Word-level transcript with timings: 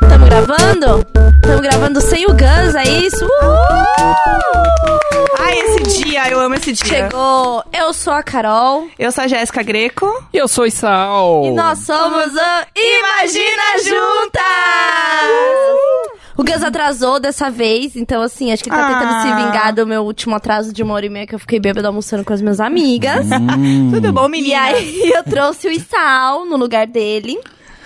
Tamo 0.00 0.26
gravando? 0.26 1.06
Tamo 1.40 1.60
gravando 1.62 2.00
sem 2.00 2.26
o 2.26 2.30
Gus, 2.30 2.74
é 2.74 2.82
isso? 2.82 3.24
Uhul! 3.24 4.98
Ai, 5.38 5.58
esse 5.60 6.02
dia, 6.02 6.28
eu 6.30 6.40
amo 6.40 6.56
esse 6.56 6.72
dia. 6.72 6.84
Chegou, 6.84 7.62
eu 7.72 7.92
sou 7.92 8.12
a 8.12 8.24
Carol 8.24 8.88
Eu 8.98 9.12
sou 9.12 9.22
a 9.22 9.28
Jéssica 9.28 9.62
Greco. 9.62 10.26
E 10.32 10.38
eu 10.38 10.48
sou 10.48 10.66
Isal. 10.66 11.44
e 11.44 11.52
nós 11.52 11.78
somos 11.78 12.26
o 12.26 12.66
Imagina 12.74 13.78
Juntas! 13.84 14.42
O 16.36 16.42
Gus 16.42 16.62
atrasou 16.64 17.20
dessa 17.20 17.48
vez, 17.50 17.94
então 17.96 18.20
assim, 18.20 18.50
acho 18.52 18.62
que 18.64 18.68
ele 18.70 18.76
tá 18.76 18.88
tentando 18.88 19.14
Ah. 19.14 19.20
se 19.22 19.44
vingar 19.46 19.72
do 19.74 19.86
meu 19.86 20.02
último 20.02 20.34
atraso 20.34 20.72
de 20.72 20.82
uma 20.82 20.94
hora 20.94 21.06
e 21.06 21.08
meia 21.08 21.26
que 21.26 21.34
eu 21.34 21.38
fiquei 21.38 21.60
bêbada 21.60 21.86
almoçando 21.88 22.24
com 22.24 22.32
as 22.32 22.40
minhas 22.42 22.58
amigas. 22.60 23.26
Tudo 23.92 24.12
bom, 24.12 24.26
E 24.26 24.30
menina? 24.30 24.62
aí 24.62 25.10
eu 25.14 25.22
trouxe 25.22 25.68
o 25.68 25.70
Isal 25.70 26.44
no 26.44 26.56
lugar 26.56 26.86
dele. 26.86 27.38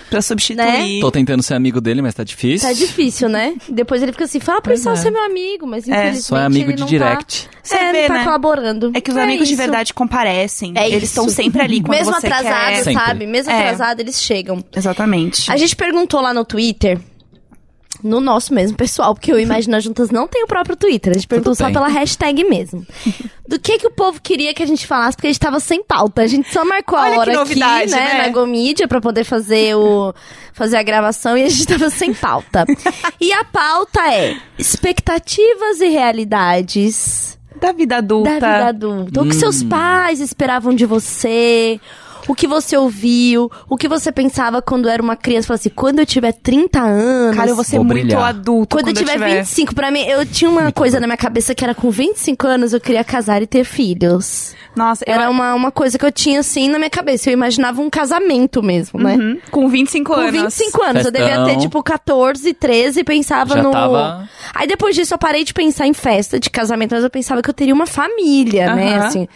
Pra 0.09 0.23
substituir. 0.23 0.99
Tô 1.01 1.11
tentando 1.11 1.43
ser 1.43 1.53
amigo 1.53 1.79
dele, 1.79 2.01
mas 2.01 2.15
tá 2.15 2.23
difícil. 2.23 2.67
Tá 2.67 2.73
difícil, 2.73 3.29
né? 3.29 3.53
Depois 3.69 4.01
ele 4.01 4.11
fica 4.11 4.23
assim, 4.23 4.39
fala 4.39 4.59
pro 4.59 4.73
Isal 4.73 4.93
é. 4.93 4.95
ser 4.95 5.11
meu 5.11 5.23
amigo, 5.23 5.67
mas 5.67 5.87
infelizmente 5.87 6.23
Só 6.23 6.35
é 6.37 6.45
amigo 6.45 6.71
ele 6.71 6.73
de 6.77 6.81
não 6.81 6.87
direct. 6.87 7.45
Tá, 7.45 7.51
Você 7.61 7.75
é, 7.75 7.91
vê, 7.91 8.01
não 8.01 8.07
tá 8.07 8.13
né? 8.15 8.23
colaborando. 8.23 8.91
É 8.95 9.01
que 9.01 9.11
os 9.11 9.17
amigos 9.17 9.47
de 9.47 9.53
isso. 9.53 9.61
verdade 9.61 9.93
comparecem. 9.93 10.73
É 10.75 10.89
Eles 10.89 11.03
estão 11.09 11.29
sempre 11.29 11.61
ali 11.61 11.79
quando 11.81 11.95
Mesmo 11.95 12.11
você 12.11 12.25
atrasados, 12.25 12.77
quer. 12.79 12.83
Sempre. 12.85 12.93
sabe? 13.05 13.27
Mesmo 13.27 13.51
É. 13.51 13.59
atrasados, 13.59 13.99
eles 14.01 14.19
chegam. 14.19 14.63
Exatamente. 14.75 15.51
A 15.51 15.55
gente 15.57 15.75
perguntou 15.75 16.19
lá 16.21 16.33
no 16.33 16.43
Twitter, 16.43 16.99
no 18.03 18.19
nosso 18.21 18.53
mesmo 18.53 18.77
pessoal, 18.77 19.13
porque 19.13 19.33
o 19.33 19.39
Imagina 19.39 19.79
Juntas 19.79 20.09
não 20.09 20.27
tem 20.27 20.43
o 20.43 20.47
próprio 20.47 20.75
Twitter. 20.75 21.11
A 21.11 21.15
gente 21.15 21.27
perguntou 21.27 21.53
só 21.55 21.69
pela 21.71 21.87
hashtag 21.87 22.43
mesmo. 22.45 22.85
Do 23.47 23.59
que 23.59 23.77
que 23.79 23.87
o 23.87 23.91
povo 23.91 24.21
queria 24.21 24.53
que 24.53 24.61
a 24.63 24.65
gente 24.65 24.85
falasse, 24.87 25.17
porque 25.17 25.27
a 25.27 25.31
gente 25.31 25.39
tava 25.39 25.59
sem 25.59 25.83
pauta. 25.83 26.21
A 26.21 26.27
gente 26.27 26.51
só 26.53 26.63
marcou 26.63 26.97
a 26.97 27.03
Olha 27.09 27.19
hora 27.19 27.33
novidade, 27.33 27.93
aqui, 27.93 28.03
né, 28.03 28.13
né? 28.13 28.21
na 28.27 28.29
Gomídia, 28.29 28.87
pra 28.87 29.01
poder 29.01 29.23
fazer 29.23 29.75
o 29.75 30.13
fazer 30.53 30.77
a 30.77 30.83
gravação 30.83 31.37
e 31.37 31.43
a 31.43 31.49
gente 31.49 31.65
tava 31.67 31.89
sem 31.89 32.13
pauta. 32.13 32.65
e 33.19 33.31
a 33.33 33.43
pauta 33.45 33.99
é 34.13 34.37
expectativas 34.57 35.79
e 35.81 35.87
realidades 35.89 37.37
Da 37.59 37.71
vida 37.71 37.97
adulta. 37.97 38.39
da 38.39 38.53
vida 38.53 38.67
adulta. 38.67 39.21
O 39.21 39.23
que 39.25 39.35
Hum. 39.35 39.39
seus 39.39 39.61
pais 39.63 40.19
esperavam 40.19 40.73
de 40.73 40.85
você. 40.85 41.79
O 42.27 42.35
que 42.35 42.47
você 42.47 42.77
ouviu, 42.77 43.49
o 43.67 43.75
que 43.77 43.87
você 43.87 44.11
pensava 44.11 44.61
quando 44.61 44.87
era 44.89 45.01
uma 45.01 45.15
criança, 45.15 45.47
Fala 45.47 45.55
assim, 45.55 45.69
quando 45.69 45.99
eu 45.99 46.05
tiver 46.05 46.31
30 46.33 46.79
anos, 46.79 47.35
Cara, 47.35 47.49
eu 47.49 47.55
vou 47.55 47.63
ser 47.63 47.77
Vou 47.77 47.85
muito 47.85 48.01
brilhar. 48.05 48.23
adulto 48.23 48.75
quando, 48.75 48.87
eu 48.89 48.93
tiver 48.93 49.17
25, 49.17 49.73
pra 49.73 49.89
mim, 49.89 50.01
eu 50.03 50.25
tinha 50.25 50.49
uma 50.49 50.71
coisa 50.71 50.99
na 50.99 51.07
minha 51.07 51.17
cabeça 51.17 51.55
que 51.55 51.63
era 51.63 51.73
com 51.73 51.89
25 51.89 52.45
anos 52.47 52.73
eu 52.73 52.79
queria 52.81 53.03
casar 53.03 53.41
e 53.41 53.47
ter 53.47 53.63
filhos. 53.63 54.53
Nossa, 54.75 55.03
eu... 55.07 55.13
Era 55.13 55.29
uma, 55.29 55.53
uma 55.55 55.71
coisa 55.71 55.97
que 55.97 56.05
eu 56.05 56.11
tinha 56.11 56.39
assim 56.41 56.69
na 56.69 56.77
minha 56.77 56.89
cabeça, 56.89 57.29
eu 57.29 57.33
imaginava 57.33 57.81
um 57.81 57.89
casamento 57.89 58.61
mesmo, 58.61 58.99
né? 58.99 59.15
Uhum. 59.15 59.37
Com 59.49 59.67
25 59.67 60.13
Com 60.13 60.19
anos. 60.19 60.31
25 60.31 60.83
anos, 60.83 61.05
eu 61.05 61.11
devia 61.11 61.29
ter 61.37 61.43
Festão. 61.45 61.59
tipo 61.61 61.83
14, 61.83 62.53
13 62.53 62.99
e 62.99 63.03
pensava 63.03 63.55
Já 63.55 63.63
no. 63.63 63.71
tava- 63.71 64.29
Aí 64.53 64.67
depois 64.67 64.95
disso 64.95 65.13
eu 65.13 65.17
parei 65.17 65.43
de 65.43 65.53
pensar 65.53 65.87
em 65.87 65.93
festa 65.93 66.39
de 66.39 66.49
casamento, 66.49 66.93
mas 66.93 67.03
eu 67.03 67.09
pensava 67.09 67.41
que 67.41 67.49
eu 67.49 67.53
teria 67.53 67.73
uma 67.73 67.87
família, 67.87 68.73
né? 68.75 68.97
Aham. 68.97 69.05
Assim. 69.07 69.27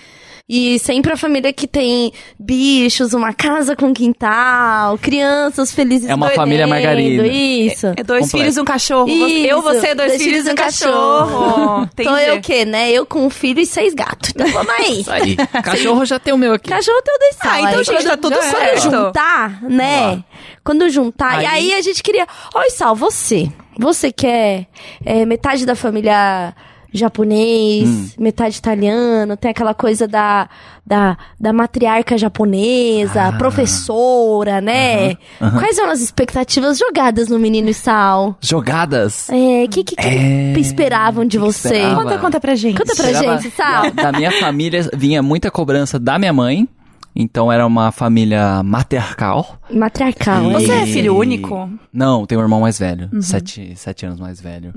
E 0.47 0.77
sempre 0.77 1.13
a 1.13 1.15
família 1.15 1.53
que 1.53 1.65
tem 1.65 2.11
bichos, 2.37 3.13
uma 3.13 3.31
casa 3.33 3.77
com 3.77 3.93
quintal, 3.93 4.97
crianças 4.97 5.71
felizes. 5.71 6.09
É 6.09 6.13
uma 6.13 6.31
família 6.31 6.67
Margarida. 6.67 7.25
Isso. 7.25 7.87
É 7.95 8.03
dois 8.03 8.23
Completo. 8.25 8.37
filhos 8.37 8.57
e 8.57 8.61
um 8.61 8.65
cachorro. 8.65 9.07
Isso, 9.07 9.47
Eu, 9.47 9.61
você, 9.61 9.95
dois, 9.95 10.21
filhos 10.21 10.45
e 10.45 10.51
um 10.51 10.55
cachorro. 10.55 11.89
Então 11.97 12.17
eu 12.17 12.35
o 12.35 12.41
quê, 12.41 12.65
né? 12.65 12.91
Eu 12.91 13.05
com 13.05 13.25
um 13.25 13.29
filho 13.29 13.61
e 13.61 13.65
seis 13.65 13.93
gatos. 13.93 14.31
Então 14.31 14.47
vamos 14.47 14.69
aí. 14.77 14.99
Isso 15.01 15.11
aí. 15.11 15.35
Cachorro 15.63 16.05
já 16.05 16.19
tem 16.19 16.33
o 16.33 16.37
meu 16.37 16.53
aqui. 16.53 16.69
Cachorro 16.69 17.01
tem 17.01 17.15
o 17.15 17.19
dois 17.19 17.37
Ah, 17.41 17.61
então, 17.61 17.83
gente, 17.83 18.03
tá 18.03 18.17
tudo 18.17 18.35
quando 18.35 18.51
certo. 18.51 18.81
juntar, 18.81 19.61
né? 19.63 20.23
Quando 20.63 20.89
juntar. 20.89 21.41
E 21.41 21.45
Aí- 21.45 21.71
aí 21.71 21.73
a 21.75 21.81
gente 21.81 22.03
queria. 22.03 22.27
Oi, 22.53 22.69
Sal, 22.69 22.95
você. 22.95 23.49
Você 23.79 24.11
que 24.11 24.27
é, 24.27 24.65
é 25.05 25.25
metade 25.25 25.65
da 25.65 25.75
família 25.75 26.53
japonês, 26.93 27.89
Hum. 27.89 28.09
metade 28.19 28.57
italiano, 28.57 29.35
tem 29.35 29.51
aquela 29.51 29.73
coisa 29.73 30.07
da, 30.07 30.47
da, 30.85 31.17
da 31.39 31.51
matriarca 31.51 32.17
japonesa, 32.17 33.23
Ah. 33.23 33.31
professora, 33.33 34.61
né? 34.61 35.15
Quais 35.39 35.75
são 35.75 35.89
as 35.89 35.99
expectativas 36.01 36.77
jogadas 36.77 37.27
no 37.29 37.39
Menino 37.39 37.69
e 37.69 37.73
Sal? 37.73 38.37
Jogadas. 38.39 39.29
É, 39.29 39.63
o 39.65 39.69
que, 39.69 39.83
que, 39.83 39.95
que 39.95 40.01
É, 40.07 40.53
esperavam 40.59 41.25
de 41.25 41.37
que 41.37 41.43
você? 41.43 41.69
esperava? 41.75 42.03
Conta, 42.03 42.17
conta 42.19 42.39
pra 42.39 42.55
gente. 42.55 42.77
Conta 42.77 42.95
pra 42.95 43.11
Esperava- 43.11 43.41
gente, 43.41 43.55
Sal. 43.55 43.91
Da, 43.91 44.11
da 44.11 44.17
minha 44.17 44.31
família 44.39 44.89
vinha 44.93 45.21
muita 45.23 45.49
cobrança 45.51 45.99
da 45.99 46.17
minha 46.19 46.31
mãe. 46.33 46.67
Então 47.15 47.51
era 47.51 47.65
uma 47.67 47.91
família 47.91 48.63
matriarcal. 48.63 49.59
Matriarcal, 49.71 50.49
E-? 50.49 50.53
Você 50.53 50.71
é 50.71 50.85
filho 50.87 51.15
único? 51.15 51.69
Não, 51.93 52.25
tem 52.25 52.35
um 52.35 52.41
irmão 52.41 52.61
mais 52.61 52.79
velho. 52.79 53.07
Sete, 53.21 53.73
sete 53.75 54.03
anos 54.07 54.19
mais 54.19 54.41
velho. 54.41 54.73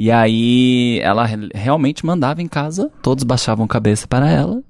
E 0.00 0.12
aí, 0.12 1.00
ela 1.02 1.24
re- 1.26 1.48
realmente 1.52 2.06
mandava 2.06 2.40
em 2.40 2.46
casa. 2.46 2.88
Todos 3.02 3.24
baixavam 3.24 3.66
cabeça 3.66 4.06
para 4.06 4.30
ela. 4.30 4.62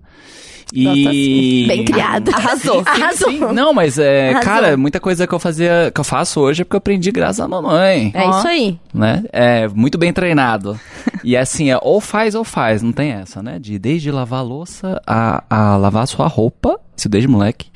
E... 0.72 0.84
Nossa, 0.84 0.96
sim. 1.12 1.64
Bem 1.68 1.84
criada. 1.84 2.30
Arrasou. 2.34 2.82
Arrasou. 2.86 3.30
Sim, 3.30 3.38
não, 3.54 3.72
mas 3.74 3.98
é, 3.98 4.30
Arrasou. 4.30 4.42
cara, 4.42 4.76
muita 4.76 4.98
coisa 5.00 5.26
que 5.26 5.34
eu 5.34 5.38
fazia, 5.38 5.90
que 5.94 6.00
eu 6.00 6.04
faço 6.04 6.40
hoje 6.40 6.62
é 6.62 6.64
porque 6.64 6.76
eu 6.76 6.78
aprendi 6.78 7.10
graças 7.10 7.40
à 7.40 7.46
mamãe, 7.48 8.10
É 8.14 8.28
isso 8.28 8.48
aí. 8.48 8.78
né? 8.92 9.22
É 9.32 9.68
muito 9.68 9.98
bem 9.98 10.12
treinado. 10.14 10.78
e 11.24 11.36
assim, 11.36 11.70
é 11.70 11.78
ou 11.80 12.00
faz 12.00 12.34
ou 12.34 12.44
faz, 12.44 12.82
não 12.82 12.92
tem 12.92 13.12
essa, 13.12 13.42
né? 13.42 13.58
De 13.58 13.78
desde 13.78 14.10
lavar 14.10 14.40
a 14.40 14.42
louça 14.42 15.00
a, 15.06 15.42
a 15.48 15.76
lavar 15.76 16.02
a 16.04 16.06
sua 16.06 16.26
roupa, 16.26 16.78
isso 16.96 17.08
desde 17.08 17.28
moleque, 17.28 17.68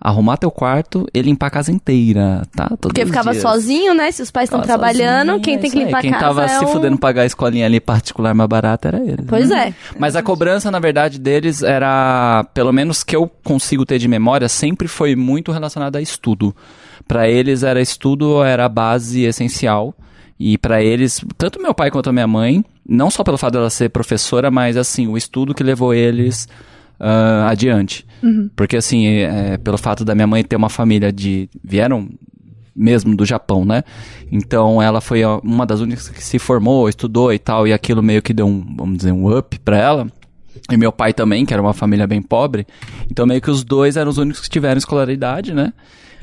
arrumar 0.00 0.36
teu 0.36 0.50
quarto 0.50 1.06
e 1.12 1.22
limpar 1.22 1.46
a 1.46 1.50
casa 1.50 1.72
inteira, 1.72 2.42
tá? 2.54 2.68
Todos 2.68 2.80
Porque 2.80 3.06
ficava 3.06 3.30
dias. 3.30 3.42
sozinho, 3.42 3.94
né? 3.94 4.10
Se 4.10 4.22
os 4.22 4.30
pais 4.30 4.48
estão 4.48 4.60
trabalhando, 4.60 5.28
sozinho, 5.28 5.42
quem 5.42 5.54
é 5.54 5.58
tem 5.58 5.70
que 5.70 5.78
limpar 5.84 6.00
Quem 6.00 6.10
a 6.10 6.18
casa 6.18 6.26
tava 6.26 6.44
é 6.44 6.48
se 6.58 6.64
o... 6.64 6.68
fudendo 6.68 6.98
pagar 6.98 7.22
a 7.22 7.26
escolinha 7.26 7.66
ali 7.66 7.80
particular 7.80 8.34
mais 8.34 8.48
barata 8.48 8.88
era 8.88 8.98
ele. 8.98 9.24
Pois 9.26 9.50
é. 9.50 9.74
Mas 9.98 10.16
a 10.16 10.22
cobrança, 10.22 10.70
na 10.70 10.78
verdade, 10.78 11.18
deles 11.18 11.62
era, 11.62 12.44
pelo 12.54 12.72
menos 12.72 13.02
que 13.02 13.16
eu 13.16 13.30
consigo 13.42 13.84
ter 13.84 13.98
de 13.98 14.08
memória, 14.08 14.48
sempre 14.48 14.88
foi 14.88 15.16
muito 15.16 15.52
relacionada 15.52 15.98
a 15.98 16.02
estudo. 16.02 16.54
Pra 17.06 17.28
eles 17.28 17.62
era 17.62 17.80
estudo, 17.80 18.42
era 18.42 18.64
a 18.64 18.68
base 18.68 19.22
essencial. 19.22 19.94
E 20.38 20.58
pra 20.58 20.82
eles, 20.82 21.24
tanto 21.38 21.62
meu 21.62 21.72
pai 21.72 21.90
quanto 21.90 22.10
a 22.10 22.12
minha 22.12 22.26
mãe, 22.26 22.64
não 22.86 23.10
só 23.10 23.22
pelo 23.22 23.38
fato 23.38 23.54
dela 23.54 23.70
ser 23.70 23.88
professora, 23.90 24.50
mas 24.50 24.76
assim, 24.76 25.06
o 25.06 25.16
estudo 25.16 25.54
que 25.54 25.62
levou 25.62 25.94
eles 25.94 26.48
ah, 26.98 27.48
adiante. 27.48 28.06
Porque 28.56 28.76
assim, 28.76 29.06
é, 29.06 29.56
pelo 29.58 29.76
fato 29.78 30.04
da 30.04 30.14
minha 30.14 30.26
mãe 30.26 30.42
ter 30.42 30.56
uma 30.56 30.68
família 30.68 31.12
de. 31.12 31.48
vieram 31.62 32.08
mesmo 32.74 33.16
do 33.16 33.24
Japão, 33.24 33.64
né? 33.64 33.84
Então 34.32 34.82
ela 34.82 35.00
foi 35.00 35.22
uma 35.42 35.64
das 35.64 35.80
únicas 35.80 36.08
que 36.08 36.22
se 36.22 36.38
formou, 36.38 36.88
estudou 36.88 37.32
e 37.32 37.38
tal, 37.38 37.66
e 37.66 37.72
aquilo 37.72 38.02
meio 38.02 38.20
que 38.20 38.32
deu 38.32 38.46
um, 38.46 38.64
vamos 38.76 38.98
dizer, 38.98 39.12
um 39.12 39.36
up 39.36 39.58
pra 39.60 39.78
ela. 39.78 40.08
E 40.70 40.76
meu 40.76 40.90
pai 40.90 41.12
também, 41.12 41.44
que 41.44 41.52
era 41.52 41.62
uma 41.62 41.74
família 41.74 42.06
bem 42.06 42.22
pobre. 42.22 42.66
Então 43.10 43.26
meio 43.26 43.40
que 43.40 43.50
os 43.50 43.62
dois 43.62 43.96
eram 43.96 44.10
os 44.10 44.18
únicos 44.18 44.40
que 44.40 44.50
tiveram 44.50 44.78
escolaridade, 44.78 45.52
né? 45.54 45.72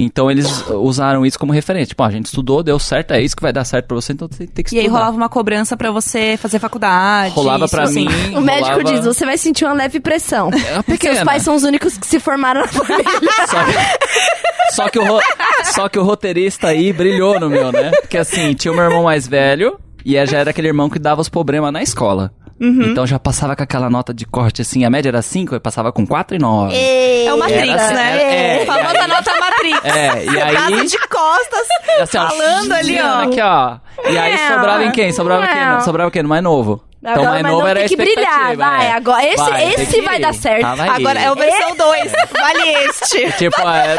Então 0.04 0.32
eles 0.32 0.64
usaram 0.70 1.26
isso 1.26 1.38
como 1.38 1.52
referência. 1.54 1.88
Tipo, 1.90 2.04
ah, 2.04 2.08
a 2.08 2.12
gente 2.12 2.26
estudou, 2.26 2.64
deu 2.64 2.80
certo, 2.80 3.12
é 3.12 3.22
isso 3.22 3.36
que 3.36 3.42
vai 3.42 3.54
dar 3.54 3.64
certo 3.66 3.86
pra 3.88 3.96
você, 3.96 4.14
então 4.14 4.28
você 4.30 4.48
tem 4.48 4.64
que 4.66 4.76
E 4.76 4.80
aí 4.80 4.86
estudar. 4.86 5.00
rolava 5.00 5.18
uma 5.18 5.30
cobrança 5.30 5.78
pra 5.78 5.92
você 5.92 6.38
fazer 6.38 6.60
faculdade. 6.60 7.36
Rolava 7.36 7.66
isso 7.66 7.76
pra 7.76 7.84
assim. 7.84 8.08
mim. 8.08 8.36
O 8.36 8.42
médico 8.42 8.70
rolava- 8.72 8.84
diz, 8.84 9.06
você 9.06 9.26
vai 9.26 9.38
sentir 9.38 9.66
uma 9.66 9.74
leve 9.74 10.00
pressão. 10.00 10.50
É 10.54 10.82
pequena. 10.82 11.16
Seus 11.16 11.26
pais 11.26 11.44
são 11.44 11.56
os 11.56 11.64
únicos 11.64 11.98
que 11.98 12.08
se 12.08 12.20
formaram 12.20 12.62
na 12.62 12.68
família. 12.72 13.06
Só 13.48 13.64
que, 13.66 14.76
só, 14.76 14.90
que 14.90 15.00
o, 15.00 15.06
ro- 15.06 15.22
só 15.66 15.90
que 15.90 16.00
o 16.00 16.04
roteirista 16.04 16.68
aí 16.68 16.92
brilhou 16.94 17.40
no 17.40 17.50
meu, 17.50 17.72
né? 17.72 17.92
Porque 18.02 18.18
assim, 18.18 18.54
tinha 18.54 18.72
o 18.72 18.76
meu 18.76 18.86
irmão 18.86 19.04
mais 19.04 19.28
velho 19.28 19.78
e 20.06 20.14
já 20.26 20.40
era 20.40 20.50
aquele 20.50 20.68
irmão 20.68 20.90
que 20.90 20.98
dava 20.98 21.22
os 21.22 21.30
problemas 21.30 21.72
na 21.72 21.82
escola. 21.84 22.32
Então 22.62 23.08
já 23.08 23.18
passava 23.18 23.56
com 23.56 23.64
aquela 23.64 23.90
nota 23.90 24.14
de 24.14 24.26
corte 24.26 24.62
assim, 24.62 24.86
a 24.86 24.90
média 24.90 25.10
era 25.10 25.22
5, 25.22 25.56
eu 25.56 25.60
passava 25.62 25.92
com 25.92 26.06
4 26.06 26.36
e 26.36 26.40
9. 26.40 26.76
É 26.76 27.34
o 27.34 27.38
Matrix, 27.40 27.64
Era 27.68 27.86
assim, 27.86 27.94
né? 27.96 28.22
é, 28.22 28.62
é, 28.62 28.66
Famosa 28.66 28.94
e 28.94 28.98
aí- 28.98 29.08
nota 29.08 29.32
Matrix. 29.40 29.86
É, 29.86 30.26
e 30.26 30.42
aí. 30.42 30.56
Casa 30.56 30.86
de 30.86 30.98
costas, 31.08 31.68
assim, 32.02 32.18
ó, 32.18 32.30
falando 32.30 32.72
ali, 32.74 33.02
ó. 33.02 33.22
Aqui, 33.24 33.42
ó. 33.42 33.78
E 34.12 34.18
aí 34.18 34.34
É, 34.34 34.48
sobrava 34.54 34.84
em 34.86 34.92
quem? 34.92 35.12
Sobrava 35.12 35.48
quem? 35.48 35.58
é. 35.58 35.80
Sobrava 35.82 36.12
quem? 36.12 36.24
No 36.24 36.30
mais 36.30 36.44
novo. 36.44 36.84
Então 37.02 37.14
Agora, 37.14 37.30
mais 37.32 37.42
mas 37.42 37.52
novo 37.52 37.64
não 37.64 37.68
era 37.68 37.80
a 37.80 37.88
tem 37.88 37.90
que 37.90 37.96
brilhar, 37.96 38.56
vai. 38.56 38.86
é. 38.86 38.92
Agora, 38.92 39.26
esse, 39.26 39.38
Vai, 39.38 39.74
esse 39.74 40.02
vai 40.02 40.20
dar 40.20 40.34
certo. 40.36 40.66
Agora 40.66 41.20
é 41.20 41.32
o 41.32 41.36
versão 41.36 41.76
2. 41.76 42.12
Vale 42.32 42.70
este. 42.86 43.32
Tipo, 43.40 43.62
é, 43.68 43.96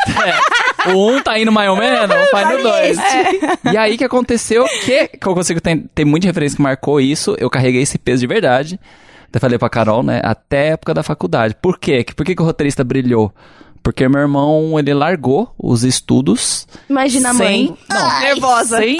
é, 0.86 0.92
o 0.92 1.10
um 1.10 1.20
tá 1.20 1.36
indo 1.36 1.50
mais 1.50 1.68
ou 1.68 1.76
menos, 1.76 2.16
vai 2.30 2.44
no 2.56 2.62
dois. 2.62 2.98
E 3.72 3.76
aí 3.76 3.98
que 3.98 4.04
aconteceu 4.04 4.64
que, 4.84 5.08
que 5.08 5.26
eu 5.26 5.34
consigo 5.34 5.60
ter, 5.60 5.82
ter 5.92 6.04
muita 6.04 6.28
referência 6.28 6.56
que 6.56 6.62
marcou 6.62 7.00
isso, 7.00 7.34
eu 7.38 7.50
carreguei 7.50 7.82
esse 7.82 7.98
peso 7.98 8.20
de 8.20 8.26
verdade. 8.28 8.78
Até 9.28 9.40
falei 9.40 9.58
pra 9.58 9.68
Carol, 9.68 10.02
né? 10.02 10.20
Até 10.22 10.58
a 10.58 10.72
época 10.74 10.94
da 10.94 11.02
faculdade. 11.02 11.56
Por 11.60 11.78
quê? 11.78 12.04
Por 12.14 12.24
que, 12.24 12.36
que 12.36 12.42
o 12.42 12.44
roteirista 12.44 12.84
brilhou? 12.84 13.32
Porque 13.82 14.08
meu 14.08 14.20
irmão, 14.20 14.78
ele 14.78 14.94
largou 14.94 15.52
os 15.58 15.82
estudos 15.82 16.68
Imagina 16.88 17.30
a 17.30 17.34
sem... 17.34 17.66
mãe. 17.68 17.78
Não, 17.90 18.20
Nervosa. 18.20 18.76
sem, 18.78 18.96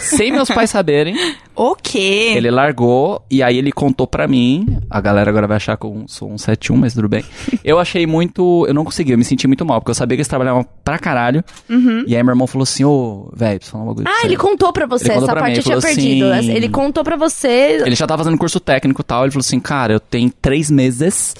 sem 0.00 0.32
meus 0.32 0.48
pais 0.48 0.68
saberem. 0.70 1.14
O 1.54 1.74
quê? 1.74 2.32
Ele 2.36 2.50
largou 2.50 3.22
e 3.30 3.40
aí 3.42 3.56
ele 3.56 3.70
contou 3.72 4.06
pra 4.06 4.26
mim. 4.26 4.78
A 4.90 5.00
galera 5.00 5.30
agora 5.30 5.46
vai 5.46 5.56
achar 5.56 5.76
que 5.76 5.86
eu 5.86 6.04
sou 6.08 6.30
um 6.30 6.36
71, 6.36 6.76
mas 6.76 6.92
tudo 6.92 7.08
bem. 7.08 7.24
Eu 7.64 7.78
achei 7.78 8.06
muito. 8.06 8.64
Eu 8.68 8.74
não 8.74 8.84
consegui, 8.84 9.12
eu 9.12 9.18
me 9.18 9.24
senti 9.24 9.46
muito 9.46 9.64
mal, 9.64 9.80
porque 9.80 9.90
eu 9.90 9.94
sabia 9.94 10.16
que 10.16 10.20
eles 10.20 10.28
trabalhavam 10.28 10.66
pra 10.84 10.98
caralho. 10.98 11.42
E 12.06 12.14
aí 12.16 12.22
meu 12.22 12.32
irmão 12.32 12.46
falou 12.46 12.64
assim: 12.64 12.84
Ô, 12.84 13.30
velho, 13.32 13.58
preciso 13.58 13.78
falar 13.78 13.90
um 13.90 13.94
pra 13.94 14.10
Ah, 14.10 14.20
você." 14.20 14.26
ele 14.26 14.36
contou 14.36 14.72
pra 14.72 14.86
você. 14.86 15.04
Ele 15.06 15.12
Essa 15.18 15.26
pra 15.26 15.40
parte 15.40 15.52
mim, 15.52 15.56
eu 15.58 15.62
tinha 15.62 15.80
falou 15.80 15.94
perdido. 15.96 16.32
assim- 16.32 16.52
Ele 16.52 16.68
contou 16.68 17.02
pra 17.04 17.16
você. 17.16 17.80
Ele 17.86 17.94
já 17.94 18.06
tava 18.06 18.22
fazendo 18.24 18.38
curso 18.38 18.60
técnico 18.60 19.00
e 19.00 19.04
tal. 19.04 19.22
Ele 19.24 19.30
falou 19.32 19.40
assim: 19.40 19.58
cara, 19.60 19.92
eu 19.94 20.00
tenho 20.00 20.30
três 20.42 20.70
meses 20.70 21.34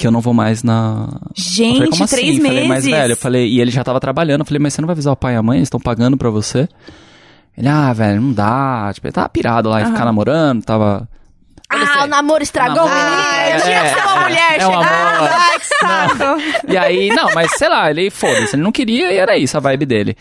que 0.00 0.06
eu 0.06 0.10
não 0.10 0.20
vou 0.20 0.32
mais 0.34 0.62
na. 0.62 1.08
Gente, 1.36 1.72
eu 1.74 1.74
falei, 1.76 1.90
Como 1.90 2.08
três 2.08 2.28
assim? 2.30 2.40
Falei, 2.46 2.68
mas 2.68 2.84
meses? 2.84 2.90
velho, 2.98 3.12
eu 3.12 3.16
falei, 3.16 3.46
e 3.48 3.60
ele 3.60 3.70
já 3.70 3.84
tava 3.84 4.00
trabalhando. 4.00 4.40
Eu 4.40 4.46
falei, 4.46 4.58
mas 4.58 4.72
você 4.74 4.80
não 4.80 4.86
vai 4.86 4.94
avisar 4.94 5.12
o 5.12 5.16
pai 5.16 5.34
e 5.34 5.36
a 5.36 5.42
mãe? 5.42 5.58
Eles 5.58 5.66
estão 5.66 5.78
pagando 5.80 6.16
pra 6.16 6.30
você? 6.30 6.68
Ele, 7.56 7.68
ah, 7.68 7.92
velho, 7.92 8.20
não 8.20 8.32
dá. 8.32 8.90
Tipo, 8.94 9.06
ele 9.08 9.12
tava 9.12 9.28
pirado 9.28 9.68
lá 9.68 9.82
em 9.82 9.86
ficar 9.86 10.04
namorando, 10.04 10.62
tava. 10.64 11.08
Ah, 11.68 12.04
o 12.04 12.06
namoro 12.08 12.42
estragou 12.42 12.82
o 12.84 12.88
menino. 12.88 13.06
Ah, 13.06 13.48
eu 13.50 13.56
É, 13.56 13.60
tinha 13.60 13.82
que 13.82 13.88
ser 13.90 14.00
uma 14.06 14.16
é, 14.16 14.22
mulher 14.24 14.60
é 14.60 14.66
um 14.66 14.74
amor. 14.74 15.30
Ai, 15.30 15.58
que 15.58 15.66
saco. 15.66 16.72
E 16.72 16.76
aí, 16.76 17.08
não, 17.10 17.32
mas 17.34 17.52
sei 17.52 17.68
lá, 17.68 17.90
ele 17.90 18.10
foda-se, 18.10 18.56
ele 18.56 18.62
não 18.62 18.72
queria 18.72 19.12
e 19.12 19.16
era 19.16 19.36
isso 19.36 19.56
a 19.56 19.60
vibe 19.60 19.86
dele. 19.86 20.16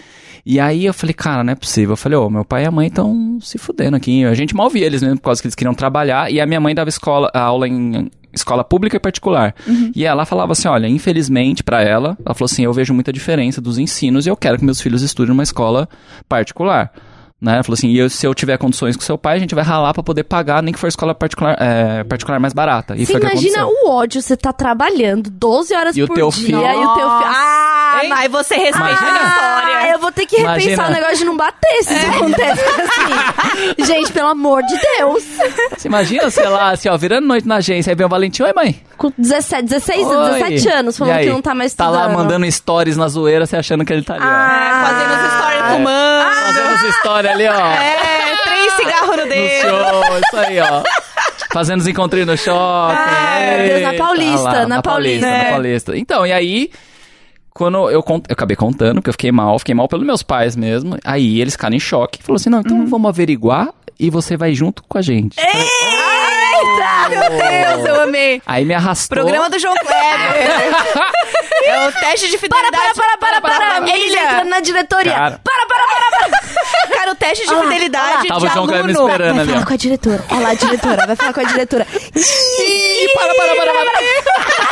E 0.46 0.60
aí 0.60 0.86
eu 0.86 0.94
falei, 0.94 1.14
cara, 1.14 1.44
não 1.44 1.52
é 1.52 1.56
possível. 1.56 1.94
Eu 1.94 1.98
falei, 1.98 2.18
ô, 2.18 2.30
meu 2.30 2.46
pai 2.46 2.64
e 2.64 2.68
a 2.68 2.72
mãe 2.72 2.88
estão 2.88 3.40
se 3.42 3.58
fudendo 3.58 3.98
aqui. 3.98 4.24
A 4.26 4.34
gente 4.36 4.56
mal 4.56 4.70
via 4.70 4.86
eles 4.86 5.02
mesmo 5.02 5.18
por 5.18 5.24
causa 5.26 5.42
que 5.42 5.48
eles 5.48 5.56
queriam 5.56 5.74
trabalhar. 5.74 6.32
E 6.32 6.40
a 6.40 6.46
minha 6.46 6.60
mãe 6.60 6.76
dava 6.76 6.90
escola, 6.90 7.30
aula 7.34 7.68
em 7.68 8.10
escola 8.40 8.64
pública 8.64 8.98
e 8.98 9.00
particular. 9.00 9.54
E 9.96 10.06
ela 10.06 10.26
falava 10.26 10.52
assim, 10.54 10.68
olha, 10.68 10.88
infelizmente 10.88 11.64
pra 11.64 11.82
ela, 11.82 12.18
ela 12.26 12.36
falou 12.36 12.46
assim, 12.52 12.64
eu 12.64 12.74
vejo 12.74 12.94
muita 12.94 13.14
diferença 13.14 13.62
dos 13.62 13.78
ensinos 13.78 14.26
e 14.26 14.30
eu 14.30 14.36
quero 14.38 14.58
que 14.58 14.66
meus 14.66 14.82
filhos 14.82 15.02
estudem 15.02 15.30
numa 15.30 15.44
escola 15.44 15.88
particular. 16.28 16.92
Né? 17.42 17.54
Ela 17.54 17.64
falou 17.64 17.76
assim, 17.76 17.88
e 17.88 17.98
eu- 17.98 18.10
se 18.10 18.28
eu 18.28 18.34
tiver 18.36 18.58
condições 18.58 18.98
com 18.98 19.02
seu 19.02 19.18
pai, 19.18 19.38
a 19.38 19.40
gente 19.40 19.56
vai 19.56 19.64
ralar 19.64 19.94
pra 19.94 20.04
poder 20.04 20.24
pagar, 20.26 20.62
nem 20.62 20.74
que 20.74 20.80
for 20.80 20.88
escola 20.88 21.16
particular, 21.16 21.56
é, 21.58 22.04
particular 22.04 22.38
mais 22.38 22.52
barata. 22.52 22.98
E 22.98 23.06
Você 23.06 23.14
o 23.16 23.18
imagina 23.18 23.66
o 23.66 23.90
ódio, 23.90 24.22
você 24.22 24.36
tá 24.36 24.52
trabalhando 24.52 25.30
12 25.30 25.74
horas 25.74 25.96
E 25.96 26.04
o 26.04 26.08
por 26.08 26.16
teu 26.16 26.30
dia 26.30 26.46
filho? 26.46 26.60
e 26.60 26.86
o 26.86 26.94
teu 26.96 26.96
filho. 26.96 27.10
Ah, 27.32 27.79
Aí 28.16 28.28
você 28.28 28.56
respeita 28.56 28.80
a 28.84 28.88
Ah, 28.88 29.28
história. 29.72 29.92
eu 29.94 30.00
vou 30.00 30.12
ter 30.12 30.26
que 30.26 30.36
repensar 30.38 30.62
Imagina. 30.62 30.88
o 30.88 30.92
negócio 30.92 31.18
de 31.18 31.26
não 31.26 31.38
bater 31.38 31.84
se 31.84 31.94
isso 31.94 32.08
acontece 32.08 32.62
assim. 32.62 33.84
Gente, 33.86 34.12
pelo 34.12 34.30
amor 34.30 34.64
de 34.64 34.78
Deus. 34.98 35.24
Você 35.78 35.88
imagina, 35.88 36.30
sei 36.30 36.48
lá, 36.48 36.72
assim, 36.72 36.90
ó, 36.90 36.98
virando 36.98 37.28
noite 37.28 37.48
na 37.48 37.56
agência, 37.58 37.92
aí 37.92 37.96
vem 37.96 38.06
o 38.06 38.10
Valentim, 38.10 38.44
oi 38.44 38.54
mãe. 38.54 38.82
Com 38.98 39.12
17, 39.18 39.64
16, 39.64 40.08
Oi. 40.08 40.32
17 40.40 40.70
anos, 40.70 40.98
falando 40.98 41.20
que 41.20 41.30
não 41.30 41.42
tá 41.42 41.56
mais 41.56 41.74
Tá 41.74 41.86
estudando. 41.86 42.08
lá 42.08 42.14
mandando 42.14 42.52
stories 42.52 42.98
na 42.98 43.08
zoeira, 43.08 43.46
você 43.46 43.56
achando 43.58 43.86
que 43.86 43.94
ele 43.94 44.04
tá 44.04 44.16
ali, 44.16 44.24
ó. 44.24 44.28
Ah, 44.28 44.86
Fazendo 44.86 45.14
as 45.14 45.34
histórias 45.34 45.72
fumando. 45.74 46.46
Fazendo 46.46 46.88
as 46.90 46.96
stories 46.96 47.32
ali, 47.32 47.48
ó. 47.48 47.72
É, 47.72 48.38
três 48.44 48.74
cigarros 48.74 49.10
no 49.18 49.24
No 49.24 49.30
dedo. 49.30 49.62
show, 49.62 50.18
isso 50.18 50.38
aí, 50.38 50.60
ó. 50.60 50.84
Fazendo 51.54 51.80
os 51.80 51.88
encontrinhos 51.88 52.28
no 52.28 52.38
shopping. 52.38 52.96
Meu 53.58 53.68
Deus, 53.70 53.82
na 53.82 53.94
Paulista, 54.06 54.44
lá, 54.52 54.68
na 54.68 54.82
Paulista. 54.82 55.26
Na 55.28 55.38
É. 55.38 55.52
Paulista. 55.52 55.98
Então, 55.98 56.28
e 56.28 56.32
aí, 56.34 56.70
quando 57.60 57.90
eu, 57.92 58.02
cont- 58.02 58.26
eu 58.28 58.34
acabei 58.34 58.56
contando, 58.56 58.96
porque 58.96 59.10
eu 59.10 59.14
fiquei 59.14 59.32
mal, 59.32 59.60
fiquei 59.60 59.76
mal 59.76 59.88
pelos 59.88 60.06
meus 60.06 60.24
pais 60.24 60.56
mesmo. 60.56 60.98
Aí 61.04 61.40
eles 61.42 61.54
ficaram 61.54 61.76
em 61.76 61.80
choque. 61.80 62.24
Falou 62.24 62.38
assim, 62.38 62.50
não, 62.50 62.62
então 62.62 62.88
vamos 62.88 63.08
averiguar 63.10 63.68
e 64.00 64.10
você 64.10 64.36
vai 64.38 64.54
junto 64.56 64.82
com 64.88 64.98
a 64.98 65.02
gente. 65.02 65.38
Eita, 65.40 67.10
meu 67.10 67.30
Deus, 67.30 67.86
eu 67.88 68.02
amei. 68.04 68.42
Aí 68.46 68.64
me 68.66 68.74
arrastou. 68.74 69.18
Programa 69.18 69.50
do 69.50 69.60
João 69.60 69.76
Kleber. 69.76 69.96
é 71.66 71.88
o 71.88 71.92
teste 72.00 72.30
de 72.30 72.38
Para, 72.38 72.58
fidelidade. 72.66 72.94
para, 72.96 73.18
para, 73.18 73.42
para, 73.42 73.60
para. 73.60 73.76
família. 73.76 73.96
Eles 73.98 74.14
entrando 74.16 74.50
na 74.50 74.60
diretoria. 74.62 75.14
Cara. 75.14 75.42
Para, 75.44 75.66
para, 75.68 75.86
para, 75.86 76.30
para. 76.30 76.40
Cara, 77.00 77.12
o 77.12 77.16
teste 77.16 77.46
de 77.48 77.54
lá, 77.54 77.62
fidelidade 77.64 78.06
olha 78.06 78.18
lá. 78.18 78.28
Tava 78.28 78.40
de 78.40 78.46
o 78.46 78.54
João 78.54 78.68
Kleber 78.68 78.86
me 78.86 78.92
esperando 78.94 79.20
Vai 79.36 79.40
ali, 79.44 79.52
falar 79.52 79.62
ó. 79.62 79.66
com 79.68 79.74
a 79.74 79.78
diretora. 79.78 80.26
Olha 80.32 80.40
lá, 80.42 80.50
a 80.50 80.54
diretora. 80.54 81.08
Vai 81.08 81.16
falar 81.16 81.34
com 81.34 81.40
a 81.40 81.44
diretora. 81.44 81.88
Ih, 82.16 83.10
para, 83.14 83.34
para, 83.36 83.56
para, 83.56 83.74
para. 83.74 84.69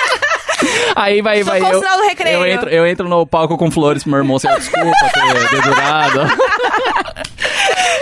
Aí 0.95 1.21
vai, 1.21 1.43
vai. 1.43 1.59
Eu, 1.61 1.81
eu, 2.25 2.45
entro, 2.45 2.69
eu 2.69 2.87
entro 2.87 3.07
no 3.09 3.25
palco 3.25 3.57
com 3.57 3.69
flores 3.71 4.03
pro 4.03 4.11
meu 4.11 4.19
irmão, 4.19 4.37
assim, 4.37 4.47
desculpa 4.49 4.91
ter 5.13 5.49
dedurado. 5.55 6.19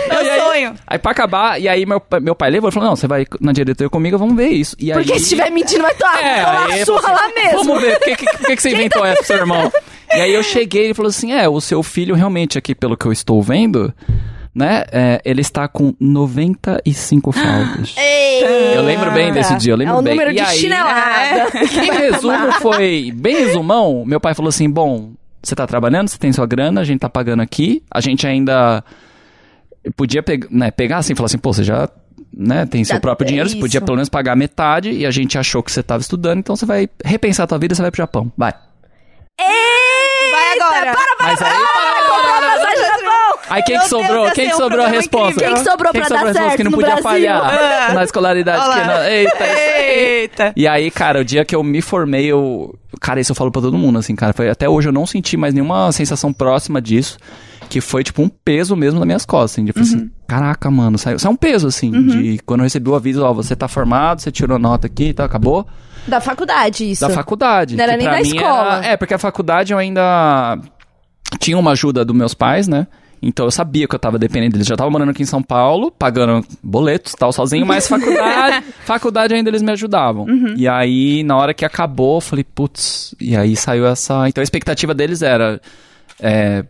Meu 0.08 0.22
E 0.22 0.30
aí- 0.30 0.40
sonho. 0.40 0.74
Aí 0.86 0.98
pra 0.98 1.10
acabar, 1.12 1.60
e 1.60 1.68
aí 1.68 1.84
meu, 1.84 2.00
meu 2.22 2.34
pai 2.34 2.50
levou 2.50 2.68
e 2.70 2.72
falou: 2.72 2.88
Não, 2.90 2.96
você 2.96 3.06
vai 3.06 3.26
na 3.40 3.52
diretoria 3.52 3.90
comigo, 3.90 4.16
vamos 4.18 4.36
ver 4.36 4.48
isso. 4.48 4.76
E 4.78 4.92
Porque 4.92 5.12
aí, 5.12 5.18
se 5.18 5.24
estiver 5.24 5.50
mentindo, 5.50 5.82
vai 5.82 5.94
tomar 5.94 6.22
É, 6.24 6.44
uma 6.44 6.84
surra 6.84 7.12
lá 7.12 7.24
assim, 7.26 7.34
mesmo. 7.34 7.64
Vamos 7.64 7.82
ver, 7.82 7.98
por 7.98 8.04
que, 8.04 8.16
que, 8.16 8.26
que, 8.26 8.56
que 8.56 8.62
você 8.62 8.70
inventou 8.70 9.04
essa 9.04 9.16
pro 9.18 9.26
seu 9.26 9.36
irmão? 9.36 9.72
E 10.14 10.20
aí 10.20 10.32
eu 10.32 10.42
cheguei 10.42 10.82
e 10.82 10.84
ele 10.86 10.94
falou 10.94 11.08
assim: 11.10 11.32
É, 11.32 11.48
o 11.48 11.60
seu 11.60 11.82
filho 11.82 12.14
realmente 12.14 12.56
aqui, 12.56 12.74
pelo 12.74 12.96
que 12.96 13.06
eu 13.06 13.12
estou 13.12 13.42
vendo, 13.42 13.92
né, 14.56 14.84
é, 14.90 15.20
ele 15.22 15.42
está 15.42 15.68
com 15.68 15.92
95 16.00 17.30
faltas. 17.30 17.94
Eu 18.74 18.82
lembro 18.82 19.10
bem 19.12 19.30
desse 19.30 19.54
dia, 19.56 19.74
eu 19.74 19.76
lembro 19.76 19.96
é 19.96 19.98
o 19.98 20.02
bem. 20.02 20.14
número 20.14 20.30
E 20.30 20.34
de 20.36 20.40
aí- 20.40 20.56
chinelada. 20.56 21.50
Em 21.60 21.90
resumo, 21.92 22.52
foi 22.62 23.12
bem 23.14 23.36
resumão. 23.36 24.02
Meu 24.06 24.18
pai 24.18 24.32
falou 24.34 24.48
assim: 24.48 24.70
bom, 24.70 25.12
você 25.42 25.54
tá 25.54 25.66
trabalhando, 25.66 26.08
você 26.08 26.16
tem 26.16 26.32
sua 26.32 26.46
grana, 26.46 26.80
a 26.80 26.84
gente 26.84 27.00
tá 27.00 27.08
pagando 27.10 27.42
aqui, 27.42 27.82
a 27.90 28.00
gente 28.00 28.26
ainda 28.26 28.82
podia 29.94 30.22
pegar, 30.22 30.48
né, 30.50 30.70
pegar 30.70 30.98
assim, 30.98 31.14
falar 31.14 31.26
assim, 31.26 31.38
pô, 31.38 31.52
você 31.52 31.62
já 31.62 31.86
né, 32.34 32.64
tem 32.64 32.82
seu 32.82 32.98
próprio 32.98 33.26
é 33.26 33.28
dinheiro, 33.28 33.48
você 33.50 33.56
isso. 33.56 33.62
podia 33.62 33.80
pelo 33.82 33.96
menos 33.96 34.08
pagar 34.08 34.34
metade 34.36 34.90
e 34.90 35.04
a 35.04 35.10
gente 35.10 35.36
achou 35.38 35.62
que 35.62 35.70
você 35.70 35.82
tava 35.82 36.00
estudando, 36.00 36.38
então 36.38 36.56
você 36.56 36.64
vai 36.64 36.88
repensar 37.04 37.44
a 37.44 37.46
tua 37.46 37.58
vida, 37.58 37.74
você 37.74 37.82
vai 37.82 37.90
pro 37.90 37.98
Japão. 37.98 38.32
Vai. 38.36 38.52
Vai 39.38 40.58
agora. 40.60 40.92
Para, 40.92 41.16
para, 41.16 41.26
Mas 41.28 41.42
aí, 41.42 41.52
comprar 41.52 42.38
uma 42.38 42.40
passagem 42.40 42.76
no 42.76 42.82
Japão. 42.86 42.95
Aí 43.48 43.62
quem 43.62 43.78
que 43.78 43.88
sobrou? 43.88 44.30
Quem 44.32 44.48
que 44.48 44.54
um 44.54 44.56
sobrou 44.58 44.84
a 44.84 44.88
resposta? 44.88 45.30
incrível. 45.32 45.54
Quem 45.54 45.64
que 45.64 45.70
sobrou 45.70 45.92
Quem 45.92 46.00
pra 46.00 46.08
dar 46.08 46.16
sobrou 46.16 46.24
a 46.24 46.32
resposta 46.32 46.48
certo 46.48 46.56
que 46.56 46.64
não 46.64 46.70
no 46.70 46.76
podia 46.76 46.94
Brasil? 46.94 47.10
falhar 47.10 47.94
na 47.94 48.04
escolaridade? 48.04 48.62
Que 48.80 48.86
não... 48.86 49.02
Eita, 49.04 49.34
isso 49.34 49.42
aí. 49.44 49.98
Eita. 50.20 50.52
E 50.56 50.66
aí, 50.68 50.90
cara, 50.90 51.20
o 51.20 51.24
dia 51.24 51.44
que 51.44 51.54
eu 51.54 51.62
me 51.62 51.80
formei, 51.80 52.26
eu. 52.26 52.74
Cara, 53.00 53.20
isso 53.20 53.32
eu 53.32 53.36
falo 53.36 53.50
pra 53.52 53.62
todo 53.62 53.76
mundo, 53.78 53.98
assim, 53.98 54.14
cara. 54.16 54.32
Foi, 54.32 54.48
até 54.50 54.68
hoje 54.68 54.88
eu 54.88 54.92
não 54.92 55.06
senti 55.06 55.36
mais 55.36 55.54
nenhuma 55.54 55.90
sensação 55.92 56.32
próxima 56.32 56.80
disso. 56.80 57.18
Que 57.68 57.80
foi, 57.80 58.04
tipo, 58.04 58.22
um 58.22 58.28
peso 58.28 58.76
mesmo 58.76 59.00
nas 59.00 59.06
minhas 59.06 59.26
costas, 59.26 59.52
assim. 59.52 59.64
De 59.64 59.72
falar 59.72 59.84
assim, 59.86 60.10
caraca, 60.28 60.70
mano, 60.70 60.96
saiu. 60.98 61.18
Saiu 61.18 61.32
um 61.32 61.36
peso, 61.36 61.66
assim. 61.66 61.90
De 61.90 62.38
quando 62.46 62.60
eu 62.60 62.64
recebi 62.64 62.88
o 62.88 62.94
aviso, 62.94 63.24
ó, 63.24 63.32
você 63.32 63.56
tá 63.56 63.66
formado, 63.66 64.20
você 64.20 64.30
tirou 64.30 64.56
nota 64.58 64.86
aqui 64.86 65.08
e 65.08 65.14
tal, 65.14 65.26
acabou. 65.26 65.66
Da 66.06 66.20
faculdade, 66.20 66.88
isso. 66.92 67.00
Da 67.06 67.10
faculdade. 67.12 67.74
Não 67.76 67.82
era 67.82 67.96
nem 67.96 68.06
da 68.08 68.20
escola. 68.20 68.76
era- 68.78 68.86
É, 68.86 68.96
porque 68.96 69.14
a 69.14 69.18
faculdade 69.18 69.72
eu 69.72 69.78
ainda 69.78 70.58
tinha 71.40 71.58
uma 71.58 71.72
ajuda 71.72 72.04
dos 72.04 72.14
meus 72.14 72.34
pais, 72.34 72.68
né? 72.68 72.86
Então 73.22 73.46
eu 73.46 73.50
sabia 73.50 73.88
que 73.88 73.94
eu 73.94 73.98
tava 73.98 74.18
dependendo 74.18 74.52
deles. 74.52 74.66
Já 74.66 74.76
tava 74.76 74.90
morando 74.90 75.10
aqui 75.10 75.22
em 75.22 75.26
São 75.26 75.42
Paulo, 75.42 75.90
pagando 75.90 76.46
boletos 76.62 77.12
e 77.12 77.16
tal, 77.16 77.32
sozinho, 77.32 77.66
mas 77.66 77.88
faculdade, 77.88 78.64
faculdade 78.84 79.34
ainda 79.34 79.50
eles 79.50 79.62
me 79.62 79.72
ajudavam. 79.72 80.26
E 80.56 80.68
aí, 80.68 81.22
na 81.22 81.36
hora 81.36 81.54
que 81.54 81.64
acabou, 81.64 82.16
eu 82.16 82.20
falei, 82.20 82.44
putz, 82.44 83.14
e 83.20 83.36
aí 83.36 83.56
saiu 83.56 83.86
essa. 83.86 84.28
Então 84.28 84.40
a 84.40 84.44
expectativa 84.44 84.94
deles 84.94 85.22
era. 85.22 85.60
é, 86.20 86.64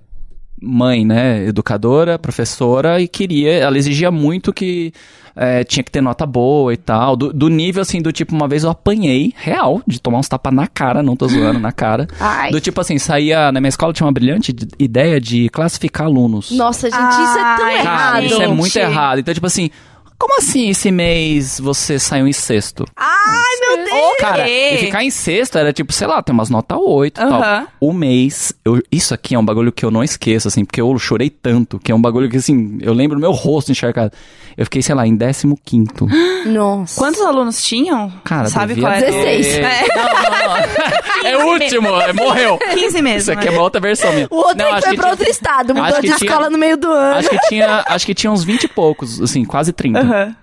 mãe, 0.60 1.04
né, 1.04 1.46
educadora, 1.46 2.18
professora, 2.18 3.00
e 3.00 3.06
queria, 3.08 3.52
ela 3.52 3.76
exigia 3.76 4.10
muito 4.10 4.52
que 4.52 4.92
é, 5.34 5.62
tinha 5.64 5.84
que 5.84 5.90
ter 5.90 6.00
nota 6.00 6.24
boa 6.24 6.72
e 6.72 6.76
tal, 6.78 7.14
do, 7.14 7.30
do 7.32 7.48
nível 7.48 7.82
assim, 7.82 8.00
do 8.00 8.10
tipo, 8.10 8.34
uma 8.34 8.48
vez 8.48 8.64
eu 8.64 8.70
apanhei, 8.70 9.34
real, 9.36 9.82
de 9.86 10.00
tomar 10.00 10.18
uns 10.18 10.28
tapas 10.28 10.52
na 10.54 10.66
cara, 10.66 11.02
não 11.02 11.14
tô 11.14 11.28
zoando, 11.28 11.58
na 11.60 11.72
cara. 11.72 12.06
Ai. 12.18 12.50
Do 12.50 12.58
tipo 12.60 12.80
assim, 12.80 12.98
saía, 12.98 13.52
na 13.52 13.60
minha 13.60 13.68
escola 13.68 13.92
tinha 13.92 14.06
uma 14.06 14.12
brilhante 14.12 14.50
de- 14.52 14.66
ideia 14.78 15.20
de 15.20 15.48
classificar 15.50 16.06
alunos. 16.06 16.50
Nossa, 16.52 16.90
gente, 16.90 17.02
isso 17.02 17.38
é 17.38 17.56
tão 17.56 17.66
Ai, 17.66 17.74
errado. 17.74 17.84
Cara, 18.12 18.24
isso 18.24 18.42
é 18.42 18.48
muito 18.48 18.76
errado. 18.78 19.18
Então, 19.18 19.34
tipo 19.34 19.46
assim, 19.46 19.70
como 20.18 20.38
assim 20.38 20.70
esse 20.70 20.90
mês 20.90 21.60
você 21.60 21.98
saiu 21.98 22.26
em 22.26 22.32
sexto? 22.32 22.84
Ai, 22.96 23.76
meu 23.76 23.84
Deus. 23.84 24.16
Cara, 24.18 24.48
e 24.48 24.78
ficar 24.78 25.04
em 25.04 25.10
sexto 25.10 25.58
era 25.58 25.72
tipo, 25.72 25.92
sei 25.92 26.06
lá, 26.06 26.22
tem 26.22 26.32
umas 26.32 26.48
nota 26.50 26.76
8 26.76 27.20
e 27.20 27.24
tal. 27.28 27.66
O 27.80 27.92
mês, 27.92 28.52
eu- 28.64 28.82
isso 28.90 29.12
aqui 29.14 29.34
é 29.34 29.38
um 29.38 29.44
bagulho 29.44 29.70
que 29.72 29.84
eu 29.84 29.90
não 29.90 30.02
esqueço, 30.02 30.48
assim, 30.48 30.64
porque 30.64 30.80
eu 30.80 30.98
chorei 30.98 31.28
tanto, 31.30 31.78
que 31.78 31.92
é 31.92 31.94
um 31.94 32.00
bagulho 32.00 32.28
que, 32.30 32.36
assim, 32.38 32.78
eu 32.80 32.92
lembro 32.92 33.16
do 33.16 33.20
meu 33.20 33.32
rosto 33.32 33.70
encharcado. 33.70 34.12
Eu 34.56 34.64
fiquei, 34.64 34.80
sei 34.80 34.94
lá, 34.94 35.06
em 35.06 35.16
15 35.16 35.54
quinto. 35.64 36.06
Nossa. 36.46 36.98
Quantos 36.98 37.20
alunos 37.20 37.62
tinham? 37.62 38.10
Cara, 38.24 38.48
Sabe 38.48 38.74
devia 38.74 38.84
qual 38.88 38.92
é? 38.94 39.02
ter- 39.02 39.10
16. 39.36 39.58
Não, 39.94 40.04
não, 40.04 40.12
não. 40.12 40.96
É 41.26 41.36
o 41.38 41.46
último, 41.48 41.88
é, 42.00 42.12
morreu. 42.12 42.56
15 42.58 43.02
mesmo. 43.02 43.18
Isso 43.18 43.32
aqui 43.32 43.48
é 43.48 43.50
né? 43.50 43.56
uma 43.56 43.62
outra 43.64 43.80
versão 43.80 44.12
minha. 44.12 44.28
O 44.30 44.36
outro 44.36 44.58
Não, 44.58 44.66
aí 44.66 44.72
acho 44.74 44.82
foi 44.82 44.90
que 44.90 44.96
pra 44.96 45.04
tinha- 45.06 45.10
outro 45.12 45.28
estado, 45.30 45.68
mudou 45.74 45.82
acho 45.82 46.00
de 46.02 46.08
que 46.08 46.16
tinha- 46.18 46.30
escola 46.30 46.50
no 46.50 46.56
meio 46.58 46.76
do 46.76 46.88
ano. 46.88 47.16
Acho 47.18 47.30
que 47.30 47.38
tinha, 47.48 47.84
acho 47.88 48.06
que 48.06 48.14
tinha 48.14 48.30
uns 48.30 48.44
20 48.44 48.64
e 48.64 48.68
poucos, 48.68 49.20
assim, 49.20 49.44
quase 49.44 49.72
30. 49.72 50.05
Aham. 50.06 50.36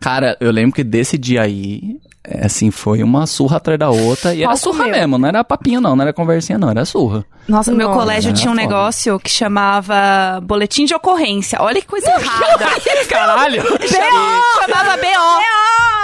Cara, 0.00 0.36
eu 0.40 0.50
lembro 0.50 0.74
que 0.74 0.82
desse 0.82 1.18
dia 1.18 1.42
aí, 1.42 2.00
assim, 2.42 2.70
foi 2.70 3.02
uma 3.02 3.26
surra 3.26 3.56
atrás 3.56 3.78
da 3.78 3.90
outra. 3.90 4.34
E 4.34 4.42
era 4.42 4.56
surra 4.56 4.84
meu. 4.84 4.92
mesmo, 4.92 5.18
não 5.18 5.28
era 5.28 5.42
papinho 5.42 5.80
não, 5.80 5.96
não 5.96 6.02
era 6.02 6.12
conversinha 6.12 6.58
não, 6.58 6.70
era 6.70 6.84
surra. 6.84 7.24
Nossa, 7.48 7.70
no 7.70 7.76
meu 7.76 7.88
Nossa, 7.88 8.00
colégio 8.00 8.28
era 8.28 8.36
tinha 8.36 8.50
um 8.50 8.54
foda. 8.54 8.66
negócio 8.66 9.18
que 9.18 9.30
chamava 9.30 10.40
boletim 10.42 10.84
de 10.84 10.94
ocorrência. 10.94 11.60
Olha 11.60 11.80
que 11.80 11.86
coisa 11.86 12.08
errada. 12.10 12.66
Caralho! 13.08 13.62
BO! 13.66 13.78
Chamava 14.60 14.96
BO. 14.96 15.40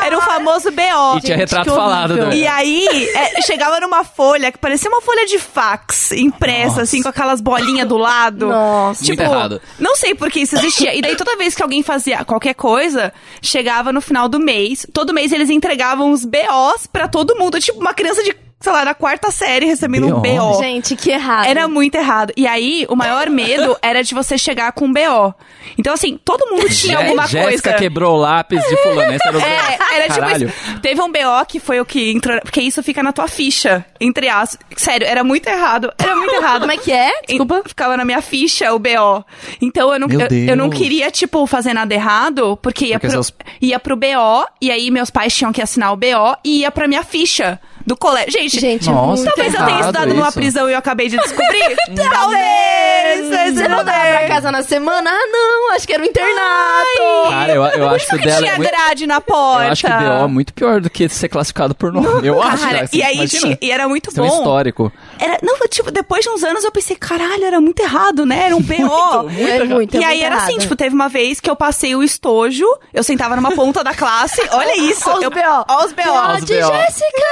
Era 0.05 0.19
o 0.19 0.21
famoso 0.21 0.71
BO. 0.71 1.19
E 1.19 1.21
tinha 1.21 1.37
retrato 1.37 1.71
falado 1.75 2.17
também. 2.17 2.41
E 2.41 2.47
aí, 2.47 3.09
é, 3.15 3.43
chegava 3.43 3.81
numa 3.81 4.05
folha 4.05 4.53
que 4.53 4.59
parecia 4.59 4.91
uma 4.91 5.01
folha 5.01 5.27
de 5.27 5.39
fax 5.39 6.13
impressa, 6.13 6.67
Nossa. 6.69 6.83
assim, 6.83 7.03
com 7.03 7.09
aquelas 7.09 7.41
bolinhas 7.41 7.89
do 7.89 7.97
lado. 7.97 8.47
Nossa. 8.47 9.05
Muito 9.05 9.21
errado. 9.21 9.61
Não 9.79 9.97
sei 9.97 10.15
por 10.15 10.31
que 10.31 10.41
isso 10.41 10.57
existia. 10.57 10.95
E 10.95 11.01
daí, 11.01 11.17
toda 11.17 11.37
vez 11.37 11.55
que 11.55 11.63
alguém 11.63 11.83
fazia 11.83 12.25
qualquer 12.25 12.55
coisa, 12.55 13.13
chegava 13.41 13.93
no 13.93 14.01
final 14.01 14.29
do 14.29 14.39
mês. 14.39 14.87
Todo 14.93 15.13
mês 15.15 15.33
eles 15.33 15.51
entregavam 15.51 16.06
os 16.13 16.25
BOs 16.25 16.87
pra 16.87 17.09
todo 17.09 17.37
mundo. 17.37 17.61
Tipo, 17.61 17.79
uma 17.81 17.95
criança 17.95 18.23
de, 18.23 18.37
sei 18.61 18.73
lá, 18.73 18.85
da 18.85 18.95
quarta 18.95 19.31
série 19.31 19.67
recebendo 19.67 20.07
um 20.09 20.21
BO? 20.21 20.53
BO. 20.53 20.59
Gente, 20.61 20.97
que 20.97 21.11
errado. 21.11 21.47
Era 21.47 21.69
muito 21.69 21.95
errado. 21.95 22.33
E 22.37 22.47
aí, 22.47 22.87
o 22.89 22.97
maior 22.97 23.29
medo 23.31 23.77
era 23.83 24.03
de 24.03 24.15
você 24.15 24.37
chegar 24.39 24.73
com 24.73 24.87
um 24.87 24.93
BO. 24.93 25.35
Então, 25.79 25.93
assim, 25.93 26.19
todo 26.25 26.49
mundo 26.51 26.69
tinha 26.71 26.99
alguma 26.99 27.27
Jéssica 27.27 27.71
coisa. 27.71 27.73
quebrou 27.75 28.15
o 28.15 28.21
lápis 28.21 28.61
de 28.67 28.77
fulano. 28.83 29.13
Esse 29.13 29.29
era 29.29 29.37
o 29.39 29.41
É, 29.41 29.79
era 29.97 30.09
Caralho. 30.09 30.49
tipo 30.49 30.69
isso. 30.71 30.81
Teve 30.81 31.01
um 31.03 31.13
BO 31.13 31.47
que 31.47 31.61
foi 31.61 31.81
o 31.81 31.85
que 31.85 32.11
entrou. 32.13 32.41
Porque 32.41 32.61
isso 32.61 32.83
fica 32.83 33.03
na 33.03 33.13
tua 33.13 33.29
ficha, 33.29 33.85
entre 34.01 34.29
as. 34.29 34.59
Sério, 34.77 35.07
era 35.07 35.23
muito 35.23 35.47
errado. 35.49 35.93
Era 35.99 36.17
muito 36.17 36.35
errado. 36.37 36.61
Como 36.61 36.73
é 36.73 36.77
que 36.79 36.93
é? 36.93 37.13
Desculpa. 37.29 37.63
E 37.65 37.69
Ficava 37.69 37.97
na 37.97 38.05
minha 38.05 38.23
ficha 38.23 38.73
o 38.73 38.79
BO. 38.79 39.25
Então 39.61 39.93
eu 39.93 40.01
não, 40.01 40.09
eu, 40.09 40.21
eu 40.49 40.57
não 40.57 40.71
queria, 40.71 41.11
tipo, 41.11 41.47
fazer 41.47 41.75
nada 41.75 41.93
errado, 41.95 42.57
porque 42.63 42.87
ia, 42.87 42.99
Porque 42.99 43.13
pro, 43.15 43.23
seus- 43.23 43.35
ia 43.61 43.79
pro 43.79 43.97
BO, 43.97 44.47
e 44.61 44.71
aí 44.71 44.91
meus 44.91 45.11
pais 45.11 45.35
tinham 45.37 45.53
que 45.53 45.61
assinar 45.61 45.93
o 45.93 45.97
BO 45.97 46.37
e 46.45 46.61
ia 46.61 46.71
pra 46.71 46.89
minha 46.89 47.03
ficha 47.05 47.61
do 47.87 47.97
colégio. 47.97 48.33
Gente, 48.33 48.59
Gente, 48.59 48.91
Nossa, 48.91 49.25
talvez 49.25 49.55
eu 49.55 49.65
tenha 49.65 49.81
estudado 49.81 50.09
numa 50.09 50.29
isso. 50.29 50.37
prisão 50.39 50.69
e 50.69 50.73
eu 50.73 50.79
acabei 50.79 51.09
de 51.09 51.17
descobrir. 51.17 51.77
talvez! 52.11 53.55
Você 53.55 53.69
não 53.69 53.85
dava 53.85 54.09
pra 54.09 54.27
casa 54.27 54.51
na 54.51 54.63
semana? 54.63 55.09
Ah, 55.09 55.27
não, 55.31 55.75
acho 55.75 55.87
que 55.87 55.93
era 55.93 56.03
um 56.03 56.07
internato. 56.07 57.31
Cara, 57.31 57.55
eu, 57.55 57.63
eu 57.63 57.89
acho 57.91 58.09
que 58.09 58.17
o 58.17 58.19
que 58.19 58.25
dela 58.27 58.39
tinha 58.39 58.53
é 58.53 58.57
muito... 58.57 58.71
grade 58.71 59.07
na 59.07 59.21
porta. 59.21 59.67
Eu 59.67 59.73
acho 59.73 59.87
que 59.87 59.93
BO 59.93 60.25
é 60.25 60.27
muito 60.27 60.53
pior 60.53 60.81
do 60.81 60.91
que 60.91 61.09
ser 61.09 61.29
classificado 61.29 61.75
por 61.75 61.93
nome. 61.93 62.27
Eu 62.27 62.43
acho, 62.43 62.65
Cara, 62.65 62.79
né? 62.79 62.81
Assim, 62.83 62.99
e 62.99 63.03
aí 63.03 63.15
imagina. 63.17 63.59
e 63.61 63.71
era 63.71 63.89
muito 63.89 64.11
é 64.11 64.21
um 64.21 64.27
bom. 64.27 64.37
histórico. 64.39 64.93
Era, 65.19 65.39
não, 65.43 65.57
tipo, 65.69 65.91
depois 65.91 66.23
de 66.25 66.31
uns 66.31 66.45
anos 66.45 66.65
eu 66.65 66.71
pensei, 66.71 66.97
caralho, 66.97 67.45
era 67.45 67.61
muito 67.61 67.81
errado, 67.81 68.27
né? 68.27 68.47
Era 68.47 68.57
um 68.57 68.61
BO. 68.63 69.31
É 69.39 69.65
muito, 69.65 69.97
é 69.97 70.01
e 70.01 70.05
aí 70.05 70.15
muito 70.17 70.27
era 70.27 70.37
assim, 70.37 70.53
errado. 70.53 70.61
tipo, 70.63 70.77
teve 70.77 70.95
uma 70.95 71.09
vez 71.09 71.41
que 71.41 71.51
eu 71.51 71.57
passei 71.57 71.95
o 71.95 72.03
estojo, 72.03 72.67
eu 72.93 73.03
sentava 73.03 73.35
numa 73.37 73.53
ponta 73.53 73.83
da 73.83 73.95
classe, 73.95 74.41
olha 74.53 74.77
isso. 74.79 75.09
Ó 75.09 75.15
os 75.15 75.23
BO. 75.29 75.65
Ó 75.69 75.85
os 75.85 75.93
BO. 75.93 76.03
BO. 76.41 76.47
Jéssica! 76.47 77.27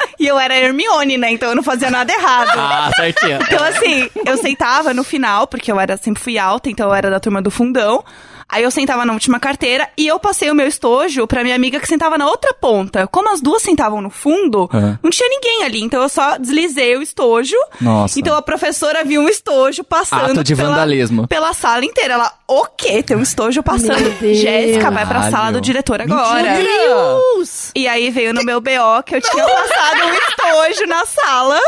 E 0.18 0.26
eu 0.26 0.38
era 0.38 0.54
Hermione, 0.54 1.16
né? 1.16 1.30
Então 1.30 1.48
eu 1.48 1.54
não 1.56 1.62
fazia 1.62 1.90
nada 1.90 2.12
errado. 2.12 2.50
Ah, 2.54 2.90
certinho. 2.94 3.38
Então, 3.40 3.64
assim, 3.64 4.10
eu 4.26 4.36
sentava 4.36 4.92
no 4.92 5.02
final, 5.02 5.46
porque 5.46 5.72
eu 5.72 5.80
era 5.80 5.96
sempre 5.96 6.22
fui 6.22 6.36
alta, 6.36 6.68
então 6.68 6.88
eu 6.88 6.94
era 6.94 7.08
da 7.08 7.18
turma 7.18 7.40
do 7.40 7.50
fundão. 7.50 8.04
Aí 8.50 8.62
eu 8.62 8.70
sentava 8.70 9.04
na 9.04 9.12
última 9.12 9.38
carteira 9.38 9.88
e 9.96 10.06
eu 10.06 10.18
passei 10.18 10.50
o 10.50 10.54
meu 10.54 10.66
estojo 10.66 11.26
pra 11.26 11.42
minha 11.42 11.54
amiga 11.54 11.78
que 11.78 11.86
sentava 11.86 12.18
na 12.18 12.26
outra 12.26 12.52
ponta. 12.54 13.06
Como 13.06 13.32
as 13.32 13.40
duas 13.40 13.62
sentavam 13.62 14.00
no 14.00 14.10
fundo, 14.10 14.68
Aham. 14.72 14.98
não 15.02 15.10
tinha 15.10 15.28
ninguém 15.28 15.62
ali. 15.64 15.80
Então 15.82 16.02
eu 16.02 16.08
só 16.08 16.36
deslizei 16.36 16.96
o 16.96 17.02
estojo. 17.02 17.54
Nossa. 17.80 18.18
Então 18.18 18.36
a 18.36 18.42
professora 18.42 19.04
viu 19.04 19.20
um 19.22 19.28
estojo 19.28 19.84
passando 19.84 20.32
Ato 20.32 20.44
de 20.44 20.56
pela, 20.56 20.70
vandalismo. 20.70 21.28
pela 21.28 21.52
sala 21.52 21.84
inteira. 21.84 22.14
Ela, 22.14 22.32
o 22.48 22.64
quê? 22.76 23.02
Tem 23.02 23.16
um 23.16 23.22
estojo 23.22 23.62
passando. 23.62 24.00
Meu 24.00 24.10
Deus. 24.12 24.38
Jéssica, 24.38 24.90
vai 24.90 25.06
pra 25.06 25.30
sala 25.30 25.52
do 25.52 25.60
diretor 25.60 26.00
agora. 26.00 26.42
Mentira. 26.54 26.64
Deus! 26.64 27.70
E 27.74 27.86
aí 27.86 28.10
veio 28.10 28.34
no 28.34 28.42
meu 28.44 28.60
BO 28.60 29.02
que 29.06 29.14
eu 29.16 29.20
tinha 29.20 29.44
passado 29.46 29.98
um 30.06 30.12
estojo 30.14 30.86
na 30.86 31.06
sala. 31.06 31.58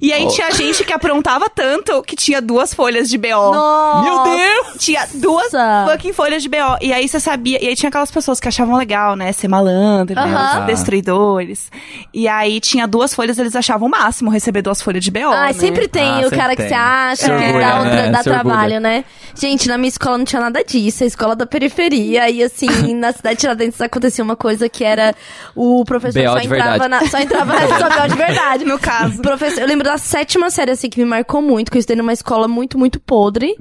E 0.00 0.12
aí 0.12 0.24
Oh. 0.24 0.28
tinha 0.28 0.50
gente 0.52 0.84
que 0.84 0.92
aprontava 0.92 1.48
tanto 1.48 2.02
que 2.02 2.14
tinha 2.14 2.40
duas 2.40 2.72
folhas 2.74 3.08
de 3.08 3.18
BO. 3.18 3.28
Nossa! 3.28 4.02
Meu 4.02 4.36
Deus! 4.36 4.66
Tinha 4.78 5.06
duas 5.14 5.50
fucking 5.90 6.12
folhas 6.12 6.42
de 6.42 6.48
BO. 6.48 6.76
E 6.80 6.92
aí 6.92 7.08
você 7.08 7.18
sabia. 7.18 7.62
E 7.62 7.68
aí 7.68 7.74
tinha 7.74 7.88
aquelas 7.88 8.10
pessoas 8.10 8.38
que 8.40 8.46
achavam 8.48 8.76
legal, 8.76 9.16
né? 9.16 9.32
Ser 9.32 9.48
malandro, 9.48 10.14
né? 10.14 10.22
Aham. 10.22 10.60
Os 10.60 10.66
destruidores. 10.66 11.70
E 12.12 12.28
aí 12.28 12.60
tinha 12.60 12.86
duas 12.86 13.14
folhas, 13.14 13.38
eles 13.38 13.54
achavam 13.56 13.88
o 13.88 13.90
máximo 13.90 14.30
receber 14.30 14.62
duas 14.62 14.80
folhas 14.82 15.02
de 15.02 15.10
BO. 15.10 15.20
Ah, 15.32 15.46
né? 15.46 15.52
sempre 15.52 15.88
tem 15.88 16.02
Ah, 16.08 16.18
o 16.18 16.22
sempre 16.24 16.38
cara 16.38 16.50
que 16.56 16.62
tem. 16.62 16.68
você 16.68 16.74
acha 16.74 17.16
Se 17.16 17.24
que 17.26 17.32
orgulha, 17.32 17.60
dá, 17.66 17.84
né? 17.84 18.10
dá 18.10 18.22
trabalho, 18.22 18.80
né? 18.80 19.04
Gente, 19.34 19.68
na 19.68 19.78
minha 19.78 19.88
escola 19.88 20.18
não 20.18 20.24
tinha 20.24 20.40
nada 20.40 20.62
disso. 20.64 21.04
A 21.04 21.06
escola 21.06 21.34
da 21.36 21.46
periferia. 21.46 22.28
E 22.30 22.42
assim, 22.42 22.68
na 22.94 23.12
cidade 23.12 23.36
de 23.36 23.40
Tiradentes 23.40 23.80
acontecia 23.80 24.22
uma 24.24 24.36
coisa 24.36 24.68
que 24.68 24.84
era 24.84 25.14
o 25.54 25.84
professor 25.84 26.22
BO 26.22 26.28
só 26.32 26.38
entrava 26.40 26.88
na. 26.88 27.06
Só 27.06 27.18
entrava 27.18 27.52
na 27.54 27.78
só 27.78 27.88
BO 28.02 28.08
de 28.08 28.16
verdade. 28.16 28.64
No 28.64 28.78
caso. 28.78 29.18
O 29.18 29.22
Professor, 29.22 29.60
eu 29.60 29.66
lembro 29.66 29.87
da 29.88 29.98
sétima 29.98 30.50
série, 30.50 30.70
assim, 30.72 30.88
que 30.90 30.98
me 30.98 31.04
marcou 31.06 31.40
muito, 31.40 31.70
que 31.70 31.78
eu 31.78 31.80
estudei 31.80 31.96
numa 31.96 32.12
escola 32.12 32.46
muito, 32.46 32.78
muito 32.78 33.00
podre. 33.00 33.56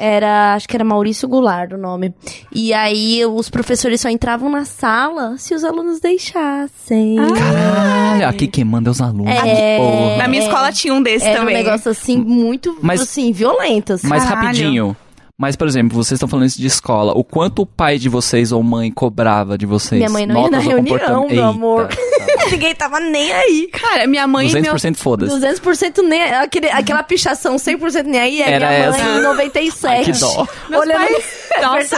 Era, 0.00 0.54
acho 0.54 0.68
que 0.68 0.76
era 0.76 0.84
Maurício 0.84 1.28
Goulart 1.28 1.72
o 1.72 1.76
nome. 1.76 2.14
E 2.54 2.72
aí 2.72 3.26
os 3.26 3.50
professores 3.50 4.00
só 4.00 4.08
entravam 4.08 4.48
na 4.48 4.64
sala 4.64 5.34
se 5.38 5.52
os 5.54 5.64
alunos 5.64 5.98
deixassem. 6.00 7.16
Caralho, 7.36 8.28
aqui 8.28 8.46
quem 8.46 8.64
manda 8.64 8.88
é 8.88 8.92
os 8.92 9.00
alunos. 9.00 9.26
É. 9.34 9.40
Que 9.76 9.82
porra. 9.82 10.16
Na 10.18 10.28
minha 10.28 10.42
É. 10.42 10.46
escola 10.46 10.70
tinha 10.72 10.94
um 10.94 11.02
desse 11.02 11.26
Era 11.26 11.40
também. 11.40 11.56
um 11.56 11.58
negócio 11.64 11.90
assim, 11.90 12.16
muito, 12.16 12.78
Mas- 12.80 13.00
assim, 13.00 13.32
violento. 13.32 13.94
Assim. 13.94 14.06
Mas 14.06 14.22
Caralho. 14.22 14.46
rapidinho. 14.46 14.96
Mas, 15.40 15.54
por 15.54 15.68
exemplo, 15.68 15.96
vocês 15.96 16.16
estão 16.16 16.28
falando 16.28 16.46
isso 16.46 16.58
de 16.58 16.66
escola. 16.66 17.12
O 17.16 17.22
quanto 17.22 17.62
o 17.62 17.66
pai 17.66 17.96
de 17.96 18.08
vocês 18.08 18.50
ou 18.50 18.60
mãe 18.60 18.90
cobrava 18.90 19.56
de 19.56 19.66
vocês? 19.66 20.00
Minha 20.00 20.10
mãe 20.10 20.26
não 20.26 20.42
ia 20.42 20.50
na 20.50 20.58
reunião, 20.58 20.96
meu 21.28 21.30
Eita, 21.30 21.46
amor. 21.46 21.86
tá. 21.86 21.96
Ninguém 22.50 22.74
tava 22.74 22.98
nem 22.98 23.30
aí. 23.32 23.68
Cara, 23.72 24.06
minha 24.08 24.26
mãe 24.26 24.48
e 24.48 24.52
meu... 24.60 24.74
200% 24.74 24.96
foda-se. 24.96 25.32
200% 25.36 26.02
nem 26.02 26.22
aquele, 26.24 26.68
Aquela 26.70 27.04
pichação 27.04 27.54
100% 27.54 28.02
nem 28.04 28.20
aí 28.20 28.42
é 28.42 28.50
Era 28.50 28.68
minha 28.68 28.90
mãe 28.90 29.00
essa. 29.00 29.10
em 29.10 29.22
97. 29.22 29.86
Ai, 29.86 30.04
que 30.04 30.12
dó. 30.18 30.46
Meus 30.68 30.82
Olhando... 30.82 30.98
pais- 31.06 31.24
Nossa. 31.62 31.96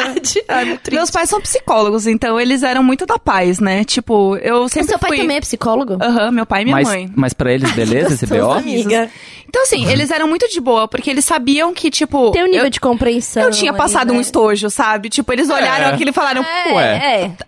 Ai, 0.49 0.64
muito 0.64 0.80
triste. 0.80 0.97
Meus 0.97 1.11
pais 1.11 1.28
são 1.28 1.40
psicólogos, 1.40 2.07
então 2.07 2.38
eles 2.40 2.62
eram 2.62 2.83
muito 2.83 3.07
da 3.07 3.19
paz, 3.19 3.59
né? 3.61 3.85
Tipo, 3.85 4.37
eu 4.37 4.62
O 4.64 4.69
sempre 4.69 4.88
seu 4.88 4.99
pai 4.99 5.11
fui... 5.11 5.19
também 5.19 5.37
é 5.37 5.40
psicólogo? 5.40 5.99
Aham, 6.00 6.30
meu 6.30 6.47
pai 6.47 6.62
e 6.62 6.64
minha 6.64 6.76
Mas, 6.76 6.88
mãe. 6.88 7.11
mas 7.14 7.33
pra 7.33 7.52
eles, 7.52 7.71
beleza, 7.73 8.14
esse 8.14 8.26
BO? 8.26 8.50
amiga. 8.52 9.09
Então, 9.49 9.62
assim, 9.64 9.85
eles 9.90 10.12
eram 10.12 10.28
muito 10.28 10.49
de 10.49 10.61
boa, 10.61 10.87
porque 10.87 11.11
eles 11.11 11.25
sabiam 11.25 11.75
que, 11.75 11.90
tipo... 11.90 12.30
Tem 12.30 12.45
um 12.45 12.47
nível 12.47 12.64
eu, 12.66 12.71
de 12.71 12.78
compreensão. 12.78 13.42
eu 13.42 13.50
tinha 13.50 13.73
ali, 13.73 13.78
passado 13.78 14.12
né? 14.12 14.19
um 14.19 14.21
estojo, 14.21 14.71
sabe? 14.71 15.09
Tipo, 15.09 15.33
eles 15.33 15.50
olharam 15.50 15.87
É. 15.87 15.90
aquilo 15.92 16.11
e 16.11 16.12
falaram... 16.12 16.45
É, 16.45 16.73
Ué. 16.73 16.85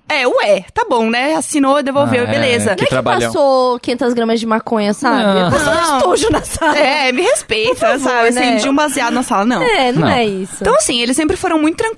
é. 0.09 0.23
É, 0.23 0.27
ué, 0.27 0.65
tá 0.75 0.85
bom, 0.91 1.09
né? 1.09 1.35
Assinou, 1.37 1.81
devolveu, 1.83 2.25
Ah, 2.27 2.29
é. 2.29 2.31
beleza. 2.31 2.77
Não 2.79 2.85
é 2.85 2.87
que 2.87 3.03
passou 3.03 3.79
500 3.79 4.13
gramas 4.15 4.41
de 4.41 4.47
maconha, 4.47 4.93
sabe? 4.93 5.23
Não. 5.23 5.51
Passou 5.51 5.73
um 5.73 5.97
estojo 5.97 6.31
na 6.33 6.43
sala. 6.43 6.77
É, 6.79 7.13
me 7.13 7.23
respeita, 7.23 7.77
favor, 7.77 8.01
sabe? 8.01 8.31
né? 8.33 8.49
Acendi 8.49 8.69
um 8.69 8.75
baseado 8.75 9.13
na 9.15 9.23
sala, 9.23 9.45
não. 9.47 9.63
É, 9.63 9.93
não, 9.93 10.01
Não. 10.03 10.09
é 10.09 10.25
isso. 10.27 10.57
Então, 10.61 10.75
assim, 10.75 11.01
eles 11.01 11.17
sempre 11.17 11.37
foram 11.37 11.59
muito 11.59 11.77
tranquilos. 11.77 11.92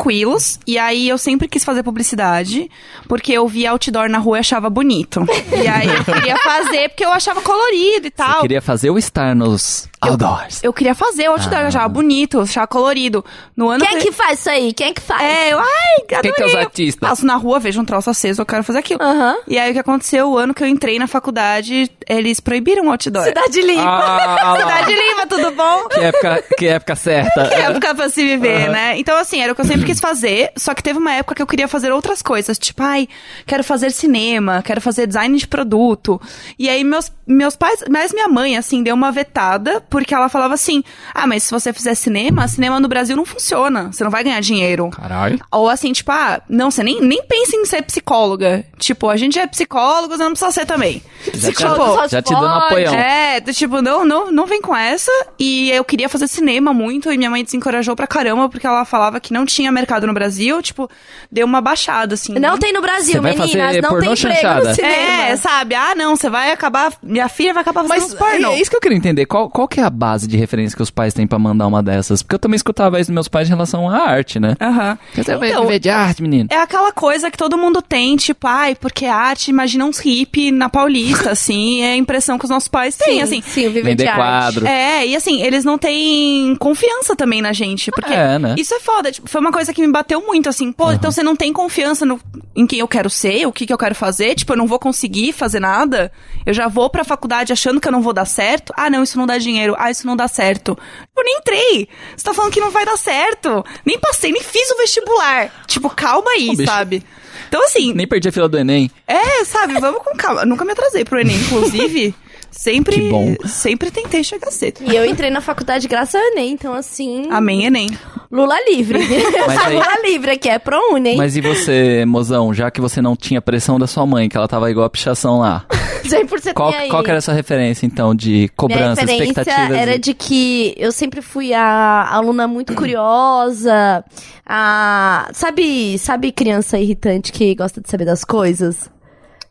E 0.67 0.79
aí 0.79 1.09
eu 1.09 1.19
sempre 1.19 1.49
quis 1.49 1.65
fazer 1.65 1.83
publicidade, 1.83 2.71
porque 3.09 3.33
eu 3.33 3.47
via 3.49 3.71
outdoor 3.71 4.09
na 4.09 4.19
rua 4.19 4.39
e 4.39 4.41
achava 4.41 4.69
bonito. 4.71 5.25
E 5.53 5.67
aí 5.69 5.89
eu 5.89 6.05
queria 6.05 6.37
fazer, 6.39 6.89
porque 6.91 7.05
eu 7.05 7.13
achava 7.13 7.41
colorido 7.41 8.07
e 8.07 8.11
Você 8.11 8.11
tal. 8.11 8.41
queria 8.41 8.61
fazer 8.63 8.91
ou 8.91 8.99
estar 8.99 9.35
nos 9.35 9.89
outdoors? 10.01 10.63
Eu 10.63 10.73
queria 10.73 10.95
fazer 10.95 11.27
outdoor, 11.27 11.61
eu 11.63 11.67
achava 11.69 11.89
bonito, 11.89 12.39
eu 12.39 12.43
achava 12.43 12.67
colorido. 12.67 13.25
No 13.57 13.71
ano 13.71 13.85
Quem 13.85 13.99
é 13.99 14.01
que 14.01 14.13
faz 14.13 14.41
isso 14.41 14.51
aí? 14.51 14.73
Quem 14.73 14.89
é 14.89 14.93
que 14.93 15.01
faz? 15.01 15.23
É, 15.23 15.53
eu, 15.53 15.59
ai, 15.59 16.19
adorei. 16.19 16.33
que 16.33 16.43
é 16.43 16.47
os 16.47 16.55
artistas? 16.55 17.09
Passo 17.09 17.27
na 17.27 17.37
rua, 17.37 17.59
vejo 17.59 17.81
um 17.81 17.85
troço 17.85 18.11
aceso, 18.11 18.43
eu 18.43 18.47
quero 18.47 18.63
fazer 18.65 18.79
aquilo. 18.79 19.01
E 19.47 19.59
aí 19.59 19.71
o 19.71 19.73
que 19.75 19.79
aconteceu, 19.81 20.31
o 20.31 20.39
ano 20.39 20.53
que 20.55 20.63
eu 20.63 20.67
entrei 20.67 20.99
na 20.99 21.07
faculdade, 21.07 21.91
eles 22.09 22.41
proibiram 22.41 22.87
o 22.87 22.91
outdoor. 22.91 23.25
Cidade 23.25 23.61
Limpa. 23.63 23.83
Ah. 23.85 24.57
Cidade 24.59 24.93
Lima, 24.95 25.27
tudo 25.27 25.51
bom? 25.53 25.89
Que 25.89 26.01
época, 26.01 26.45
que 26.59 26.67
época 26.67 26.97
certa. 26.97 27.49
Que 27.49 27.55
época 27.55 27.95
pra 27.95 28.09
se 28.09 28.25
viver, 28.25 28.69
né? 28.71 28.99
Então, 28.99 29.17
assim, 29.17 29.41
era 29.41 29.53
o 29.53 29.55
que 29.55 29.61
eu 29.61 29.65
sempre 29.67 29.84
quis 29.85 30.01
fazer, 30.01 30.53
só 30.57 30.75
que 30.75 30.83
teve 30.83 30.99
uma 30.99 31.13
época 31.13 31.35
que 31.35 31.43
eu 31.43 31.47
queria 31.47 31.69
fazer 31.69 31.93
outras 31.93 32.23
coisas. 32.23 32.59
Tipo, 32.59 32.83
ai, 32.83 33.09
quero 33.47 33.63
fazer 33.65 33.91
cinema, 33.91 34.63
quero 34.63 34.81
fazer 34.81 35.07
design 35.07 35.37
de 35.37 35.47
produto. 35.47 36.21
E 36.59 36.69
aí, 36.69 36.85
meus, 36.85 37.11
meus 37.27 37.57
pais, 37.57 37.85
mas 37.91 38.13
minha 38.13 38.29
mãe, 38.29 38.57
assim, 38.57 38.83
deu 38.83 38.95
uma 38.95 39.13
vetada, 39.13 39.81
porque 39.89 40.15
ela 40.15 40.29
falava 40.29 40.55
assim: 40.55 40.83
ah, 41.15 41.27
mas 41.27 41.45
se 41.45 41.51
você 41.51 41.73
fizer 41.73 41.95
cinema, 41.95 42.47
cinema 42.49 42.81
no 42.81 42.89
Brasil 42.89 43.17
não 43.17 43.25
funciona, 43.25 43.93
você 43.93 44.05
não 44.05 44.11
vai 44.11 44.25
ganhar 44.25 44.41
dinheiro. 44.41 44.91
Caralho. 44.91 45.39
Ou 45.51 45.69
assim, 45.69 45.93
tipo, 45.93 46.11
ah, 46.13 46.41
não, 46.49 46.71
você 46.71 46.83
nem, 46.83 47.01
nem 47.01 47.23
pensa 47.25 47.57
em 47.57 47.65
ser 47.65 47.83
psicóloga. 47.83 48.65
Tipo, 48.79 49.09
a 49.09 49.17
gente 49.17 49.39
é 49.39 49.47
psicólogo, 49.47 50.17
você 50.17 50.23
não 50.23 50.31
precisa 50.31 50.51
ser 50.51 50.67
também. 50.67 51.03
Já, 51.33 51.53
Psicólogo 51.53 51.95
só 51.95 52.07
te, 52.07 52.11
já 52.13 52.23
te 52.23 52.33
dando 52.33 52.61
pode. 52.61 52.65
apoião. 52.67 52.95
É, 52.95 53.41
do 53.41 53.53
tipo, 53.53 53.81
não, 53.81 54.05
não, 54.05 54.31
não 54.31 54.47
vem 54.47 54.61
com 54.61 54.77
essa. 54.77 55.11
E 55.39 55.71
eu 55.71 55.85
queria 55.85 56.09
fazer 56.09 56.29
cinema 56.29 56.73
muito, 56.75 57.11
e 57.11 57.17
minha 57.17 57.31
mãe 57.31 57.45
desencorajou 57.45 57.97
pra 57.97 58.07
caramba, 58.07 58.49
porque 58.49 58.67
ela 58.67 58.85
falava 58.85 59.21
que 59.21 59.33
não 59.33 59.47
tinha 59.47 59.73
mercado 59.75 60.07
no 60.07 60.15
Brasil, 60.15 60.63
tipo, 60.63 60.89
deu 61.31 61.47
uma 61.47 61.61
baixada, 61.61 62.15
assim. 62.15 62.33
Não 62.35 62.57
tem 62.59 62.73
no 62.73 62.81
Brasil, 62.81 63.23
meninas. 63.23 63.47
fazer 63.51 63.81
Não 63.83 63.89
tem 63.91 63.99
emprego 63.99 64.17
chanchada? 64.17 64.69
no 64.71 64.75
cinema. 64.75 64.95
É, 64.95 65.37
sabe? 65.37 65.75
Ah, 65.75 65.95
não, 65.95 66.17
você 66.17 66.31
vai 66.31 66.53
acabar. 66.53 66.93
Minha 67.03 67.29
filha 67.29 67.53
vai 67.53 67.63
acabar 67.63 67.83
fazendo 67.85 68.01
Mas 68.03 68.13
uns 68.13 68.19
pornô. 68.19 68.53
é 68.53 68.61
isso 68.61 68.71
que 68.71 68.77
eu 68.77 68.81
queria 68.81 68.97
entender. 68.97 69.27
Qual, 69.27 69.51
qual 69.51 69.67
que 69.69 69.81
é 69.81 69.83
a 69.83 69.91
base 69.91 70.27
de 70.27 70.37
referência 70.37 70.77
que 70.77 70.83
os 70.83 70.91
pais 70.91 71.13
têm 71.13 71.27
pra 71.27 71.39
mandar 71.39 71.67
uma 71.67 71.83
dessas? 71.83 72.23
Porque 72.23 72.35
eu 72.35 72.39
também 72.39 72.57
escutava 72.57 72.99
isso 73.01 73.11
dos 73.11 73.15
meus 73.15 73.29
pais 73.29 73.49
em 73.49 73.53
relação 73.53 73.89
à 73.89 73.99
arte, 74.09 74.39
né? 74.41 74.55
Aham. 74.61 74.99
Você 75.15 75.37
vai 75.37 75.51
Então, 75.51 75.63
viver 75.63 75.79
de 75.79 75.91
arte, 75.91 76.23
menino. 76.23 76.49
É 76.53 76.57
aquela 76.59 76.93
coisa 76.93 77.31
que 77.31 77.37
todo 77.37 77.57
mundo 77.59 77.83
tem, 77.83 78.17
tipo, 78.17 78.47
ai, 78.47 78.75
porque 78.75 79.07
arte, 79.07 79.51
imagina 79.51 79.85
uns 79.85 79.99
hippie 79.99 80.51
na 80.51 80.69
Paulista, 80.69 81.31
assim, 81.33 81.83
é 81.83 81.93
a 81.93 81.97
impressão 81.97 82.39
que 82.39 82.45
os 82.45 82.51
nossos 82.51 82.69
pais 82.69 82.97
têm, 82.97 83.17
Sim, 83.17 83.23
assim. 83.23 83.43
sim, 83.43 83.63
viver 83.69 83.83
Vender 83.83 84.05
de 84.05 84.09
arte. 84.09 84.17
quadro. 84.19 84.67
É, 84.67 85.07
e 85.07 85.17
assim, 85.17 85.43
eles 85.43 85.65
não 85.65 85.79
têm 85.79 86.55
confiança 86.57 87.15
também 87.17 87.41
na 87.43 87.53
gente, 87.53 87.91
porque 87.91 88.13
É, 88.13 88.39
né? 88.39 88.55
isso 88.59 88.75
é 88.75 88.81
foda, 88.81 89.11
tipo, 89.13 89.29
foi 89.29 89.41
uma 89.41 89.53
coisa 89.53 89.64
que 89.73 89.81
me 89.87 89.93
bateu 89.93 90.21
muito, 90.21 90.49
assim, 90.49 90.73
pô, 90.73 90.93
então 90.93 91.11
você 91.11 91.23
não 91.23 91.35
tem 91.37 91.53
confiança 91.53 92.05
no, 92.05 92.21
em 92.55 92.67
quem 92.67 92.81
eu 92.81 92.89
quero 92.89 93.09
ser, 93.09 93.47
o 93.47 93.53
que, 93.53 93.67
que 93.67 93.73
eu 93.73 93.79
quero 93.79 93.95
fazer, 93.95 94.35
tipo, 94.35 94.53
eu 94.53 94.57
não 94.57 94.67
vou 94.67 94.79
conseguir 94.79 95.33
fazer 95.33 95.61
nada, 95.61 96.11
eu 96.45 96.53
já 96.53 96.69
vou 96.69 96.91
pra 96.91 97.05
faculdade 97.05 97.53
achando 97.53 97.81
que 97.81 97.89
eu 97.89 97.93
não 97.93 98.03
vou 98.03 98.13
dar 98.13 98.25
certo, 98.27 98.73
ah, 98.77 98.91
não, 98.91 99.03
isso 99.03 99.17
não 99.17 99.27
dá 99.27 99.39
dinheiro, 99.39 99.75
ah, 99.79 99.91
isso 99.91 100.07
não 100.07 100.17
dá 100.17 100.29
certo. 100.29 100.77
Eu 101.17 101.25
nem 101.25 101.39
entrei, 101.39 101.89
você 102.17 102.25
tá 102.25 102.35
falando 102.35 102.53
que 102.53 102.61
não 102.61 102.71
vai 102.71 102.85
dar 102.85 102.97
certo, 102.99 103.65
nem 103.87 103.99
passei, 103.99 104.33
nem 104.33 104.43
fiz 104.43 104.71
o 104.71 104.77
vestibular, 104.77 105.51
tipo, 105.67 105.89
calma 105.91 106.31
aí, 106.33 106.51
bicho. 106.57 106.65
sabe? 106.71 107.03
Então, 107.49 107.63
assim, 107.65 107.93
Nem 107.93 108.07
perdi 108.07 108.29
a 108.29 108.33
fila 108.33 108.49
do 108.49 108.59
Enem. 108.59 108.91
é, 109.07 109.45
sabe, 109.45 109.75
vamos 109.79 110.03
com 110.03 110.17
calma. 110.17 110.41
Eu 110.43 110.47
nunca 110.47 110.65
me 110.65 110.73
atrasei 110.73 111.05
pro 111.05 111.21
Enem, 111.21 111.37
inclusive. 111.37 112.13
Sempre, 112.57 112.95
Que 112.97 113.09
bom. 113.11 113.35
sempre 113.47 113.91
tentei 113.91 114.23
chegar 114.23 114.51
cedo. 114.51 114.81
E 114.83 114.95
eu 114.95 115.05
entrei 115.05 115.29
na 115.29 115.41
faculdade 115.41 115.89
graças 115.89 116.15
ao 116.15 116.21
Enem, 116.29 116.53
então 116.53 116.73
assim. 116.73 117.27
Amém, 117.31 117.65
Enem. 117.67 117.91
Lula 118.31 118.55
livre. 118.69 118.99
Mas 119.47 119.59
aí- 119.67 119.75
Lula 119.75 119.87
livre 120.05 120.31
aqui, 120.31 120.49
é 120.49 120.59
ProUni, 120.59 121.11
hein? 121.11 121.17
Mas 121.17 121.37
e 121.37 121.41
você, 121.41 122.05
mozão, 122.07 122.55
já 122.55 122.71
que 122.71 122.81
você 122.81 123.03
não 123.03 123.17
tinha 123.17 123.43
pressão 123.43 123.79
da 123.79 123.87
sua 123.87 124.07
mãe, 124.07 124.29
que 124.29 124.37
ela 124.37 124.47
tava 124.49 124.71
igual 124.71 124.87
a 124.87 124.91
pichação 124.91 125.41
lá? 125.41 125.65
100% 126.05 126.53
Qual, 126.53 126.71
nem 126.71 126.81
aí. 126.81 126.89
qual 126.91 127.03
que 127.03 127.09
era 127.11 127.19
a 127.19 127.23
sua 127.23 127.33
referência, 127.33 127.87
então, 127.87 128.15
de 128.15 128.31
Minha 128.31 128.49
cobrança, 128.57 129.01
referência 129.01 129.25
expectativas? 129.41 129.79
era 129.79 129.95
e- 129.95 129.99
de 129.99 130.13
que 130.15 130.75
eu 130.77 130.93
sempre 130.93 131.23
fui 131.23 131.53
a 131.55 132.09
aluna 132.11 132.47
muito 132.47 132.75
curiosa, 132.75 134.05
a... 134.47 135.29
Sabe, 135.33 135.99
sabe 135.99 136.31
criança 136.31 136.79
irritante 136.79 137.33
que 137.33 137.55
gosta 137.55 137.81
de 137.81 137.89
saber 137.89 138.05
das 138.05 138.23
coisas? 138.25 138.91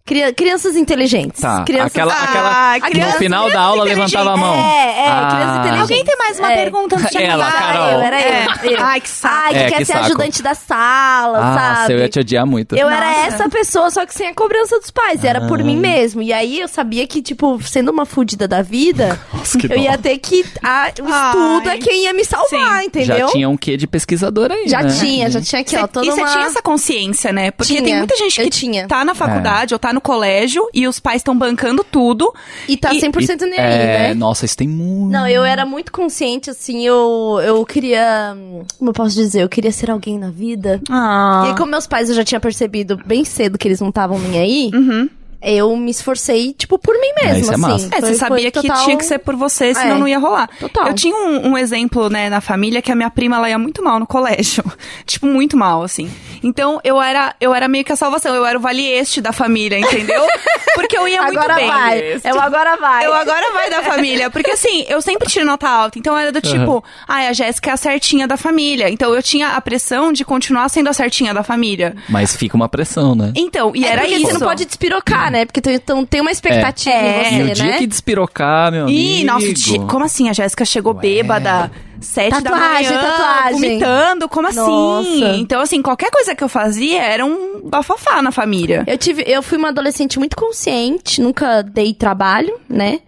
Cria- 0.05 0.33
crianças 0.33 0.75
inteligentes. 0.75 1.39
Tá, 1.39 1.63
crianças... 1.63 1.91
aquela, 1.95 2.13
Ah, 2.13 2.73
aquela 2.73 2.73
que 2.73 2.83
no 2.83 2.91
criança- 3.03 3.17
final 3.19 3.43
da 3.45 3.49
criança 3.51 3.65
aula 3.69 3.83
levantava 3.85 4.31
a 4.33 4.37
mão. 4.37 4.53
É, 4.53 4.99
é, 4.99 5.07
Ah. 5.07 5.27
criança 5.31 5.59
inteligente. 5.59 5.79
Alguém 5.81 6.03
tem 6.03 6.15
mais 6.17 6.39
uma 6.39 6.51
É. 6.51 6.55
pergunta 6.57 6.95
antes 6.97 7.09
de 7.11 7.23
Ela? 7.23 7.51
Carol. 7.51 7.89
Eu, 7.91 8.01
era 8.01 8.21
É. 8.21 8.45
eu, 8.63 8.71
eu. 8.71 8.83
Ai, 8.83 8.99
que 8.99 9.09
saco. 9.09 9.35
Ai, 9.45 9.53
que 9.53 9.59
É, 9.59 9.69
quer 9.69 9.77
que 9.77 9.85
ser 9.85 9.93
saco. 9.93 10.05
ajudante 10.07 10.43
da 10.43 10.53
sala, 10.53 11.39
Ah, 11.39 11.75
sabe? 11.83 11.93
eu 11.93 11.99
ia 11.99 12.09
te 12.09 12.19
odiar 12.19 12.45
muito. 12.45 12.75
Eu 12.75 12.89
era 12.89 13.05
Nossa. 13.07 13.27
essa 13.27 13.49
pessoa, 13.49 13.89
só 13.91 14.05
que 14.05 14.13
sem 14.13 14.27
a 14.27 14.33
cobrança 14.33 14.77
dos 14.77 14.91
pais. 14.91 15.23
Era 15.23 15.47
por 15.47 15.61
Ah. 15.61 15.63
mim 15.63 15.77
mesmo. 15.77 16.21
E 16.21 16.33
aí 16.33 16.59
eu 16.59 16.67
sabia 16.67 17.07
que, 17.07 17.21
tipo, 17.21 17.57
sendo 17.63 17.89
uma 17.89 18.05
fudida 18.05 18.45
da 18.45 18.61
vida, 18.61 19.17
Nossa, 19.33 19.57
que 19.57 19.71
eu 19.71 19.77
ia 19.77 19.91
dó. 19.95 20.03
ter 20.03 20.17
que. 20.17 20.45
ah, 20.61 20.87
o 20.87 21.07
estudo 21.09 21.69
Ai. 21.69 21.77
é 21.77 21.79
quem 21.79 22.03
ia 22.03 22.13
me 22.13 22.25
salvar, 22.25 22.81
Sim. 22.81 22.87
entendeu? 22.87 23.19
Já 23.19 23.27
tinha 23.27 23.47
um 23.47 23.55
quê 23.55 23.77
de 23.77 23.87
pesquisador 23.87 24.51
aí, 24.51 24.67
Já 24.67 24.81
né? 24.81 24.89
tinha, 24.99 25.29
já 25.31 25.39
tinha 25.39 25.61
aqui, 25.61 25.77
ó. 25.77 25.87
Toda 25.87 26.05
e 26.05 26.09
você 26.11 26.19
uma... 26.21 26.29
tinha 26.29 26.45
essa 26.45 26.61
consciência, 26.61 27.31
né? 27.31 27.51
Porque 27.51 27.71
Tinha, 27.71 27.81
tem 27.85 27.97
muita 27.99 28.17
gente 28.17 28.41
que 28.43 28.49
tinha. 28.49 28.85
tá 28.85 29.05
na 29.05 29.15
faculdade 29.15 29.73
ou 29.73 29.79
tá 29.79 29.92
no 29.93 30.01
colégio 30.01 30.67
e 30.73 30.87
os 30.87 30.99
pais 30.99 31.17
estão 31.17 31.37
bancando 31.37 31.83
tudo. 31.83 32.33
E 32.67 32.75
tá 32.75 32.93
E- 32.93 32.99
100% 32.99 33.41
nem 33.41 33.59
aí, 33.59 33.73
É, 33.73 33.85
né? 34.09 34.13
nossa, 34.13 34.45
isso 34.45 34.57
tem 34.57 34.67
muito. 34.67 35.11
Não, 35.11 35.27
eu 35.27 35.43
era 35.45 35.65
muito 35.65 35.91
consciente, 35.91 36.49
assim, 36.49 36.85
eu, 36.85 37.39
eu 37.43 37.65
queria. 37.65 38.35
Como 38.77 38.89
eu 38.89 38.93
posso 38.93 39.15
dizer? 39.15 39.43
Eu 39.43 39.49
queria 39.49 39.71
ser 39.71 39.89
alguém 39.91 40.17
na 40.19 40.29
vida. 40.29 40.81
Ah. 40.89 41.43
E 41.45 41.49
aí, 41.49 41.55
como 41.55 41.71
meus 41.71 41.87
pais 41.87 42.09
eu 42.09 42.15
já 42.15 42.23
tinha 42.23 42.39
percebido 42.39 42.97
bem 43.05 43.23
cedo 43.23 43.57
que 43.57 43.67
eles 43.67 43.79
não 43.79 43.89
estavam 43.89 44.17
nem 44.19 44.39
aí, 44.39 44.71
Uhum. 44.73 45.09
Eu 45.43 45.75
me 45.77 45.91
esforcei, 45.91 46.53
tipo, 46.53 46.77
por 46.79 46.93
mim 46.95 47.11
mesma, 47.21 47.39
isso 47.39 47.51
é 47.51 47.53
assim. 47.53 47.61
massa. 47.61 47.87
É, 47.91 47.99
Foi- 47.99 48.09
você 48.09 48.15
sabia 48.15 48.51
que 48.51 48.61
total- 48.61 48.83
tinha 48.85 48.97
que 48.97 49.05
ser 49.05 49.19
por 49.19 49.35
você, 49.35 49.73
senão 49.73 49.95
É. 49.95 49.99
não 49.99 50.07
ia 50.07 50.19
rolar. 50.19 50.49
Total. 50.59 50.87
Eu 50.87 50.93
tinha 50.93 51.15
um, 51.15 51.49
um 51.51 51.57
exemplo, 51.57 52.09
né, 52.09 52.29
na 52.29 52.41
família 52.41 52.81
que 52.81 52.91
a 52.91 52.95
minha 52.95 53.09
prima, 53.09 53.35
ela 53.37 53.49
ia 53.49 53.57
muito 53.59 53.83
mal 53.83 53.99
no 53.99 54.07
colégio. 54.07 54.63
tipo, 55.05 55.25
muito 55.27 55.55
mal, 55.57 55.83
assim. 55.83 56.09
Então, 56.41 56.79
eu 56.83 57.01
era, 57.01 57.35
eu 57.39 57.53
era 57.53 57.67
meio 57.67 57.83
que 57.85 57.91
a 57.91 57.95
salvação. 57.95 58.33
Eu 58.35 58.45
era 58.45 58.57
o 58.57 58.61
vale 58.61 58.85
este 58.85 59.21
da 59.21 59.31
família, 59.31 59.79
entendeu? 59.79 60.21
Porque 60.75 60.97
eu 60.97 61.07
ia 61.07 61.21
muito 61.23 61.37
Agora 61.37 61.55
bem. 61.55 61.67
vai. 61.67 62.19
É 62.23 62.33
o 62.33 62.39
agora 62.39 62.75
vai. 62.77 63.05
Eu 63.05 63.13
agora 63.13 63.51
vai 63.53 63.69
da 63.69 63.83
família. 63.83 64.29
Porque 64.29 64.51
assim, 64.51 64.85
eu 64.89 65.01
sempre 65.01 65.27
tirei 65.29 65.45
nota 65.45 65.69
alta. 65.69 65.99
Então 65.99 66.17
era 66.17 66.31
do 66.31 66.41
tipo, 66.41 66.83
ai, 67.07 67.27
a 67.27 67.33
Jéssica 67.33 67.69
é 67.69 67.73
a 67.73 67.77
certinha 67.77 68.27
da 68.27 68.35
família. 68.37 68.89
Então 68.89 69.13
eu 69.13 69.21
tinha 69.21 69.49
a 69.49 69.61
pressão 69.61 70.11
de 70.11 70.25
continuar 70.25 70.67
sendo 70.69 70.89
a 70.89 70.93
certinha 70.93 71.33
da 71.33 71.43
família. 71.43 71.95
Mas 72.09 72.35
fica 72.35 72.55
uma 72.55 72.67
pressão, 72.67 73.13
né? 73.15 73.31
Então, 73.35 73.71
e 73.75 73.85
é 73.85 73.89
era 73.89 74.07
isso. 74.07 74.25
você 74.25 74.33
não 74.33 74.41
pode 74.41 74.65
despirocar, 74.65 75.31
né? 75.33 75.45
Porque 75.45 75.59
tem, 75.59 75.75
então, 75.75 76.05
tem 76.05 76.21
uma 76.21 76.31
expectativa 76.31 76.95
É. 76.95 77.29
em 77.33 77.39
E 77.41 77.43
você, 77.47 77.51
o 77.51 77.55
dia 77.55 77.65
né? 77.65 77.77
que 77.79 77.87
despirocar, 77.87 78.71
meu 78.71 78.87
Ih, 78.87 79.15
amigo. 79.21 79.25
nossa, 79.25 79.53
ti- 79.53 79.79
como 79.89 80.05
assim? 80.05 80.29
A 80.29 80.33
Jéssica 80.33 80.63
chegou 80.63 80.93
bêbada, 80.93 81.69
sete 81.99 82.29
Tatuagem, 82.41 82.89
da 82.91 82.95
manhã, 83.01 83.01
tatuagem. 83.17 83.53
vomitando, 83.59 84.29
como 84.29 84.47
assim? 84.47 84.59
Nossa. 84.59 85.35
Então, 85.37 85.59
assim, 85.61 85.81
qualquer 85.81 86.11
coisa 86.11 86.33
que 86.35 86.43
eu 86.43 86.47
fazia 86.49 87.01
era 87.01 87.25
um 87.25 87.61
bafafá 87.67 88.21
na 88.21 88.31
família. 88.31 88.83
Eu 88.87 88.97
tive, 88.97 89.23
eu 89.27 89.41
fui 89.43 89.57
uma 89.57 89.69
adolescente 89.69 90.19
muito 90.19 90.35
consciente, 90.37 91.19
nunca 91.21 91.61
dei 91.61 91.93
trabalho, 91.93 92.57
né? 92.69 92.99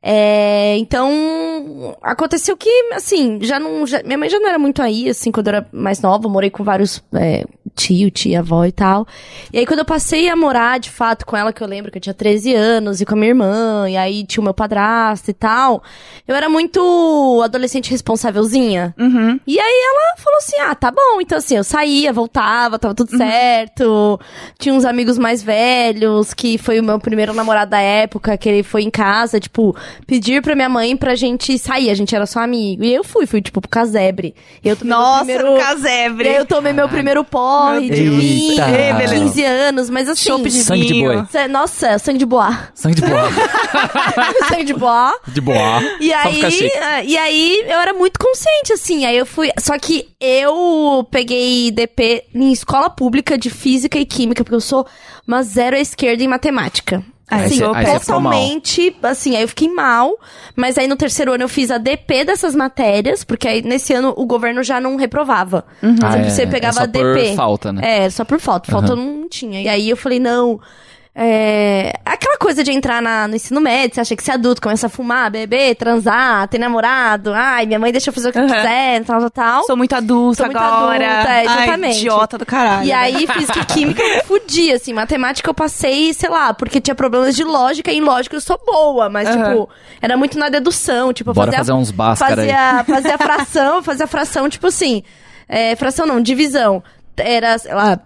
É, 0.00 0.76
então, 0.78 1.96
aconteceu 2.02 2.56
que, 2.56 2.70
assim, 2.92 3.38
já 3.42 3.58
não. 3.58 3.84
já- 3.86 4.02
minha 4.04 4.16
mãe 4.16 4.28
já 4.30 4.38
não 4.38 4.48
era 4.48 4.58
muito 4.58 4.80
aí, 4.80 5.08
assim, 5.08 5.32
quando 5.32 5.48
eu 5.48 5.54
era 5.56 5.68
mais 5.72 6.00
nova, 6.00 6.28
morei 6.28 6.50
com 6.50 6.62
vários 6.62 7.02
é, 7.14 7.44
tio, 7.78 8.10
tia, 8.10 8.40
avó 8.40 8.64
e 8.64 8.72
tal. 8.72 9.06
E 9.52 9.58
aí, 9.58 9.66
quando 9.66 9.78
eu 9.78 9.84
passei 9.84 10.28
a 10.28 10.34
morar, 10.34 10.78
de 10.80 10.90
fato, 10.90 11.24
com 11.24 11.36
ela, 11.36 11.52
que 11.52 11.62
eu 11.62 11.66
lembro 11.66 11.92
que 11.92 11.98
eu 11.98 12.02
tinha 12.02 12.14
13 12.14 12.54
anos, 12.54 13.00
e 13.00 13.06
com 13.06 13.14
a 13.14 13.16
minha 13.16 13.28
irmã, 13.28 13.88
e 13.88 13.96
aí 13.96 14.24
tinha 14.24 14.40
o 14.40 14.44
meu 14.44 14.52
padrasto 14.52 15.30
e 15.30 15.34
tal, 15.34 15.82
eu 16.26 16.34
era 16.34 16.48
muito 16.48 17.40
adolescente 17.44 17.90
responsávelzinha. 17.90 18.94
Uhum. 18.98 19.38
E 19.46 19.58
aí 19.58 19.80
ela 19.84 20.16
falou 20.18 20.38
assim: 20.38 20.58
ah, 20.60 20.74
tá 20.74 20.90
bom. 20.90 21.20
Então, 21.20 21.38
assim, 21.38 21.56
eu 21.56 21.64
saía, 21.64 22.12
voltava, 22.12 22.78
tava 22.78 22.94
tudo 22.94 23.16
certo. 23.16 24.18
Tinha 24.58 24.74
uns 24.74 24.84
amigos 24.84 25.16
mais 25.16 25.42
velhos, 25.42 26.34
que 26.34 26.58
foi 26.58 26.80
o 26.80 26.84
meu 26.84 26.98
primeiro 26.98 27.32
namorado 27.32 27.70
da 27.70 27.80
época, 27.80 28.36
que 28.36 28.48
ele 28.48 28.62
foi 28.62 28.82
em 28.82 28.90
casa, 28.90 29.38
tipo, 29.38 29.76
pedir 30.06 30.42
pra 30.42 30.54
minha 30.56 30.68
mãe 30.68 30.96
pra 30.96 31.14
gente 31.14 31.56
sair. 31.58 31.90
A 31.90 31.94
gente 31.94 32.14
era 32.14 32.26
só 32.26 32.40
amigo. 32.40 32.82
E 32.82 32.92
eu 32.92 33.04
fui, 33.04 33.24
fui, 33.26 33.40
tipo, 33.40 33.60
pro 33.60 33.70
casebre. 33.70 34.34
Eu 34.64 34.76
tomei 34.76 34.92
Nossa, 34.96 35.24
meu 35.24 35.38
primeiro. 35.38 35.64
casebre. 35.64 36.28
Eu 36.28 36.46
tomei 36.46 36.72
meu 36.72 36.88
primeiro 36.88 37.24
porre 37.74 37.90
de 37.90 38.02
Deus. 38.02 38.16
vinho, 38.16 38.50
Eita. 38.52 38.64
com 39.02 39.08
15 39.26 39.44
anos, 39.44 39.90
mas 39.90 40.08
assim. 40.08 40.28
Chopp 40.28 40.42
de 40.48 40.62
Sangue 40.62 40.86
de 40.86 40.92
vinho. 40.92 41.12
boi. 41.12 41.24
Cê- 41.30 41.48
Nossa, 41.48 41.98
sangue 41.98 42.18
de 42.18 42.26
boa. 42.26 42.68
Sangue 42.74 42.94
de 42.96 43.02
boa. 43.02 43.28
sangue 44.48 44.64
de 44.64 44.74
boa. 44.74 45.18
de 45.28 45.40
boa. 45.40 45.82
E 46.00 46.10
Só 46.12 46.30
ficar 46.30 46.46
aí, 46.46 46.52
chique. 46.52 46.76
ah, 46.78 47.02
e 47.04 47.16
aí 47.16 47.64
eu 47.66 47.78
era 47.78 47.92
muito 47.94 48.18
consciente, 48.18 48.72
assim. 48.72 49.04
Aí 49.06 49.16
eu 49.16 49.26
fui. 49.26 49.50
Só 49.58 49.78
que 49.78 50.08
eu 50.20 51.06
peguei 51.10 51.70
DP 51.70 52.24
em 52.34 52.52
escola 52.52 52.90
pública 52.90 53.36
de 53.38 53.50
física 53.50 53.98
e 53.98 54.04
química, 54.04 54.42
porque 54.44 54.54
eu 54.56 54.60
sou 54.60 54.86
uma 55.26 55.42
zero 55.42 55.76
à 55.76 55.78
esquerda 55.80 56.22
em 56.22 56.28
matemática. 56.28 57.02
Aí 57.30 57.44
Assim, 57.44 57.62
aí 57.62 57.98
ficou 58.00 58.20
mal. 58.20 58.32
totalmente, 58.32 58.96
assim, 59.02 59.36
aí 59.36 59.42
eu 59.42 59.48
fiquei 59.48 59.68
mal, 59.68 60.18
mas 60.56 60.78
aí 60.78 60.88
no 60.88 60.96
terceiro 60.96 61.32
ano 61.34 61.44
eu 61.44 61.48
fiz 61.48 61.70
a 61.70 61.76
DP 61.76 62.24
dessas 62.24 62.54
matérias, 62.54 63.22
porque 63.22 63.46
aí 63.46 63.60
nesse 63.60 63.92
ano 63.92 64.14
o 64.16 64.24
governo 64.24 64.62
já 64.62 64.80
não 64.80 64.96
reprovava. 64.96 65.64
Ah, 66.02 66.12
Você- 66.12 66.18
é, 66.18 66.30
você 66.30 66.46
pegava 66.46 66.78
é 66.80 66.86
só 66.86 66.90
por 66.90 67.14
DP. 67.14 67.36
falta, 67.36 67.72
né? 67.72 68.04
É, 68.06 68.10
só 68.10 68.24
por 68.24 68.40
falta. 68.40 68.72
Falta 68.72 68.92
eu 68.92 68.96
não 68.96 69.28
tinha. 69.28 69.60
E 69.60 69.68
aí 69.68 69.90
eu 69.90 69.96
falei, 69.96 70.18
não. 70.18 70.58
É. 71.20 71.92
Aquela 72.04 72.36
coisa 72.38 72.62
de 72.62 72.70
entrar 72.70 73.02
na- 73.02 73.26
no 73.26 73.34
ensino 73.34 73.60
médio, 73.60 73.96
você 73.96 74.00
acha 74.00 74.14
que 74.16 74.22
você 74.22 74.30
é 74.30 74.34
adulto, 74.34 74.62
começa 74.62 74.86
a 74.86 74.90
fumar, 74.90 75.30
beber, 75.30 75.74
transar, 75.74 76.46
ter 76.46 76.58
namorado. 76.58 77.32
Ai, 77.34 77.66
minha 77.66 77.78
mãe 77.78 77.90
deixa 77.90 78.10
eu 78.10 78.14
fazer 78.14 78.28
o 78.28 78.32
que 78.32 78.38
eu 78.38 78.42
Uhum. 78.42 78.48
quiser, 78.48 79.04
tal, 79.04 79.20
tal, 79.20 79.30
tal. 79.30 79.64
Sou 79.64 79.76
muito 79.76 79.94
adulta 79.94 80.36
Sou 80.36 80.46
muito 80.46 80.56
agora. 80.58 81.10
adulta, 81.14 81.32
é, 81.32 81.44
exatamente. 81.44 81.92
Ai, 81.94 81.98
idiota 81.98 82.38
do 82.38 82.46
caralho. 82.46 82.86
E 82.86 82.92
aí, 82.92 83.26
física 83.26 83.58
e 83.60 83.64
química 83.64 84.00
eu 84.02 84.16
me 84.16 84.22
fudi, 84.22 84.72
assim. 84.72 84.92
Matemática 84.92 85.50
eu 85.50 85.54
passei, 85.54 86.14
sei 86.14 86.30
lá, 86.30 86.54
porque 86.54 86.80
tinha 86.80 86.94
problemas 86.94 87.34
de 87.34 87.42
lógica, 87.42 87.90
e 87.90 87.96
em 87.96 88.00
lógica 88.00 88.36
eu 88.36 88.40
sou 88.40 88.58
boa, 88.64 89.08
mas, 89.08 89.28
Aham. 89.28 89.50
tipo, 89.50 89.68
era 90.00 90.16
muito 90.16 90.38
na 90.38 90.48
dedução, 90.48 91.12
tipo, 91.12 91.30
eu 91.30 91.34
Bora 91.34 91.46
fazia, 91.50 91.58
fazer 91.58 91.72
uns 91.72 91.90
Bhaskara 91.90 92.42
aí. 92.42 92.48
fazia, 92.48 92.84
fazia 92.94 93.18
fração, 93.18 93.82
fazia 93.82 94.06
fração, 94.06 94.48
tipo 94.48 94.66
assim, 94.68 95.02
é, 95.48 95.74
fração 95.74 96.06
não, 96.06 96.20
divisão. 96.20 96.82
Era, 97.16 97.58
sei 97.58 97.74
lá, 97.74 97.98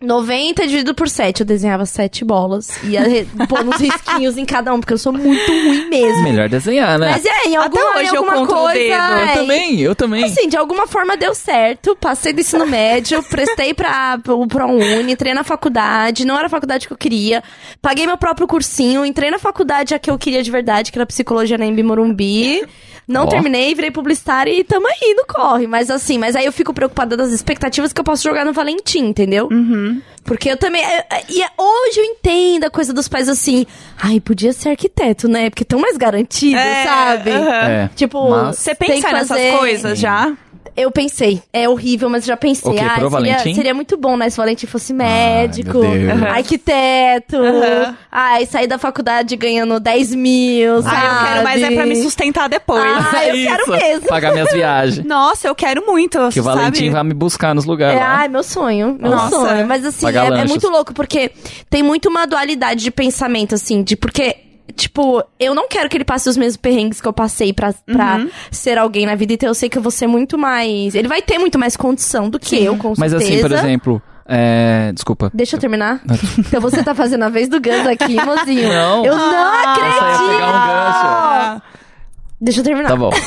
90 0.00 0.66
dividido 0.66 0.94
por 0.94 1.08
7. 1.08 1.40
Eu 1.40 1.46
desenhava 1.46 1.86
7 1.86 2.24
bolas. 2.24 2.70
Ia 2.84 3.02
pôr 3.48 3.64
uns 3.64 3.80
risquinhos 3.80 4.36
em 4.36 4.44
cada 4.44 4.72
um, 4.74 4.80
porque 4.80 4.92
eu 4.92 4.98
sou 4.98 5.12
muito 5.12 5.50
ruim 5.50 5.88
mesmo. 5.88 6.22
Melhor 6.22 6.48
desenhar, 6.48 6.98
né? 6.98 7.10
Mas 7.12 7.24
é, 7.24 7.48
em 7.48 7.56
Até 7.56 7.78
alguma, 7.78 7.98
hoje 7.98 8.10
em 8.10 8.14
eu 8.14 8.18
alguma 8.18 8.36
conto 8.36 8.54
coisa. 8.54 8.72
dedo. 8.74 8.92
eu 8.92 9.18
é, 9.18 9.34
também, 9.34 9.80
eu 9.80 9.94
também. 9.94 10.24
Assim, 10.24 10.48
de 10.48 10.56
alguma 10.56 10.86
forma 10.86 11.16
deu 11.16 11.34
certo. 11.34 11.96
Passei 11.96 12.32
do 12.32 12.40
ensino 12.40 12.66
médio, 12.66 13.22
prestei 13.22 13.72
pra, 13.72 14.18
pro, 14.18 14.46
pro 14.46 14.66
Uni, 14.66 15.12
entrei 15.12 15.32
na 15.34 15.44
faculdade. 15.44 16.24
Não 16.26 16.36
era 16.36 16.46
a 16.46 16.50
faculdade 16.50 16.86
que 16.86 16.92
eu 16.92 16.98
queria. 16.98 17.42
Paguei 17.80 18.06
meu 18.06 18.18
próprio 18.18 18.46
cursinho, 18.46 19.04
entrei 19.04 19.30
na 19.30 19.38
faculdade 19.38 19.94
a 19.94 19.98
que 19.98 20.10
eu 20.10 20.18
queria 20.18 20.42
de 20.42 20.50
verdade, 20.50 20.92
que 20.92 20.98
era 20.98 21.06
psicologia 21.06 21.56
na 21.56 21.66
Embi 21.66 21.82
Morumbi. 21.82 22.66
Não 23.08 23.24
Ó. 23.24 23.26
terminei, 23.28 23.72
virei 23.74 23.90
publicitária 23.90 24.50
e 24.52 24.64
tamo 24.64 24.86
aí 24.88 25.14
no 25.14 25.24
corre. 25.26 25.66
Mas 25.68 25.90
assim, 25.90 26.18
mas 26.18 26.34
aí 26.34 26.44
eu 26.44 26.52
fico 26.52 26.74
preocupada 26.74 27.16
das 27.16 27.30
expectativas 27.30 27.92
que 27.92 28.00
eu 28.00 28.04
posso 28.04 28.22
jogar 28.24 28.44
no 28.44 28.52
Valentim, 28.52 29.04
entendeu? 29.06 29.48
Porque 30.24 30.50
eu 30.50 30.56
também. 30.56 30.82
é, 30.82 31.06
é, 31.10 31.22
E 31.30 31.40
hoje 31.56 32.00
eu 32.00 32.04
entendo 32.04 32.64
a 32.64 32.70
coisa 32.70 32.92
dos 32.92 33.06
pais 33.06 33.28
assim. 33.28 33.64
Ai, 33.96 34.18
podia 34.18 34.52
ser 34.52 34.70
arquiteto, 34.70 35.28
né? 35.28 35.50
Porque 35.50 35.64
tão 35.64 35.78
mais 35.78 35.96
garantido, 35.96 36.58
É, 36.58 36.84
sabe? 36.84 37.30
É, 37.30 37.90
Tipo, 37.94 38.28
Você 38.46 38.74
pensa 38.74 39.12
nessas 39.12 39.28
fazer- 39.28 39.56
coisas 39.56 39.98
já? 39.98 40.32
Eu 40.76 40.90
pensei, 40.90 41.42
é 41.52 41.68
horrível, 41.68 42.10
mas 42.10 42.24
já 42.24 42.36
pensei. 42.36 42.70
O 42.70 42.74
quê, 42.74 42.82
ah, 42.84 42.94
pro 42.98 43.10
seria, 43.10 43.38
seria 43.38 43.72
muito 43.74 43.96
bom, 43.96 44.16
né? 44.16 44.28
Se 44.28 44.36
o 44.38 44.42
Valentim 44.42 44.66
fosse 44.66 44.92
médico. 44.92 45.78
Aham. 45.78 46.26
arquiteto. 46.28 47.36
Aham. 47.36 47.96
Ai, 48.12 48.46
sair 48.46 48.66
da 48.66 48.78
faculdade 48.78 49.34
ganhando 49.36 49.80
10 49.80 50.14
mil, 50.14 50.82
sabe? 50.82 50.96
Ah, 50.96 51.20
eu 51.20 51.26
quero, 51.28 51.44
mas 51.44 51.62
é 51.62 51.70
pra 51.70 51.86
me 51.86 51.96
sustentar 51.96 52.48
depois. 52.48 52.82
Ah, 52.84 53.26
eu 53.26 53.34
quero 53.34 53.70
mesmo. 53.70 54.08
Pagar 54.08 54.32
minhas 54.32 54.52
viagens. 54.52 55.04
Nossa, 55.06 55.48
eu 55.48 55.54
quero 55.54 55.86
muito, 55.86 56.18
Que 56.30 56.40
o 56.40 56.42
sabe? 56.42 56.56
Valentim 56.58 56.90
vai 56.90 57.02
me 57.04 57.14
buscar 57.14 57.54
nos 57.54 57.64
lugares 57.64 57.96
É, 57.98 58.00
lá. 58.04 58.16
ai, 58.18 58.28
meu 58.28 58.42
sonho, 58.42 58.96
meu 59.00 59.10
Nossa. 59.12 59.30
sonho. 59.30 59.66
Mas 59.66 59.84
assim, 59.84 60.06
é, 60.06 60.10
é 60.40 60.44
muito 60.44 60.68
louco, 60.68 60.92
porque 60.92 61.30
tem 61.70 61.82
muito 61.82 62.08
uma 62.08 62.26
dualidade 62.26 62.82
de 62.82 62.90
pensamento, 62.90 63.54
assim, 63.54 63.82
de 63.82 63.96
porque. 63.96 64.36
Tipo, 64.74 65.22
eu 65.38 65.54
não 65.54 65.68
quero 65.68 65.88
que 65.88 65.96
ele 65.96 66.04
passe 66.04 66.28
os 66.28 66.36
mesmos 66.36 66.56
perrengues 66.56 67.00
que 67.00 67.06
eu 67.08 67.12
passei 67.12 67.52
pra, 67.52 67.72
pra 67.86 68.16
Uhum. 68.16 68.30
ser 68.50 68.76
alguém 68.78 69.06
na 69.06 69.14
vida. 69.14 69.32
Então 69.32 69.48
eu 69.48 69.54
sei 69.54 69.68
que 69.68 69.78
eu 69.78 69.82
vou 69.82 69.90
ser 69.92 70.06
muito 70.06 70.36
mais. 70.36 70.94
Ele 70.94 71.08
vai 71.08 71.22
ter 71.22 71.38
muito 71.38 71.58
mais 71.58 71.76
condição 71.76 72.28
do 72.28 72.38
que 72.38 72.62
eu, 72.62 72.76
com 72.76 72.92
Mas 72.98 73.10
certeza. 73.12 73.32
assim, 73.32 73.40
por 73.42 73.52
exemplo, 73.52 74.02
é... 74.26 74.90
desculpa. 74.92 75.30
Deixa 75.32 75.56
eu 75.56 75.60
terminar. 75.60 76.00
então 76.38 76.60
você 76.60 76.82
tá 76.82 76.94
fazendo 76.94 77.22
a 77.22 77.28
vez 77.28 77.48
do 77.48 77.60
Gando 77.60 77.88
aqui, 77.88 78.14
mozinho. 78.24 78.68
Não. 78.68 79.04
Eu 79.04 79.16
não 79.16 79.34
Ah, 79.34 79.72
acredito! 79.72 80.22
Ia 80.22 80.28
pegar 80.34 80.48
um 80.48 81.52
gancho. 81.52 81.62
Deixa 82.40 82.60
eu 82.60 82.64
terminar. 82.64 82.88
Tá 82.90 82.96
bom. 82.96 83.10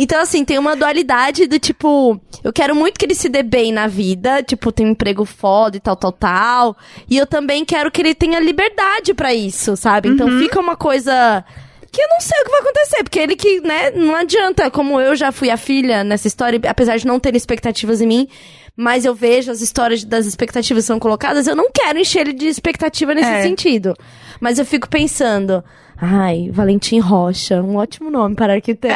Então, 0.00 0.20
assim, 0.20 0.42
tem 0.44 0.58
uma 0.58 0.74
dualidade 0.74 1.46
do 1.46 1.58
tipo, 1.58 2.18
eu 2.42 2.50
quero 2.52 2.74
muito 2.74 2.98
que 2.98 3.04
ele 3.04 3.14
se 3.14 3.28
dê 3.28 3.42
bem 3.42 3.70
na 3.70 3.86
vida, 3.86 4.42
tipo, 4.42 4.72
tem 4.72 4.86
um 4.86 4.90
emprego 4.92 5.24
foda 5.24 5.76
e 5.76 5.80
tal, 5.80 5.94
tal, 5.94 6.10
tal. 6.10 6.76
E 7.08 7.16
eu 7.18 7.26
também 7.26 7.62
quero 7.64 7.90
que 7.90 8.00
ele 8.00 8.14
tenha 8.14 8.40
liberdade 8.40 9.12
pra 9.12 9.34
isso, 9.34 9.76
sabe? 9.76 10.08
Então 10.08 10.26
fica 10.40 10.58
uma 10.58 10.76
coisa 10.76 11.44
que 11.92 12.00
eu 12.00 12.08
não 12.08 12.20
sei 12.20 12.40
o 12.40 12.44
que 12.46 12.50
vai 12.50 12.60
acontecer, 12.62 13.02
porque 13.04 13.18
ele 13.20 13.36
que, 13.36 13.60
né, 13.60 13.90
não 13.90 14.14
adianta, 14.16 14.70
como 14.70 14.98
eu 14.98 15.14
já 15.14 15.30
fui 15.30 15.50
a 15.50 15.58
filha 15.58 16.02
nessa 16.02 16.26
história, 16.26 16.58
apesar 16.66 16.96
de 16.96 17.06
não 17.06 17.20
ter 17.20 17.36
expectativas 17.36 18.00
em 18.00 18.06
mim. 18.06 18.28
Mas 18.74 19.04
eu 19.04 19.14
vejo 19.14 19.52
as 19.52 19.60
histórias 19.60 20.02
das 20.02 20.24
expectativas 20.24 20.84
que 20.84 20.86
são 20.86 20.98
colocadas, 20.98 21.46
eu 21.46 21.54
não 21.54 21.70
quero 21.70 21.98
encher 21.98 22.22
ele 22.22 22.32
de 22.32 22.46
expectativa 22.48 23.14
nesse 23.14 23.28
É. 23.28 23.42
sentido. 23.42 23.94
Mas 24.40 24.58
eu 24.58 24.64
fico 24.64 24.88
pensando, 24.88 25.62
ai, 26.04 26.50
Valentim 26.52 26.98
Rocha, 26.98 27.62
um 27.62 27.76
ótimo 27.76 28.10
nome 28.10 28.34
para 28.34 28.54
arquiteto. 28.54 28.94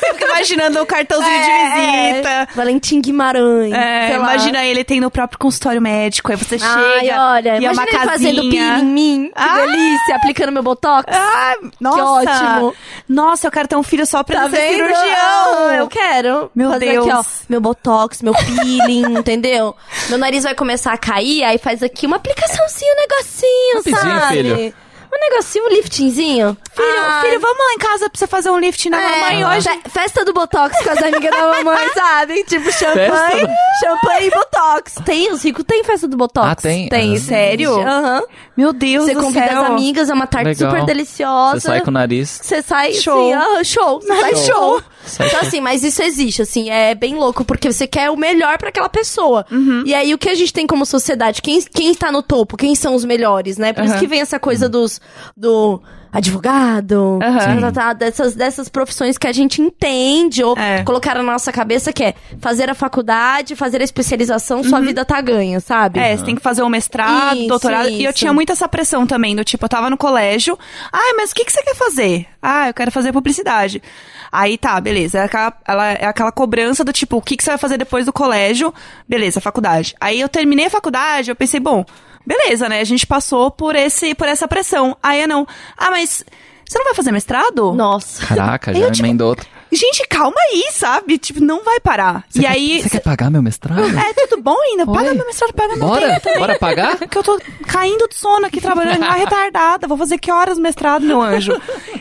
Você 0.00 0.12
fica 0.14 0.24
imaginando 0.24 0.80
o 0.80 0.86
cartãozinho 0.86 1.42
de 1.44 1.50
É, 1.50 2.12
visita. 2.12 2.48
Valentim 2.54 3.00
Guimarães. 3.02 3.72
É, 3.74 4.06
sei 4.08 4.18
lá. 4.18 4.24
imagina 4.24 4.64
ele 4.64 4.82
tendo 4.82 5.06
o 5.06 5.10
próprio 5.10 5.38
consultório 5.38 5.82
médico, 5.82 6.30
aí 6.32 6.38
você 6.38 6.56
Ai, 6.62 7.00
chega 7.00 7.22
olha, 7.32 7.58
e 7.60 7.66
é 7.66 7.70
uma 7.70 7.82
ele 7.82 7.98
fazendo 7.98 8.40
pino 8.40 8.78
em 8.78 8.84
mim. 8.84 9.30
Que 9.34 9.42
Ah! 9.42 9.54
delícia, 9.56 10.16
aplicando 10.16 10.50
meu 10.52 10.62
botox. 10.62 11.04
Ah, 11.14 11.54
nossa. 11.78 12.30
ótimo. 12.30 12.74
Nossa, 13.06 13.46
eu 13.46 13.50
quero 13.50 13.68
ter 13.68 13.76
um 13.76 13.82
filho 13.82 14.06
só 14.06 14.22
pra 14.22 14.42
Tá 14.42 14.50
ser 14.50 14.56
vendo? 14.56 14.74
cirurgião. 14.76 15.68
Ah, 15.68 15.74
Eu 15.76 15.88
quero. 15.88 16.50
Meu 16.54 16.70
fazer 16.70 16.92
Deus. 16.92 17.06
aqui, 17.06 17.14
ó, 17.16 17.22
meu 17.50 17.60
botox, 17.60 18.22
meu 18.22 18.32
peeling, 18.34 19.12
entendeu? 19.18 19.76
Meu 20.08 20.16
nariz 20.16 20.44
vai 20.44 20.54
começar 20.54 20.92
a 20.94 20.98
cair, 20.98 21.44
aí 21.44 21.58
faz 21.58 21.82
aqui 21.82 22.06
uma 22.06 22.16
aplicaçãozinha, 22.16 22.92
um 22.94 23.00
negocinho, 23.00 23.76
Rapidinho, 23.76 24.20
sabe? 24.20 24.36
filho. 24.36 24.74
Um 25.12 25.30
negocinho, 25.30 25.64
um 25.64 25.68
liftingzinho. 25.70 26.56
Filho, 26.72 26.88
Ai, 27.02 27.22
filho, 27.28 27.40
vamos 27.40 27.58
lá 27.58 27.72
em 27.74 27.78
casa 27.78 28.08
pra 28.08 28.18
você 28.18 28.26
fazer 28.26 28.50
um 28.50 28.58
lift 28.58 28.88
na 28.88 29.00
é, 29.00 29.04
mamãe 29.20 29.44
hoje. 29.44 29.68
fe- 29.68 29.90
Festa 29.90 30.24
do 30.24 30.32
Botox 30.32 30.76
com 30.82 30.90
as 30.90 31.02
amigas 31.02 31.30
da 31.32 31.46
mamãe, 31.48 31.88
sabe? 31.94 32.44
Tipo, 32.44 32.70
champanhe, 32.72 33.46
champanhe 33.80 34.26
e 34.28 34.30
Botox. 34.30 34.94
Tem, 35.04 35.32
os 35.32 35.42
ricos 35.42 35.64
tem 35.66 35.82
festa 35.82 36.06
do 36.06 36.16
Botox. 36.16 36.46
Ah, 36.48 36.54
tem? 36.54 36.88
Tem, 36.88 37.16
Ah. 37.16 37.18
Sério? 37.18 37.80
Aham. 37.80 38.22
Meu 38.60 38.74
Deus 38.74 39.06
Você 39.06 39.14
do 39.14 39.20
convida 39.22 39.46
céu. 39.48 39.62
as 39.62 39.70
amigas, 39.70 40.10
é 40.10 40.12
uma 40.12 40.26
tarte 40.26 40.48
Legal. 40.48 40.70
super 40.70 40.84
deliciosa. 40.84 41.60
Você 41.60 41.66
sai 41.68 41.80
com 41.80 41.88
o 41.88 41.92
nariz. 41.94 42.40
Você 42.42 42.60
sai 42.62 42.92
Show. 42.92 43.32
assim, 43.32 43.32
ah, 43.32 43.64
show. 43.64 44.00
Você 44.02 44.06
sai 44.20 44.36
Show. 44.36 44.44
show. 44.44 44.82
Sai 45.02 45.26
Então, 45.28 45.40
assim, 45.40 45.60
mas 45.62 45.82
isso 45.82 46.02
existe, 46.02 46.42
assim, 46.42 46.68
é 46.68 46.94
bem 46.94 47.14
louco, 47.14 47.42
porque 47.42 47.72
você 47.72 47.86
quer 47.86 48.10
o 48.10 48.16
melhor 48.18 48.58
pra 48.58 48.68
aquela 48.68 48.90
pessoa. 48.90 49.46
Uhum. 49.50 49.82
E 49.86 49.94
aí, 49.94 50.12
o 50.12 50.18
que 50.18 50.28
a 50.28 50.34
gente 50.34 50.52
tem 50.52 50.66
como 50.66 50.84
sociedade? 50.84 51.40
Quem, 51.40 51.58
quem 51.62 51.90
está 51.90 52.12
no 52.12 52.22
topo? 52.22 52.54
Quem 52.54 52.74
são 52.74 52.94
os 52.94 53.02
melhores, 53.04 53.56
né? 53.56 53.72
Por 53.72 53.82
isso 53.84 53.94
Aham. 53.94 54.00
que 54.00 54.06
vem 54.06 54.20
essa 54.20 54.38
coisa 54.38 54.68
dos, 54.68 55.00
do 55.34 55.80
advogado, 56.12 57.18
tá, 57.60 57.72
tá, 57.72 57.92
dessas, 57.92 58.34
dessas 58.34 58.68
profissões 58.68 59.16
que 59.16 59.26
a 59.26 59.32
gente 59.32 59.60
entende, 59.62 60.42
ou 60.42 60.56
É. 60.58 60.82
colocar 60.82 61.14
na 61.14 61.22
nossa 61.22 61.52
cabeça 61.52 61.92
que 61.92 62.02
é 62.04 62.14
fazer 62.40 62.68
a 62.70 62.74
faculdade, 62.74 63.54
fazer 63.56 63.80
a 63.80 63.84
especialização, 63.84 64.62
sua 64.64 64.80
vida 64.80 65.04
tá 65.04 65.20
ganha, 65.20 65.60
sabe? 65.60 65.98
Uhum. 65.98 66.04
É, 66.04 66.16
você 66.16 66.24
tem 66.24 66.34
que 66.34 66.42
fazer 66.42 66.62
um 66.62 66.68
mestrado, 66.68 67.36
Isso, 67.38 67.48
doutorado. 67.48 67.88
E 67.88 68.04
eu 68.04 68.10
isso. 68.10 68.18
tinha 68.18 68.32
muito 68.32 68.52
essa 68.52 68.68
pressão 68.68 69.06
também, 69.06 69.34
do 69.36 69.44
tipo, 69.44 69.64
eu 69.64 69.68
tava 69.68 69.88
no 69.90 69.96
colégio. 69.96 70.58
Ai, 70.92 71.12
mas 71.14 71.30
o 71.30 71.34
que, 71.34 71.44
que 71.44 71.52
você 71.52 71.62
quer 71.62 71.74
fazer? 71.74 72.26
Ah, 72.42 72.68
eu 72.68 72.74
quero 72.74 72.90
fazer 72.90 73.12
publicidade. 73.12 73.82
Aí 74.32 74.56
tá, 74.56 74.80
beleza. 74.80 75.18
É 75.18 75.24
aquela, 75.24 75.52
ela, 75.66 75.92
é 75.92 76.06
aquela 76.06 76.32
cobrança 76.32 76.84
do 76.84 76.92
tipo, 76.92 77.16
o 77.16 77.22
que, 77.22 77.36
que 77.36 77.42
você 77.44 77.50
vai 77.50 77.58
fazer 77.58 77.76
depois 77.78 78.06
do 78.06 78.12
colégio? 78.12 78.72
Beleza, 79.08 79.40
faculdade. 79.40 79.94
Aí 80.00 80.20
eu 80.20 80.28
terminei 80.28 80.66
a 80.66 80.70
faculdade, 80.70 81.30
eu 81.30 81.36
pensei, 81.36 81.58
bom, 81.60 81.84
beleza, 82.26 82.68
né? 82.68 82.80
A 82.80 82.84
gente 82.84 83.06
passou 83.06 83.50
por, 83.50 83.74
esse, 83.76 84.14
por 84.14 84.28
essa 84.28 84.46
pressão. 84.46 84.96
Aí 85.02 85.22
eu 85.22 85.28
não. 85.28 85.46
Ah, 85.76 85.90
mas 85.90 86.24
você 86.68 86.78
não 86.78 86.84
vai 86.84 86.94
fazer 86.94 87.12
mestrado? 87.12 87.72
Nossa. 87.72 88.24
Caraca, 88.26 88.72
já 88.74 88.78
Eu, 88.78 88.92
tipo, 88.92 89.06
emendou 89.06 89.28
outro. 89.28 89.48
Gente, 89.72 90.06
calma 90.08 90.36
aí, 90.50 90.64
sabe? 90.72 91.18
Tipo, 91.18 91.40
não 91.40 91.62
vai 91.64 91.78
parar. 91.80 92.24
Você 92.28 92.40
e 92.40 92.42
quer- 92.42 92.48
aí. 92.48 92.82
Você 92.82 92.90
quer 92.90 93.00
pagar 93.00 93.30
meu 93.30 93.42
mestrado? 93.42 93.80
É, 93.98 94.12
tudo 94.26 94.42
bom 94.42 94.56
ainda? 94.60 94.84
Paga 94.86 95.08
Oi? 95.10 95.14
meu 95.14 95.26
mestrado, 95.26 95.52
paga 95.54 95.76
meu 95.76 95.86
Bora? 95.88 96.20
Bora 96.38 96.58
pagar? 96.58 96.96
Que 96.98 97.16
eu 97.18 97.22
tô 97.22 97.40
caindo 97.66 98.08
de 98.08 98.14
sono 98.16 98.46
aqui, 98.46 98.60
trabalhando 98.60 99.02
uma 99.02 99.14
retardada. 99.14 99.86
Vou 99.86 99.96
fazer 99.96 100.18
que 100.18 100.30
horas 100.30 100.58
mestrado, 100.58 101.02
meu 101.04 101.20
anjo? 101.20 101.52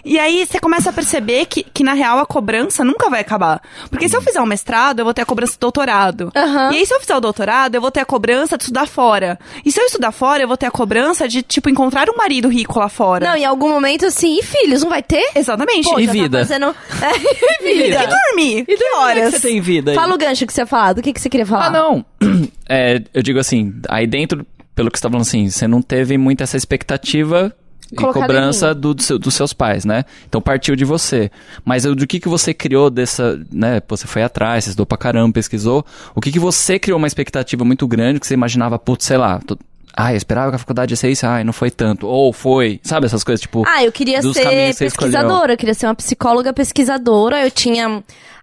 E 0.04 0.18
aí 0.20 0.46
você 0.46 0.60
começa 0.60 0.90
a 0.90 0.94
perceber 0.94 1.46
que, 1.46 1.64
que, 1.64 1.84
na 1.84 1.94
real, 1.94 2.20
a 2.20 2.26
cobrança 2.26 2.84
nunca 2.84 3.10
vai 3.10 3.22
acabar. 3.22 3.62
Porque 3.90 4.08
se 4.10 4.16
eu 4.16 4.22
fizer 4.22 4.42
um 4.42 4.46
mestrado, 4.46 5.00
eu 5.00 5.06
vou 5.06 5.14
ter 5.14 5.22
a 5.22 5.26
cobrança 5.26 5.54
do 5.54 5.60
doutorado. 5.60 6.32
Aham. 6.36 6.72
E 6.74 6.78
aí, 6.78 6.86
se 6.86 6.94
eu 6.94 7.00
fizer 7.00 7.16
o 7.16 7.20
doutorado, 7.22 7.76
eu 7.76 7.82
vou 7.82 7.92
ter 7.92 8.00
a 8.00 8.06
cobrança 8.06 8.58
de 8.58 8.64
estudar 8.64 8.88
fora. 8.88 9.38
E 9.64 9.72
se 9.72 9.80
eu 9.80 9.86
estudar 9.86 10.12
fora, 10.12 10.42
eu 10.44 10.48
vou 10.48 10.58
ter 10.58 10.66
a 10.66 10.72
cobrança 10.72 11.28
de, 11.28 11.42
tipo, 11.44 11.70
encontrar 11.70 12.10
um 12.10 12.16
marido 12.18 12.48
rico 12.50 12.80
lá 12.80 12.90
fora. 12.90 13.28
Não, 13.30 13.36
em 13.36 13.46
algum 13.46 13.70
momento, 13.70 14.06
assim, 14.06 14.40
e 14.40 14.44
filhos, 14.44 14.82
não 14.82 14.90
vai 14.90 15.04
ter? 15.04 15.30
Exatamente. 15.36 15.88
Pô, 15.90 16.00
E 16.00 16.08
tá 16.08 16.12
vida? 16.14 16.40
fazendo- 16.40 16.76
E 17.62 17.84
vida. 17.84 18.04
E 18.04 18.08
dormir? 18.08 18.66
que 18.66 18.78
Como 18.78 18.96
é 18.96 19.00
horas? 19.06 19.34
que 19.34 19.40
você 19.40 19.48
tem 19.48 19.62
vida 19.62 19.92
aí? 19.92 19.96
Fala 19.96 20.16
o 20.16 20.18
gancho 20.18 20.46
que 20.46 20.54
você 20.54 20.62
ia 20.62 20.66
falar. 20.68 20.94
Do 20.94 21.02
que, 21.02 21.14
que 21.14 21.20
você 21.22 21.30
queria 21.30 21.46
falar? 21.46 21.68
Ah, 21.68 21.70
não. 21.70 22.06
É, 22.72 23.02
eu 23.16 23.24
digo 23.24 23.40
assim, 23.40 23.74
aí 23.90 24.06
dentro, 24.06 24.46
pelo 24.76 24.92
que 24.92 24.98
você 25.00 25.02
tá 25.02 25.10
falando 25.10 25.24
assim, 25.24 25.50
você 25.50 25.68
não 25.68 25.82
teve 25.82 26.18
muito 26.20 26.44
essa 26.44 26.56
expectativa 26.56 27.52
e 27.92 27.96
Colocada 27.96 28.26
em 28.26 28.28
cobrança 28.28 28.76
do, 28.76 28.94
do 28.94 29.02
seu- 29.02 29.18
dos 29.18 29.34
seus 29.34 29.54
pais, 29.54 29.84
né? 29.86 30.06
Então 30.28 30.40
partiu 30.40 30.76
de 30.76 30.86
você. 30.86 31.32
Mas 31.66 31.84
eu- 31.86 31.96
do 31.96 32.06
que 32.06 32.20
que 32.20 32.30
você 32.30 32.54
criou 32.54 32.92
dessa, 32.92 33.44
né? 33.52 33.80
Pô, 33.80 33.98
Você 33.98 34.06
foi 34.06 34.22
atrás, 34.22 34.64
você 34.66 34.70
estudou 34.70 34.86
pra 34.86 35.00
caramba, 35.00 35.34
pesquisou. 35.34 35.84
O 36.14 36.22
que 36.22 36.32
que 36.32 36.38
você 36.38 36.78
criou 36.78 37.00
uma 37.00 37.08
expectativa 37.08 37.66
muito 37.66 37.88
grande 37.88 38.20
que 38.20 38.28
você 38.28 38.36
imaginava, 38.36 38.78
putz, 38.78 39.06
sei 39.06 39.18
lá, 39.18 39.40
tô, 39.40 39.58
ah, 40.02 40.14
eu 40.14 40.18
esperava 40.18 40.52
que 40.52 40.56
a 40.56 40.60
faculdade 40.60 40.94
ia 40.94 40.96
ser 40.96 41.10
isso, 41.12 41.28
ai, 41.28 41.44
não 41.44 41.52
foi 41.52 41.70
tanto. 41.70 42.08
Ou 42.08 42.32
foi, 42.32 42.80
sabe 42.84 43.06
essas 43.06 43.22
coisas, 43.22 43.42
tipo... 43.42 43.66
Ah, 43.68 43.84
eu 43.84 43.92
queria 43.92 44.22
ser 44.22 44.74
pesquisadora, 44.78 45.52
eu 45.52 45.58
queria 45.58 45.74
ser 45.74 45.88
uma 45.88 45.96
psicóloga 45.96 46.54
pesquisadora. 46.54 47.44
Eu 47.44 47.52
tinha 47.52 48.02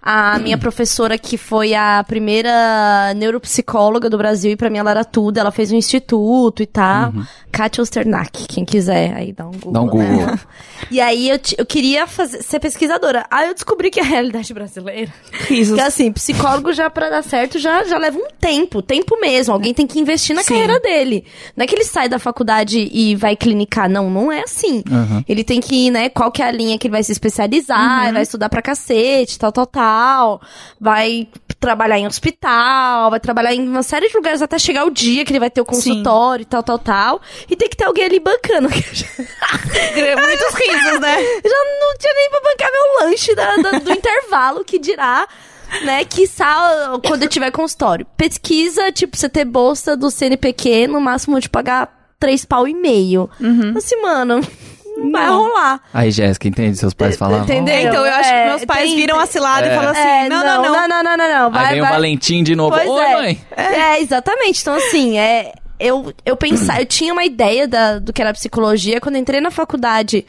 a 0.09 0.39
minha 0.39 0.57
professora 0.57 1.19
que 1.19 1.37
foi 1.37 1.75
a 1.75 2.05
primeira 2.07 3.13
neuropsicóloga 3.17 4.09
do 4.09 4.17
Brasil 4.17 4.53
e 4.53 4.57
pra 4.57 4.71
mim 4.71 4.79
ela 4.79 4.93
era 4.93 5.05
tudo. 5.05 5.39
Ela 5.39 5.51
fez 5.51 5.73
um 5.73 5.77
instituto 5.77 6.63
e 6.63 6.67
tal. 6.67 7.13
Kátia 7.51 7.83
Osternack, 7.83 8.47
quem 8.47 8.65
quiser 8.65 9.13
aí 9.15 9.33
dá 9.33 9.49
um 9.49 9.51
Google. 9.51 9.67
Uhum. 9.67 9.73
Dá 9.73 9.81
um 9.81 9.87
Google. 9.89 10.27
né? 10.27 10.39
E 10.91 11.01
aí 11.01 11.31
eu, 11.31 11.41
eu 11.59 11.67
queria 11.67 12.07
fazer, 12.07 12.43
ser 12.43 12.61
pesquisadora. 12.61 13.27
Aí 13.31 13.49
eu 13.49 13.55
descobri 13.55 13.91
que 13.91 13.99
a 13.99 14.05
realidade 14.05 14.53
brasileira 14.55 15.13
Risos. 15.49 15.75
que 15.75 15.81
assim, 15.81 16.13
psicólogo 16.13 16.73
já 16.73 16.89
pra 16.89 17.09
dar 17.09 17.23
certo 17.23 17.59
já, 17.59 17.83
já 17.83 17.99
leva 17.99 18.17
um 18.17 18.29
tempo, 18.39 18.83
tempo 18.83 19.19
mesmo. 19.19 19.55
Alguém 19.55 19.75
tem 19.75 19.87
que 19.87 19.99
investir 19.99 20.37
na 20.37 20.43
Sim. 20.43 20.51
carreira 20.51 20.79
dele. 20.79 21.25
Não 21.57 21.65
é 21.65 21.67
que 21.67 21.75
ele 21.75 21.83
sai 21.83 22.09
da 22.09 22.19
faculdade 22.19 22.89
e 22.93 23.17
vai 23.17 23.35
clinicar, 23.35 23.89
não, 23.89 24.09
não 24.09 24.31
é 24.31 24.43
assim. 24.43 24.85
Uhum. 24.89 25.25
Ele 25.27 25.43
tem 25.43 25.61
que 25.61 25.87
ir, 25.87 25.91
né, 25.91 26.09
qual 26.11 26.31
que 26.31 26.43
é 26.43 26.47
a 26.47 26.53
linha 26.53 26.79
que 26.79 26.87
ele 26.87 26.93
vai 26.93 27.03
se 27.03 27.11
especializar, 27.11 28.13
vai 28.13 28.23
estudar 28.23 28.49
pra 28.49 28.63
cacete, 28.63 29.39
tal, 29.39 29.51
tal, 29.51 29.67
tal. 29.67 29.96
Social, 29.97 30.41
vai 30.81 31.29
trabalhar 31.59 31.99
em 31.99 32.07
hospital, 32.07 33.11
vai 33.11 33.19
trabalhar 33.21 33.55
em 33.55 33.67
uma 33.67 33.83
série 33.83 34.09
de 34.09 34.15
lugares 34.17 34.43
até 34.43 34.59
chegar 34.59 34.85
o 34.85 34.91
dia 34.91 35.25
que 35.25 35.33
ele 35.33 35.41
vai 35.41 35.51
ter 35.51 35.61
o 35.61 35.65
consultório 35.65 36.43
e 36.43 36.47
tal, 36.47 36.63
tal, 36.63 36.79
tal. 36.79 37.21
E 37.49 37.57
tem 37.57 37.69
que 37.69 37.77
ter 37.77 37.85
alguém 37.85 38.05
ali 38.05 38.21
bancando. 38.21 38.69
Muitos 38.69 40.55
risos, 40.61 41.01
né? 41.01 41.17
Já 41.45 41.65
não 41.81 41.99
tinha 41.99 42.15
nem 42.15 42.31
pra 42.31 42.41
bancar 42.41 42.71
meu 42.73 43.07
lanche 43.09 43.35
da- 43.35 43.57
da- 43.57 43.79
do 43.79 43.91
intervalo, 43.93 44.65
que 44.65 44.79
dirá, 44.79 45.27
né? 45.85 46.05
Que 46.05 46.27
quando 47.09 47.23
eu 47.23 47.29
tiver 47.29 47.51
consultório. 47.51 48.07
Pesquisa, 48.17 48.93
tipo, 48.93 49.17
você 49.17 49.29
ter 49.29 49.45
bolsa 49.45 49.97
do 49.97 50.11
CNPq, 50.11 50.87
no 50.89 51.01
máximo 51.01 51.41
de 51.41 51.49
pagar 51.49 51.91
três 52.21 52.45
pau 52.45 52.69
e 52.69 52.75
meio. 52.75 53.29
Assim, 53.77 54.01
mano, 54.03 54.41
não 54.97 55.13
vai 55.13 55.29
rolar. 55.29 55.81
Aí, 55.93 56.11
Jéssica, 56.11 56.49
entende? 56.49 56.77
Seus 56.77 56.95
pais 56.95 57.17
falavam. 57.17 57.45
Entendeu? 57.45 57.75
É, 57.75 57.83
então 57.83 58.05
eu 58.07 58.13
acho 58.15 58.29
É, 58.31 58.43
que 58.43 58.49
meus 58.49 58.65
pais 58.65 58.87
tem- 58.89 58.97
viram 58.97 59.19
a 59.21 59.27
cilada 59.27 59.67
É. 59.67 59.73
e 59.73 59.75
falaram 59.75 59.91
assim: 59.99 60.09
É, 60.09 60.29
não, 60.29 60.45
não, 60.45 60.63
não. 60.63 60.73
não, 60.73 60.89
não, 60.89 61.03
não, 61.03 61.17
não, 61.17 61.29
não. 61.45 61.51
Vai, 61.51 61.65
Aí 61.67 61.73
vem 61.73 61.81
vai. 61.83 61.91
o 61.91 61.95
Valentim 61.95 62.43
de 62.43 62.57
novo. 62.57 62.75
Pois 62.77 62.89
Oi, 62.89 63.05
é. 63.05 63.15
mãe. 63.17 63.41
É, 63.57 64.01
exatamente. 64.01 64.61
Então, 64.61 64.75
assim, 64.75 65.19
é. 65.19 65.53
Eu, 65.79 66.11
eu 66.25 66.37
pensava, 66.39 66.81
eu 66.81 66.87
tinha 66.87 67.13
uma 67.13 67.25
ideia 67.25 67.69
da, 67.69 67.99
do 67.99 68.11
que 68.11 68.23
era 68.23 68.33
psicologia. 68.33 68.99
Quando 68.99 69.17
eu 69.17 69.21
entrei 69.21 69.43
na 69.43 69.51
faculdade, 69.51 70.25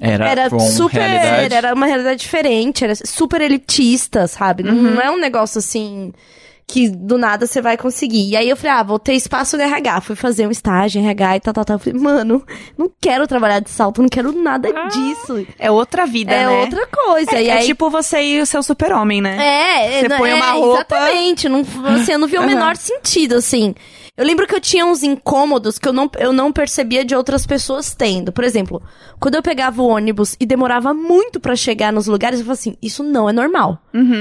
Era, 0.00 0.28
era 0.28 0.50
super. 0.58 1.00
realidade. 1.00 1.54
Era 1.54 1.72
uma 1.74 1.86
realidade 1.86 2.20
diferente, 2.20 2.82
era 2.82 2.94
super 2.96 3.40
elitista, 3.40 4.26
sabe? 4.26 4.64
Uhum. 4.64 4.74
Não 4.94 5.00
é 5.00 5.08
um 5.12 5.18
negócio 5.18 5.60
assim 5.60 6.12
que 6.72 6.88
do 6.88 7.18
nada 7.18 7.46
você 7.46 7.60
vai 7.60 7.76
conseguir. 7.76 8.30
E 8.30 8.34
aí 8.36 8.48
eu 8.48 8.56
falei, 8.56 8.72
ah, 8.72 8.82
vou 8.82 8.98
ter 8.98 9.12
espaço 9.12 9.58
no 9.58 9.62
RH. 9.62 10.00
Fui 10.00 10.16
fazer 10.16 10.46
um 10.46 10.50
estágio 10.50 11.00
em 11.00 11.04
RH 11.06 11.36
e 11.36 11.40
tal, 11.40 11.52
tal, 11.52 11.64
tal. 11.66 11.76
Eu 11.76 11.80
falei, 11.80 12.00
mano, 12.00 12.42
não 12.78 12.90
quero 12.98 13.26
trabalhar 13.26 13.60
de 13.60 13.68
salto, 13.68 14.00
não 14.00 14.08
quero 14.08 14.32
nada 14.32 14.70
disso. 14.88 15.46
É 15.58 15.70
outra 15.70 16.06
vida, 16.06 16.32
É 16.32 16.46
né? 16.46 16.48
outra 16.48 16.86
coisa. 16.86 17.36
É, 17.36 17.42
e 17.42 17.48
é 17.48 17.58
aí, 17.58 17.66
tipo 17.66 17.90
você 17.90 18.22
e 18.22 18.40
o 18.40 18.46
seu 18.46 18.62
super-homem, 18.62 19.20
né? 19.20 19.36
É, 19.38 20.00
Você 20.00 20.08
não- 20.08 20.16
põe 20.16 20.30
é, 20.30 20.34
uma 20.34 20.52
roupa- 20.52 20.96
Exatamente. 20.96 21.48
Não, 21.48 21.60
assim, 21.94 22.12
eu 22.12 22.18
não 22.18 22.26
vi 22.26 22.38
o 22.38 22.42
menor 22.42 22.74
sentido, 22.76 23.34
assim. 23.34 23.74
Eu 24.14 24.26
lembro 24.26 24.46
que 24.46 24.54
eu 24.54 24.60
tinha 24.60 24.84
uns 24.84 25.02
incômodos 25.02 25.78
que 25.78 25.88
eu 25.88 25.92
não, 25.92 26.10
eu 26.18 26.34
não 26.34 26.52
percebia 26.52 27.02
de 27.02 27.14
outras 27.14 27.46
pessoas 27.46 27.94
tendo. 27.94 28.30
Por 28.30 28.44
exemplo, 28.44 28.82
quando 29.18 29.36
eu 29.36 29.42
pegava 29.42 29.80
o 29.80 29.86
ônibus 29.88 30.36
e 30.38 30.44
demorava 30.44 30.92
muito 30.92 31.40
pra 31.40 31.56
chegar 31.56 31.90
nos 31.90 32.06
lugares, 32.06 32.38
eu 32.38 32.44
falava 32.44 32.60
assim, 32.60 32.76
isso 32.82 33.02
não 33.02 33.26
é 33.26 33.32
normal. 33.32 33.78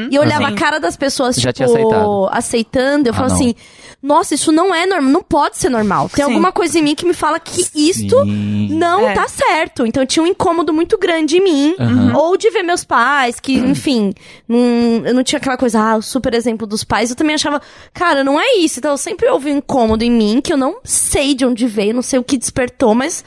E 0.10 0.16
eu 0.16 0.22
olhava 0.22 0.48
Sim. 0.48 0.54
a 0.54 0.56
cara 0.56 0.80
das 0.80 0.96
pessoas, 0.96 1.36
Já 1.36 1.52
tipo, 1.52 2.30
aceitando, 2.32 3.10
eu 3.10 3.12
Ah, 3.12 3.16
falava 3.16 3.34
não. 3.34 3.42
assim, 3.42 3.54
nossa, 4.02 4.34
isso 4.34 4.50
não 4.50 4.74
é 4.74 4.86
normal, 4.86 5.12
não 5.12 5.22
pode 5.22 5.58
ser 5.58 5.68
normal. 5.70 6.08
Tem 6.08 6.24
Sim. 6.24 6.32
alguma 6.32 6.54
coisa 6.54 6.80
em 6.80 6.82
mim 6.82 6.96
que 6.96 7.06
me 7.06 7.14
fala 7.14 7.38
que 7.38 7.62
isto 7.76 8.18
Sim. 8.24 8.70
não 8.72 9.10
É. 9.10 9.14
tá 9.14 9.28
certo. 9.28 9.86
Então 9.86 10.06
tinha 10.06 10.24
um 10.24 10.28
incômodo 10.28 10.72
muito 10.74 10.98
grande 10.98 11.36
em 11.38 11.44
mim. 11.44 11.76
Aham. 11.78 12.14
Ou 12.16 12.38
de 12.38 12.50
ver 12.50 12.64
meus 12.64 12.86
pais, 12.86 13.42
que, 13.42 13.56
enfim, 13.58 14.14
não, 14.48 14.58
eu 15.06 15.14
não 15.14 15.22
tinha 15.24 15.38
aquela 15.38 15.58
coisa, 15.58 15.82
ah, 15.82 15.98
o 15.98 16.02
super 16.02 16.34
exemplo 16.34 16.66
dos 16.66 16.86
pais. 16.86 17.10
Eu 17.10 17.16
também 17.18 17.36
achava, 17.36 17.62
cara, 17.94 18.24
não 18.24 18.40
é 18.40 18.56
isso. 18.56 18.80
Então 18.80 18.92
eu 18.92 18.98
sempre 18.98 19.28
houve 19.30 19.52
um 19.52 19.58
incômodo 19.58 19.81
em 20.04 20.12
mim, 20.12 20.42
que 20.42 20.54
eu 20.54 20.58
não 20.58 20.78
sei 20.84 21.34
de 21.34 21.46
onde 21.46 21.68
veio, 21.68 21.94
não 21.94 22.02
sei 22.02 22.20
o 22.20 22.24
que 22.24 22.38
despertou, 22.38 22.94
mas. 22.96 23.24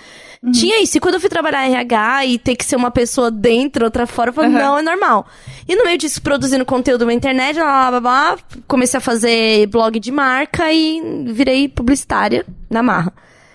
Tinha 0.53 0.83
isso. 0.83 0.99
E 0.99 1.01
quando 1.01 1.14
eu 1.14 1.21
fui 1.21 1.31
trabalhar 1.31 1.67
em 1.67 1.75
RH 1.75 2.27
e 2.27 2.38
ter 2.38 2.55
que 2.55 2.67
ser 2.67 2.77
uma 2.77 2.90
pessoa 2.90 3.31
dentro, 3.31 3.87
outra 3.87 4.07
fora, 4.07 4.29
eu 4.29 4.35
falei, 4.35 4.51
Aham. 4.51 4.59
não, 4.59 4.79
é 4.79 4.83
normal. 4.83 5.27
E 5.67 5.75
no 5.75 5.85
meio 5.85 5.97
disso, 5.97 6.21
produzindo 6.21 6.67
conteúdo 6.67 7.07
na 7.07 7.14
internet, 7.14 7.55
blá, 7.55 7.90
blá, 7.90 7.90
blá, 7.93 8.01
blá, 8.01 8.38
comecei 8.69 8.99
a 8.99 9.01
fazer 9.01 9.67
blog 9.69 9.99
de 9.99 10.12
marca 10.12 10.71
e 10.71 11.25
virei 11.29 11.67
publicitária 11.67 12.45
na 12.69 12.83
marra. 12.83 13.11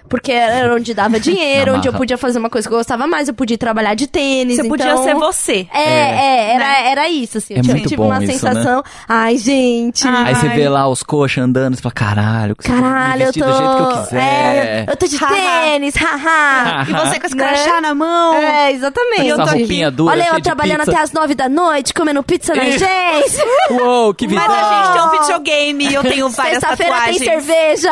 Porque 0.10 0.32
era 0.32 0.74
onde 0.76 0.94
dava 0.94 1.20
dinheiro, 1.22 1.76
onde 1.76 1.88
eu 1.88 1.94
podia 1.94 2.18
fazer 2.18 2.40
uma 2.40 2.50
coisa 2.50 2.68
que 2.68 2.74
eu 2.74 2.78
gostava 2.78 3.08
mais, 3.08 3.28
eu 3.28 3.34
podia 3.34 3.58
trabalhar 3.58 3.94
de 3.94 4.08
tênis. 4.08 4.56
Você 4.58 4.68
podia 4.68 4.92
então- 4.92 5.04
ser 5.04 5.16
você. 5.16 5.68
É, 5.74 5.80
é, 5.82 6.56
era, 6.56 6.66
Né? 6.66 6.92
era 6.92 7.10
isso, 7.10 7.38
assim. 7.38 7.54
É 7.56 7.60
eu 7.60 7.64
muito 7.64 7.84
tive 7.84 7.98
bom 7.98 8.08
uma 8.08 8.24
isso, 8.24 8.34
sensação. 8.34 8.84
Ai, 9.08 9.38
gente. 9.38 10.08
Ah, 10.08 10.24
Aí 10.26 10.36
você 10.36 10.48
Ai. 10.48 10.56
vê 10.56 10.70
lá 10.70 10.88
os 10.88 11.04
coxas 11.04 11.44
andando, 11.44 11.76
você 11.76 11.82
fala, 11.82 11.94
caralho, 11.94 12.56
que 12.56 12.64
Caralho, 12.68 13.24
eu 13.24 13.34
tô. 13.34 13.40
do 13.40 13.52
jeito 13.52 13.76
que 13.78 13.82
eu 13.84 14.04
quiser. 14.04 14.20
É, 14.20 14.86
eu 14.90 14.98
tô 14.98 15.08
de 15.08 15.20
tênis, 15.20 15.96
haha. 15.96 16.86
E 16.90 16.94
você 16.94 17.20
com 17.20 17.26
esse 17.28 17.36
Né? 17.36 17.48
crachá 17.48 17.82
na 17.82 17.94
mão. 17.96 18.34
É, 18.36 18.72
exatamente. 18.72 19.22
E 19.24 19.28
eu 19.30 19.36
Essa 19.36 19.44
tô 19.44 19.50
aqui. 19.52 19.60
roupinha 19.60 19.92
dura, 19.92 20.12
Olha 20.14 20.28
eu 20.34 20.42
trabalhando 20.42 20.80
pizza. 20.80 20.92
até 20.92 21.02
as 21.02 21.12
nove 21.12 21.36
da 21.36 21.48
noite, 21.50 21.94
comendo 21.94 22.24
pizza 22.24 22.54
na 22.56 22.64
agência. 22.64 23.46
Uou, 23.72 24.14
que 24.14 24.28
visão! 24.28 24.46
Mas 24.48 24.58
a 24.58 24.84
gente 24.84 24.94
tem 24.94 25.02
um 25.02 25.22
videogame 25.22 25.94
eu 25.94 26.02
tenho 26.04 26.30
várias 26.30 26.60
Sexta-feira 26.60 26.96
tem 27.06 27.20
cerveja. 27.20 27.92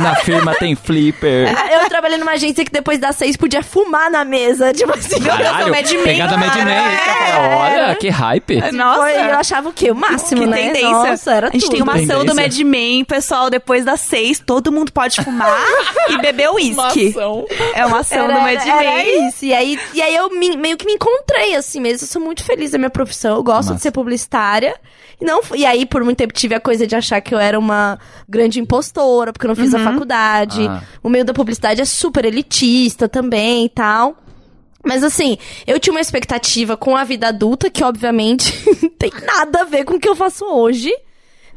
Na 0.00 0.14
firma 0.16 0.54
tem 0.54 0.74
flipper. 0.74 1.27
Eu 1.82 1.88
trabalhei 1.88 2.18
numa 2.18 2.32
agência 2.32 2.64
que 2.64 2.70
depois 2.72 2.98
das 2.98 3.16
seis 3.16 3.36
podia 3.36 3.62
fumar 3.62 4.10
na 4.10 4.24
mesa. 4.24 4.72
Tipo 4.74 4.92
assim. 4.92 5.20
Meu 5.20 5.36
Deus, 5.36 5.48
é 5.58 5.64
o 5.64 5.70
Mad 5.70 5.90
Men. 5.90 6.04
pegada 6.04 6.36
Mad 6.36 6.54
Men. 6.56 6.74
É. 6.74 7.56
Olha, 7.56 7.94
que 7.96 8.08
hype. 8.08 8.72
Nossa. 8.72 9.00
Foi, 9.00 9.12
eu 9.14 9.36
achava 9.38 9.68
o 9.68 9.72
quê? 9.72 9.90
O 9.90 9.94
máximo, 9.94 10.42
que 10.42 10.46
né? 10.46 10.56
tendência. 10.56 10.90
Nossa, 10.90 11.32
era 11.32 11.48
a 11.48 11.50
gente 11.50 11.62
tudo. 11.62 11.72
tem 11.72 11.82
uma 11.82 11.94
ação 11.94 12.24
do 12.24 12.34
Mad 12.34 12.44
Tendência. 12.44 12.64
Men, 12.64 13.04
pessoal, 13.04 13.50
depois 13.50 13.84
das 13.84 14.00
seis, 14.00 14.38
todo 14.38 14.70
mundo 14.72 14.92
pode 14.92 15.22
fumar 15.22 15.56
e 16.10 16.18
beber 16.18 16.50
uísque. 16.50 17.14
É 17.74 17.86
uma 17.86 18.00
ação 18.00 18.24
Era, 18.24 18.34
do 18.34 18.40
Mad 18.40 18.66
era 18.66 18.90
Men. 18.96 19.28
isso. 19.28 19.44
E 19.44 19.54
aí, 19.54 19.78
e 19.94 20.02
aí 20.02 20.14
eu 20.14 20.30
me- 20.30 20.56
meio 20.56 20.76
que 20.76 20.86
me 20.86 20.92
encontrei 20.92 21.54
assim 21.54 21.80
mesmo. 21.80 22.04
Eu 22.04 22.08
sou 22.08 22.22
muito 22.22 22.42
feliz 22.44 22.70
da 22.72 22.78
minha 22.78 22.90
profissão. 22.90 23.36
Eu 23.36 23.42
gosto 23.42 23.68
de 23.68 23.72
Massa. 23.74 23.82
ser 23.82 23.90
publicitária. 23.92 24.74
E, 25.20 25.24
não, 25.24 25.40
e 25.54 25.66
aí, 25.66 25.84
por 25.84 26.04
muito 26.04 26.18
tempo, 26.18 26.32
tive 26.32 26.54
a 26.54 26.60
coisa 26.60 26.86
de 26.86 26.94
achar 26.94 27.20
que 27.20 27.34
eu 27.34 27.38
era 27.40 27.58
uma 27.58 27.98
grande 28.28 28.60
impostora, 28.60 29.32
porque 29.32 29.46
eu 29.46 29.48
não 29.48 29.56
fiz 29.56 29.74
a 29.74 29.78
faculdade. 29.80 30.64
Ah. 30.68 30.80
O 31.02 31.08
meio 31.18 31.24
da 31.24 31.34
publicidade 31.34 31.80
é 31.80 31.84
super 31.84 32.24
elitista 32.24 33.08
também 33.08 33.66
e 33.66 33.68
tal. 33.68 34.16
Mas 34.84 35.02
assim, 35.02 35.36
eu 35.66 35.80
tinha 35.80 35.92
uma 35.92 36.00
expectativa 36.00 36.76
com 36.76 36.96
a 36.96 37.02
vida 37.02 37.28
adulta, 37.28 37.68
que 37.68 37.82
obviamente 37.82 38.52
tem 38.96 39.10
nada 39.26 39.62
a 39.62 39.64
ver 39.64 39.84
com 39.84 39.94
o 39.94 40.00
que 40.00 40.08
eu 40.08 40.14
faço 40.14 40.44
hoje. 40.44 40.92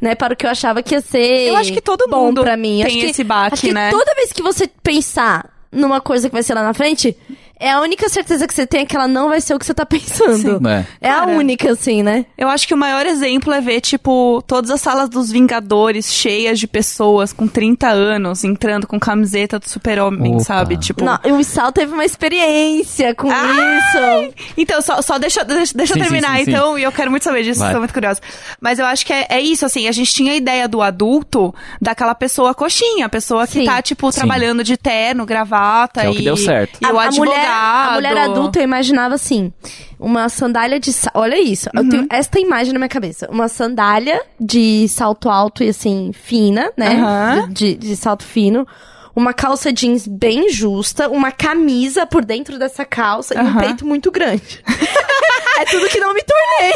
Né, 0.02 0.16
para 0.16 0.34
o 0.34 0.36
que 0.36 0.48
eu 0.48 0.50
achava 0.50 0.82
que 0.82 0.96
ia 0.96 1.02
ser 1.02 1.48
Eu 1.48 1.56
acho 1.56 1.72
que 1.72 1.80
todo 1.80 2.10
bom 2.10 2.26
mundo 2.26 2.42
pra 2.42 2.58
mim. 2.58 2.78
tem 2.78 2.86
acho 2.86 2.96
que, 2.96 3.06
esse 3.06 3.24
baque, 3.24 3.54
acho 3.54 3.62
que 3.68 3.72
né? 3.72 3.92
toda 3.92 4.16
vez 4.16 4.34
que 4.34 4.42
você 4.42 4.68
pensar 4.82 5.48
numa 5.72 6.02
coisa 6.02 6.28
que 6.28 6.34
vai 6.34 6.42
ser 6.42 6.56
lá 6.56 6.64
na 6.64 6.74
frente, 6.74 7.16
é 7.62 7.72
a 7.72 7.80
única 7.80 8.10
certeza 8.10 8.48
que 8.48 8.54
você 8.54 8.66
tem 8.66 8.82
é 8.82 8.86
que 8.86 8.96
ela 8.96 9.08
não 9.08 9.30
vai 9.30 9.40
ser 9.40 9.54
o 9.54 9.60
que 9.60 9.66
você 9.66 9.74
tá 9.74 9.86
pensando. 9.86 10.38
Sim. 10.38 10.68
É. 10.68 10.86
É 11.00 11.10
a 11.10 11.20
Cara. 11.22 11.32
única, 11.32 11.72
assim, 11.72 12.02
né? 12.02 12.26
Eu 12.38 12.50
acho 12.50 12.68
que 12.68 12.74
o 12.74 12.78
maior 12.78 13.06
exemplo 13.06 13.54
é 13.54 13.62
ver, 13.62 13.82
tipo, 13.82 14.44
todas 14.48 14.72
as 14.72 14.82
salas 14.82 15.08
dos 15.08 15.32
Vingadores 15.32 16.12
cheias 16.12 16.60
de 16.60 16.68
pessoas 16.68 17.32
com 17.32 17.48
30 17.48 17.88
anos 17.88 18.44
entrando 18.44 18.88
com 18.88 19.00
camiseta 19.00 19.60
do 19.60 19.70
super-homem, 19.70 20.40
sabe? 20.40 20.76
Tipo. 20.78 21.06
Não, 21.06 21.20
o 21.40 21.44
Sal 21.44 21.72
teve 21.72 21.94
uma 21.94 22.04
experiência 22.04 23.14
com 23.14 23.30
Ai! 23.32 23.78
isso. 23.78 24.34
Então, 24.58 24.82
só, 24.82 25.02
só 25.02 25.18
deixa, 25.20 25.44
deixa, 25.44 25.74
deixa 25.76 25.94
Sim, 25.94 26.00
eu 26.00 26.06
terminar, 26.06 26.32
sim, 26.32 26.38
sim, 26.40 26.46
sim. 26.46 26.52
então, 26.52 26.80
e 26.80 26.84
eu 26.84 26.92
quero 26.92 27.12
muito 27.12 27.24
saber 27.24 27.44
disso, 27.44 27.60
Vai. 27.60 27.70
estou 27.70 27.80
muito 27.82 27.94
curiosa. 27.94 28.20
Mas 28.60 28.80
eu 28.80 28.86
acho 28.86 29.06
que 29.06 29.14
é, 29.14 29.28
é 29.30 29.42
isso, 29.42 29.66
assim, 29.66 29.88
a 29.88 29.92
gente 29.92 30.14
tinha 30.14 30.34
a 30.34 30.36
ideia 30.36 30.68
do 30.68 30.82
adulto, 30.82 31.54
daquela 31.80 32.16
pessoa 32.16 32.54
coxinha, 32.54 33.06
a 33.06 33.10
pessoa 33.10 33.46
que 33.46 33.64
tá, 33.64 33.82
tipo, 33.82 34.12
Sim. 34.12 34.20
trabalhado 34.20 34.64
de 34.64 34.76
terno, 34.78 35.26
gravata 35.26 36.02
Que 36.02 36.08
é 36.08 36.10
o 36.10 36.14
e... 36.14 36.16
que 36.18 36.24
deu 36.24 36.38
certo. 36.38 36.80
E 36.82 36.86
o 36.86 36.98
a, 36.98 37.04
a 37.04 37.06
advogado. 37.08 37.36
mulher, 37.36 37.51
a 37.52 37.92
mulher 37.94 38.18
adulta, 38.18 38.60
eu 38.60 38.64
imaginava 38.64 39.16
assim, 39.16 39.52
uma 40.00 40.30
sandália 40.30 40.80
de... 40.80 40.92
sa- 40.94 41.12
Olha 41.14 41.40
isso, 41.42 41.70
eu 41.74 41.82
Uhum. 41.84 41.90
tenho 41.90 42.08
esta 42.10 42.40
imagem 42.40 42.74
na 42.74 42.80
minha 42.80 42.90
cabeça. 42.90 43.28
Uma 43.32 43.48
sandália 43.48 44.22
de 44.40 44.88
salto 44.88 45.30
alto 45.30 45.64
e 45.64 45.70
assim, 45.70 46.12
fina, 46.14 46.72
né? 46.78 46.96
Aham. 46.96 47.50
De, 47.50 47.76
de 47.76 47.96
salto 47.96 48.24
fino. 48.24 48.68
Uma 49.14 49.34
calça 49.34 49.74
jeans 49.74 50.08
bem 50.08 50.50
justa, 50.50 51.10
uma 51.10 51.32
camisa 51.34 52.06
por 52.06 52.24
dentro 52.24 52.58
dessa 52.58 52.86
calça 52.86 53.34
e 53.36 53.38
um 53.42 53.56
peito 53.58 53.86
muito 53.86 54.10
grande. 54.10 54.64
é 55.60 55.66
tudo 55.66 55.88
que 55.90 56.00
não 56.00 56.14
me 56.14 56.22
tornei. 56.24 56.74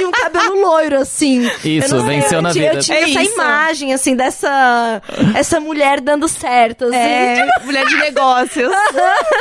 e 0.00 0.04
um 0.04 0.10
cabelo 0.10 0.60
loiro, 0.60 1.00
assim. 1.00 1.48
Isso, 1.64 2.02
venceu 2.02 2.38
eu 2.38 2.42
na 2.42 2.52
vida. 2.52 2.74
Eu 2.74 2.80
tinha 2.80 2.98
É 2.98 3.10
essa 3.10 3.22
isso. 3.22 3.32
imagem, 3.34 3.94
assim, 3.94 4.14
dessa... 4.16 5.02
Essa 5.34 5.60
mulher 5.60 6.00
dando 6.00 6.28
certo, 6.28 6.86
assim. 6.86 6.96
É, 6.96 7.46
mulher 7.64 7.86
de 7.86 7.96
negócios. 7.96 8.70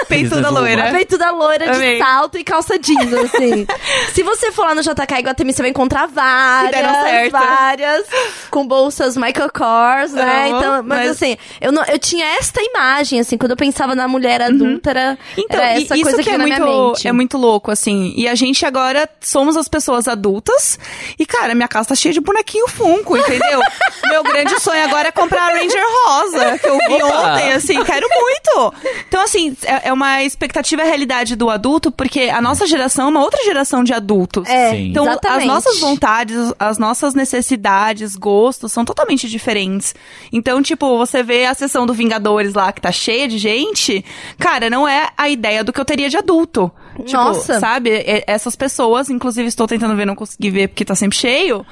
Peituda 0.07 0.35
Business 0.35 0.51
loira. 0.51 0.89
A 0.89 0.91
peituda 0.91 1.31
loira 1.31 1.75
Amei. 1.75 1.93
de 1.93 1.99
salto 1.99 2.37
e 2.37 2.43
calça 2.43 2.77
jeans, 2.79 3.13
assim. 3.13 3.65
Se 4.13 4.23
você 4.23 4.51
for 4.51 4.63
lá 4.65 4.75
no 4.75 4.81
JK 4.81 5.19
Iguatemi, 5.19 5.53
você 5.53 5.61
vai 5.61 5.71
encontrar 5.71 6.07
várias, 6.07 7.31
várias, 7.31 8.05
com 8.49 8.65
bolsas 8.67 9.17
Michael 9.17 9.49
Kors, 9.51 10.13
né? 10.13 10.47
Então, 10.49 10.83
mas, 10.83 10.99
mas- 10.99 11.09
assim, 11.11 11.37
eu, 11.61 11.71
não, 11.71 11.83
eu 11.85 11.99
tinha 11.99 12.25
esta 12.37 12.61
imagem, 12.61 13.19
assim, 13.19 13.37
quando 13.37 13.51
eu 13.51 13.57
pensava 13.57 13.95
na 13.95 14.07
mulher 14.07 14.41
adulta, 14.41 14.89
era, 14.91 15.17
Então, 15.37 15.59
era 15.59 15.71
essa 15.81 15.95
isso 15.95 16.03
coisa 16.03 16.23
que 16.23 16.29
é 16.29 16.33
vinha 16.33 16.37
na 16.37 16.43
minha 16.45 16.59
muito, 16.59 16.87
mente. 16.95 17.07
é 17.07 17.11
muito 17.11 17.37
louco, 17.37 17.71
assim. 17.71 18.13
E 18.15 18.27
a 18.27 18.35
gente 18.35 18.64
agora 18.65 19.09
somos 19.21 19.55
as 19.57 19.67
pessoas 19.67 20.07
adultas. 20.07 20.79
E, 21.17 21.25
cara, 21.25 21.55
minha 21.55 21.67
casa 21.67 21.89
tá 21.89 21.95
cheia 21.95 22.13
de 22.13 22.21
bonequinho 22.21 22.67
Funko, 22.67 23.17
entendeu? 23.17 23.61
Meu 24.09 24.23
grande 24.23 24.59
sonho 24.59 24.83
agora 24.83 25.09
é 25.09 25.11
comprar 25.11 25.51
a 25.51 25.55
Ranger 25.55 25.83
Rosa, 26.05 26.57
que 26.59 26.67
eu 26.67 26.77
vi 26.77 27.03
Opa! 27.03 27.33
ontem, 27.33 27.51
assim, 27.53 27.83
quero 27.83 28.07
muito. 28.09 28.73
Então, 29.07 29.21
assim, 29.21 29.55
é, 29.63 29.89
é 29.89 29.93
uma 29.93 30.23
expectativa 30.23 30.83
e 30.83 30.85
realidade 30.85 31.35
do 31.35 31.49
adulto, 31.49 31.91
porque 31.91 32.23
a 32.23 32.41
nossa 32.41 32.65
geração 32.65 33.07
é 33.07 33.09
uma 33.09 33.21
outra 33.21 33.43
geração 33.43 33.83
de 33.83 33.93
adultos. 33.93 34.47
É, 34.47 34.71
Sim. 34.71 34.89
Então, 34.89 35.05
exatamente. 35.05 35.41
as 35.41 35.47
nossas 35.47 35.79
vontades, 35.79 36.53
as 36.59 36.77
nossas 36.77 37.13
necessidades, 37.13 38.15
gostos 38.15 38.71
são 38.71 38.85
totalmente 38.85 39.29
diferentes. 39.29 39.93
Então, 40.31 40.61
tipo, 40.61 40.97
você 40.97 41.23
vê 41.23 41.45
a 41.45 41.53
sessão 41.53 41.85
do 41.85 41.93
Vingadores 41.93 42.53
lá 42.53 42.71
que 42.71 42.81
tá 42.81 42.91
cheia 42.91 43.27
de 43.27 43.37
gente, 43.37 44.03
cara, 44.39 44.69
não 44.69 44.87
é 44.87 45.09
a 45.17 45.29
ideia 45.29 45.63
do 45.63 45.73
que 45.73 45.79
eu 45.79 45.85
teria 45.85 46.09
de 46.09 46.17
adulto. 46.17 46.71
Tipo, 47.03 47.17
Nossa. 47.17 47.59
sabe? 47.59 47.91
Essas 48.27 48.55
pessoas, 48.55 49.09
inclusive 49.09 49.47
estou 49.47 49.67
tentando 49.67 49.95
ver, 49.95 50.05
não 50.05 50.15
consegui 50.15 50.49
ver 50.49 50.67
porque 50.69 50.85
tá 50.85 50.95
sempre 50.95 51.17
cheio. 51.17 51.65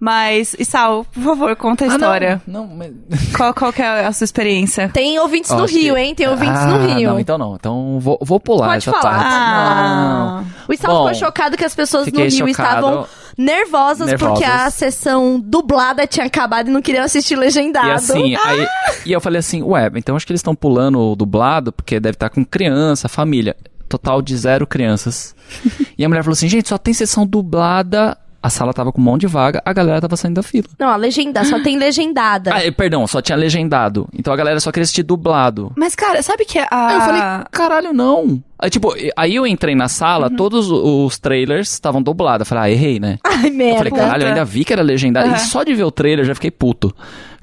Mas, 0.00 0.56
e 0.58 0.64
Sal, 0.64 1.06
por 1.14 1.22
favor, 1.22 1.56
conta 1.56 1.84
a 1.84 1.88
Ah, 1.88 1.92
história. 1.94 2.42
Não, 2.46 2.66
não 2.66 2.76
mas... 2.76 2.90
Qual, 3.36 3.54
qual 3.54 3.72
que 3.72 3.80
é 3.80 4.04
a 4.04 4.12
sua 4.12 4.24
experiência? 4.24 4.88
Tem 4.92 5.18
ouvintes 5.20 5.50
no 5.52 5.62
Acho 5.64 5.72
que- 5.72 5.80
Rio, 5.80 5.96
hein? 5.96 6.14
Tem 6.14 6.28
ouvintes 6.28 6.58
ah, 6.60 6.66
no 6.66 6.86
Rio. 6.94 7.10
Não, 7.10 7.20
então 7.20 7.38
não. 7.38 7.54
Então 7.54 7.98
vou, 8.00 8.18
vou 8.20 8.40
pular 8.40 8.66
Pode 8.66 8.88
essa 8.88 9.00
falar. 9.00 9.14
parte. 9.14 9.24
Ah. 9.34 10.42
Não. 10.42 10.74
O 10.74 10.76
Sal 10.78 10.90
Bom, 10.90 11.08
ficou 11.08 11.14
chocado 11.26 11.56
que 11.56 11.64
as 11.64 11.74
pessoas 11.74 12.06
no 12.08 12.18
Rio 12.20 12.30
chocado. 12.30 12.50
estavam 12.50 13.06
nervosas, 13.38 14.08
Nervosas. 14.08 14.38
porque 14.38 14.44
a 14.44 14.68
sessão 14.70 15.40
dublada 15.40 16.06
tinha 16.06 16.26
acabado 16.26 16.68
e 16.68 16.72
não 16.72 16.82
queriam 16.82 17.04
assistir 17.04 17.36
legendado. 17.36 17.86
E 17.88 17.90
assim, 17.92 18.36
aí, 18.44 18.68
e 19.06 19.12
eu 19.12 19.20
falei 19.20 19.38
assim, 19.38 19.62
ué, 19.62 19.90
então 19.94 20.16
acho 20.16 20.26
que 20.26 20.32
eles 20.32 20.40
estão 20.40 20.54
pulando 20.56 20.98
o 21.00 21.16
dublado, 21.16 21.72
porque 21.72 21.98
deve 22.00 22.16
estar 22.16 22.28
com 22.30 22.44
criança, 22.44 23.08
família. 23.08 23.56
Total 23.94 24.20
de 24.20 24.36
zero 24.36 24.66
crianças. 24.66 25.34
e 25.96 26.04
a 26.04 26.08
mulher 26.08 26.22
falou 26.22 26.32
assim, 26.32 26.48
gente, 26.48 26.68
só 26.68 26.76
tem 26.78 26.92
sessão 26.92 27.26
dublada. 27.26 28.16
A 28.42 28.50
sala 28.50 28.74
tava 28.74 28.92
com 28.92 29.00
um 29.00 29.04
monte 29.04 29.22
de 29.22 29.26
vaga, 29.26 29.62
a 29.64 29.72
galera 29.72 30.02
tava 30.02 30.18
saindo 30.18 30.34
da 30.34 30.42
fila. 30.42 30.66
Não, 30.78 30.88
a 30.90 30.96
legenda, 30.96 31.42
só 31.44 31.58
tem 31.62 31.78
legendada. 31.78 32.50
Ah, 32.54 32.60
perdão, 32.76 33.06
só 33.06 33.22
tinha 33.22 33.36
legendado. 33.36 34.06
Então 34.12 34.30
a 34.30 34.36
galera 34.36 34.60
só 34.60 34.70
queria 34.70 34.82
assistir 34.82 35.02
dublado. 35.02 35.72
Mas, 35.76 35.94
cara, 35.94 36.22
sabe 36.22 36.44
que 36.44 36.58
a. 36.58 36.66
Aí 36.70 36.94
eu 36.94 37.00
falei, 37.00 37.22
caralho, 37.50 37.92
não. 37.94 38.42
Aí, 38.58 38.68
tipo, 38.68 38.94
aí 39.16 39.34
eu 39.36 39.46
entrei 39.46 39.74
na 39.74 39.88
sala, 39.88 40.28
Uhum. 40.28 40.36
todos 40.36 40.70
os 40.70 41.18
trailers 41.18 41.72
estavam 41.72 42.02
dublados. 42.02 42.40
Eu 42.40 42.46
falei, 42.54 42.64
ah, 42.64 42.70
errei, 42.74 43.00
né? 43.00 43.18
Ai, 43.24 43.48
Eu 43.48 43.52
merda. 43.54 43.76
falei, 43.78 43.92
caralho, 43.92 44.22
eu 44.24 44.28
ainda 44.28 44.44
vi 44.44 44.62
que 44.62 44.74
era 44.74 44.82
legendado. 44.82 45.26
Aham. 45.28 45.36
E 45.36 45.40
só 45.40 45.62
de 45.64 45.72
ver 45.74 45.84
o 45.84 45.90
trailer 45.90 46.20
eu 46.24 46.28
já 46.28 46.34
fiquei 46.34 46.50
puto. 46.50 46.94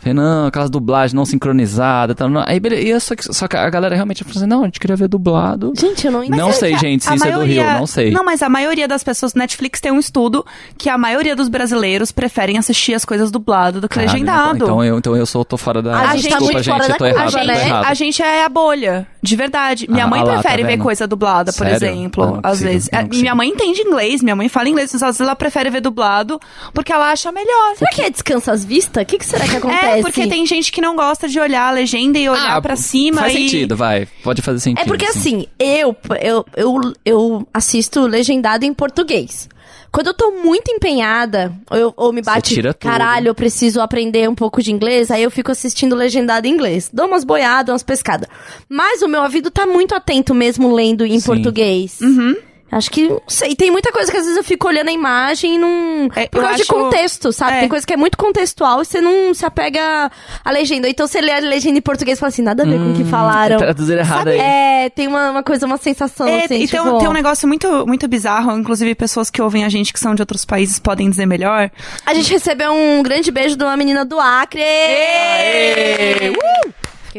Falei, 0.01 0.13
não, 0.15 0.47
aquelas 0.47 0.69
dublagens 0.69 1.13
não 1.13 1.25
sincronizadas. 1.25 2.15
Tal, 2.15 2.27
não. 2.29 2.43
Aí, 2.45 2.59
beleza. 2.59 2.99
Só, 2.99 3.15
que, 3.15 3.23
só 3.33 3.47
que 3.47 3.55
a 3.55 3.69
galera 3.69 3.93
realmente 3.95 4.23
falou 4.23 4.37
assim, 4.37 4.47
não, 4.47 4.61
a 4.63 4.65
gente 4.65 4.79
queria 4.79 4.95
ver 4.95 5.07
dublado. 5.07 5.73
Gente, 5.77 6.05
eu 6.07 6.11
não 6.11 6.23
entendi. 6.23 6.37
não 6.39 6.49
é 6.49 6.53
sei, 6.53 6.73
a- 6.73 6.77
gente, 6.77 7.03
se 7.03 7.09
a 7.09 7.15
isso 7.15 7.25
é 7.27 7.31
do 7.31 7.43
Rio, 7.43 7.63
não 7.63 7.85
sei. 7.87 8.11
Não, 8.11 8.23
mas 8.25 8.41
a 8.41 8.49
maioria 8.49 8.87
das 8.87 9.03
pessoas. 9.03 9.33
Netflix 9.35 9.79
tem 9.79 9.91
um 9.91 9.99
estudo 9.99 10.45
que 10.77 10.89
a 10.89 10.97
maioria 10.97 11.35
dos 11.35 11.47
brasileiros 11.47 12.11
preferem 12.11 12.57
assistir 12.57 12.93
as 12.93 13.05
coisas 13.05 13.31
dublado 13.31 13.79
do 13.79 13.87
que 13.87 13.95
Caralho, 13.95 14.11
legendado. 14.13 14.63
Então 14.65 14.83
eu, 14.83 14.97
então 14.97 15.15
eu 15.15 15.25
sou, 15.25 15.45
tô 15.45 15.55
fora 15.57 15.81
da... 15.81 15.95
A 16.09 16.15
gente 16.15 16.29
tá 16.29 16.37
Desculpa, 16.39 16.43
muito 16.53 16.63
gente, 16.63 16.73
fora 16.73 16.83
eu 16.85 16.89
da 16.89 16.95
tô 16.95 17.05
errado, 17.05 17.27
a, 17.27 17.29
gente, 17.29 17.49
errado. 17.49 17.85
a 17.85 17.93
gente 17.93 18.21
é 18.23 18.43
a 18.45 18.49
bolha, 18.49 19.07
de 19.21 19.35
verdade. 19.35 19.87
Minha 19.89 20.05
Ah, 20.05 20.07
mãe 20.07 20.21
ah 20.21 20.23
lá, 20.23 20.33
prefere 20.39 20.63
tá 20.63 20.67
ver 20.67 20.77
coisa 20.79 21.07
dublada, 21.07 21.53
por 21.53 21.65
Sério? 21.67 21.75
exemplo. 21.75 22.23
Ah, 22.23 22.27
não 22.27 22.35
às 22.37 22.41
consigo, 22.51 22.69
vezes. 22.69 22.89
não 22.91 22.99
É, 22.99 23.03
minha 23.03 23.35
mãe 23.35 23.49
entende 23.49 23.81
inglês, 23.81 24.21
minha 24.23 24.35
mãe 24.35 24.49
fala 24.49 24.67
inglês, 24.69 24.89
mas 24.93 25.03
às 25.03 25.09
vezes 25.09 25.21
ela 25.21 25.35
prefere 25.35 25.69
ver 25.69 25.81
dublado 25.81 26.39
porque 26.73 26.91
ela 26.91 27.11
acha 27.11 27.31
melhor. 27.31 27.75
Será 27.77 27.91
que 27.91 28.01
é 28.01 28.09
descansa 28.09 28.51
as 28.51 28.65
vistas? 28.65 29.03
O 29.03 29.05
que, 29.05 29.17
que 29.17 29.25
será 29.25 29.45
que 29.47 29.57
acontece? 29.57 29.85
É, 29.85 29.90
porque 30.01 30.27
tem 30.27 30.45
gente 30.45 30.71
que 30.71 30.79
não 30.81 30.95
gosta 30.95 31.27
de 31.27 31.39
olhar 31.39 31.67
a 31.67 31.71
legenda 31.71 32.17
e 32.17 32.29
olhar 32.29 32.57
Ah, 32.57 32.61
pra 32.61 32.75
cima 32.75 33.21
Faz 33.21 33.33
e... 33.33 33.37
sentido, 33.37 33.75
vai. 33.75 34.07
Pode 34.23 34.41
fazer 34.41 34.59
sentido. 34.59 34.83
É 34.85 34.87
porque 34.87 35.05
sim. 35.11 35.19
assim, 35.19 35.47
eu, 35.59 35.95
eu, 36.21 36.45
eu, 36.55 36.93
eu 37.05 37.47
assisto 37.53 38.01
legendado 38.01 38.65
em 38.65 38.73
português. 38.73 39.49
Quando 39.91 40.07
eu 40.07 40.13
tô 40.13 40.31
muito 40.31 40.71
empenhada, 40.71 41.53
ou, 41.69 41.77
eu- 41.77 41.93
ou 41.97 42.13
me 42.13 42.21
bate, 42.21 42.53
tira 42.53 42.73
tudo. 42.73 42.89
caralho, 42.89 43.27
eu 43.27 43.35
preciso 43.35 43.81
aprender 43.81 44.29
um 44.29 44.33
pouco 44.35 44.63
de 44.63 44.71
inglês, 44.71 45.11
aí 45.11 45.21
eu 45.21 45.29
fico 45.29 45.51
assistindo 45.51 45.95
legendado 45.97 46.47
em 46.47 46.51
inglês. 46.51 46.89
Dou 46.93 47.07
umas 47.07 47.25
boiadas, 47.25 47.73
umas 47.73 47.83
pescadas. 47.83 48.29
Mas 48.69 49.01
o 49.01 49.07
meu 49.09 49.21
ouvido 49.21 49.51
tá 49.51 49.65
muito 49.65 49.93
atento 49.93 50.33
mesmo 50.33 50.73
lendo 50.73 51.05
em 51.05 51.19
Sim. 51.19 51.25
português. 51.25 51.99
Uhum. 51.99 52.35
Acho 52.71 52.89
que, 52.89 53.09
não 53.09 53.21
sei, 53.27 53.53
tem 53.55 53.69
muita 53.69 53.91
coisa 53.91 54.09
que 54.09 54.17
às 54.17 54.23
vezes 54.23 54.37
eu 54.37 54.43
fico 54.43 54.67
olhando 54.67 54.87
a 54.87 54.91
imagem 54.93 55.55
e 55.55 55.57
não... 55.57 56.09
É, 56.15 56.27
por 56.27 56.41
causa 56.41 56.55
de 56.55 56.61
acho- 56.61 56.73
contexto, 56.73 57.33
sabe? 57.33 57.57
é. 57.57 57.59
Tem 57.61 57.69
coisa 57.69 57.85
que 57.85 57.93
é 57.93 57.97
muito 57.97 58.17
contextual 58.17 58.81
e 58.81 58.85
você 58.85 59.01
não 59.01 59.33
se 59.33 59.45
apega 59.45 60.09
à 60.43 60.51
legenda. 60.51 60.87
Então 60.87 61.05
você 61.05 61.19
lê 61.19 61.33
a 61.33 61.39
legenda 61.39 61.77
em 61.77 61.81
português 61.81 62.17
e 62.17 62.19
fala 62.19 62.29
assim, 62.29 62.41
nada 62.41 62.63
a 62.63 62.65
ver 62.65 62.77
com 62.79 62.91
o 62.91 62.95
que 62.95 63.03
falaram. 63.03 63.57
Traduzir 63.57 63.97
errado 63.97 64.29
aí. 64.29 64.39
É, 64.39 64.89
tem 64.89 65.07
uma, 65.07 65.31
uma 65.31 65.43
coisa, 65.43 65.65
uma 65.65 65.77
sensação 65.77 66.27
É, 66.27 66.45
assim, 66.45 66.55
e 66.55 66.67
tem, 66.67 66.67
tipo... 66.67 66.81
um, 66.83 66.97
tem 66.97 67.07
um 67.09 67.13
negócio 67.13 67.45
muito, 67.47 67.85
muito 67.85 68.07
bizarro, 68.07 68.57
inclusive 68.57 68.95
pessoas 68.95 69.29
que 69.29 69.41
ouvem 69.41 69.65
a 69.65 69.69
gente 69.69 69.91
que 69.91 69.99
são 69.99 70.15
de 70.15 70.21
outros 70.21 70.45
países 70.45 70.79
podem 70.79 71.09
dizer 71.09 71.25
melhor. 71.25 71.69
A 72.05 72.13
gente 72.13 72.31
recebeu 72.31 72.71
um 72.71 73.03
grande 73.03 73.31
beijo 73.31 73.57
de 73.57 73.63
uma 73.65 73.75
menina 73.75 74.05
do 74.05 74.17
Acre. 74.19 74.61
Aê! 74.61 76.13
Fiquei 76.13 76.35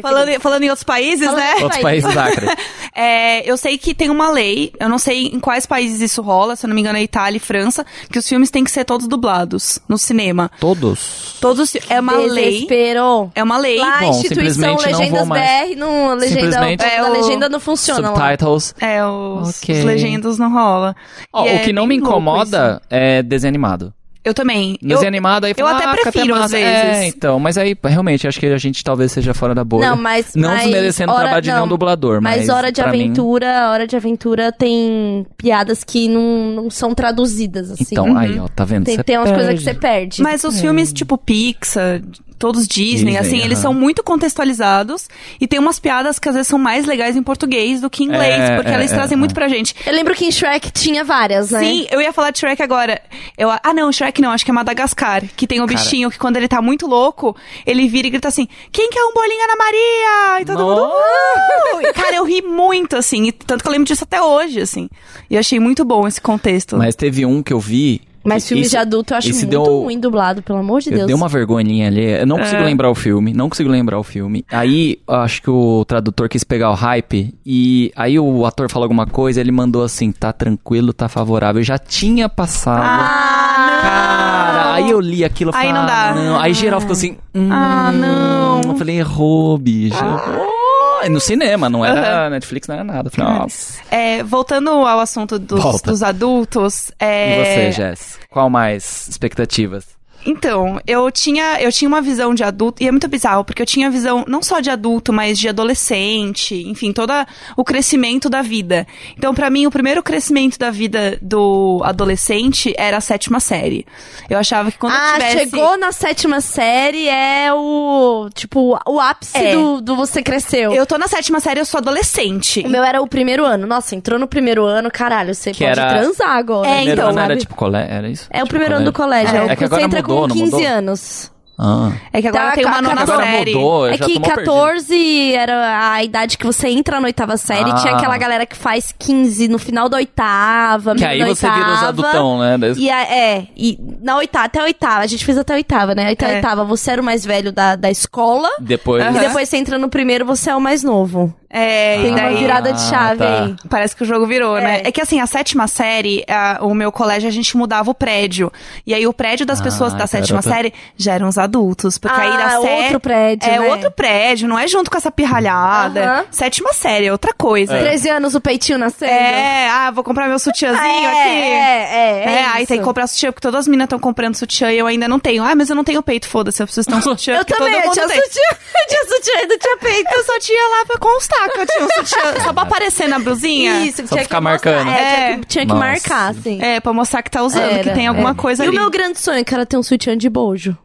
Falando, 0.01 0.25
feliz. 0.25 0.41
falando 0.41 0.63
em 0.63 0.69
outros 0.69 0.83
países, 0.83 1.25
Falando 1.25 1.39
né? 1.39 1.55
em 1.59 1.63
Outros 1.63 1.81
países 1.81 2.17
Acre. 2.17 2.47
É, 2.95 3.49
eu 3.49 3.57
sei 3.57 3.75
que 3.75 3.95
tem 3.95 4.11
uma 4.11 4.29
lei, 4.29 4.71
eu 4.79 4.87
não 4.87 4.99
sei 4.99 5.25
em 5.25 5.39
quais 5.39 5.65
países 5.65 5.99
isso 5.99 6.21
rola, 6.21 6.55
se 6.55 6.63
eu 6.63 6.67
não 6.67 6.75
me 6.75 6.81
engano 6.81 6.95
é 6.97 7.01
Itália 7.01 7.37
e 7.37 7.39
França, 7.39 7.83
que 8.11 8.19
os 8.19 8.27
filmes 8.29 8.51
têm 8.51 8.63
que 8.63 8.69
ser 8.69 8.85
todos 8.85 9.07
dublados 9.07 9.79
no 9.89 9.97
cinema. 9.97 10.51
Todos. 10.59 11.35
Todos 11.41 11.73
é 11.89 11.99
uma 11.99 12.15
lei. 12.17 12.51
Desespero. 12.51 13.31
É 13.33 13.41
uma 13.41 13.57
lei. 13.57 13.79
Lá, 13.79 13.95
a 13.97 13.99
Bom, 14.01 14.09
instituição 14.11 14.77
simplesmente 14.77 15.11
não 15.11 15.27
Legendas. 15.27 15.27
BR, 15.27 15.75
não, 15.75 16.09
a 16.11 16.13
legenda, 16.13 16.41
Simplesmente- 16.41 16.83
a 16.85 16.87
É, 16.87 17.03
o- 17.03 17.11
legenda 17.13 17.49
não 17.49 17.59
funciona 17.59 18.11
lá. 18.11 18.15
Subtitles. 18.15 18.75
É, 18.79 19.03
os, 19.03 19.57
Ok. 19.63 19.79
os 19.79 19.83
legendos 19.85 20.37
não 20.37 20.53
rola. 20.53 20.95
E 21.33 21.37
o 21.39 21.45
é 21.47 21.57
que 21.59 21.73
não 21.73 21.87
me 21.87 21.95
incomoda 21.95 22.79
é 22.91 23.23
desenho 23.23 23.49
animado. 23.49 23.91
Eu 24.23 24.33
também. 24.33 24.77
Eu, 24.81 24.87
Desenho 24.89 25.07
animado 25.09 25.43
aí 25.45 25.51
eu 25.51 25.65
fala, 25.65 25.77
até 25.77 25.85
ah, 25.85 25.91
prefiro, 25.91 26.33
às 26.33 26.39
massa. 26.41 26.55
vezes. 26.57 26.73
É, 26.73 27.07
então, 27.07 27.39
mas 27.39 27.57
aí, 27.57 27.75
realmente, 27.83 28.25
acho 28.27 28.39
que 28.39 28.45
a 28.45 28.57
gente 28.57 28.81
talvez 28.83 29.11
seja 29.11 29.33
fora 29.33 29.53
da 29.53 29.63
bolha. 29.63 29.89
Não, 29.89 29.97
mas. 29.97 30.33
Não 30.33 30.49
mas 30.49 30.61
desmerecendo 30.63 31.11
o 31.11 31.15
hora- 31.15 31.23
trabalho 31.23 31.41
de 31.41 31.49
não, 31.49 31.55
nenhum 31.57 31.67
dublador, 31.67 32.21
mas. 32.21 32.37
Mas 32.37 32.49
Hora 32.49 32.71
de 32.71 32.81
pra 32.81 32.91
mim- 32.91 33.03
Aventura, 33.03 33.69
Hora 33.69 33.85
de 33.85 33.95
Aventura 33.97 34.51
tem 34.51 35.25
piadas 35.37 35.83
que 35.83 36.07
não, 36.07 36.51
não 36.51 36.69
são 36.69 36.93
traduzidas, 36.95 37.71
assim. 37.71 37.85
Então, 37.91 38.17
aí, 38.17 38.39
ó, 38.39 38.47
tá 38.47 38.63
vendo? 38.63 38.85
tem, 38.85 38.97
tem 38.99 39.17
umas 39.17 39.31
coisas 39.31 39.55
que 39.55 39.61
você 39.63 39.73
perde. 39.73 40.21
Mas 40.21 40.43
os 40.43 40.59
filmes 40.61 40.93
tipo 40.93 41.17
Pixar, 41.17 42.01
todos 42.43 42.67
Disney, 42.67 43.13
Disney, 43.13 43.17
assim, 43.17 43.37
eles 43.37 43.59
aham. 43.59 43.61
são 43.61 43.73
muito 43.73 44.03
contextualizados 44.03 45.07
e 45.39 45.47
tem 45.47 45.59
umas 45.59 45.79
piadas 45.79 46.19
que 46.19 46.27
às 46.27 46.35
vezes 46.35 46.49
são 46.49 46.59
mais 46.59 46.85
legais 46.85 47.15
em 47.15 47.23
português 47.23 47.79
do 47.79 47.89
que 47.89 48.03
em 48.03 48.07
inglês, 48.07 48.37
É, 48.37 48.55
porque 48.57 48.69
é, 48.69 48.73
eles 48.75 48.91
é, 48.91 48.95
trazem 48.95 49.15
é. 49.15 49.17
muito 49.17 49.33
pra 49.33 49.47
gente. 49.47 49.73
Eu 49.85 49.93
lembro 49.93 50.13
que 50.13 50.25
em 50.25 50.31
Shrek 50.31 50.69
tinha 50.69 51.05
várias, 51.05 51.51
né? 51.51 51.59
Sim, 51.59 51.87
eu 51.89 52.01
ia 52.01 52.11
falar 52.11 52.31
de 52.31 52.39
Shrek 52.39 52.61
agora. 52.61 53.01
Eu, 53.37 53.49
ah, 53.49 53.73
não, 53.73 53.89
Shrek 53.93 54.21
não, 54.21 54.31
acho 54.31 54.43
que 54.43 54.51
é 54.51 54.53
Madagascar. 54.53 55.23
Que 55.37 55.47
tem 55.47 55.61
o 55.61 55.65
Cara. 55.65 55.79
bichinho 55.79 56.11
que 56.11 56.19
quando 56.19 56.35
ele 56.35 56.49
tá 56.49 56.61
muito 56.61 56.85
louco, 56.85 57.33
ele 57.65 57.87
vira 57.87 58.07
e 58.07 58.09
grita 58.09 58.27
assim: 58.27 58.45
Quem 58.73 58.89
quer 58.89 59.03
um 59.05 59.13
bolinho 59.13 59.43
Ana 59.45 59.55
Maria? 59.55 60.41
E 60.41 60.45
todo 60.45 60.59
mundo. 60.65 60.81
Nossa! 60.81 61.77
"Uh!" 61.77 61.81
E, 61.81 61.93
Cara, 61.93 62.15
eu 62.17 62.25
ri 62.25 62.41
muito, 62.41 62.97
assim. 62.97 63.27
E 63.27 63.31
tanto 63.31 63.61
que 63.63 63.67
eu 63.69 63.71
lembro 63.71 63.87
disso 63.87 64.03
até 64.03 64.21
hoje, 64.21 64.59
assim. 64.59 64.89
E 65.29 65.37
achei 65.37 65.59
muito 65.61 65.85
bom 65.85 66.05
esse 66.07 66.19
contexto. 66.19 66.75
Mas 66.77 66.93
teve 66.95 67.25
um 67.25 67.41
que 67.41 67.53
eu 67.53 67.59
vi. 67.59 68.01
Mas 68.23 68.47
filmes 68.47 68.67
isso- 68.67 68.75
de 68.75 68.77
adulto 68.77 69.13
eu 69.13 69.17
acho 69.17 69.29
muito 69.33 69.47
deu- 69.47 69.63
ruim 69.83 69.99
dublado, 69.99 70.41
pelo 70.41 70.59
amor 70.59 70.79
de 70.81 70.89
Eu 70.89 70.95
Deus. 70.95 71.07
dei 71.07 71.15
uma 71.15 71.27
vergonhinha 71.27 71.87
ali. 71.87 72.03
Eu 72.21 72.25
não 72.25 72.37
consigo 72.37 72.61
É. 72.61 72.65
lembrar 72.65 72.89
o 72.89 72.95
filme. 72.95 73.33
Não 73.33 73.49
consigo 73.49 73.69
lembrar 73.69 73.99
o 73.99 74.03
filme. 74.03 74.45
Aí, 74.51 74.99
eu 75.07 75.15
acho 75.15 75.41
que 75.41 75.49
o 75.49 75.83
tradutor 75.85 76.29
quis 76.29 76.43
pegar 76.43 76.71
o 76.71 76.73
hype. 76.73 77.33
E 77.45 77.91
aí 77.95 78.17
o 78.19 78.45
ator 78.45 78.69
falou 78.71 78.85
alguma 78.85 79.05
coisa. 79.05 79.41
Ele 79.41 79.51
mandou 79.51 79.83
assim: 79.83 80.11
tá 80.11 80.31
tranquilo, 80.31 80.93
tá 80.93 81.09
favorável. 81.09 81.59
Eu 81.61 81.65
já 81.65 81.77
tinha 81.77 82.29
passado. 82.29 82.81
Ah, 82.83 83.79
Cara, 83.83 84.73
aí 84.75 84.89
eu 84.89 84.99
li 84.99 85.23
aquilo 85.25 85.51
e 85.51 85.55
Aí 85.55 85.67
falei, 85.67 85.73
não 85.73 85.85
dá. 85.85 86.09
"Ah, 86.09 86.13
não." 86.15 86.39
Aí 86.39 86.53
geral 86.53 86.79
ficou 86.79 86.93
assim, 86.93 87.17
hum, 87.35 87.49
Ah, 87.51 87.91
não. 87.91 88.61
Eu 88.71 88.75
falei, 88.77 88.97
errou, 88.99 89.57
bicho. 89.57 89.97
Oh, 89.97 90.62
no 91.09 91.19
cinema, 91.19 91.69
não 91.69 91.83
era 91.85 92.29
Netflix, 92.29 92.67
não 92.67 92.75
era 92.75 92.83
nada. 92.83 93.11
Nossa. 93.17 93.79
É, 93.91 94.23
voltando 94.23 94.69
ao 94.69 94.99
assunto 94.99 95.37
dos, 95.39 95.81
dos 95.81 96.03
adultos. 96.03 96.89
E 96.89 97.05
É... 97.05 97.43
você, 97.43 97.71
Jess? 97.71 98.19
Qual 98.29 98.49
mais 98.49 99.07
expectativas? 99.07 99.85
Então, 100.25 100.79
eu 100.87 101.09
tinha, 101.11 101.61
eu 101.61 101.71
tinha 101.71 101.87
uma 101.87 102.01
visão 102.01 102.33
de 102.33 102.43
adulto, 102.43 102.81
e 102.83 102.87
é 102.87 102.91
muito 102.91 103.07
bizarro, 103.07 103.43
porque 103.43 103.61
eu 103.61 103.65
tinha 103.65 103.89
visão 103.89 104.23
não 104.27 104.41
só 104.41 104.59
de 104.59 104.69
adulto, 104.69 105.11
mas 105.13 105.37
de 105.37 105.49
adolescente, 105.49 106.55
enfim, 106.67 106.91
todo 106.91 107.11
o 107.55 107.63
crescimento 107.63 108.29
da 108.29 108.41
vida. 108.41 108.87
Então, 109.17 109.33
pra 109.33 109.49
mim, 109.49 109.65
o 109.65 109.71
primeiro 109.71 110.01
crescimento 110.01 110.57
da 110.57 110.71
vida 110.71 111.17
do 111.21 111.81
adolescente 111.83 112.73
era 112.77 112.97
a 112.97 113.01
sétima 113.01 113.39
série. 113.39 113.85
Eu 114.29 114.37
achava 114.37 114.71
que 114.71 114.77
quando 114.77 114.93
ah, 114.93 115.13
eu 115.15 115.27
tivesse... 115.27 115.49
chegou 115.51 115.77
na 115.77 115.91
sétima 115.91 116.41
série 116.41 117.07
é 117.07 117.53
o, 117.53 118.29
tipo, 118.33 118.79
o 118.85 118.99
ápice 118.99 119.37
É. 119.37 119.55
do, 119.55 119.81
do 119.81 119.95
você 119.95 120.21
cresceu. 120.23 120.73
Eu 120.73 120.85
tô 120.85 120.97
na 120.97 121.07
sétima 121.07 121.39
série, 121.39 121.59
eu 121.59 121.65
sou 121.65 121.77
adolescente. 121.79 122.61
O 122.65 122.69
meu 122.69 122.83
era 122.83 123.01
o 123.01 123.07
primeiro 123.07 123.45
ano. 123.45 123.67
Nossa, 123.67 123.95
entrou 123.95 124.17
no 124.19 124.27
primeiro 124.27 124.63
ano, 124.65 124.89
caralho, 124.89 125.33
você 125.35 125.51
Que 125.51 125.65
pode 125.65 125.79
era- 125.79 125.89
transar 125.99 126.29
agora. 126.37 126.67
É, 126.69 126.83
então, 126.83 127.09
ano 127.09 127.19
era 127.19 127.37
tipo 127.37 127.55
colégio, 127.55 127.91
era 127.93 128.09
isso? 128.09 128.27
É 128.29 128.37
o 128.39 128.43
Tipo 128.43 128.49
primeiro 128.49 128.75
ano 128.75 128.85
do 128.85 128.93
colégio. 128.93 129.35
É. 129.35 129.39
É, 129.39 129.41
o 129.45 129.49
É 129.51 129.55
que 129.55 129.63
agora 129.63 129.81
mudou, 130.13 130.21
com 130.21 130.27
não 130.27 130.35
15 130.35 130.51
mudou? 130.51 130.67
anos. 130.67 131.33
Ah. 131.55 131.91
É 132.11 132.19
que 132.19 132.27
agora 132.27 132.45
Tá, 132.47 132.51
tem 132.53 132.65
uma 132.65 132.81
nona 132.81 133.01
Agora 133.03 133.23
série. 133.23 133.53
mudou, 133.53 133.87
É 133.87 133.91
que 133.95 133.99
tô 134.15 134.19
mó 134.19 134.25
perdido. 134.25 134.45
14 134.53 135.35
era 135.35 135.91
a 135.93 136.03
idade 136.03 136.35
que 136.35 136.45
você 136.47 136.67
entra 136.69 136.99
na 136.99 137.05
oitava 137.05 137.37
série. 137.37 137.69
Ah. 137.69 137.75
Tinha 137.75 137.93
aquela 137.95 138.17
galera 138.17 138.43
que 138.47 138.55
faz 138.55 138.91
15 138.97 139.47
no 139.47 139.59
final 139.59 139.87
da 139.87 139.97
oitava, 139.97 140.95
Que 140.95 141.05
meio 141.07 141.25
aí 141.25 141.35
você 141.35 141.47
vira 141.47 141.61
os 141.67 141.71
oitava. 141.73 141.87
adultão, 141.89 142.39
né? 142.39 142.57
E 142.75 142.89
a- 142.89 143.03
é, 143.03 143.47
e 143.55 143.77
na 144.01 144.17
oitava, 144.17 144.45
até 144.45 144.59
a 144.61 144.63
oitava. 144.63 145.01
A 145.03 145.07
gente 145.07 145.23
fez 145.23 145.37
até 145.37 145.53
a 145.53 145.57
oitava, 145.57 145.93
né? 145.93 146.11
Até 146.11 146.25
a 146.25 146.29
É. 146.31 146.35
oitava, 146.37 146.65
você 146.65 146.89
era 146.89 147.01
o 147.01 147.05
mais 147.05 147.23
velho 147.23 147.51
da, 147.51 147.75
da 147.75 147.91
escola. 147.91 148.49
Depois. 148.59 149.05
E 149.15 149.19
depois 149.19 149.47
você 149.47 149.55
entra 149.57 149.77
no 149.77 149.89
primeiro, 149.89 150.25
você 150.25 150.49
é 150.49 150.55
o 150.55 150.59
mais 150.61 150.83
novo. 150.83 151.31
É, 151.55 151.97
Tem 151.97 152.05
e 152.07 152.09
uma 152.09 152.19
daí... 152.19 152.35
virada 152.37 152.73
de 152.73 152.81
Ah, 152.81 152.89
chave 152.89 153.17
tá. 153.19 153.43
aí. 153.43 153.55
Parece 153.69 153.95
que 153.95 154.01
o 154.01 154.05
jogo 154.07 154.25
virou, 154.25 154.55
né? 154.59 154.81
É. 154.83 154.87
É 154.87 154.91
que 154.91 154.99
assim, 154.99 155.19
a 155.19 155.27
sétima 155.27 155.67
série, 155.67 156.23
a- 156.27 156.57
o 156.61 156.73
meu 156.73 156.91
colégio, 156.91 157.29
a 157.29 157.31
gente 157.31 157.55
mudava 157.55 157.91
o 157.91 157.93
prédio. 157.93 158.51
E 158.87 158.93
aí 158.93 159.05
o 159.05 159.13
prédio 159.13 159.45
das 159.45 159.61
Ah, 159.61 159.63
pessoas 159.63 159.93
da 159.93 160.07
sétima 160.07 160.39
outra- 160.39 160.51
série 160.51 160.73
já 160.97 161.13
eram 161.13 161.27
os 161.27 161.37
adultos. 161.37 161.99
Porque 161.99 162.19
aí 162.19 162.35
da 162.35 162.45
Ah, 162.57 162.61
sé- 162.61 162.75
outro 162.85 162.99
prédio, 162.99 163.47
É 163.49 163.59
né? 163.59 163.69
outro 163.69 163.91
prédio, 163.91 164.47
não 164.47 164.57
é 164.57 164.67
junto 164.67 164.89
com 164.89 164.97
essa 164.97 165.11
pirralhada. 165.11 166.03
Aham. 166.03 166.25
Sétima 166.31 166.73
série, 166.73 167.05
é 167.05 167.11
outra 167.11 167.33
coisa. 167.33 167.77
13 167.77 168.09
anos, 168.09 168.33
o 168.33 168.41
peitinho 168.41 168.79
nascendo. 168.79 169.11
É, 169.11 169.69
ah, 169.69 169.91
vou 169.91 170.03
comprar 170.03 170.27
meu 170.27 170.39
sutiãzinho 170.39 170.81
é, 170.81 171.05
aqui. 171.07 171.29
é, 171.29 172.23
é, 172.25 172.33
é 172.41 172.45
aí 172.45 172.63
isso. 172.63 172.67
tem 172.69 172.79
que 172.79 172.83
comprar 172.83 173.05
sutiã, 173.05 173.31
porque 173.31 173.41
todas 173.45 173.59
as 173.59 173.67
meninas 173.67 173.85
estão 173.85 173.99
comprando 173.99 174.33
sutiã 174.35 174.71
e 174.71 174.79
eu 174.79 174.87
ainda 174.87 175.07
não 175.07 175.19
tenho. 175.19 175.43
Ah, 175.43 175.55
mas 175.55 175.69
eu 175.69 175.75
não 175.75 175.83
tenho 175.83 176.01
peito, 176.01 176.27
foda-se, 176.27 176.61
eu 176.63 176.65
preciso 176.65 176.87
ter 176.89 176.95
um 176.95 177.01
sutiã. 177.03 177.37
Eu 177.37 177.45
também, 177.45 177.73
todo 177.73 177.81
eu 177.81 177.85
mundo 177.87 177.93
tinha 177.93 178.07
tem. 178.07 178.21
sutiã, 178.23 178.41
eu 178.81 178.87
tinha 178.87 179.03
sutiã 179.05 179.33
e 179.43 179.47
não 179.47 179.57
tinha 179.59 179.77
peito. 179.77 180.09
Eu 180.15 180.23
só 180.23 180.39
tinha 180.39 180.69
lá 180.79 180.85
pra 180.87 180.97
constar 180.97 181.42
que 181.49 181.59
eu 181.59 181.65
tinha 181.65 181.85
um 181.85 181.89
sutiã, 181.89 182.43
só 182.43 182.53
pra 182.53 182.63
aparecer 182.63 183.07
na 183.07 183.19
blusinha. 183.19 183.85
Isso, 183.85 184.01
Só 184.07 184.15
tinha 184.15 184.23
ficar 184.23 184.37
que 184.37 184.43
mostrar. 184.43 184.71
marcando. 184.83 184.89
É, 184.89 184.95
tinha 184.95 185.27
É. 185.33 185.37
que, 185.39 185.45
tinha 185.45 185.65
que 185.65 185.73
marcar, 185.73 186.31
assim. 186.31 186.61
É, 186.61 186.79
pra 186.79 186.93
mostrar 186.93 187.21
que 187.23 187.31
tá 187.31 187.43
usando, 187.43 187.69
que 187.69 187.89
Era, 187.89 187.93
tem 187.93 188.07
alguma 188.07 188.31
é. 188.31 188.35
coisa 188.35 188.63
e 188.63 188.67
ali. 188.67 188.75
o 188.77 188.79
meu 188.79 188.89
grande 188.89 189.19
sonho, 189.19 189.43
que 189.43 189.53
era 189.53 189.65
ter 189.65 189.77
um 189.77 189.83
sutiã 189.83 190.17
de 190.17 190.29
bojo. 190.29 190.77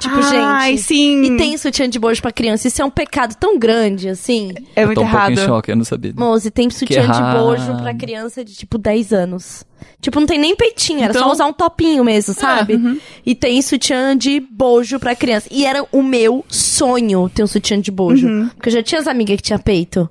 Tipo, 0.00 0.14
Ai, 0.22 0.72
gente. 0.76 0.82
sim. 0.82 1.22
E 1.24 1.36
tem 1.36 1.56
sutiã 1.56 1.88
de 1.88 1.98
bojo 1.98 2.20
pra 2.22 2.30
criança. 2.30 2.68
Isso 2.68 2.80
é 2.80 2.84
um 2.84 2.90
pecado 2.90 3.34
tão 3.34 3.58
grande, 3.58 4.08
assim. 4.08 4.52
É 4.76 4.82
Eu 4.82 4.86
muito 4.86 4.98
tô 5.00 5.04
um 5.04 5.10
pouco 5.10 5.26
em 5.28 5.32
errado. 5.32 5.46
choque, 5.46 5.70
eu 5.72 5.76
não 5.76 5.84
sabia. 5.84 6.12
Moze, 6.16 6.50
tem 6.50 6.68
sutiã 6.70 7.02
de 7.02 7.08
errado. 7.08 7.38
bojo 7.38 7.76
pra 7.78 7.94
criança 7.94 8.44
de, 8.44 8.54
tipo, 8.54 8.78
10 8.78 9.12
anos. 9.12 9.64
Tipo, 10.00 10.20
não 10.20 10.26
tem 10.26 10.38
nem 10.38 10.54
peitinho, 10.54 11.00
era 11.02 11.10
Então- 11.12 11.22
só 11.24 11.32
usar 11.32 11.46
um 11.46 11.52
topinho 11.52 12.04
mesmo, 12.04 12.34
sabe? 12.34 13.00
E 13.26 13.34
tem 13.34 13.60
sutiã 13.62 14.16
de 14.16 14.38
bojo 14.40 14.98
pra 15.00 15.14
criança. 15.16 15.48
E 15.50 15.64
era 15.66 15.84
o 15.90 16.02
meu 16.02 16.44
sonho 16.48 17.28
ter 17.28 17.42
um 17.42 17.46
sutiã 17.46 17.80
de 17.80 17.90
bojo. 17.90 18.28
Porque 18.54 18.68
eu 18.68 18.72
já 18.74 18.82
tinha 18.82 19.00
as 19.00 19.06
amigas 19.08 19.36
que 19.36 19.42
tinha 19.42 19.58
peito. 19.58 20.08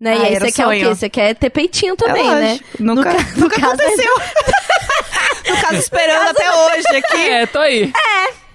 Né? 0.00 0.12
Ah, 0.12 0.16
e 0.16 0.26
aí 0.26 0.38
você 0.40 0.52
quer 0.52 0.66
o 0.66 0.70
quê? 0.70 0.84
Você 0.84 1.08
quer 1.08 1.34
ter 1.34 1.48
peitinho 1.50 1.96
também, 1.96 2.26
É 2.28 2.34
né? 2.34 2.60
Nunca, 2.78 3.12
No 3.12 3.16
ca- 3.18 3.30
no 3.34 3.40
nunca 3.42 3.60
caso, 3.60 3.72
aconteceu. 3.80 4.12
no 5.48 5.56
caso, 5.62 5.74
esperando 5.78 6.28
até 6.28 6.50
hoje 6.52 6.96
aqui. 6.98 7.16
É, 7.30 7.46
tô 7.46 7.58
aí. 7.60 7.90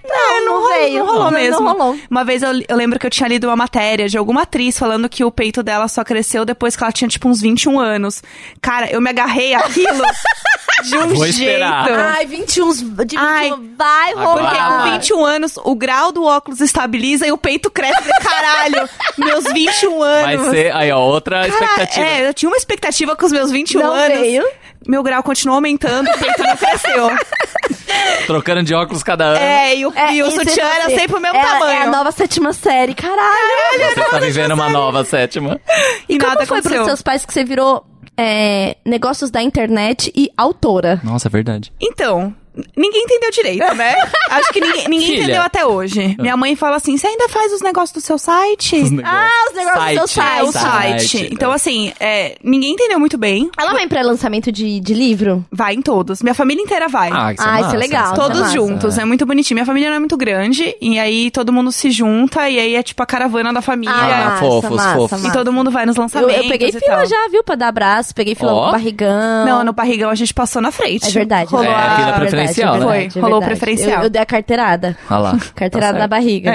Não, 0.04 0.44
não, 0.44 0.52
rolou- 0.60 0.68
veio. 0.72 0.98
Não 0.98 1.06
rolou 1.06 1.24
Não, 1.24 1.30
mesmo. 1.30 1.60
Não 1.60 1.72
rolou. 1.76 1.98
Uma 2.10 2.24
vez 2.24 2.42
eu, 2.42 2.50
eu 2.68 2.76
lembro 2.76 2.98
que 2.98 3.06
eu 3.06 3.10
tinha 3.10 3.28
lido 3.28 3.46
uma 3.46 3.56
matéria 3.56 4.08
de 4.08 4.18
alguma 4.18 4.42
atriz 4.42 4.78
falando 4.78 5.08
que 5.08 5.24
o 5.24 5.30
peito 5.30 5.62
dela 5.62 5.86
só 5.88 6.02
cresceu 6.04 6.44
depois 6.44 6.74
que 6.76 6.82
ela 6.82 6.92
tinha, 6.92 7.08
tipo, 7.08 7.28
uns 7.28 7.40
21 7.40 7.78
anos. 7.78 8.22
Cara, 8.60 8.90
eu 8.90 9.00
me 9.00 9.10
agarrei 9.10 9.54
àquilo 9.54 10.02
de 10.84 10.96
um 10.96 11.08
Vou 11.08 11.24
jeito. 11.26 11.38
esperar. 11.40 11.90
Ai, 12.16 12.26
21, 12.26 12.72
de 12.72 12.84
21 12.84 13.18
Ai, 13.20 13.50
vai 13.76 14.12
Porque 14.14 14.24
rolar. 14.26 14.82
com 14.84 14.90
21 14.92 15.24
anos, 15.24 15.54
o 15.62 15.74
grau 15.74 16.10
do 16.10 16.24
óculos 16.24 16.60
estabiliza 16.60 17.26
e 17.26 17.32
o 17.32 17.38
peito 17.38 17.70
cresce. 17.70 18.02
Caralho, 18.22 18.88
meus 19.16 19.44
21 19.44 19.98
Vai 19.98 20.34
anos. 20.34 20.50
ser, 20.50 20.74
aí 20.74 20.90
ó, 20.90 20.98
outra 21.00 21.42
Cara, 21.42 21.48
expectativa. 21.48 22.06
É, 22.06 22.28
eu 22.28 22.34
tinha 22.34 22.48
uma 22.48 22.56
expectativa 22.56 23.14
com 23.14 23.26
os 23.26 23.32
meus 23.32 23.50
21 23.50 23.80
Não 23.82 23.92
anos. 23.92 24.18
veio. 24.18 24.44
Meu 24.86 25.02
grau 25.02 25.22
continuou 25.22 25.56
aumentando, 25.56 26.08
o 26.10 26.18
peito 26.18 26.42
não 26.42 26.56
cresceu. 26.56 27.10
Trocando 28.26 28.62
de 28.62 28.74
óculos 28.74 29.02
cada 29.02 29.24
ano. 29.24 29.38
É, 29.38 29.76
e 29.76 29.86
o, 29.86 29.92
É, 29.94 30.14
e 30.14 30.22
o 30.22 30.26
é 30.26 30.30
sutiã 30.30 30.64
era 30.64 30.88
você. 30.88 30.98
sempre 30.98 31.16
o 31.16 31.20
mesmo 31.20 31.36
Ela 31.36 31.46
tamanho. 31.58 31.78
É 31.78 31.82
a 31.82 31.86
nova 31.86 32.10
sétima 32.12 32.52
série, 32.52 32.94
caralho. 32.94 33.94
Você 33.94 34.04
tá 34.10 34.18
vivendo 34.18 34.52
uma 34.52 34.68
nova 34.68 35.04
sétima. 35.04 35.60
E, 36.08 36.18
Como 36.18 36.28
nada 36.30 36.46
foi 36.46 36.58
aconteceu. 36.58 36.78
pros 36.78 36.86
seus 36.86 37.02
pais 37.02 37.24
que 37.26 37.32
você 37.32 37.44
virou 37.44 37.84
é, 38.16 38.76
negócios 38.84 39.30
da 39.30 39.42
internet 39.42 40.12
e 40.16 40.30
autora? 40.36 41.00
Nossa, 41.04 41.28
é 41.28 41.30
verdade. 41.30 41.72
Então, 41.80 42.34
ninguém 42.76 43.02
entendeu 43.04 43.30
direito, 43.30 43.74
né? 43.74 43.94
Acho 44.30 44.52
que 44.52 44.60
ninguém, 44.60 44.88
ninguém 44.88 45.06
Filha. 45.08 45.22
entendeu 45.24 45.42
até 45.42 45.66
hoje. 45.66 46.16
Minha 46.18 46.36
mãe 46.36 46.54
fala 46.56 46.76
assim: 46.76 46.96
você 46.96 47.06
ainda 47.06 47.28
faz 47.28 47.52
os 47.52 47.60
negócios 47.62 47.92
do 47.92 48.00
seu 48.00 48.18
site? 48.18 48.76
Os 48.76 48.90
negócios. 48.90 49.20
Ah, 49.22 49.44
os 49.50 49.56
negócios 49.56 49.84
do 50.00 50.08
seu 50.08 50.08
site. 50.08 50.38
É 50.38 50.42
o 50.44 50.52
site. 50.52 51.28
Então, 51.32 51.52
assim, 51.52 51.92
é, 52.00 52.36
ninguém 52.42 52.72
entendeu 52.72 52.98
muito 52.98 53.16
bem. 53.18 53.50
Ela 53.58 53.72
vai 53.72 53.84
em 53.84 53.88
pré-lançamento 53.88 54.50
de, 54.52 54.80
de 54.80 54.94
livro? 54.94 55.44
Vai 55.50 55.74
em 55.74 55.82
todos. 55.82 56.22
Minha 56.22 56.34
família 56.34 56.62
inteira 56.62 56.88
vai. 56.88 57.10
Ah, 57.12 57.32
isso 57.32 57.42
é 57.42 57.46
Ah, 57.46 57.52
isso 57.54 57.60
é 57.60 57.62
massa, 57.64 57.76
legal. 57.76 58.04
isso 58.04 58.12
é 58.12 58.16
Todos 58.16 58.40
massa. 58.40 58.52
juntos, 58.52 58.98
é. 58.98 59.04
muito 59.04 59.26
bonitinho. 59.26 59.56
Minha 59.56 59.66
família 59.66 59.88
não 59.90 59.96
é 59.96 60.00
muito 60.00 60.16
grande, 60.16 60.74
e 60.80 60.98
aí 60.98 61.30
todo 61.30 61.52
mundo 61.52 61.70
se 61.72 61.90
junta, 61.90 62.48
e 62.48 62.58
aí 62.58 62.74
é 62.74 62.82
tipo 62.82 63.02
a 63.02 63.06
caravana 63.06 63.52
da 63.52 63.62
família. 63.62 63.94
Ah, 63.94 64.30
massa, 64.30 64.36
fofos, 64.40 64.70
massa, 64.76 64.96
fofos. 64.96 65.18
E 65.20 65.22
massa. 65.24 65.38
todo 65.38 65.52
mundo 65.52 65.70
vai 65.70 65.86
nos 65.86 65.96
Eu, 65.96 66.02
lançamentos. 66.02 66.36
eu 66.36 66.48
peguei 66.48 66.68
e 66.68 66.72
fila 66.72 66.96
tal. 66.96 67.06
já, 67.06 67.28
viu? 67.30 67.42
Pra 67.44 67.54
dar 67.54 67.68
abraço. 67.68 68.14
Peguei 68.14 68.34
fila 68.34 68.52
Ó. 68.52 68.66
com 68.66 68.72
barrigão. 68.72 69.46
Não, 69.46 69.64
no 69.64 69.72
barrigão 69.72 70.10
a 70.10 70.14
gente 70.14 70.32
passou 70.34 70.60
na 70.62 70.70
frente. 70.70 71.06
É 71.06 71.10
verdade. 71.10 71.50
Rolou 71.50 71.66
É, 71.66 71.74
a... 71.74 71.96
fila 71.96 72.12
preferencial, 72.46 72.76
né? 72.78 73.10
Foi, 73.10 73.20
rolou 73.22 73.40
preferencial. 73.42 73.98
Eu, 73.98 74.02
eu 74.04 74.10
dei 74.10 74.22
a 74.22 74.26
carteirada. 74.26 74.96
Olha 75.10 75.18
lá. 75.18 75.38
Carteirada 75.54 75.92
Tá 75.92 75.92
da 75.92 75.98
certo. 75.98 76.10
barriga. 76.10 76.52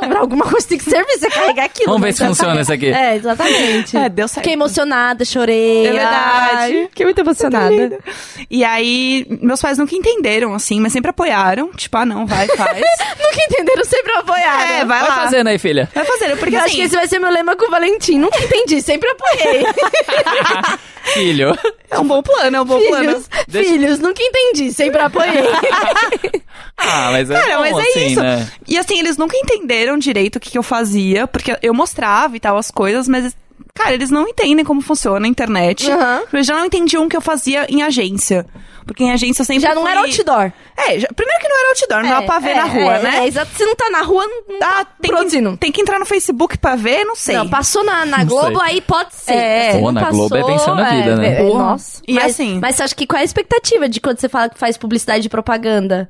Sobrar 0.00 0.20
alguma 0.20 0.44
coisa 0.44 0.66
tem 0.68 0.78
que 0.78 0.84
servir, 0.84 1.18
você 1.18 1.28
carregar 1.30 1.64
aquilo. 1.64 1.86
Vamos 1.86 2.00
né? 2.02 2.06
ver 2.08 2.12
se 2.14 2.24
funciona 2.26 2.60
isso 2.60 2.72
aqui. 2.72 2.88
É, 2.98 3.16
exatamente. 3.16 3.96
É, 3.96 4.08
deu 4.08 4.26
certo. 4.26 4.38
Fiquei 4.42 4.52
emocionada, 4.54 5.24
chorei. 5.24 5.86
É 5.86 5.92
verdade. 5.92 6.56
Ai, 6.56 6.86
Fiquei 6.88 7.06
muito 7.06 7.18
emocionada. 7.20 7.98
E 8.50 8.64
aí, 8.64 9.26
meus 9.42 9.60
pais 9.60 9.78
nunca 9.78 9.94
entenderam, 9.94 10.54
assim, 10.54 10.80
mas 10.80 10.92
sempre 10.92 11.10
apoiaram. 11.10 11.70
Tipo, 11.72 11.96
ah, 11.98 12.04
não, 12.06 12.26
vai, 12.26 12.46
faz. 12.48 12.78
Nunca 13.18 13.44
entenderam, 13.44 13.84
sempre 13.84 14.12
apoiaram. 14.12 14.62
é, 14.62 14.84
vai, 14.84 15.00
Vai 15.00 15.08
lá. 15.08 15.14
fazendo 15.16 15.46
aí, 15.48 15.58
filha. 15.58 15.88
Vai 15.94 16.04
fazendo, 16.04 16.36
porque 16.38 16.54
Eu 16.54 16.60
assim... 16.60 16.66
acho 16.68 16.76
que 16.76 16.82
esse 16.82 16.96
vai 16.96 17.06
ser 17.06 17.18
meu 17.18 17.30
lema 17.30 17.56
com 17.56 17.66
o 17.66 17.70
Valentim. 17.70 18.18
Nunca 18.18 18.38
entendi, 18.42 18.80
sempre 18.80 19.08
apoiei. 19.10 19.64
Filho. 21.14 21.56
É 21.90 21.98
um 21.98 22.06
bom 22.06 22.22
plano, 22.22 22.56
é 22.56 22.60
um 22.60 22.64
bom 22.64 22.78
plano. 22.80 23.20
filhos, 23.48 23.66
filhos, 23.68 23.98
nunca 23.98 24.22
entendi, 24.22 24.72
sempre 24.72 25.00
apoiei. 25.00 25.27
Ah, 26.80 27.08
mas 27.10 27.28
é 27.28 27.34
Cara, 27.34 27.56
bom, 27.56 27.60
mas 27.62 27.76
é 27.76 27.90
assim, 27.90 28.06
isso. 28.06 28.22
né? 28.22 28.48
E 28.66 28.78
assim, 28.78 29.00
eles 29.00 29.16
nunca 29.16 29.36
entenderam 29.36 29.98
direito 29.98 30.36
o 30.36 30.40
que, 30.40 30.50
que 30.50 30.56
eu 30.58 30.62
fazia, 30.62 31.26
porque 31.26 31.58
eu 31.60 31.74
mostrava 31.74 32.36
e 32.36 32.40
tal 32.40 32.56
as 32.56 32.70
coisas, 32.70 33.08
mas, 33.08 33.36
cara, 33.74 33.92
eles 33.94 34.10
não 34.10 34.26
entendem 34.28 34.64
como 34.64 34.80
funciona 34.80 35.26
a 35.26 35.28
internet. 35.28 35.90
Aham. 35.90 36.22
Eles 36.32 36.46
já 36.46 36.54
não 36.56 36.64
entendiam 36.66 37.04
o 37.04 37.08
que 37.08 37.16
eu 37.16 37.20
fazia 37.20 37.66
em 37.68 37.82
agência. 37.82 38.46
Porque 38.86 39.04
em 39.04 39.12
agência 39.12 39.42
eu 39.42 39.44
sempre 39.44 39.60
Já 39.62 39.74
não 39.74 39.82
fui- 39.82 39.90
era 39.90 40.00
outdoor. 40.00 40.50
É, 40.74 40.98
já- 40.98 41.08
primeiro 41.14 41.40
que 41.42 41.48
não 41.48 41.58
era 41.60 41.68
outdoor, 41.68 42.02
não 42.02 42.08
dava 42.08 42.22
pra 42.26 42.38
ver 42.38 42.50
é, 42.50 42.54
na 42.54 42.64
rua, 42.64 42.94
é, 42.96 43.02
né? 43.02 43.18
É, 43.18 43.26
exato. 43.26 43.50
Se 43.54 43.62
não 43.66 43.76
tá 43.76 43.90
na 43.90 44.00
rua, 44.00 44.24
não 44.48 44.56
Ah, 44.62 44.82
tá 44.82 44.86
tem, 45.02 45.10
produzindo. 45.10 45.50
que, 45.52 45.56
tem 45.58 45.72
que 45.72 45.82
entrar 45.82 45.98
no 45.98 46.06
Facebook 46.06 46.56
pra 46.56 46.74
ver, 46.74 47.04
não 47.04 47.14
sei. 47.14 47.36
Não, 47.36 47.46
passou 47.50 47.84
na, 47.84 48.06
na 48.06 48.18
Não 48.20 48.26
Globo, 48.26 48.58
sei. 48.60 48.70
aí 48.70 48.80
pode 48.80 49.14
ser. 49.14 49.34
É. 49.34 49.72
Pô, 49.78 49.92
não 49.92 50.00
na 50.00 50.10
Globo 50.10 50.34
é 50.34 50.42
vencendo 50.42 50.80
a 50.80 50.90
vida, 50.90 51.16
né? 51.16 51.40
é, 51.40 51.42
nossa. 51.52 52.00
E 52.08 52.14
mas, 52.14 52.24
assim- 52.32 52.58
Mas 52.62 52.76
você 52.76 52.82
acha 52.84 52.94
que 52.94 53.06
qual 53.06 53.18
é 53.18 53.20
a 53.20 53.24
expectativa 53.26 53.86
de 53.90 54.00
quando 54.00 54.18
você 54.20 54.28
fala 54.28 54.48
que 54.48 54.58
faz 54.58 54.78
publicidade 54.78 55.26
e 55.26 55.28
propaganda? 55.28 56.08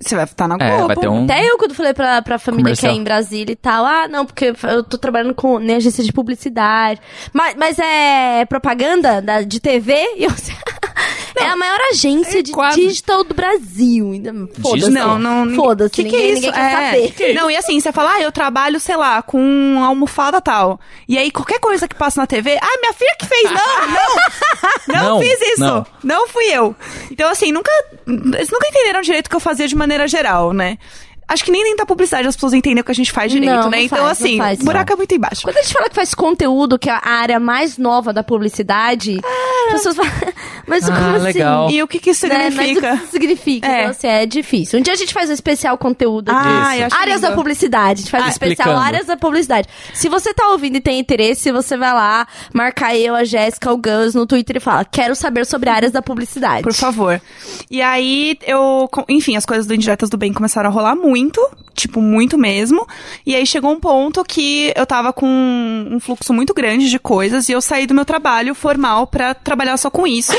Você 0.00 0.14
vai 0.14 0.24
estar 0.24 0.46
na 0.46 0.54
É, 0.60 0.70
Globo. 0.76 0.86
vai 0.86 0.96
ter 0.96 1.08
um- 1.08 1.24
Até 1.24 1.44
eu, 1.50 1.58
quando 1.58 1.74
falei 1.74 1.92
pra, 1.92 2.22
pra 2.22 2.38
família 2.38 2.64
Comercial. 2.66 2.92
que 2.92 2.98
é 2.98 3.00
em 3.00 3.04
Brasília 3.04 3.52
e 3.52 3.56
tal, 3.56 3.84
ah, 3.84 4.06
não, 4.06 4.24
porque 4.24 4.54
eu 4.62 4.84
tô 4.84 4.96
trabalhando 4.96 5.34
com 5.34 5.58
nem 5.58 5.74
agência 5.76 6.04
de 6.04 6.12
publicidade. 6.12 7.00
Mas, 7.32 7.56
mas 7.56 7.78
é 7.80 8.44
propaganda 8.44 9.20
da, 9.20 9.42
de 9.42 9.58
TV? 9.58 9.94
E 10.16 10.22
eu, 10.24 10.30
é 11.38 11.48
a 11.48 11.56
maior 11.56 11.78
agência 11.90 12.42
de 12.42 12.52
quase. 12.52 12.80
digital 12.86 13.24
do 13.24 13.34
Brasil. 13.34 14.12
Ainda- 14.12 14.32
Foda-se. 14.60 14.90
Não, 14.90 15.18
não. 15.18 15.54
Foda-se, 15.54 15.90
que 15.90 16.04
que 16.04 16.10
ninguém, 16.10 16.20
é 16.20 16.32
isso? 16.32 16.34
ninguém 16.46 16.52
quer 16.52 16.94
É. 16.94 17.08
saber. 17.10 17.34
Não, 17.34 17.50
e 17.50 17.56
assim, 17.56 17.80
você 17.80 17.92
fala, 17.92 18.14
ah, 18.14 18.20
eu 18.22 18.30
trabalho, 18.32 18.78
sei 18.80 18.96
lá, 18.96 19.22
com 19.22 19.82
almofada 19.84 20.40
tal. 20.40 20.78
E 21.08 21.16
aí, 21.18 21.30
qualquer 21.30 21.58
coisa 21.60 21.86
que 21.88 21.94
passa 21.94 22.20
na 22.20 22.26
TV, 22.26 22.58
ah, 22.60 22.78
minha 22.80 22.92
filha 22.92 23.14
que 23.18 23.26
fez. 23.26 23.44
Não, 23.44 23.52
não. 23.88 24.94
Não, 24.94 25.08
Não, 25.14 25.20
fiz 25.20 25.40
isso. 25.52 25.60
não. 25.60 25.86
Não. 26.02 26.28
fui 26.28 26.44
eu. 26.52 26.74
Então, 27.10 27.30
assim, 27.30 27.52
nunca. 27.52 27.70
Eles 28.06 28.50
nunca 28.50 28.68
entenderam 28.68 29.00
direito 29.00 29.26
o 29.26 29.30
que 29.30 29.36
eu 29.36 29.40
fazia 29.40 29.66
de 29.66 29.74
maneira 29.76 30.06
geral, 30.06 30.52
né? 30.52 30.76
Acho 31.28 31.44
que 31.44 31.50
nem 31.50 31.62
dentro 31.62 31.78
da 31.78 31.86
publicidade 31.86 32.26
as 32.26 32.34
pessoas 32.34 32.54
entendem 32.54 32.80
o 32.80 32.84
que 32.84 32.90
a 32.90 32.94
gente 32.94 33.12
faz 33.12 33.30
direito, 33.30 33.50
Não, 33.50 33.70
né? 33.70 33.76
não 33.76 33.84
então, 33.84 33.98
faz, 33.98 34.02
não 34.02 34.26
assim, 34.26 34.38
faz. 34.38 34.60
o 34.60 34.64
buraco 34.64 34.92
é 34.92 34.96
muito 34.96 35.14
embaixo. 35.14 35.42
Quando 35.42 35.58
a 35.58 35.62
gente 35.62 35.72
fala 35.74 35.88
que 35.88 35.94
faz 35.94 36.14
conteúdo, 36.14 36.78
que 36.78 36.88
é 36.88 36.92
a 36.92 37.06
área 37.06 37.38
mais 37.38 37.76
nova 37.76 38.12
da 38.12 38.22
publicidade, 38.22 39.18
as 39.66 39.72
pessoas 39.74 39.96
falam, 39.96 40.12
mas 40.66 40.88
Ah, 40.88 40.94
como 40.94 41.08
assim? 41.16 41.24
legal. 41.24 41.70
E 41.70 41.82
o 41.82 41.86
que 41.88 41.98
que 41.98 42.10
isso 42.10 42.26
Né? 42.26 42.50
Mas 42.50 42.54
significa? 42.54 42.94
o 42.94 42.96
que 42.98 43.02
isso 43.04 43.12
significa? 43.12 43.66
É. 43.66 43.78
Então, 43.80 43.90
assim, 43.90 44.06
é 44.06 44.26
difícil. 44.26 44.78
Um 44.78 44.82
dia 44.82 44.92
a 44.92 44.96
gente 44.96 45.12
faz 45.12 45.28
um 45.30 45.32
especial 45.34 45.76
conteúdo 45.76 46.30
Ah, 46.30 46.42
disso. 46.42 46.80
eu 46.82 46.86
acho 46.86 46.96
Áreas 46.96 47.20
lindo. 47.20 47.28
da 47.30 47.36
publicidade. 47.36 47.92
A 48.00 48.02
gente 48.02 48.10
faz 48.10 48.24
um 48.24 48.28
especial 48.28 48.52
Explicando. 48.68 48.86
áreas 48.86 49.06
da 49.06 49.16
publicidade. 49.16 49.68
Se 49.94 50.08
você 50.08 50.32
tá 50.32 50.48
ouvindo 50.48 50.76
e 50.76 50.80
tem 50.80 50.98
interesse, 50.98 51.52
você 51.52 51.76
vai 51.76 51.92
lá, 51.92 52.26
marcar 52.54 52.96
eu, 52.96 53.14
a 53.14 53.24
Jéssica, 53.24 53.70
o 53.72 53.76
Gus 53.76 54.14
no 54.14 54.26
Twitter 54.26 54.56
e 54.56 54.60
fala, 54.60 54.84
quero 54.84 55.14
saber 55.14 55.44
sobre 55.46 55.68
áreas 55.68 55.92
da 55.92 56.00
publicidade. 56.00 56.62
Por 56.62 56.72
favor. 56.74 57.20
E 57.70 57.82
aí, 57.82 58.38
eu. 58.46 58.88
Enfim, 59.08 59.36
as 59.36 59.44
coisas 59.44 59.66
do 59.66 59.74
Indiretas 59.74 60.08
do 60.08 60.16
Bem 60.16 60.32
começaram 60.32 60.70
a 60.70 60.72
rolar 60.72 60.96
muito. 60.96 61.17
Tipo, 61.74 62.00
muito 62.00 62.36
mesmo. 62.36 62.86
E 63.24 63.34
aí 63.34 63.46
chegou 63.46 63.70
um 63.70 63.78
ponto 63.78 64.24
que 64.24 64.72
eu 64.76 64.84
tava 64.84 65.12
com 65.12 65.26
um 65.26 66.00
fluxo 66.00 66.34
muito 66.34 66.52
grande 66.52 66.90
de 66.90 66.98
coisas 66.98 67.48
e 67.48 67.52
eu 67.52 67.60
saí 67.60 67.86
do 67.86 67.94
meu 67.94 68.04
trabalho 68.04 68.54
formal 68.54 69.06
pra 69.06 69.34
trabalhar 69.34 69.76
só 69.76 69.90
com 69.90 70.06
isso. 70.06 70.32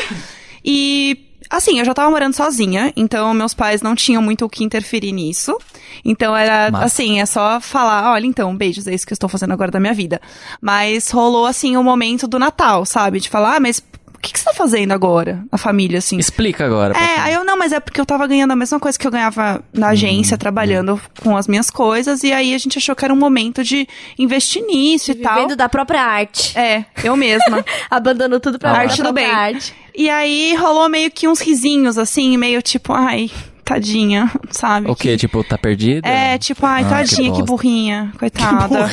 E. 0.63 1.25
Assim, 1.49 1.79
eu 1.79 1.85
já 1.85 1.95
tava 1.95 2.11
morando 2.11 2.35
sozinha, 2.35 2.93
então 2.95 3.33
meus 3.33 3.55
pais 3.55 3.81
não 3.81 3.95
tinham 3.95 4.21
muito 4.21 4.45
o 4.45 4.49
que 4.49 4.63
interferir 4.63 5.11
nisso. 5.11 5.57
Então 6.05 6.37
era, 6.37 6.69
Massa. 6.69 6.85
assim, 6.85 7.19
é 7.19 7.25
só 7.25 7.59
falar, 7.59 8.11
olha, 8.11 8.27
então, 8.27 8.55
beijos, 8.55 8.85
é 8.85 8.93
isso 8.93 9.07
que 9.07 9.13
eu 9.13 9.15
estou 9.15 9.27
fazendo 9.27 9.53
agora 9.53 9.71
da 9.71 9.79
minha 9.79 9.93
vida. 9.93 10.21
Mas 10.61 11.09
rolou, 11.09 11.47
assim, 11.47 11.75
o 11.75 11.83
momento 11.83 12.27
do 12.27 12.37
Natal, 12.37 12.85
sabe? 12.85 13.19
De 13.19 13.29
falar, 13.29 13.55
ah, 13.55 13.59
mas 13.59 13.81
o 14.19 14.21
que, 14.21 14.33
que 14.33 14.39
você 14.39 14.45
tá 14.45 14.53
fazendo 14.53 14.91
agora 14.91 15.43
na 15.49 15.57
família, 15.57 15.97
assim? 15.99 16.17
Explica 16.17 16.65
agora. 16.65 16.93
É, 16.97 17.19
aí 17.21 17.33
eu, 17.33 17.45
não, 17.45 17.57
mas 17.57 17.71
é 17.71 17.79
porque 17.79 17.99
eu 18.01 18.05
tava 18.05 18.27
ganhando 18.27 18.51
a 18.51 18.55
mesma 18.55 18.77
coisa 18.79 18.99
que 18.99 19.07
eu 19.07 19.11
ganhava 19.11 19.63
na 19.73 19.87
agência, 19.89 20.37
trabalhando 20.37 20.99
com 21.21 21.37
as 21.37 21.47
minhas 21.47 21.69
coisas, 21.71 22.21
e 22.23 22.33
aí 22.33 22.53
a 22.53 22.57
gente 22.57 22.77
achou 22.77 22.93
que 22.95 23.05
era 23.05 23.13
um 23.13 23.17
momento 23.17 23.63
de 23.63 23.87
investir 24.17 24.61
nisso 24.65 25.11
e 25.11 25.15
tal. 25.15 25.35
Vivendo 25.35 25.55
da 25.55 25.69
própria 25.69 26.01
arte. 26.03 26.57
É, 26.57 26.85
eu 27.03 27.15
mesma. 27.15 27.63
Abandonou 27.89 28.39
tudo 28.41 28.59
pra 28.59 28.71
Ah, 28.71 28.77
arte 28.79 29.01
do 29.01 29.13
bem. 29.13 29.25
arte. 29.25 29.73
E 29.95 30.09
aí 30.09 30.53
rolou 30.55 30.89
meio 30.89 31.09
que 31.09 31.27
uns 31.27 31.39
risinhos, 31.39 31.97
assim, 31.97 32.37
meio 32.37 32.61
tipo, 32.61 32.91
ai, 32.93 33.31
tadinha, 33.73 34.31
sabe? 34.49 34.89
O 34.89 34.95
quê? 34.95 35.15
Tipo, 35.15 35.43
tá 35.43 35.57
perdida? 35.57 36.07
É, 36.07 36.37
tipo, 36.37 36.65
ai, 36.65 36.81
Ah, 36.81 36.83
que 36.85 36.89
tadinha, 36.89 37.23
que, 37.31 37.37
bosta. 37.39 37.45
burrinha, 37.45 38.13
coitada. 38.17 38.89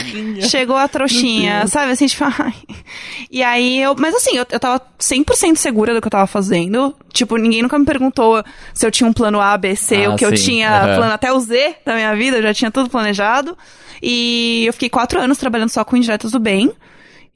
Chegou 0.48 0.76
a 0.76 0.86
trouxinha, 0.86 1.66
sabe? 1.66 1.92
Assim, 1.92 2.06
tipo, 2.06 2.24
ai. 2.38 2.54
E 3.30 3.42
aí 3.42 3.80
eu. 3.80 3.94
Mas 3.98 4.14
assim, 4.14 4.36
eu, 4.36 4.46
eu 4.50 4.60
tava 4.60 4.80
100% 5.00 5.56
segura 5.56 5.94
do 5.94 6.00
que 6.00 6.06
eu 6.06 6.10
tava 6.10 6.26
fazendo. 6.26 6.94
Tipo, 7.12 7.36
ninguém 7.36 7.62
nunca 7.62 7.78
me 7.78 7.84
perguntou 7.86 8.42
se 8.74 8.86
eu 8.86 8.90
tinha 8.90 9.08
um 9.08 9.12
plano 9.12 9.40
A, 9.40 9.56
B, 9.56 9.74
C, 9.74 10.04
Ah, 10.04 10.10
o 10.10 10.16
que 10.16 10.24
eu 10.24 10.36
sim. 10.36 10.44
tinha 10.44 10.70
Aham. 10.70 10.96
plano 10.96 11.12
até 11.14 11.32
o 11.32 11.40
Z 11.40 11.76
da 11.84 11.94
minha 11.94 12.14
vida, 12.14 12.36
eu 12.36 12.42
já 12.42 12.52
tinha 12.54 12.70
tudo 12.70 12.90
planejado. 12.90 13.56
E 14.02 14.64
eu 14.66 14.72
fiquei 14.74 14.90
quatro 14.90 15.18
anos 15.20 15.38
trabalhando 15.38 15.70
só 15.70 15.82
com 15.84 15.96
indiretos 15.96 16.30
do 16.30 16.38
bem. 16.38 16.70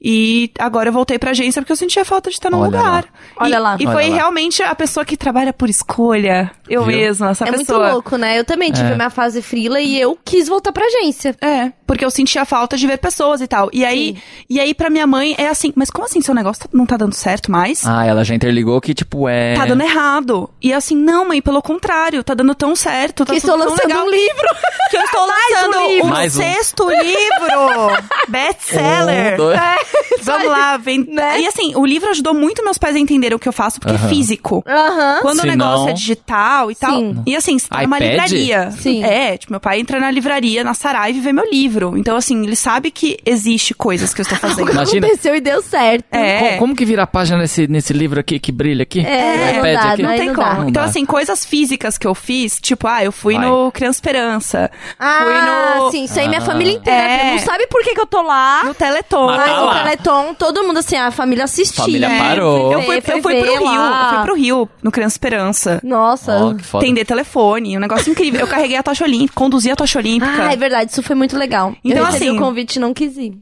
E 0.03 0.49
agora 0.57 0.89
eu 0.89 0.93
voltei 0.93 1.19
pra 1.19 1.29
agência 1.29 1.61
porque 1.61 1.71
eu 1.71 1.75
sentia 1.77 2.03
falta 2.03 2.29
de 2.29 2.35
estar 2.35 2.49
num 2.49 2.59
Olha 2.59 2.71
lá. 2.71 2.77
lugar. 2.79 3.05
Olha 3.39 3.55
e, 3.55 3.59
lá. 3.59 3.77
E 3.79 3.85
Olha 3.85 3.93
foi 3.93 4.09
lá. 4.09 4.15
realmente 4.15 4.63
a 4.63 4.73
pessoa 4.73 5.05
que 5.05 5.15
trabalha 5.15 5.53
por 5.53 5.69
escolha. 5.69 6.49
Eu 6.67 6.83
Viu? 6.85 6.97
mesma, 6.97 7.29
essa 7.31 7.43
é 7.45 7.51
muito 7.51 7.67
pessoa. 7.67 7.91
louco, 7.91 8.17
né? 8.17 8.39
Eu 8.39 8.43
também 8.45 8.71
tive 8.71 8.91
É. 8.91 8.95
minha 8.95 9.09
fase 9.11 9.41
frila 9.41 9.79
e 9.79 9.99
eu 9.99 10.17
quis 10.25 10.47
voltar 10.47 10.71
pra 10.71 10.85
agência. 10.85 11.35
É, 11.41 11.71
porque 11.85 12.03
eu 12.03 12.09
sentia 12.09 12.45
falta 12.45 12.75
de 12.77 12.87
ver 12.87 12.97
pessoas 12.97 13.41
e 13.41 13.47
tal. 13.47 13.69
E 13.71 13.85
aí, 13.85 14.17
e 14.49 14.59
aí 14.59 14.73
pra 14.73 14.89
minha 14.89 15.05
mãe 15.05 15.35
é 15.37 15.47
assim, 15.49 15.71
mas 15.75 15.91
como 15.91 16.05
assim 16.05 16.19
seu 16.21 16.33
negócio 16.33 16.63
tá- 16.63 16.69
não 16.73 16.85
tá 16.85 16.97
dando 16.97 17.13
certo 17.13 17.51
mais? 17.51 17.85
Ah, 17.85 18.03
ela 18.05 18.23
já 18.23 18.33
interligou 18.33 18.79
que, 18.81 18.93
tipo, 18.95 19.27
é... 19.29 19.53
Tá 19.53 19.65
dando 19.67 19.81
errado. 19.83 20.49
E 20.61 20.73
assim, 20.73 20.95
não, 20.95 21.27
mãe, 21.27 21.41
pelo 21.41 21.61
contrário, 21.61 22.23
tá 22.23 22.33
dando 22.33 22.55
tão 22.55 22.75
certo, 22.75 23.23
tá 23.25 23.33
que 23.33 23.37
estou 23.37 23.53
tudo 23.53 23.63
tão 23.65 23.71
lançando 23.73 23.87
legal. 23.89 24.05
um 24.05 24.09
livro. 24.09 24.47
Que 24.89 24.97
eu 24.97 25.01
estou 25.03 25.21
lançando 25.27 25.77
um 25.77 25.87
livro. 25.89 26.05
o 26.07 26.09
Mais 26.09 26.35
um. 26.35 26.41
sexto 26.41 26.89
livro. 26.89 28.03
Best-seller. 28.29 29.33
Um, 29.33 29.37
dois- 29.37 29.59
Vamos 30.23 30.47
lá, 30.47 30.77
vem. 30.77 30.99
Né? 31.07 31.41
E 31.41 31.47
assim, 31.47 31.75
o 31.75 31.85
livro 31.85 32.09
ajudou 32.09 32.33
muito 32.33 32.63
meus 32.63 32.77
pais 32.77 32.95
a 32.95 32.99
entenderem 32.99 33.35
o 33.35 33.39
que 33.39 33.47
eu 33.47 33.53
faço, 33.53 33.79
porque 33.79 33.95
é 33.95 34.07
físico. 34.09 34.63
Aham. 34.67 35.19
Quando 35.21 35.37
o 35.39 35.41
Se 35.41 35.47
negócio 35.47 35.79
não- 35.85 35.89
é 35.89 35.93
digital 35.93 36.71
e 36.71 36.75
tal. 36.75 36.91
Sim. 36.99 37.23
E 37.25 37.35
assim, 37.35 37.57
você 37.57 37.67
tá 37.67 37.81
numa 37.81 37.97
iPad? 37.97 38.09
livraria. 38.11 38.71
Sim. 38.71 39.03
É, 39.03 39.37
tipo, 39.37 39.51
meu 39.51 39.59
pai 39.59 39.79
entra 39.79 39.99
na 39.99 40.11
livraria, 40.11 40.63
na 40.63 40.73
Saraiva 40.73 41.17
e 41.17 41.21
vê 41.21 41.33
meu 41.33 41.49
livro. 41.49 41.97
Então, 41.97 42.15
assim, 42.15 42.43
ele 42.43 42.55
sabe 42.55 42.91
que 42.91 43.17
existe 43.25 43.73
coisas 43.73 44.13
que 44.13 44.21
eu 44.21 44.23
estou 44.23 44.37
fazendo. 44.39 44.71
Imagina. 44.71 45.07
Aconteceu 45.07 45.35
e 45.35 45.41
deu 45.41 45.61
certo. 45.61 46.05
É. 46.13 46.51
Co- 46.53 46.57
Como 46.59 46.75
que 46.75 46.85
vira 46.85 47.03
a 47.03 47.07
página 47.07 47.37
nesse, 47.39 47.67
nesse 47.67 47.93
livro 47.93 48.19
aqui 48.19 48.39
que 48.39 48.51
brilha 48.51 48.83
aqui? 48.83 48.99
É, 48.99 49.53
No 49.57 49.63
não 49.65 49.73
dá, 49.73 49.91
aqui? 49.91 50.01
não 50.03 50.09
Não 50.11 50.17
tem 50.17 50.27
não 50.27 50.35
como. 50.35 50.47
Não 50.61 50.69
então, 50.69 50.83
dá. 50.83 50.89
assim, 50.89 51.05
coisas 51.05 51.43
físicas 51.45 51.97
que 51.97 52.05
eu 52.07 52.13
fiz, 52.15 52.57
tipo, 52.61 52.87
ah, 52.87 53.03
eu 53.03 53.11
fui 53.11 53.35
Vai. 53.35 53.45
no 53.47 53.71
Criança 53.71 53.97
Esperança. 53.97 54.71
Ah, 54.99 55.21
fui 55.23 55.81
no, 55.81 55.91
sim, 55.91 56.03
isso 56.05 56.19
aí 56.19 56.27
minha 56.27 56.41
Ah. 56.41 56.45
família 56.45 56.73
inteira. 56.73 57.01
É. 57.01 57.31
Não 57.31 57.39
sabe 57.39 57.67
por 57.67 57.83
que, 57.83 57.93
que 57.93 57.99
eu 58.01 58.05
tô 58.05 58.21
lá. 58.21 58.63
no 58.65 58.73
Teleton. 58.73 59.27
Mas 59.27 59.37
Mas 59.37 59.45
tá 59.49 59.61
lá. 59.61 59.80
Teleton, 59.83 60.33
todo 60.33 60.63
mundo 60.63 60.77
assim, 60.79 60.95
a 60.95 61.11
família 61.11 61.43
assistia. 61.45 61.83
Família 61.83 62.07
É, 62.07 62.17
parou. 62.19 62.71
Eu 62.73 62.81
fui, 62.83 62.97
eu 62.97 63.01
fui 63.01 63.21
pro 63.21 63.57
Rio. 63.57 63.63
lá. 63.63 64.03
Eu 64.03 64.15
fui 64.15 64.23
pro 64.25 64.35
Rio, 64.35 64.69
no 64.83 64.91
Criança 64.91 65.13
Esperança. 65.15 65.79
Nossa. 65.83 66.37
Ó, 66.37 66.53
que 66.53 66.63
foda. 66.63 66.83
Atender 66.85 67.05
telefone, 67.05 67.77
um 67.77 67.79
negócio 67.79 68.11
incrível. 68.11 68.39
Eu 68.41 68.47
carreguei 68.47 68.77
a 68.77 68.83
tocha 68.83 69.03
olímpica, 69.03 69.33
conduzi 69.33 69.69
a 69.71 69.75
tocha 69.75 69.99
olímpica. 69.99 70.31
Ah, 70.47 70.53
é 70.53 70.55
verdade, 70.55 70.91
isso 70.91 71.01
foi 71.03 71.15
muito 71.15 71.37
legal. 71.37 71.75
Então, 71.83 71.99
eu 71.99 72.05
recebi 72.05 72.27
assim- 72.27 72.37
o 72.37 72.39
convite 72.39 72.75
e 72.75 72.79
não 72.79 72.93
quis 72.93 73.17
ir. 73.17 73.33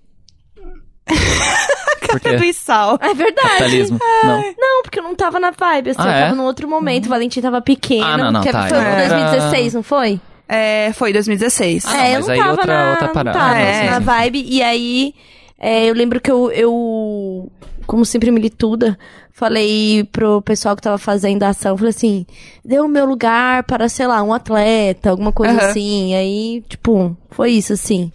Por 2.09 2.19
quê? 2.19 2.35
do 2.37 2.43
Issal. 2.43 2.97
É 3.01 3.13
verdade. 3.13 3.47
Capitalismo. 3.49 3.99
Não. 4.23 4.41
Não, 4.57 4.81
porque 4.83 4.99
eu 4.99 5.03
não 5.03 5.15
tava 5.15 5.39
na 5.39 5.51
vibe, 5.51 5.91
assim, 5.91 5.99
Ah, 6.01 6.05
eu 6.05 6.11
é? 6.11 6.21
tava 6.23 6.35
num 6.35 6.43
outro 6.43 6.67
momento, 6.67 7.05
o 7.05 7.09
Valentim 7.09 7.39
tava 7.41 7.61
pequeno. 7.61 8.03
Ah, 8.03 8.17
não, 8.17 8.31
não, 8.31 8.41
que 8.41 8.51
tá, 8.51 8.67
Foi 8.67 8.77
então 8.77 8.81
em 8.81 8.85
era- 8.85 9.07
2016, 9.09 9.73
não 9.75 9.83
foi? 9.83 10.19
É, 10.47 10.91
foi 10.93 11.13
2016. 11.13 11.85
Ah, 11.85 11.93
não, 11.93 11.99
é, 11.99 12.09
eu 12.09 12.13
mas 12.15 12.25
não 12.27 12.33
aí 12.33 12.39
tava 12.39 12.51
outra- 12.51 12.83
na, 12.85 12.89
outra 12.91 13.07
não 13.07 13.13
parada. 13.13 13.37
tava 13.37 13.53
Ah, 13.53 13.59
é. 13.59 13.89
na 13.91 13.99
vibe. 13.99 14.45
E 14.49 14.63
aí, 14.63 15.13
é, 15.59 15.89
eu 15.89 15.93
lembro 15.93 16.19
que 16.21 16.31
eu, 16.31 16.51
eu, 16.51 17.51
como 17.85 18.05
sempre 18.05 18.31
milituda, 18.31 18.97
falei 19.31 20.03
pro 20.11 20.41
pessoal 20.41 20.75
que 20.75 20.81
tava 20.81 20.97
fazendo 20.97 21.43
a 21.43 21.49
ação, 21.49 21.77
falei 21.77 21.91
assim, 21.91 22.25
dê 22.63 22.79
o 22.79 22.87
meu 22.87 23.05
lugar 23.05 23.63
para, 23.63 23.87
sei 23.87 24.07
lá, 24.07 24.21
um 24.23 24.33
atleta, 24.33 25.09
alguma 25.09 25.31
coisa 25.31 25.53
Aham. 25.53 25.69
assim. 25.69 26.15
Aí, 26.15 26.63
tipo, 26.67 27.15
foi 27.31 27.51
isso, 27.51 27.73
assim. 27.73 28.11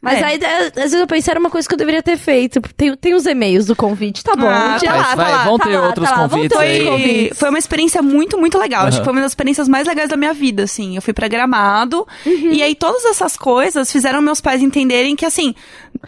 Mas 0.00 0.20
É. 0.20 0.24
aí, 0.24 0.40
às 0.68 0.74
vezes 0.74 0.92
eu 0.94 1.06
pensei, 1.06 1.32
era 1.32 1.40
uma 1.40 1.50
coisa 1.50 1.66
que 1.66 1.74
eu 1.74 1.78
deveria 1.78 2.02
ter 2.02 2.16
feito. 2.16 2.60
Tem, 2.76 2.94
tem 2.96 3.14
os 3.14 3.26
e-mails 3.26 3.66
do 3.66 3.74
convite, 3.74 4.22
tá 4.22 4.36
bom. 4.36 4.46
Ah, 4.46 4.76
tira 4.78 4.92
tá 4.92 4.98
lá, 4.98 5.08
lá, 5.08 5.16
tá 5.16 5.28
lá, 5.30 5.44
vão 5.44 5.58
tá 5.58 5.64
ter 5.64 5.76
lá, 5.76 5.86
outros 5.86 6.08
tá 6.08 6.16
lá, 6.16 6.28
ter 6.28 6.34
convites 6.34 6.58
aí. 6.58 6.76
Foi, 6.84 6.86
convites. 6.90 7.38
foi 7.38 7.48
uma 7.48 7.58
experiência 7.58 8.02
muito, 8.02 8.38
muito 8.38 8.58
legal. 8.58 8.82
Acho 8.86 8.98
Aham. 8.98 9.00
que 9.00 9.04
foi 9.04 9.12
uma 9.14 9.22
das 9.22 9.32
experiências 9.32 9.68
mais 9.68 9.88
legais 9.88 10.08
da 10.10 10.16
minha 10.16 10.32
vida, 10.34 10.62
assim. 10.64 10.94
Eu 10.96 11.02
fui 11.02 11.12
pra 11.12 11.26
Gramado. 11.28 12.06
Uhum. 12.24 12.52
E 12.52 12.62
aí, 12.62 12.74
todas 12.74 13.04
essas 13.06 13.36
coisas 13.36 13.90
fizeram 13.90 14.20
meus 14.20 14.40
pais 14.40 14.62
entenderem 14.62 15.16
que, 15.16 15.24
assim... 15.24 15.54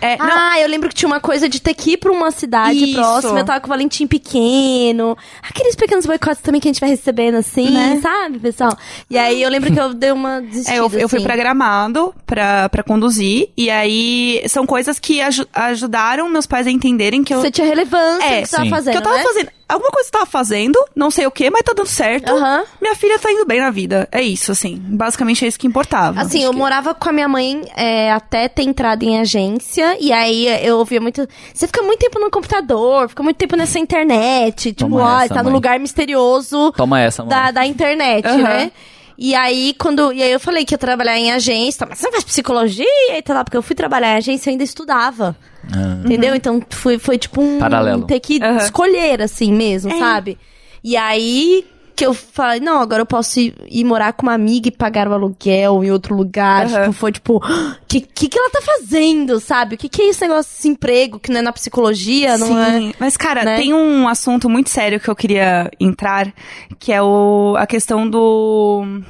É, 0.01 0.17
não, 0.19 0.27
Ah, 0.31 0.61
eu 0.61 0.69
lembro 0.69 0.89
que 0.89 0.95
tinha 0.95 1.09
uma 1.09 1.21
coisa 1.21 1.49
de 1.49 1.61
ter 1.61 1.75
que 1.75 1.93
ir 1.93 1.97
pra 1.97 2.13
uma 2.13 2.31
cidade 2.31 2.85
Isso. 2.85 2.95
próxima. 2.95 3.39
Eu 3.41 3.45
tava 3.45 3.61
com 3.61 3.67
o 3.67 3.71
Valentim 3.71 4.07
pequeno. 4.07 5.17
Aqueles 5.43 5.75
pequenos 5.75 6.07
boicotes 6.07 6.41
também 6.43 6.61
que 6.61 6.69
a 6.69 6.73
gente 6.73 6.81
vai 6.81 6.91
recebendo 6.91 7.37
assim, 7.37 7.71
Né? 7.71 7.99
sabe, 8.03 8.39
pessoal? 8.39 8.77
E 9.11 9.17
aí 9.19 9.43
eu 9.43 9.51
lembro 9.51 9.73
que 9.73 9.79
eu 9.81 9.95
dei 9.95 10.13
uma 10.13 10.41
desistida. 10.41 10.77
É, 10.77 10.79
eu, 10.81 10.85
eu 10.93 11.09
fui 11.09 11.19
assim. 11.19 11.23
pra 11.27 11.37
Gramado 11.37 12.15
pra, 12.27 12.69
pra 12.69 12.83
conduzir. 12.83 13.49
E 13.57 13.71
aí, 13.71 14.43
são 14.49 14.67
coisas 14.67 14.99
que 14.99 15.21
aju- 15.21 15.47
ajudaram 15.53 16.29
meus 16.29 16.47
pais 16.47 16.67
a 16.67 16.71
entenderem 16.71 17.23
que 17.25 17.33
eu... 17.35 17.41
Você 17.41 17.51
tinha 17.51 17.67
relevância 17.67 18.25
É, 18.27 18.43
que 18.43 18.47
você 18.49 18.57
tava 18.57 18.69
fazendo, 18.71 18.93
que 18.93 18.99
eu 18.99 19.03
tava 19.03 19.17
né? 19.17 19.23
fazendo... 19.23 19.49
Alguma 19.69 19.91
coisa 19.91 20.09
tava 20.11 20.25
fazendo, 20.25 20.79
não 20.97 21.11
sei 21.11 21.27
o 21.27 21.31
que, 21.31 21.51
mas 21.51 21.63
tá 21.63 21.75
dando 21.75 21.87
certo. 21.87 22.31
Aham. 22.33 22.65
Minha 22.81 22.95
filha 22.95 23.19
tá 23.19 23.31
indo 23.31 23.45
bem 23.45 23.61
na 23.61 23.71
vida. 23.71 24.09
É 24.11 24.23
isso, 24.23 24.51
assim. 24.51 24.77
Basicamente 24.83 25.45
é 25.45 25.49
isso 25.49 25.59
que 25.59 25.67
importava. 25.67 26.21
Assim, 26.21 26.43
eu 26.43 26.53
que- 26.53 26.57
morava 26.57 26.95
com 26.95 27.09
a 27.09 27.13
minha 27.13 27.29
mãe 27.29 27.63
é, 27.77 28.11
até 28.11 28.49
ter 28.49 28.63
entrado 28.63 29.03
em 29.03 29.21
agência, 29.21 29.97
e 30.01 30.11
aí 30.13 30.47
eu 30.67 30.79
ouvia 30.79 31.01
muito. 31.01 31.29
Você 31.53 31.67
fica 31.67 31.83
muito 31.83 31.99
tempo 32.01 32.19
no 32.19 32.31
computador, 32.31 33.11
fica 33.11 33.23
muito 33.23 33.37
tempo 33.37 33.57
nessa 33.57 33.79
internet. 33.79 34.73
Tipo, 34.73 34.91
Toma 34.91 35.03
ó, 35.19 35.21
essa, 35.23 35.35
tá 35.35 35.43
no 35.43 35.51
mãe. 35.51 35.53
lugar 35.53 35.79
misterioso 35.79 36.73
Toma 36.73 37.01
essa, 37.01 37.23
mano. 37.23 37.31
da, 37.31 37.51
da 37.51 37.67
internet, 37.67 38.27
Aham. 38.27 38.39
né? 38.43 38.73
E 39.21 39.35
aí, 39.35 39.75
quando. 39.79 40.13
E 40.13 40.23
aí 40.23 40.31
eu 40.31 40.39
falei 40.41 40.65
que 40.65 40.73
ia 40.75 40.79
trabalhar 40.79 41.19
em 41.19 41.33
agência, 41.33 41.85
mas 41.87 41.99
você 41.99 42.05
não 42.07 42.13
faz 42.13 42.23
psicologia 42.25 42.87
e 43.19 43.21
tal, 43.21 43.45
porque 43.45 43.57
eu 43.57 43.63
fui 43.63 43.75
trabalhar 43.75 44.15
em 44.15 44.17
agência 44.19 44.49
e 44.49 44.53
ainda 44.53 44.63
estudava. 44.65 45.37
Ah. 45.73 45.99
Entendeu? 46.05 46.35
Então 46.35 46.63
foi, 46.71 46.99
foi 46.99 47.19
tipo 47.19 47.41
um. 47.43 47.59
Paralelo. 47.59 48.07
Ter 48.07 48.21
que 48.21 48.43
Aham. 48.43 48.57
escolher, 48.57 49.23
assim 49.23 49.53
mesmo, 49.53 49.93
É. 49.93 49.99
sabe? 49.99 50.39
E 50.83 50.97
aí 50.97 51.65
que 51.99 52.07
eu 52.07 52.15
falei, 52.15 52.61
não, 52.61 52.81
agora 52.81 53.03
eu 53.03 53.07
posso 53.07 53.41
ir, 53.41 53.53
ir 53.69 53.83
morar 53.83 54.13
com 54.13 54.23
uma 54.23 54.33
amiga 54.33 54.69
e 54.69 54.71
pagar 54.71 55.09
o 55.09 55.13
aluguel 55.13 55.83
em 55.83 55.91
outro 55.91 56.15
lugar. 56.15 56.67
Aham. 56.67 56.83
Tipo, 56.83 56.93
foi 56.93 57.11
tipo, 57.13 57.37
o 57.39 57.87
que, 57.89 58.01
que, 58.01 58.29
que 58.29 58.39
ela 58.39 58.51
tá 58.51 58.61
fazendo, 58.63 59.41
sabe? 59.41 59.75
O 59.75 59.79
que, 59.79 59.89
que 59.89 60.03
é 60.03 60.09
esse 60.11 60.21
negócio 60.21 60.49
desse 60.53 60.69
emprego 60.69 61.19
que 61.19 61.29
não 61.33 61.41
é 61.41 61.43
na 61.43 61.53
psicologia, 61.53 62.39
não 62.39 62.57
é? 62.57 62.79
Sim, 62.79 62.95
mas 63.01 63.17
cara, 63.17 63.43
né? 63.43 63.57
tem 63.57 63.75
um 63.75 64.07
assunto 64.07 64.49
muito 64.49 64.71
sério 64.71 65.01
que 65.01 65.09
eu 65.09 65.17
queria 65.17 65.69
entrar, 65.81 66.33
que 66.79 66.93
é 66.93 67.03
o, 67.03 67.57
a 67.59 67.67
questão 67.67 68.09
do 68.09 69.03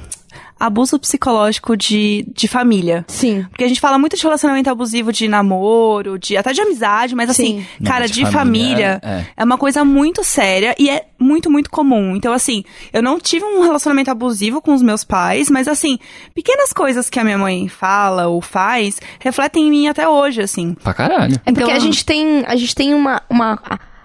abuso 0.59 0.99
psicológico 0.99 1.77
de, 1.77 2.25
de 2.35 2.47
família. 2.47 3.05
Sim. 3.07 3.45
Porque 3.49 3.63
a 3.63 3.67
gente 3.67 3.79
fala 3.79 3.97
muito 3.97 4.15
de 4.17 4.21
relacionamento 4.23 4.69
abusivo 4.69 5.13
de 5.13 5.27
namoro, 5.27 6.19
de 6.19 6.35
até 6.35 6.51
de 6.51 6.59
amizade, 6.61 7.15
mas 7.15 7.29
assim, 7.29 7.65
Sim. 7.77 7.83
cara, 7.85 8.01
Não, 8.01 8.07
de, 8.07 8.13
de 8.13 8.21
família, 8.31 8.99
família, 9.01 9.27
é. 9.37 9.43
uma 9.43 9.57
coisa 9.57 9.85
muito 9.85 10.23
séria 10.23 10.75
e 10.77 10.89
é 10.89 11.05
muito, 11.17 11.49
muito 11.49 11.69
comum. 11.69 12.15
Então, 12.15 12.33
assim, 12.33 12.63
eu 12.91 13.01
não 13.01 13.19
tive 13.19 13.45
um 13.45 13.61
relacionamento 13.61 14.11
abusivo 14.11 14.61
com 14.61 14.73
os 14.73 14.81
meus 14.81 15.03
pais, 15.03 15.49
mas 15.49 15.67
assim, 15.67 15.97
pequenas 16.35 16.73
coisas 16.73 17.09
que 17.09 17.19
a 17.19 17.23
minha 17.23 17.37
mãe 17.37 17.67
fala 17.67 18.27
ou 18.27 18.41
faz 18.41 18.99
refletem 19.19 19.67
em 19.67 19.69
mim 19.69 19.87
até 19.87 20.07
hoje, 20.07 20.41
assim. 20.41 20.73
Pra 20.73 20.93
caralho. 20.93 21.35
É 21.45 21.51
porque 21.51 21.63
Então- 21.63 21.75
a 21.75 21.79
gente 21.79 22.03
tem, 22.05 22.43
a 22.45 22.55
gente 22.55 22.75
tem 22.75 22.93
uma, 22.93 23.21
uma 23.29 23.59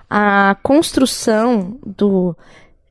a, 0.09 0.51
a 0.51 0.55
construção 0.57 1.77
do 1.85 2.37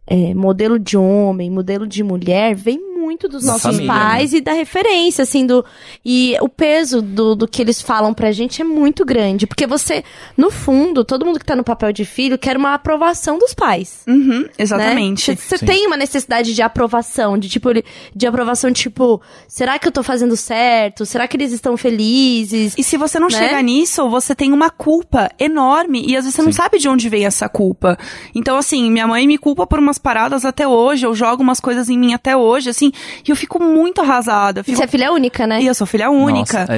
é, 0.06 0.34
modelo 0.34 0.78
de 0.78 0.98
homem, 0.98 1.50
modelo 1.50 1.88
de 1.88 2.04
mulher, 2.04 2.54
vem 2.56 2.93
muito 3.04 3.28
dos 3.28 3.44
nossos 3.44 3.62
família, 3.62 3.88
pais 3.88 4.34
e 4.34 4.42
da 4.42 4.54
referência, 4.54 5.24
assim, 5.24 5.46
do. 5.46 5.64
E 6.06 6.36
o 6.42 6.50
peso 6.50 7.02
do, 7.02 7.36
do 7.36 7.48
que 7.48 7.62
eles 7.62 7.82
falam 7.82 8.14
pra 8.14 8.32
gente 8.32 8.62
é 8.62 8.66
muito 8.66 9.06
grande. 9.06 9.46
Porque 9.46 9.68
você, 9.68 10.04
no 10.38 10.50
fundo, 10.50 11.04
todo 11.04 11.26
mundo 11.26 11.40
que 11.40 11.46
tá 11.46 11.56
no 11.56 11.64
papel 11.64 11.92
de 11.92 12.06
filho 12.06 12.38
quer 12.38 12.56
uma 12.58 12.74
aprovação 12.74 13.38
dos 13.38 13.54
pais. 13.54 14.04
Uhum, 14.08 14.48
exatamente. 14.58 15.32
Né? 15.32 15.38
Você 15.38 15.58
Sim. 15.58 15.66
tem 15.66 15.88
uma 15.88 15.98
necessidade 15.98 16.54
de 16.54 16.62
aprovação, 16.62 17.38
de 17.38 17.50
tipo, 17.50 17.70
de 18.16 18.28
aprovação, 18.28 18.72
tipo, 18.72 19.22
será 19.48 19.78
que 19.78 19.88
eu 19.88 19.92
tô 19.92 20.02
fazendo 20.04 20.36
certo? 20.38 21.06
Será 21.06 21.28
que 21.28 21.36
eles 21.36 21.52
estão 21.52 21.76
felizes? 21.76 22.74
E 22.78 22.84
se 22.84 22.96
você 22.98 23.20
não 23.20 23.28
Né? 23.28 23.38
chegar 23.38 23.62
nisso, 23.62 24.10
você 24.10 24.34
tem 24.34 24.54
uma 24.54 24.70
culpa 24.70 25.30
enorme 25.40 26.04
e 26.08 26.16
às 26.16 26.24
vezes 26.24 26.36
você 26.36 26.42
não 26.42 26.52
sabe 26.54 26.78
de 26.80 26.88
onde 26.88 27.10
vem 27.10 27.26
essa 27.26 27.50
culpa. 27.50 27.98
Então, 28.34 28.58
assim, 28.58 28.90
minha 28.90 29.08
mãe 29.08 29.28
me 29.28 29.38
culpa 29.38 29.68
por 29.68 29.80
umas 29.80 29.98
paradas 29.98 30.46
até 30.46 30.68
hoje, 30.68 31.06
eu 31.06 31.14
jogo 31.14 31.44
umas 31.44 31.60
coisas 31.60 31.90
em 31.90 31.98
mim 31.98 32.14
até 32.14 32.38
hoje, 32.38 32.70
assim, 32.70 32.92
e 33.28 33.32
eu 33.32 33.36
fico 33.36 33.62
muito 33.62 34.02
arrasada. 34.02 34.64
Fico... 34.64 34.78
Você 34.78 34.84
é 34.84 34.88
filha 34.88 35.12
única, 35.12 35.46
né? 35.48 35.62
E 35.62 35.68
eu 35.68 35.74
sou 35.74 35.88
filha 35.88 36.10
única. 36.10 36.62
Nossa. 36.62 36.74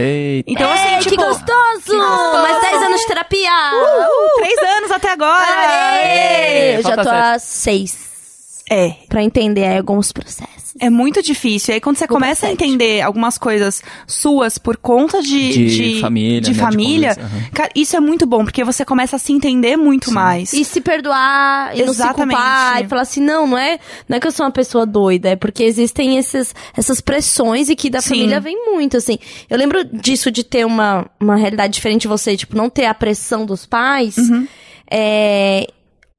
Então, 0.47 0.72
assim, 0.72 0.93
Ei, 0.95 0.99
tipo. 0.99 1.09
que 1.09 1.18
gostoso! 1.18 1.97
Mais 1.97 2.61
10 2.61 2.84
anos 2.84 3.01
de 3.01 3.07
terapia! 3.07 3.51
Uh, 3.74 4.39
três 4.39 4.57
anos 4.78 4.91
até 4.91 5.11
agora! 5.11 5.45
Aê! 5.93 6.78
Eu 6.78 6.84
já 6.84 6.97
tô 6.97 7.09
há 7.09 7.39
seis. 7.39 8.14
É. 8.70 8.95
Pra 9.07 9.24
entender 9.24 9.63
aí 9.66 9.78
alguns 9.78 10.11
processos. 10.11 10.74
É 10.80 10.89
muito 10.89 11.22
difícil. 11.22 11.72
E 11.72 11.76
aí, 11.76 11.82
quando 11.82 11.97
você 11.97 12.05
Vou 12.05 12.18
começa 12.18 12.47
a 12.47 12.51
entender 12.51 12.99
algumas 13.01 13.38
coisas 13.38 13.82
suas 14.05 14.57
por 14.57 14.76
conta 14.76 15.22
de... 15.22 15.68
De 15.68 16.01
família, 16.01 16.41
De 16.41 16.49
né, 16.49 16.53
de 16.53 16.59
família. 16.59 17.16
convivência, 17.16 17.38
aham. 17.38 17.49
Cara, 17.53 17.70
isso 17.76 17.95
é 17.95 17.99
muito 18.01 18.26
bom, 18.26 18.43
porque 18.43 18.63
você 18.63 18.84
começa 18.84 19.16
a 19.16 19.20
se 19.20 19.32
entender 19.32 19.78
muito 19.78 20.11
mais. 20.11 20.51
E 20.51 20.66
se 20.66 20.82
perdoar, 20.82 21.76
e 21.76 21.80
não 21.86 21.93
se 21.93 22.01
Exatamente. 22.01 22.36
culpar, 22.38 22.84
e 22.84 22.88
falar 22.88 23.01
assim, 23.03 23.22
não, 23.22 23.47
não 23.47 23.57
é, 23.57 23.80
não 24.09 24.18
é 24.18 24.20
que 24.20 24.28
eu 24.28 24.32
sou 24.32 24.45
uma 24.45 24.51
pessoa 24.51 24.86
doida, 24.86 25.30
é 25.30 25.36
porque 25.38 25.63
existem 25.63 26.18
esses, 26.18 26.53
essas 26.76 26.99
pressões 26.99 27.70
e 27.70 27.76
que 27.76 27.89
da 27.89 28.01
Sim. 28.01 28.09
família 28.09 28.41
vem 28.41 28.66
muito, 28.66 28.97
assim. 28.97 29.18
Eu 29.49 29.57
lembro 29.57 29.84
disso 29.86 30.30
de 30.30 30.43
ter 30.43 30.66
uma, 30.66 31.09
uma 31.22 31.38
realidade 31.38 31.72
diferente 31.72 32.01
de 32.01 32.07
você, 32.09 32.36
tipo, 32.36 32.57
não 32.57 32.70
ter 32.70 32.86
a 32.86 32.93
pressão 32.93 33.45
dos 33.45 33.66
pais. 33.66 34.18
Uhum. 34.18 34.45
É, 34.91 35.68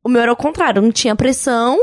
o 0.03 0.09
meu 0.09 0.23
era 0.23 0.33
o 0.33 0.37
contrário, 0.37 0.81
não 0.81 0.93
tinha 0.93 1.15
pressão, 1.15 1.79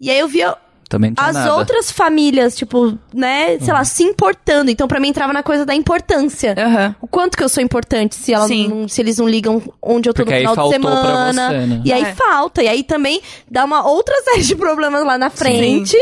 e 0.00 0.10
aí 0.10 0.18
eu 0.18 0.28
via 0.28 0.56
Também 0.88 1.10
não 1.10 1.14
tinha 1.16 1.26
as 1.28 1.34
nada. 1.34 1.54
outras 1.56 1.90
famílias, 1.90 2.54
tipo, 2.56 2.96
né, 3.12 3.58
sei 3.58 3.72
lá, 3.74 3.84
se 3.84 4.04
importando. 4.04 4.70
Então, 4.70 4.86
pra 4.86 5.00
mim, 5.00 5.08
entrava 5.08 5.32
na 5.32 5.42
coisa 5.42 5.66
da 5.66 5.74
importância. 5.74 6.54
Aham. 6.56 6.94
O 7.00 7.06
quanto 7.08 7.36
que 7.36 7.42
eu 7.42 7.48
sou 7.48 7.62
importante 7.62 8.14
se, 8.14 8.32
ela 8.32 8.46
Sim. 8.46 8.68
não- 8.68 8.88
se 8.88 9.00
eles 9.00 9.18
não 9.18 9.28
ligam 9.28 9.60
onde 9.82 10.08
eu 10.08 10.14
tô 10.14 10.22
Porque 10.24 10.30
no 10.30 10.36
aí 10.36 10.42
final 10.42 10.54
de 10.54 10.60
faltou 10.60 10.80
pra 10.80 11.00
semana. 11.02 11.48
você, 11.48 11.66
né? 11.66 11.82
E 11.84 11.92
aí 11.92 12.02
É. 12.02 12.14
falta. 12.14 12.62
E 12.62 12.68
aí 12.68 12.82
também 12.84 13.20
dá 13.50 13.64
uma 13.64 13.86
outra 13.88 14.14
série 14.22 14.42
de 14.42 14.54
problemas 14.54 15.04
lá 15.04 15.18
na 15.18 15.28
frente. 15.30 15.96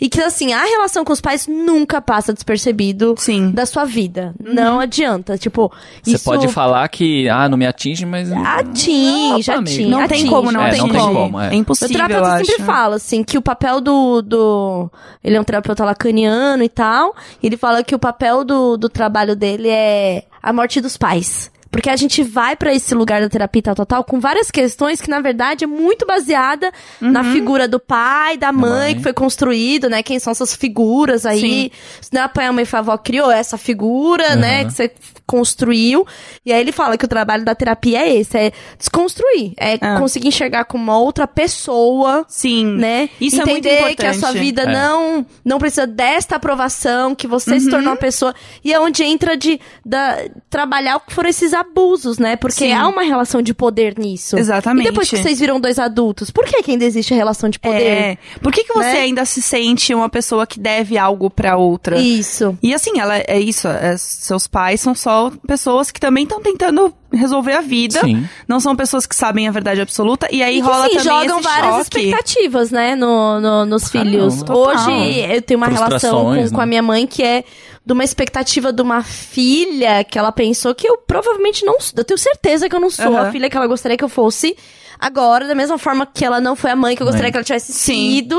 E 0.00 0.08
que, 0.08 0.20
assim, 0.22 0.54
a 0.54 0.64
relação 0.64 1.04
com 1.04 1.12
os 1.12 1.20
pais 1.20 1.46
nunca 1.46 2.00
passa 2.00 2.32
despercebido 2.32 3.14
Sim. 3.18 3.50
da 3.50 3.66
sua 3.66 3.84
vida. 3.84 4.34
Não 4.42 4.80
adianta. 4.80 5.36
Tipo, 5.36 5.70
Você 6.02 6.16
isso 6.16 6.24
pode 6.24 6.48
falar 6.48 6.88
que, 6.88 7.28
ah, 7.28 7.46
não 7.48 7.58
me 7.58 7.66
atinge, 7.66 8.06
mas... 8.06 8.30
atinge, 8.32 9.50
Não, 9.50 9.58
atinge. 9.60 9.86
Não 9.86 9.98
tem 9.98 10.04
atinge, 10.18 10.26
como, 10.28 10.50
não, 10.52 10.62
É, 10.62 10.70
tem, 10.70 10.80
não 10.80 10.88
tem 10.88 11.00
como. 11.00 11.14
como, 11.14 11.40
é. 11.40 11.50
É 11.50 11.54
impossível, 11.54 11.88
eu 11.94 12.06
terapeuta 12.08 12.32
acho. 12.36 12.46
sempre 12.46 12.64
fala, 12.64 12.96
assim, 12.96 13.22
que 13.22 13.36
o 13.36 13.42
papel 13.42 13.80
do, 13.80 14.22
do. 14.30 14.90
Ele 15.22 15.36
é 15.36 15.40
um 15.40 15.44
terapeuta 15.44 15.84
lacaniano 15.84 16.62
e 16.62 16.68
tal. 16.68 17.14
E 17.42 17.46
ele 17.46 17.56
fala 17.56 17.84
que 17.84 17.94
o 17.94 17.98
papel 17.98 18.44
do, 18.44 18.78
do 18.78 18.88
trabalho 18.88 19.36
dele 19.36 19.68
é 19.68 20.24
a 20.42 20.52
morte 20.52 20.80
dos 20.80 20.96
pais. 20.96 21.50
Porque 21.70 21.88
a 21.88 21.94
gente 21.96 22.22
vai 22.22 22.56
pra 22.56 22.74
esse 22.74 22.94
lugar 22.94 23.20
da 23.20 23.28
terapia 23.28 23.60
e 23.60 23.62
tal, 23.62 23.74
tal, 23.76 23.86
tal, 23.86 24.04
com 24.04 24.18
várias 24.18 24.50
questões 24.50 25.00
que, 25.00 25.08
na 25.08 25.20
verdade, 25.20 25.64
é 25.64 25.66
muito 25.68 26.04
baseada 26.04 26.72
na 27.00 27.22
figura 27.22 27.68
do 27.68 27.78
pai, 27.78 28.36
da 28.36 28.50
mãe, 28.52 28.70
mãe. 28.70 28.94
que 28.96 29.02
foi 29.02 29.12
construído, 29.12 29.88
né? 29.88 30.02
Quem 30.02 30.18
são 30.18 30.32
essas 30.32 30.54
figuras 30.54 31.24
aí. 31.24 31.40
Sim. 31.40 31.70
Se 32.00 32.12
não 32.12 32.22
é 32.22 32.24
a 32.24 32.28
pai, 32.28 32.46
a 32.46 32.52
mãe, 32.52 32.66
a 32.72 32.78
avó, 32.78 32.98
criou 32.98 33.30
essa 33.30 33.56
figura, 33.56 34.34
né? 34.34 34.62
Uhum. 34.62 34.66
Que 34.68 34.72
você 34.74 34.90
construiu. 35.26 36.04
E 36.44 36.52
aí 36.52 36.60
ele 36.60 36.72
fala 36.72 36.98
que 36.98 37.04
o 37.04 37.08
trabalho 37.08 37.44
da 37.44 37.54
terapia 37.54 38.00
é 38.00 38.16
esse, 38.16 38.36
é 38.36 38.52
desconstruir. 38.76 39.52
É 39.56 39.78
Ah. 39.80 39.96
conseguir 39.98 40.26
enxergar 40.26 40.64
como 40.64 40.82
uma 40.82 40.98
outra 40.98 41.26
pessoa, 41.28 42.24
Sim. 42.28 42.66
né? 42.66 43.08
Isso 43.20 43.40
é 43.40 43.44
muito 43.46 43.66
Entender 43.68 43.94
que 43.94 44.06
a 44.06 44.12
sua 44.12 44.30
importante. 44.30 44.38
vida 44.40 44.62
É. 44.62 44.66
não 44.72 45.24
não 45.44 45.58
precisa 45.58 45.86
desta 45.86 46.34
aprovação, 46.36 47.14
que 47.14 47.28
você 47.28 47.52
Uhum. 47.54 47.60
se 47.60 47.70
tornou 47.70 47.90
uma 47.90 47.96
pessoa. 47.96 48.34
E 48.64 48.72
é 48.72 48.80
onde 48.80 49.04
entra 49.04 49.36
de 49.36 49.60
da, 49.86 50.16
trabalhar 50.48 50.96
o 50.96 51.00
que 51.00 51.14
foram 51.14 51.28
esses 51.28 51.54
abusos, 51.60 52.18
né? 52.18 52.36
Porque 52.36 52.54
Sim. 52.66 52.72
há 52.72 52.88
uma 52.88 53.02
relação 53.02 53.40
de 53.42 53.54
poder 53.54 53.98
nisso. 53.98 54.38
Exatamente. 54.38 54.86
E 54.86 54.90
depois 54.90 55.08
que 55.08 55.16
vocês 55.16 55.38
viram 55.38 55.60
dois 55.60 55.78
adultos, 55.78 56.30
por 56.30 56.44
que 56.44 56.62
que 56.62 56.70
ainda 56.72 56.84
existe 56.84 57.12
a 57.14 57.16
relação 57.16 57.48
de 57.48 57.58
poder? 57.58 57.82
É. 57.82 58.18
Por 58.42 58.52
que, 58.52 58.64
que 58.64 58.72
você 58.72 58.92
Né? 58.92 59.00
ainda 59.00 59.24
se 59.24 59.40
sente 59.40 59.94
uma 59.94 60.08
pessoa 60.08 60.46
que 60.46 60.58
deve 60.58 60.98
algo 60.98 61.30
pra 61.30 61.56
outra? 61.56 61.98
Isso. 61.98 62.56
E 62.62 62.74
assim, 62.74 62.98
ela 62.98 63.16
é 63.18 63.38
isso. 63.38 63.68
é- 63.68 63.96
seus 63.96 64.46
pais 64.46 64.80
são 64.80 64.94
só 64.94 65.30
pessoas 65.46 65.90
que 65.90 66.00
também 66.00 66.24
estão 66.24 66.40
tentando 66.40 66.92
resolver 67.12 67.52
a 67.54 67.60
vida. 67.60 68.00
Sim. 68.00 68.24
Não 68.46 68.60
são 68.60 68.76
pessoas 68.76 69.04
que 69.04 69.14
sabem 69.16 69.48
a 69.48 69.50
verdade 69.50 69.80
absoluta. 69.80 70.28
E 70.30 70.42
aí 70.42 70.58
E 70.58 70.62
que, 70.62 70.66
rola 70.66 70.86
assim, 70.86 70.96
também 70.96 71.04
jogam 71.04 71.40
esse 71.40 71.48
várias 71.48 71.74
choque. 71.74 71.80
expectativas, 71.98 72.70
né, 72.70 72.94
no, 72.94 73.40
no- 73.40 73.66
nos 73.66 73.88
filhos. 73.90 74.42
Total. 74.42 74.56
Hoje 74.56 75.18
eu 75.20 75.42
tenho 75.42 75.58
uma 75.58 75.66
relação 75.66 75.90
com, 75.90 75.98
Frustrações, 75.98 76.50
com 76.50 76.56
né? 76.58 76.62
a 76.62 76.66
minha 76.66 76.82
mãe 76.82 77.06
que 77.06 77.22
é 77.22 77.44
de 77.84 77.92
uma 77.92 78.04
expectativa 78.04 78.72
de 78.72 78.82
uma 78.82 79.02
filha 79.02 80.04
que 80.04 80.18
ela 80.18 80.30
pensou 80.32 80.74
que 80.74 80.88
eu 80.88 80.98
provavelmente 80.98 81.64
não 81.64 81.80
sou. 81.80 81.94
Eu 81.96 82.04
tenho 82.04 82.18
certeza 82.18 82.68
que 82.68 82.76
eu 82.76 82.80
não 82.80 82.90
sou 82.90 83.16
Aham. 83.16 83.28
a 83.28 83.32
filha 83.32 83.48
que 83.50 83.56
ela 83.56 83.66
gostaria 83.66 83.96
que 83.96 84.04
eu 84.04 84.08
fosse. 84.08 84.56
Agora, 85.02 85.46
da 85.46 85.54
mesma 85.54 85.78
forma 85.78 86.04
que 86.04 86.22
ela 86.22 86.42
não 86.42 86.54
foi 86.54 86.70
a 86.70 86.76
mãe 86.76 86.94
que 86.94 87.00
eu 87.02 87.06
gostaria 87.06 87.24
Mãe. 87.28 87.32
que 87.32 87.38
ela 87.38 87.44
tivesse 87.44 87.72
Sim. 87.72 88.16
sido. 88.16 88.38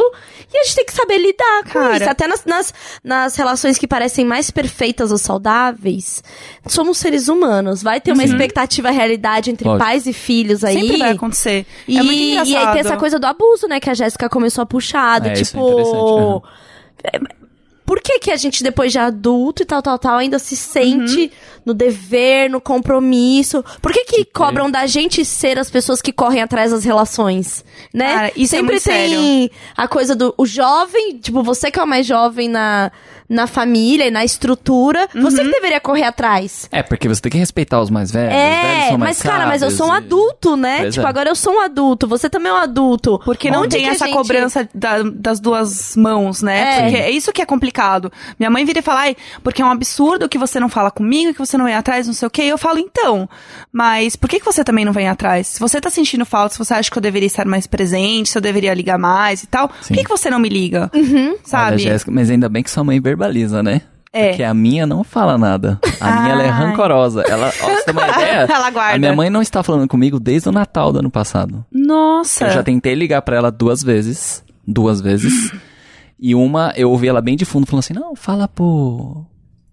E 0.54 0.58
a 0.60 0.64
gente 0.64 0.76
tem 0.76 0.86
que 0.86 0.94
saber 0.94 1.18
lidar 1.18 1.64
com 1.64 1.70
Cara. 1.80 1.98
isso. 1.98 2.08
Até 2.10 2.28
nas, 2.28 2.46
nas, 2.46 2.74
nas 3.04 3.36
relações 3.36 3.80
que 3.80 3.88
parecem 3.88 4.24
mais 4.24 4.52
perfeitas 4.52 5.12
ou 5.12 5.18
saudáveis, 5.18 6.24
somos 6.68 7.00
seres 7.00 7.28
humanos. 7.28 7.82
Vai 7.82 8.00
ter 8.00 8.12
uma 8.12 8.24
expectativa 8.24 8.92
realidade 8.92 9.50
entre 9.50 9.68
Lógico. 9.68 9.84
pais 9.84 10.06
e 10.06 10.14
filhos 10.14 10.64
aí. 10.64 10.80
Sempre 10.80 10.98
vai 10.98 11.12
acontecer. 11.12 11.66
E, 11.88 11.98
é 11.98 12.04
muito 12.04 12.22
e 12.22 12.32
engraçado. 12.34 12.56
aí 12.68 12.72
tem 12.74 12.80
essa 12.82 12.98
coisa 12.98 13.18
do 13.18 13.26
abuso, 13.26 13.68
né? 13.68 13.80
Que 13.80 13.90
a 13.90 13.94
Jéssica 13.96 14.30
começou 14.30 14.62
a 14.62 14.66
puxar. 14.66 15.20
do 15.20 15.30
É, 15.30 15.34
isso 15.34 15.42
é 15.42 15.46
tipo. 15.46 15.72
interessante, 15.72 16.44
é, 17.06 17.41
que, 18.02 18.20
que 18.20 18.32
a 18.32 18.36
gente, 18.36 18.64
depois 18.64 18.92
de 18.92 19.00
adulto 19.00 19.64
e 19.64 19.66
tal, 19.66 19.82
tal, 19.82 19.98
tal, 19.98 20.18
ainda 20.18 20.40
se 20.40 20.56
sente 20.56 21.22
Uhum. 21.22 21.30
no 21.68 21.74
dever, 21.74 22.50
no 22.50 22.60
compromisso? 22.60 23.64
Por 23.82 23.92
que, 23.92 24.06
que 24.06 24.26
cobram 24.26 24.70
da 24.70 24.86
gente 24.88 25.24
ser 25.24 25.58
as 25.60 25.70
pessoas 25.70 26.02
que 26.02 26.12
correm 26.12 26.42
atrás 26.42 26.72
das 26.72 26.84
relações? 26.84 27.64
Né? 27.94 28.14
Cara, 28.14 28.32
isso 28.36 28.56
é 28.56 28.60
Sempre 28.60 28.74
muito 28.74 28.84
tem 28.84 29.52
a 29.78 29.88
coisa 29.88 30.16
do 30.16 30.34
o 30.38 30.46
jovem, 30.46 31.18
tipo, 31.20 31.44
você 31.44 31.70
que 31.72 31.80
é 31.80 31.84
o 31.84 31.88
mais 31.88 32.06
jovem 32.06 32.50
na, 32.50 32.92
na 33.32 33.48
família 33.48 34.08
e 34.08 34.12
na 34.12 34.24
estrutura, 34.26 35.08
você 35.14 35.42
Uhum. 35.42 35.46
que 35.48 35.52
deveria 35.54 35.80
correr 35.80 36.04
atrás. 36.04 36.68
É, 36.72 36.84
porque 36.84 37.08
você 37.08 37.22
tem 37.22 37.32
que 37.32 37.38
respeitar 37.38 37.80
os 37.82 37.90
mais 37.90 38.12
velhos. 38.12 38.30
os 38.34 38.36
velhos 38.36 38.84
É, 38.84 38.88
são 38.90 38.98
mais 38.98 39.18
mas 39.18 39.22
cara, 39.22 39.48
mas 39.48 39.62
eu 39.62 39.72
sou 39.72 39.88
um 39.90 39.94
e- 39.94 39.98
adulto, 39.98 40.58
né? 40.58 40.80
Pois 40.82 40.94
tipo, 40.96 41.06
é. 41.06 41.10
agora 41.10 41.30
eu 41.30 41.36
sou 41.36 41.54
um 41.54 41.62
adulto, 41.62 42.08
você 42.08 42.30
também 42.30 42.52
é 42.52 42.54
um 42.56 42.58
adulto. 42.58 43.20
Porque 43.24 43.50
não 43.50 43.62
Onde 43.62 43.78
tem 43.78 43.88
essa 43.88 44.06
gente- 44.06 44.16
cobrança 44.16 44.68
da- 44.76 45.04
das 45.04 45.40
duas 45.40 45.96
mãos, 45.96 46.42
né? 46.42 46.60
É. 46.60 46.82
Porque 46.82 46.98
é 46.98 47.12
isso 47.12 47.32
que 47.32 47.42
é 47.42 47.46
complicado. 47.46 48.12
Minha 48.38 48.50
mãe 48.50 48.66
vira 48.66 48.80
e 48.80 48.82
fala, 48.82 49.02
ai, 49.02 49.16
porque 49.44 49.62
é 49.62 49.66
um 49.66 49.72
absurdo 49.72 50.28
que 50.28 50.38
você 50.38 50.60
não 50.60 50.68
fala 50.70 50.92
comigo, 50.92 51.34
que 51.34 51.40
você 51.40 51.58
não 51.58 51.66
vem 51.66 51.76
atrás, 51.76 52.08
não 52.08 52.14
sei 52.14 52.28
o 52.28 52.32
quê. 52.32 52.44
E 52.44 52.50
eu 52.50 52.58
falo, 52.58 52.80
então, 52.80 53.30
mas 53.72 54.16
por 54.16 54.30
que, 54.30 54.40
que 54.40 54.46
você 54.46 54.64
também 54.64 54.84
não 54.86 54.94
vem 54.94 55.08
atrás? 55.08 55.48
Se 55.48 55.60
você 55.60 55.80
tá 55.80 55.90
sentindo 55.90 56.26
falta, 56.26 56.54
se 56.54 56.60
você 56.60 56.74
acha 56.74 56.92
que 56.92 56.98
eu 56.98 57.02
deveria 57.02 57.28
estar 57.28 57.46
mais 57.46 57.66
presente, 57.68 58.30
se 58.30 58.38
eu 58.38 58.42
deveria 58.42 58.74
ligar 58.74 58.98
mais 58.98 59.44
e 59.44 59.48
tal, 59.48 59.70
por 59.70 59.84
Sim. 59.84 59.94
que, 59.94 60.04
que 60.04 60.10
você 60.10 60.30
não 60.30 60.40
me 60.40 60.50
liga? 60.50 60.90
Uhum. 60.94 61.36
Sabe? 61.44 61.68
Olha, 61.74 61.78
Jéssica, 61.78 62.12
mas 62.12 62.30
ainda 62.30 62.50
bem 62.50 62.62
que 62.64 62.70
sua 62.72 62.84
mãe 62.84 63.00
verbaliza, 63.22 63.62
né? 63.64 63.82
É. 64.14 64.30
Porque 64.30 64.44
a 64.44 64.54
minha 64.54 64.86
não 64.86 65.04
fala 65.06 65.38
nada. 65.38 65.80
A 66.00 66.20
minha 66.22 66.34
ela 66.34 66.44
é 66.44 66.50
Ai. 66.50 66.52
rancorosa. 66.52 67.22
Ela, 67.22 67.48
ó, 67.48 67.70
você 67.70 67.84
ter 67.86 67.92
uma 67.92 68.08
ideia, 68.10 68.46
Ela 68.50 68.70
guarda. 68.70 68.96
a 68.96 69.00
minha 69.00 69.16
mãe 69.16 69.30
não 69.30 69.42
está 69.42 69.64
falando 69.64 69.88
comigo 69.88 70.20
desde 70.20 70.50
o 70.50 70.52
Natal 70.52 70.92
do 70.92 71.00
ano 71.00 71.10
passado. 71.10 71.64
Nossa. 71.72 72.46
Eu 72.48 72.52
já 72.52 72.64
tentei 72.64 72.94
ligar 72.94 73.22
pra 73.22 73.38
ela 73.38 73.50
duas 73.52 73.82
vezes. 73.82 74.44
Duas 74.68 75.00
vezes. 75.00 75.54
e 76.20 76.36
uma, 76.36 76.74
eu 76.76 76.92
ouvi 76.92 77.08
ela 77.08 77.22
bem 77.22 77.38
de 77.38 77.46
fundo 77.46 77.66
falando 77.66 77.80
assim: 77.86 77.94
não, 77.94 78.14
fala 78.14 78.50
pro. 78.50 79.26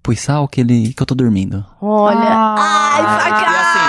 pro 0.05 0.13
Isal 0.13 0.47
que, 0.47 0.61
ele, 0.61 0.95
que 0.95 1.03
eu 1.03 1.07
tô 1.07 1.17
dormindo. 1.17 1.65
Olha. 1.81 2.17
Ah. 2.21 3.21
Ai, 3.25 3.31
E 3.31 3.45
assim, 3.45 3.88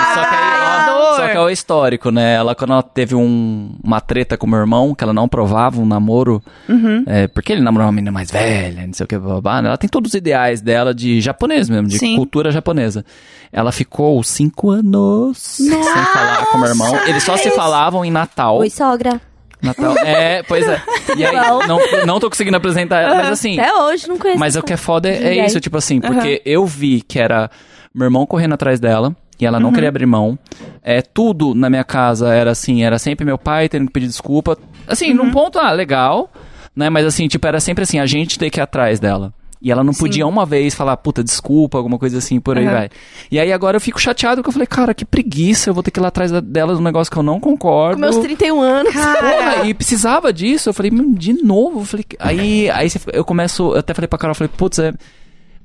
só 1.20 1.28
que 1.30 1.36
é 1.36 1.40
o 1.40 1.50
histórico, 1.50 2.10
né? 2.10 2.34
Ela, 2.34 2.54
quando 2.54 2.72
ela 2.72 2.82
teve 2.82 3.14
um, 3.14 3.74
uma 3.82 4.00
treta 4.00 4.36
com 4.36 4.46
meu 4.46 4.58
irmão, 4.58 4.94
que 4.94 5.02
ela 5.04 5.12
não 5.12 5.28
provava 5.28 5.80
um 5.80 5.86
namoro, 5.86 6.42
Uhum. 6.68 7.04
é, 7.06 7.26
porque 7.28 7.52
ele 7.52 7.60
namorou 7.60 7.86
uma 7.86 7.92
menina 7.92 8.12
mais 8.12 8.30
velha, 8.30 8.86
não 8.86 8.92
sei 8.92 9.04
o 9.04 9.06
que, 9.06 9.18
babá, 9.18 9.60
né? 9.62 9.68
Ela 9.68 9.78
tem 9.78 9.88
todos 9.88 10.10
os 10.10 10.14
ideais 10.14 10.60
dela 10.60 10.94
de 10.94 11.20
japonês 11.20 11.68
mesmo, 11.68 11.88
de 11.88 11.98
Sim. 11.98 12.16
cultura 12.16 12.50
japonesa. 12.50 13.04
Ela 13.52 13.72
ficou 13.72 14.22
cinco 14.22 14.70
anos 14.70 15.38
sem 15.38 15.70
falar 15.82 16.46
com 16.46 16.58
meu 16.58 16.68
irmão. 16.68 16.94
Eles 17.06 17.22
só 17.22 17.36
se 17.36 17.50
falavam 17.50 18.04
em 18.04 18.10
Natal. 18.10 18.58
Oi, 18.58 18.70
sogra. 18.70 19.20
Natal. 19.62 19.94
É, 19.98 20.42
pois 20.44 20.66
é. 20.66 20.80
E 21.16 21.24
aí, 21.24 21.36
não, 21.66 21.78
não 22.06 22.20
tô 22.20 22.30
conseguindo 22.30 22.56
apresentar 22.56 23.00
ela, 23.00 23.16
mas 23.16 23.28
assim. 23.30 23.58
Até 23.60 23.74
hoje 23.74 24.08
não 24.08 24.16
conheço. 24.16 24.38
Mas 24.38 24.56
o 24.56 24.62
que 24.62 24.72
é 24.72 24.76
foda 24.76 25.08
é, 25.08 25.38
é 25.38 25.46
isso, 25.46 25.60
tipo 25.60 25.76
assim, 25.76 26.00
porque 26.00 26.40
eu 26.46 26.64
vi 26.64 27.02
que 27.02 27.18
era 27.18 27.50
meu 27.94 28.06
irmão 28.06 28.24
correndo 28.24 28.54
atrás 28.54 28.80
dela. 28.80 29.14
E 29.40 29.46
ela 29.46 29.58
não 29.60 29.72
queria 29.72 29.88
abrir 29.88 30.06
mão. 30.06 30.38
É, 30.82 31.00
tudo 31.02 31.54
na 31.54 31.68
minha 31.70 31.84
casa 31.84 32.32
era 32.34 32.50
assim, 32.50 32.82
era 32.82 32.98
sempre 32.98 33.24
meu 33.24 33.38
pai 33.38 33.68
tendo 33.68 33.86
que 33.86 33.92
pedir 33.92 34.06
desculpa. 34.06 34.56
Assim, 34.86 35.12
num 35.14 35.30
ponto, 35.30 35.58
ah, 35.58 35.72
legal, 35.72 36.30
né? 36.74 36.90
Mas 36.90 37.06
assim, 37.06 37.28
tipo, 37.28 37.46
era 37.46 37.60
sempre 37.60 37.84
assim, 37.84 37.98
a 37.98 38.06
gente 38.06 38.38
ter 38.38 38.50
que 38.50 38.60
ir 38.60 38.62
atrás 38.62 38.98
dela. 39.00 39.32
E 39.62 39.70
ela 39.70 39.84
não 39.84 39.92
podia 39.92 40.26
uma 40.26 40.46
vez 40.46 40.74
falar, 40.74 40.96
puta, 40.96 41.22
desculpa, 41.22 41.76
alguma 41.76 41.98
coisa 41.98 42.16
assim, 42.16 42.40
por 42.40 42.56
aí 42.56 42.64
Uhum. 42.64 42.70
vai. 42.72 42.88
E 43.30 43.38
aí 43.38 43.52
agora 43.52 43.76
eu 43.76 43.80
fico 43.80 44.00
chateado 44.00 44.36
porque 44.36 44.48
eu 44.48 44.52
falei, 44.54 44.66
cara, 44.66 44.94
que 44.94 45.04
preguiça, 45.04 45.68
eu 45.68 45.74
vou 45.74 45.82
ter 45.82 45.90
que 45.90 46.00
ir 46.00 46.02
lá 46.02 46.08
atrás 46.08 46.32
dela 46.32 46.74
de 46.74 46.80
um 46.80 46.82
negócio 46.82 47.12
que 47.12 47.18
eu 47.18 47.22
não 47.22 47.38
concordo. 47.38 47.96
Com 47.96 48.00
meus 48.00 48.16
31 48.16 48.58
anos. 48.58 48.90
Porra, 48.94 49.66
e 49.66 49.74
precisava 49.74 50.32
disso. 50.32 50.70
Eu 50.70 50.72
falei, 50.72 50.90
"Meu, 50.90 51.10
de 51.12 51.34
novo. 51.44 51.80
Eu 51.80 51.84
falei, 51.84 52.06
aí, 52.18 52.70
aí 52.70 52.88
eu 53.12 53.22
começo, 53.22 53.74
eu 53.74 53.80
até 53.80 53.92
falei 53.92 54.08
pra 54.08 54.18
Carol, 54.18 54.30
eu 54.30 54.34
falei, 54.34 54.50
putz, 54.56 54.78
é. 54.78 54.94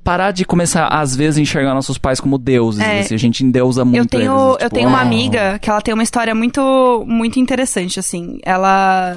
Parar 0.06 0.30
de 0.30 0.44
começar, 0.44 0.86
às 0.86 1.16
vezes, 1.16 1.36
a 1.38 1.40
enxergar 1.42 1.74
nossos 1.74 1.98
pais 1.98 2.20
como 2.20 2.38
deuses. 2.38 2.80
É. 2.80 3.00
assim, 3.00 3.14
a 3.14 3.18
gente 3.18 3.44
endeusa 3.44 3.84
muito 3.84 3.98
Eu 3.98 4.06
tenho, 4.06 4.32
eles, 4.32 4.52
eu 4.52 4.56
tipo, 4.58 4.70
tenho 4.70 4.88
uma 4.88 4.98
ah, 4.98 5.02
amiga 5.02 5.58
que 5.58 5.68
ela 5.68 5.80
tem 5.80 5.92
uma 5.92 6.02
história 6.02 6.34
muito, 6.34 7.04
muito 7.06 7.40
interessante, 7.40 7.98
assim. 7.98 8.38
Ela. 8.42 9.16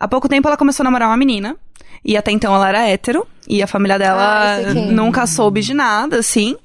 Há 0.00 0.08
pouco 0.08 0.28
tempo 0.28 0.48
ela 0.48 0.56
começou 0.56 0.82
a 0.82 0.84
namorar 0.84 1.08
uma 1.08 1.16
menina. 1.16 1.56
E 2.02 2.16
até 2.16 2.30
então 2.30 2.54
ela 2.54 2.68
era 2.68 2.88
hétero. 2.88 3.26
E 3.46 3.62
a 3.62 3.66
família 3.66 3.98
dela 3.98 4.56
Ah, 4.56 4.74
nunca 4.74 5.26
soube 5.26 5.60
de 5.60 5.74
nada, 5.74 6.18
assim. 6.18 6.56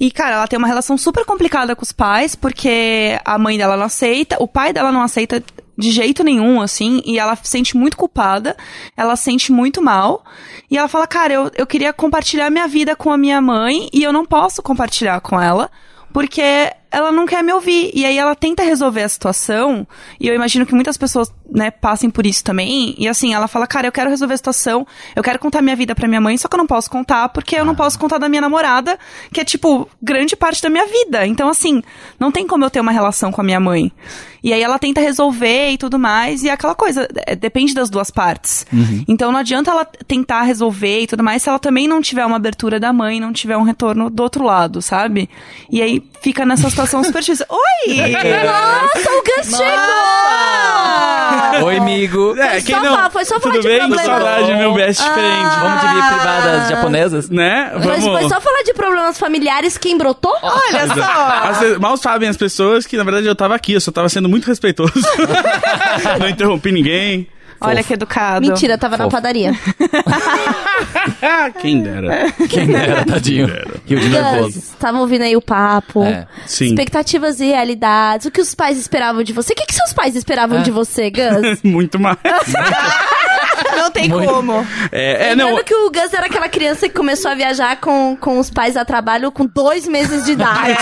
E, 0.00 0.10
cara, 0.10 0.36
ela 0.36 0.48
tem 0.48 0.58
uma 0.58 0.66
relação 0.66 0.98
super 0.98 1.24
complicada 1.24 1.76
com 1.76 1.82
os 1.82 1.92
pais, 1.92 2.34
porque 2.34 3.20
a 3.24 3.38
mãe 3.38 3.56
dela 3.56 3.76
não 3.76 3.84
aceita, 3.84 4.36
o 4.40 4.48
pai 4.48 4.72
dela 4.72 4.90
não 4.90 5.02
aceita 5.02 5.42
de 5.76 5.90
jeito 5.90 6.22
nenhum, 6.22 6.60
assim, 6.60 7.02
e 7.04 7.18
ela 7.18 7.34
se 7.36 7.48
sente 7.48 7.76
muito 7.76 7.96
culpada, 7.96 8.56
ela 8.96 9.16
se 9.16 9.24
sente 9.24 9.50
muito 9.50 9.82
mal, 9.82 10.24
e 10.70 10.76
ela 10.76 10.88
fala, 10.88 11.06
cara, 11.06 11.32
eu, 11.32 11.50
eu 11.56 11.66
queria 11.66 11.92
compartilhar 11.92 12.50
minha 12.50 12.68
vida 12.68 12.94
com 12.94 13.10
a 13.10 13.18
minha 13.18 13.40
mãe, 13.40 13.88
e 13.92 14.02
eu 14.02 14.12
não 14.12 14.26
posso 14.26 14.62
compartilhar 14.62 15.20
com 15.20 15.40
ela, 15.40 15.70
porque 16.12 16.72
ela 16.92 17.10
não 17.10 17.26
quer 17.26 17.42
me 17.42 17.52
ouvir. 17.52 17.90
E 17.94 18.04
aí 18.04 18.18
ela 18.18 18.34
tenta 18.34 18.62
resolver 18.62 19.02
a 19.02 19.08
situação, 19.08 19.86
e 20.20 20.28
eu 20.28 20.34
imagino 20.34 20.66
que 20.66 20.74
muitas 20.74 20.96
pessoas, 20.96 21.32
né, 21.50 21.70
passem 21.70 22.10
por 22.10 22.26
isso 22.26 22.44
também. 22.44 22.94
E 22.98 23.08
assim, 23.08 23.32
ela 23.34 23.48
fala, 23.48 23.66
cara, 23.66 23.86
eu 23.88 23.92
quero 23.92 24.10
resolver 24.10 24.34
a 24.34 24.36
situação, 24.36 24.86
eu 25.16 25.22
quero 25.22 25.38
contar 25.38 25.62
minha 25.62 25.74
vida 25.74 25.94
pra 25.94 26.06
minha 26.06 26.20
mãe, 26.20 26.36
só 26.36 26.46
que 26.46 26.54
eu 26.54 26.58
não 26.58 26.66
posso 26.66 26.90
contar, 26.90 27.30
porque 27.30 27.56
eu 27.56 27.64
não 27.64 27.74
posso 27.74 27.98
contar 27.98 28.18
da 28.18 28.28
minha 28.28 28.42
namorada, 28.42 28.98
que 29.32 29.40
é, 29.40 29.44
tipo, 29.44 29.88
grande 30.00 30.36
parte 30.36 30.62
da 30.62 30.68
minha 30.68 30.86
vida. 30.86 31.26
Então, 31.26 31.48
assim, 31.48 31.82
não 32.20 32.30
tem 32.30 32.46
como 32.46 32.64
eu 32.64 32.70
ter 32.70 32.80
uma 32.80 32.92
relação 32.92 33.32
com 33.32 33.40
a 33.40 33.44
minha 33.44 33.60
mãe. 33.60 33.90
E 34.44 34.52
aí 34.52 34.60
ela 34.60 34.78
tenta 34.78 35.00
resolver 35.00 35.70
e 35.70 35.78
tudo 35.78 35.98
mais, 35.98 36.42
e 36.42 36.48
é 36.48 36.52
aquela 36.52 36.74
coisa, 36.74 37.08
é, 37.26 37.36
depende 37.36 37.72
das 37.74 37.88
duas 37.88 38.10
partes. 38.10 38.66
Então 39.06 39.30
não 39.30 39.38
adianta 39.38 39.70
ela 39.70 39.84
tentar 39.84 40.42
resolver 40.42 41.02
e 41.02 41.06
tudo 41.06 41.22
mais 41.22 41.42
se 41.42 41.48
ela 41.48 41.60
também 41.60 41.86
não 41.86 42.02
tiver 42.02 42.26
uma 42.26 42.36
abertura 42.36 42.80
da 42.80 42.92
mãe, 42.92 43.20
não 43.20 43.32
tiver 43.32 43.56
um 43.56 43.62
retorno 43.62 44.10
do 44.10 44.20
outro 44.20 44.44
lado, 44.44 44.82
sabe? 44.82 45.30
E 45.70 45.80
aí 45.80 46.02
fica 46.20 46.44
nessa 46.44 46.68
situação 46.68 46.81
super 46.86 47.20
difícil. 47.20 47.46
Oi! 47.48 47.96
Nossa, 48.44 49.10
o 49.10 49.22
Gus 49.22 49.56
chegou! 49.56 49.72
Oi, 51.66 51.76
amigo. 51.78 52.36
É, 52.38 52.50
Foi 52.52 52.62
quem 52.62 52.74
só 52.76 52.82
não. 52.82 52.94
falar- 52.96 53.10
foi 53.10 53.24
só 53.24 53.40
falar 53.40 53.54
Tudo 53.54 53.62
de 53.62 53.68
bem? 53.68 53.78
problema. 53.78 54.04
Saudade, 54.04 54.54
meu 54.54 54.74
best 54.74 55.02
friend. 55.02 55.56
Vamos 55.60 55.80
dividir 55.80 56.08
privadas 56.08 56.68
japonesas? 56.68 57.30
Né? 57.30 57.70
Mas 57.74 57.84
Vamos. 58.04 58.20
foi 58.20 58.28
só 58.28 58.40
falar 58.40 58.62
de 58.62 58.74
problemas 58.74 59.18
familiares, 59.18 59.78
quem 59.78 59.96
brotou? 59.96 60.34
Olha 60.42 60.86
só! 60.88 61.02
As- 61.72 61.78
mal 61.78 61.96
sabem 61.96 62.28
as 62.28 62.36
pessoas 62.36 62.86
que, 62.86 62.96
na 62.96 63.04
verdade, 63.04 63.26
eu 63.26 63.34
tava 63.34 63.54
aqui, 63.54 63.72
eu 63.74 63.80
só 63.80 63.90
tava 63.92 64.08
sendo 64.08 64.28
muito 64.28 64.46
respeitoso. 64.46 64.92
não 66.18 66.28
interrompi 66.28 66.72
ninguém. 66.72 67.28
Olha 67.64 67.82
que 67.84 67.94
educado. 67.94 68.46
Mentira, 68.46 68.76
tava 68.78 68.96
na 68.96 69.04
Fofo. 69.04 69.16
padaria. 69.16 69.52
Ah, 71.22 71.50
quem 71.60 71.82
dera. 71.82 72.32
Quem 72.48 72.74
era, 72.74 73.04
tadinho? 73.04 73.46
Rio 73.86 74.00
de 74.00 74.08
nervoso. 74.08 74.60
Gus, 74.60 74.68
tava 74.78 74.98
ouvindo 74.98 75.22
aí 75.22 75.36
o 75.36 75.40
papo. 75.42 76.02
É. 76.04 76.26
Sim. 76.46 76.66
Expectativas 76.66 77.40
e 77.40 77.46
realidades. 77.46 78.26
O 78.26 78.30
que 78.30 78.40
os 78.40 78.54
pais 78.54 78.78
esperavam 78.78 79.22
de 79.22 79.32
você? 79.32 79.52
O 79.52 79.56
que, 79.56 79.66
que 79.66 79.74
seus 79.74 79.92
pais 79.92 80.14
esperavam 80.16 80.58
É. 80.58 80.62
de 80.62 80.70
você, 80.70 81.10
Gus? 81.10 81.62
Muito 81.64 81.98
mais. 81.98 82.16
Não 83.76 83.90
tem 83.90 84.08
Muito. 84.08 84.28
como. 84.28 84.66
É, 84.90 85.26
é 85.26 85.28
Lembrando 85.30 85.56
não. 85.56 85.64
que 85.64 85.74
o 85.74 85.90
Gus 85.90 86.12
era 86.12 86.26
aquela 86.26 86.48
criança 86.48 86.88
que 86.88 86.94
começou 86.94 87.30
a 87.30 87.34
viajar 87.34 87.76
com, 87.80 88.16
com 88.16 88.38
os 88.38 88.50
pais 88.50 88.76
a 88.76 88.84
trabalho 88.84 89.30
com 89.32 89.46
dois 89.46 89.88
meses 89.88 90.24
de 90.24 90.32
idade. 90.32 90.78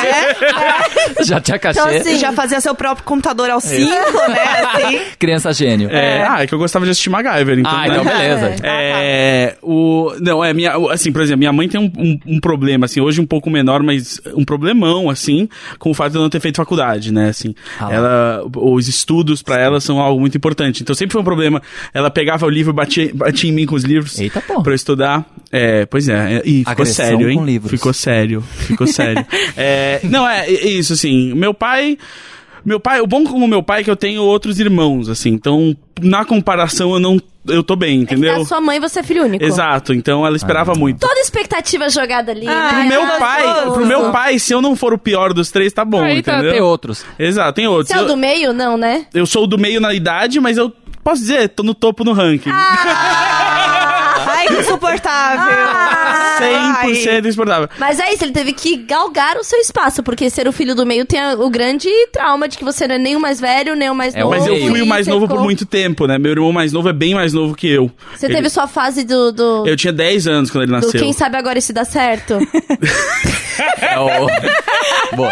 Já 1.23 1.41
tinha 1.41 1.59
cachê. 1.59 1.79
Então, 1.79 1.91
assim, 1.91 2.19
Já 2.19 2.33
fazia 2.33 2.61
seu 2.61 2.75
próprio 2.75 3.05
computador 3.05 3.51
aos 3.51 3.65
cinco, 3.65 3.91
né? 4.29 4.41
Assim. 4.75 5.01
Criança 5.19 5.53
gênio. 5.53 5.91
É, 5.91 6.25
Ah, 6.27 6.43
é 6.43 6.47
que 6.47 6.55
eu 6.55 6.59
gostava 6.59 6.85
de 6.85 6.91
assistir 6.91 7.11
MacGyver, 7.11 7.59
então. 7.59 7.73
Ah, 7.73 7.87
né? 7.87 7.89
então 7.89 8.05
beleza. 8.05 8.57
É, 9.03 9.57
o, 9.63 10.13
não, 10.21 10.45
é, 10.45 10.53
minha, 10.53 10.73
assim, 10.93 11.11
por 11.13 11.23
exemplo, 11.23 11.39
minha 11.39 11.53
mãe 11.53 11.69
tem 11.69 11.81
um, 11.81 11.91
um, 11.97 12.37
um 12.37 12.41
problema, 12.41 12.85
assim, 12.85 13.01
hoje 13.01 13.21
um 13.21 13.27
pouco 13.27 13.51
menor, 13.51 13.83
mas 13.83 14.21
um 14.35 14.45
problemão, 14.45 15.09
assim, 15.11 15.49
com 15.79 15.91
o 15.91 15.95
fato 15.95 16.13
de 16.13 16.19
eu 16.19 16.23
não 16.23 16.31
ter 16.31 16.41
feito 16.41 16.57
faculdade, 16.57 17.13
né, 17.13 17.29
assim. 17.29 17.55
Ah 17.79 17.91
ela, 17.91 18.43
os 18.57 18.89
estudos 18.89 19.43
pra 19.43 19.59
ela 19.59 19.81
são 19.81 20.01
algo 20.01 20.21
muito 20.21 20.37
importante. 20.37 20.83
Então 20.83 20.95
sempre 20.95 21.13
foi 21.13 21.21
um 21.21 21.25
problema. 21.25 21.63
Ela 21.93 22.11
pegava 22.11 22.47
o 22.47 22.51
livro, 22.51 22.70
batia, 22.73 23.11
batia 23.15 23.51
em 23.51 23.53
mim 23.53 23.67
com 23.67 23.75
os 23.75 23.85
livros. 23.85 24.19
Eita, 24.19 24.41
pô. 24.41 24.63
Pra 24.63 24.73
eu 24.73 24.77
estudar. 24.77 25.27
É, 25.53 25.87
pois 25.87 26.09
é, 26.09 26.37
é, 26.37 26.43
e 26.45 26.59
ficou 26.61 26.73
Agressão 26.73 27.07
sério, 27.07 27.31
hein? 27.31 27.39
com 27.39 27.45
livros. 27.45 27.71
Ficou 27.71 27.93
sério, 27.93 28.41
ficou 28.43 28.87
sério. 28.87 29.25
É, 29.57 30.01
não, 30.05 30.29
é, 30.29 30.47
é 30.47 30.69
isso, 30.69 30.93
assim, 30.93 31.35
meu 31.35 31.53
pai... 31.53 31.99
Meu 32.63 32.79
pai, 32.79 33.01
o 33.01 33.07
bom 33.07 33.25
como 33.25 33.49
meu 33.49 33.63
pai 33.63 33.81
é 33.81 33.85
que 33.85 33.91
eu 33.91 33.97
tenho 33.97 34.23
outros 34.23 34.61
irmãos, 34.61 35.09
assim, 35.09 35.31
então, 35.31 35.75
na 36.03 36.27
comparação 36.27 36.93
eu 36.93 37.01
não, 37.01 37.19
eu 37.47 37.63
tô 37.63 37.75
bem, 37.75 38.03
entendeu? 38.03 38.39
da 38.39 38.45
sua 38.45 38.61
mãe 38.61 38.79
você 38.79 39.01
é 39.01 39.03
filho 39.03 39.25
único. 39.25 39.43
Exato, 39.43 39.95
então 39.95 40.27
ela 40.27 40.37
esperava 40.37 40.75
muito. 40.75 41.01
Toda 41.01 41.19
expectativa 41.21 41.89
jogada 41.89 42.33
ali. 42.33 42.47
Ah, 42.47 42.53
né? 42.53 42.69
Pro 42.71 42.89
meu 42.89 43.01
gostoso. 43.01 43.21
pai, 43.21 43.73
pro 43.73 43.87
meu 43.87 44.13
pai, 44.13 44.39
se 44.39 44.53
eu 44.53 44.61
não 44.61 44.77
for 44.77 44.93
o 44.93 44.99
pior 44.99 45.33
dos 45.33 45.51
três, 45.51 45.73
tá 45.73 45.85
bom, 45.85 46.03
Aí 46.03 46.23
tá, 46.23 46.35
entendeu? 46.35 46.53
tem 46.53 46.61
outros. 46.61 47.05
Exato, 47.19 47.55
tem 47.55 47.67
outros. 47.67 47.89
Você 47.89 47.95
é 47.95 47.99
o 47.99 48.03
Eu, 48.03 48.09
do 48.09 48.17
meio? 48.17 48.53
Não, 48.53 48.77
né? 48.77 49.07
eu 49.15 49.27
sou 49.27 49.45
o 49.45 49.47
do 49.47 49.59
meio 49.59 49.81
na 49.81 49.95
idade, 49.95 50.39
mas 50.39 50.59
eu 50.59 50.71
posso 51.03 51.21
dizer, 51.23 51.49
tô 51.51 51.63
no 51.63 51.75
topo 51.75 52.05
no 52.05 52.13
ranking. 52.13 52.51
Ai, 52.53 54.47
que 54.49 54.55
insuportável. 54.61 55.53
Ah, 55.53 56.39
100% 56.85 57.27
exportável. 57.27 57.69
Mas 57.79 57.99
é 58.01 58.13
isso, 58.13 58.25
ele 58.25 58.33
teve 58.33 58.53
que 58.53 58.77
galgar 58.77 59.37
o 59.37 59.45
seu 59.45 59.59
espaço, 59.59 60.03
porque 60.03 60.31
ser 60.31 60.47
o 60.49 60.53
filho 60.53 60.75
do 60.75 60.87
meio 60.87 61.05
tem 61.05 61.21
a- 61.21 61.35
o 61.35 61.51
grande 61.51 61.89
trauma 62.13 62.49
de 62.49 62.57
que 62.57 62.65
você 62.65 62.87
não 62.89 62.95
é 62.95 62.99
nem 62.99 63.17
o 63.17 63.21
mais 63.21 63.41
velho, 63.41 63.75
nem 63.77 63.91
o 63.91 63.95
mais 63.95 64.15
É 64.15 64.21
novo. 64.21 64.31
Mas 64.31 64.47
eu 64.47 64.57
fui 64.69 64.81
o 64.83 64.87
mais 64.87 65.07
novo 65.07 65.27
por 65.27 65.33
ficou- 65.35 65.45
muito 65.45 65.67
tempo, 65.67 66.07
né? 66.07 66.19
Meu 66.19 66.33
irmão 66.33 66.53
mais 66.53 66.73
novo 66.73 66.89
é 66.89 66.93
bem 66.93 67.15
mais 67.15 67.33
novo 67.33 67.55
que 67.55 67.69
eu. 67.69 67.91
Você 68.17 68.27
Ele- 68.27 68.35
teve 68.37 68.49
sua 68.51 68.67
fase 68.67 69.05
do. 69.05 69.33
do, 69.33 69.67
Eu 69.67 69.77
tinha 69.77 69.93
10 69.93 70.27
anos 70.27 70.51
quando 70.51 70.63
ele 70.65 70.73
do 70.73 70.77
nasceu. 70.81 71.01
quem 71.01 71.13
sabe 71.13 71.37
agora 71.37 71.59
isso 71.59 71.73
dá 71.73 71.85
certo? 71.85 72.39
É 73.83 73.99
o... 73.99 74.07
Boa. 75.17 75.31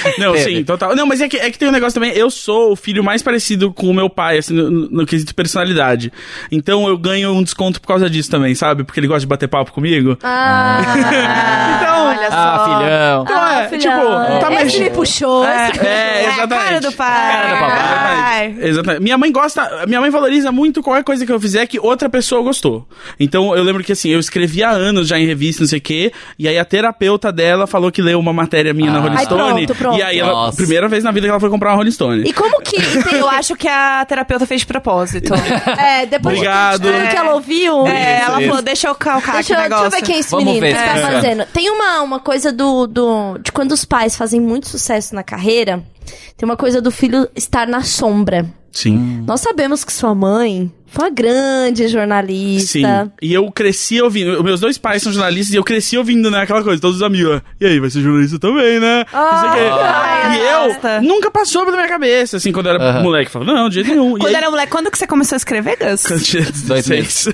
Não, 0.18 0.36
sim, 0.36 0.64
total. 0.64 0.94
Não, 0.96 1.06
mas 1.06 1.20
é 1.20 1.28
que, 1.28 1.36
é 1.36 1.50
que 1.50 1.58
tem 1.58 1.68
um 1.68 1.72
negócio 1.72 1.94
também. 2.00 2.12
Eu 2.16 2.30
sou 2.30 2.72
o 2.72 2.76
filho 2.76 3.02
mais 3.04 3.22
parecido 3.22 3.72
com 3.72 3.88
o 3.88 3.94
meu 3.94 4.08
pai, 4.10 4.38
assim, 4.38 4.54
no, 4.54 4.70
no- 4.70 5.06
quesito 5.06 5.34
personalidade. 5.34 6.12
Então 6.50 6.86
eu 6.88 6.96
ganho 6.98 7.32
um 7.32 7.42
desconto 7.42 7.80
por 7.80 7.86
causa 7.88 8.08
disso 8.10 8.30
também, 8.30 8.54
sabe? 8.54 8.84
Porque 8.84 9.00
ele 9.00 9.06
gosta 9.06 9.20
de 9.20 9.26
bater 9.26 9.48
papo 9.48 9.72
comigo. 9.72 10.16
Ah, 10.22 10.82
Então, 11.78 12.06
olha 12.08 12.30
só. 12.30 12.36
Ah, 12.36 12.64
filhão. 12.64 13.22
Então 13.22 13.36
ah, 13.38 13.60
é, 13.62 13.68
filhão, 13.68 13.80
tipo, 13.80 14.40
tá 14.40 14.52
esse 14.52 14.54
mais- 14.54 14.78
me 14.78 14.90
puxou. 14.90 15.44
É, 15.44 15.70
É 15.78 16.26
a 16.26 16.32
exatamente. 16.32 16.64
cara 16.64 16.80
do 16.80 16.92
pai. 16.92 17.32
Cara 17.32 17.48
do 17.54 17.60
papai. 17.60 18.44
Exatamente. 18.46 18.68
Exatamente. 18.68 19.02
Minha 19.02 19.18
mãe 19.18 19.32
gosta, 19.32 19.84
minha 19.86 20.00
mãe 20.00 20.10
valoriza 20.10 20.52
muito 20.52 20.82
qualquer 20.82 21.04
coisa 21.04 21.24
que 21.26 21.32
eu 21.32 21.40
fizer 21.40 21.66
que 21.66 21.78
outra 21.78 22.08
pessoa 22.08 22.42
gostou. 22.42 22.86
Então 23.18 23.56
eu 23.56 23.62
lembro 23.62 23.82
que 23.82 23.92
assim, 23.92 24.10
eu 24.10 24.18
escrevi 24.20 24.62
há 24.62 24.70
anos 24.70 25.08
já 25.08 25.18
em 25.18 25.26
revista, 25.26 25.62
não 25.62 25.68
sei 25.68 25.78
o 25.78 25.82
quê, 25.82 26.12
e 26.38 26.46
aí 26.48 26.58
a 26.58 26.64
terapeuta 26.64 27.32
dela 27.32 27.66
falou 27.66 27.90
que 27.90 28.00
leu 28.02 28.18
uma 28.18 28.32
matéria 28.32 28.72
minha 28.72 28.90
na 28.90 28.98
Ah. 28.98 29.00
Rolling 29.02 29.16
Ai, 29.16 29.24
Stone. 29.24 29.66
pronto, 29.66 29.74
pronto. 29.90 29.98
E 29.98 30.02
aí 30.02 30.18
ela, 30.18 30.32
Nossa. 30.32 30.56
primeira 30.56 30.88
vez 30.88 31.04
na 31.04 31.10
vida 31.10 31.26
que 31.26 31.30
ela 31.30 31.40
foi 31.40 31.50
comprar 31.50 31.70
uma 31.70 31.76
Rolling 31.76 31.90
Stone. 31.90 32.22
E 32.28 32.32
como 32.32 32.60
que. 32.60 32.76
tem- 33.02 33.18
Eu 33.18 33.28
acho 33.28 33.54
que 33.56 33.66
a 33.68 34.04
terapeuta 34.04 34.46
fez 34.46 34.60
de 34.62 34.66
propósito. 34.66 35.32
É, 35.78 36.06
depois 36.06 36.36
Obrigado. 36.36 36.80
de 36.82 36.88
tudo 36.92 37.08
que 37.10 37.16
ela 37.16 37.34
ouviu. 37.34 37.86
É, 37.86 38.20
ela 38.22 38.38
isso. 38.40 38.48
falou, 38.48 38.62
deixa 38.62 38.88
eu 38.88 38.94
calcar 38.94 39.34
Deixa, 39.34 39.54
aqui 39.54 39.62
o 39.62 39.64
eu- 39.64 39.68
deixa 39.68 39.74
eu 39.74 39.78
negócio. 39.84 39.90
ver 40.00 40.06
quem 40.06 40.16
é 40.16 40.18
esse 40.18 40.30
Vamos 40.30 40.44
menino 40.46 40.60
ver 40.66 40.72
que 40.72 40.78
se 40.78 40.84
tá 40.84 40.90
funciona. 40.94 41.12
fazendo. 41.14 41.46
Tem 41.52 41.70
uma, 41.70 42.02
uma 42.02 42.20
coisa 42.20 42.52
do, 42.52 42.86
do. 42.86 43.38
de 43.38 43.52
quando 43.52 43.72
os 43.72 43.84
pais 43.84 44.16
fazem 44.16 44.40
muito 44.40 44.68
sucesso 44.68 45.14
na 45.14 45.22
carreira, 45.22 45.82
tem 46.36 46.48
uma 46.48 46.56
coisa 46.56 46.80
do 46.80 46.90
filho 46.90 47.28
estar 47.34 47.66
na 47.66 47.82
sombra. 47.82 48.46
Sim. 48.70 49.24
Nós 49.26 49.40
sabemos 49.40 49.82
que 49.82 49.92
sua 49.92 50.14
mãe 50.14 50.70
foi 50.86 51.06
uma 51.06 51.10
grande 51.10 51.88
jornalista. 51.88 52.68
Sim. 52.78 53.12
E 53.20 53.32
eu 53.34 53.50
cresci 53.50 54.00
ouvindo. 54.00 54.42
Meus 54.44 54.60
dois 54.60 54.78
pais 54.78 55.02
são 55.02 55.12
jornalistas 55.12 55.52
e 55.54 55.56
eu 55.56 55.64
cresci 55.64 55.96
ouvindo, 55.98 56.30
né? 56.30 56.42
Aquela 56.42 56.62
coisa, 56.62 56.80
todos 56.80 56.98
os 56.98 57.02
amigos. 57.02 57.36
ó, 57.36 57.40
E 57.60 57.66
aí, 57.66 57.80
vai 57.80 57.90
ser 57.90 58.02
jornalista 58.02 58.38
também, 58.38 58.78
né? 58.78 59.04
Não 59.12 59.40
sei 59.40 59.48
o 59.48 59.52
quê. 59.52 59.60
ai, 59.82 60.36
e 60.36 60.40
eu 60.40 60.74
nossa. 60.74 61.00
nunca 61.00 61.30
passou 61.30 61.64
pela 61.64 61.76
minha 61.76 61.88
cabeça, 61.88 62.36
assim, 62.36 62.52
quando 62.52 62.66
eu 62.68 62.74
era 62.74 63.02
moleque. 63.02 63.30
Falava, 63.30 63.52
não, 63.52 63.68
de 63.68 63.76
jeito 63.76 63.90
nenhum. 63.90 64.12
Quando 64.12 64.26
aí, 64.26 64.34
era 64.34 64.50
moleque, 64.50 64.70
quando 64.70 64.90
que 64.90 64.98
você 64.98 65.06
começou 65.06 65.34
a 65.34 65.38
escrever, 65.38 65.76
Gus? 65.76 66.06
quando 66.06 66.22
tinha 66.22 66.42
Dois 66.44 66.86
16. 66.86 67.28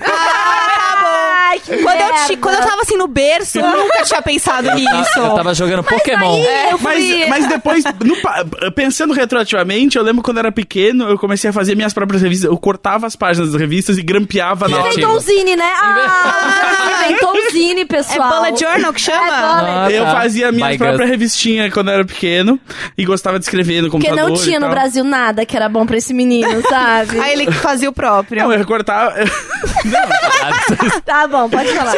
Ai, 1.55 1.59
que 1.59 1.77
Quando 1.83 1.99
eu, 2.01 2.05
merda. 2.07 2.27
ti- 2.27 2.37
quando 2.37 2.55
eu 2.55 2.65
tava 2.67 2.81
assim 2.81 2.97
no 2.97 3.07
berço, 3.07 3.59
eu 3.59 3.77
nunca 3.77 4.03
tinha 4.03 4.21
pensado 4.21 4.69
nisso. 4.75 5.17
Eu 5.19 5.35
tava 5.35 5.53
jogando 5.53 5.83
Pokémon. 5.83 6.35
Aí, 6.35 6.71
eu 6.71 6.79
Mas, 6.79 6.97
fui... 7.05 7.25
mas 7.27 7.47
depois, 7.47 7.83
no 8.03 8.17
pa- 8.21 8.45
pensando 8.75 9.13
retroativamente, 9.13 9.97
eu 9.97 10.03
lembro 10.03 10.21
quando 10.23 10.37
eu 10.37 10.41
era 10.41 10.51
pequeno, 10.51 11.07
eu 11.09 11.17
comecei 11.17 11.49
a 11.49 11.53
fazer 11.53 11.75
minhas 11.75 11.93
próprias 11.93 12.21
revistas. 12.21 12.49
Eu 12.49 12.57
cortava 12.57 13.07
as 13.07 13.15
páginas 13.15 13.51
das 13.51 13.59
revistas 13.59 13.97
e 13.97 14.01
grampeava 14.01 14.67
na 14.67 14.77
hora. 14.77 14.89
Criativo. 14.91 15.11
Inventou 15.11 15.17
o 15.17 15.37
Zine, 15.37 15.55
né? 15.55 15.71
Ah, 15.81 17.05
inventou 17.07 17.33
o 17.35 17.51
Zine, 17.51 17.81
É 17.81 17.85
pessoal. 17.85 18.29
bullet 18.35 18.59
journal 18.59 18.93
que 18.93 19.01
chama? 19.01 19.27
É 19.27 19.59
bullet. 19.59 19.77
Ah, 19.77 19.91
Eu 19.91 20.03
tá. 20.05 20.11
fazia 20.11 20.51
minhas 20.51 20.77
Gus. 20.77 20.97
revistinhas 20.99 21.73
quando 21.73 21.87
eu 21.89 21.93
era 21.95 22.05
pequeno 22.05 22.59
e 22.97 23.05
gostava 23.05 23.39
de 23.39 23.45
escrever 23.45 23.81
no 23.81 23.89
Porque 23.89 24.07
computador. 24.07 24.29
não 24.31 24.37
tinha 24.43 24.55
e 24.57 24.59
no 24.59 24.65
tal. 24.65 24.71
Brasil 24.71 25.03
nada 25.03 25.45
que 25.45 25.55
era 25.55 25.69
bom 25.69 25.85
pra 25.85 25.97
esse 25.97 26.13
menino, 26.13 26.61
sabe? 26.67 27.19
Aí 27.19 27.33
ele 27.33 27.45
que 27.45 27.53
fazia 27.53 27.89
o 27.89 27.93
próprio. 27.93 28.41
Não, 28.43 28.51
eu 28.51 28.57
recortava. 28.57 29.13
Tá 31.05 31.27
bom, 31.27 31.44
pode 31.49 31.69
falar. 31.73 31.91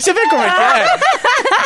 Você 0.00 0.12
vê 0.12 0.28
como 0.28 0.42
é 0.42 0.50
que 0.50 0.60
é? 0.60 0.98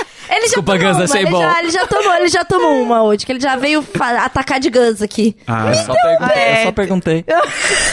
Ele 0.33 0.41
já 0.41 0.47
Desculpa, 0.47 0.79
tomou 0.79 0.93
uma, 0.95 1.05
achei 1.05 1.21
ele 1.21 1.31
bom. 1.31 1.43
Já, 1.43 1.59
ele 1.61 1.71
já 1.71 1.87
tomou, 1.87 2.15
ele 2.15 2.29
já 2.29 2.45
tomou 2.45 2.83
uma 2.83 3.03
hoje, 3.03 3.27
que 3.27 3.33
ele 3.33 3.41
já 3.41 3.55
veio 3.55 3.85
atacar 4.01 4.59
de 4.59 4.71
Gus 4.71 5.03
aqui. 5.03 5.37
Ah, 5.47 5.67
Eu 5.69 5.75
só 5.75 5.93
perguntei. 5.93 6.43
É. 6.43 6.53
Eu 6.61 6.65
só 6.65 6.73
perguntei. 6.73 7.25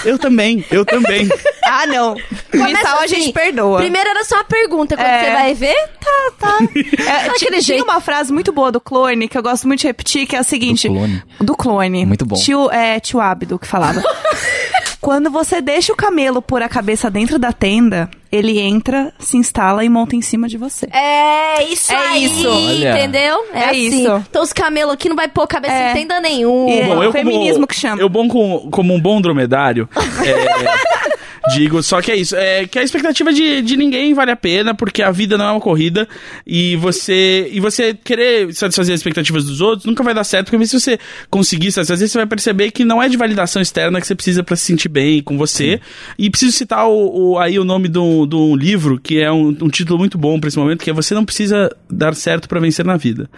eu 0.05 0.17
também, 0.17 0.65
eu 0.71 0.85
também. 0.85 1.27
Ah, 1.65 1.85
não. 1.85 2.15
Missal 2.53 2.99
a 2.99 3.07
gente 3.07 3.23
assim, 3.23 3.31
perdoa. 3.33 3.79
Primeiro 3.79 4.09
era 4.09 4.23
só 4.23 4.35
uma 4.37 4.43
pergunta, 4.45 4.95
quando 4.95 5.05
É. 5.05 5.23
você 5.25 5.31
vai 5.31 5.53
ver, 5.53 5.89
tá, 5.99 6.31
tá. 6.39 6.57
É, 7.05 7.29
tinha 7.33 7.59
jeito. 7.61 7.83
uma 7.83 7.99
frase 7.99 8.31
muito 8.31 8.53
boa 8.53 8.71
do 8.71 8.79
clone 8.79 9.27
que 9.27 9.37
eu 9.37 9.43
gosto 9.43 9.67
muito 9.67 9.81
de 9.81 9.87
repetir, 9.87 10.25
que 10.25 10.35
é 10.35 10.39
a 10.39 10.43
seguinte: 10.43 10.87
Do 10.87 10.93
clone? 10.93 11.23
Do 11.41 11.57
clone. 11.57 12.05
Muito 12.05 12.25
bom. 12.25 12.35
Tio, 12.37 12.71
é, 12.71 13.01
tio 13.01 13.19
Abdo 13.19 13.59
que 13.59 13.67
falava. 13.67 14.01
Quando 15.01 15.31
você 15.31 15.61
deixa 15.61 15.93
o 15.93 15.95
camelo 15.95 16.41
pôr 16.41 16.61
a 16.61 16.67
cabeça 16.67 17.09
dentro 17.09 17.39
da 17.39 17.53
tenda, 17.53 18.09
ele 18.31 18.59
entra, 18.59 19.13
se 19.17 19.37
instala 19.37 19.83
e 19.85 19.89
monta 19.89 20.13
em 20.15 20.21
cima 20.21 20.47
de 20.47 20.57
você. 20.57 20.87
É 20.91 21.63
isso 21.63 21.91
É 21.91 21.95
aí, 21.95 22.25
isso. 22.25 22.47
Olha. 22.49 22.91
entendeu? 22.97 23.45
É, 23.53 23.59
É 23.59 23.69
assim. 23.69 23.77
isso. 24.01 24.23
Então 24.29 24.43
os 24.43 24.51
camelos 24.51 24.93
aqui 24.93 25.07
não 25.07 25.15
vai 25.15 25.29
pôr 25.29 25.47
cabeça 25.47 25.73
É. 25.73 25.91
em 25.91 25.93
tenda 25.93 26.19
nenhuma. 26.19 26.69
E- 26.69 26.83
Bom, 26.83 27.01
eu 27.03 27.11
feminismo 27.13 27.53
como, 27.61 27.67
que 27.67 27.75
chama. 27.75 28.01
Eu 28.01 28.09
bom 28.09 28.27
com, 28.27 28.69
como 28.71 28.93
um 28.93 28.99
bom 28.99 29.21
dromedário, 29.21 29.87
é, 29.95 31.18
digo, 31.55 31.81
só 31.83 32.01
que 32.01 32.11
é 32.11 32.15
isso, 32.15 32.35
é 32.35 32.65
que 32.67 32.77
a 32.79 32.83
expectativa 32.83 33.31
de, 33.33 33.61
de 33.61 33.75
ninguém 33.77 34.13
vale 34.13 34.31
a 34.31 34.35
pena, 34.35 34.73
porque 34.75 35.01
a 35.01 35.11
vida 35.11 35.37
não 35.37 35.45
é 35.45 35.51
uma 35.51 35.59
corrida, 35.61 36.07
e 36.45 36.75
você 36.77 37.49
e 37.51 37.59
você 37.59 37.93
querer 37.93 38.53
satisfazer 38.53 38.93
as 38.93 38.99
expectativas 38.99 39.43
dos 39.45 39.61
outros 39.61 39.85
nunca 39.85 40.03
vai 40.03 40.13
dar 40.13 40.23
certo, 40.23 40.49
porque 40.51 40.65
se 40.65 40.79
você 40.79 40.99
conseguir 41.29 41.71
satisfazer, 41.71 42.07
você 42.07 42.17
vai 42.17 42.27
perceber 42.27 42.71
que 42.71 42.83
não 42.85 43.01
é 43.01 43.09
de 43.09 43.17
validação 43.17 43.61
externa 43.61 43.99
que 43.99 44.07
você 44.07 44.15
precisa 44.15 44.43
pra 44.43 44.55
se 44.55 44.65
sentir 44.65 44.89
bem 44.89 45.21
com 45.21 45.37
você. 45.37 45.79
E 46.17 46.29
preciso 46.29 46.51
citar 46.51 46.87
o, 46.87 47.31
o- 47.33 47.39
aí 47.39 47.57
o 47.59 47.63
nome 47.63 47.87
de 47.87 47.99
um, 47.99 48.27
de 48.27 48.35
um 48.35 48.55
livro, 48.55 48.99
que 48.99 49.19
é 49.19 49.31
um, 49.31 49.49
um 49.61 49.69
título 49.69 49.97
muito 49.99 50.17
bom 50.17 50.39
pra 50.39 50.47
esse 50.47 50.57
momento, 50.57 50.83
que 50.83 50.89
é 50.89 50.93
Você 50.93 51.13
Não 51.13 51.25
Precisa 51.25 51.69
Dar 51.89 52.13
Certo 52.15 52.47
pra 52.47 52.59
Vencer 52.59 52.85
na 52.85 52.97
Vida. 52.97 53.29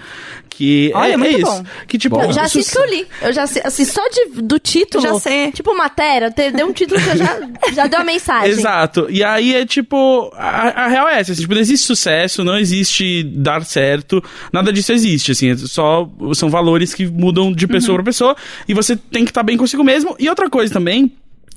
Que 0.62 0.91
Olha, 0.93 1.14
é, 1.14 1.18
muito 1.18 1.36
é 1.36 1.39
isso. 1.39 1.51
bom. 1.51 1.64
Que 1.88 1.97
tipo, 1.97 2.22
Eu 2.22 2.32
já 2.32 2.47
que 2.47 2.59
eu 2.59 2.86
li. 2.86 3.07
Eu 3.20 3.34
já 3.34 3.43
assi- 3.43 3.62
assim, 3.64 3.84
só 3.84 4.07
de, 4.09 4.43
do 4.43 4.59
título. 4.59 5.01
Já 5.03 5.20
sei. 5.20 5.51
Tipo 5.51 5.76
matéria, 5.76 6.30
deu 6.30 6.68
um 6.68 6.72
título 6.72 7.01
que 7.01 7.09
eu 7.09 7.18
já, 7.18 7.39
já 7.74 7.88
deu 7.88 7.99
a 7.99 8.03
mensagem. 8.03 8.51
Exato. 8.51 9.07
E 9.09 9.24
aí 9.24 9.55
é 9.55 9.66
tipo. 9.66 10.32
A, 10.36 10.84
a 10.86 10.88
real 10.88 11.07
é 11.09 11.20
essa. 11.20 11.32
assim, 11.32 11.41
tipo, 11.41 11.55
não 11.55 11.62
existe 11.62 11.88
sucesso, 11.88 12.43
não 12.43 12.59
existe 12.59 13.24
dar 13.24 13.66
certo. 13.66 14.24
Nada 14.53 14.72
disso 14.72 14.91
existe, 14.93 15.32
assim. 15.32 15.49
é 15.49 15.57
Só 15.57 16.07
são 16.36 16.47
valores 16.47 16.93
que 16.93 17.07
mudam 17.07 17.51
de 17.51 17.66
pessoa 17.66 17.95
pra 17.95 18.03
pessoa. 18.05 18.36
E 18.68 18.74
você 18.76 18.95
tem 18.95 19.26
que 19.26 19.32
estar 19.32 19.41
bem 19.41 19.57
consigo 19.57 19.84
mesmo. 19.84 20.16
E 20.20 20.30
outra 20.30 20.47
coisa 20.47 20.72
também. 20.72 21.12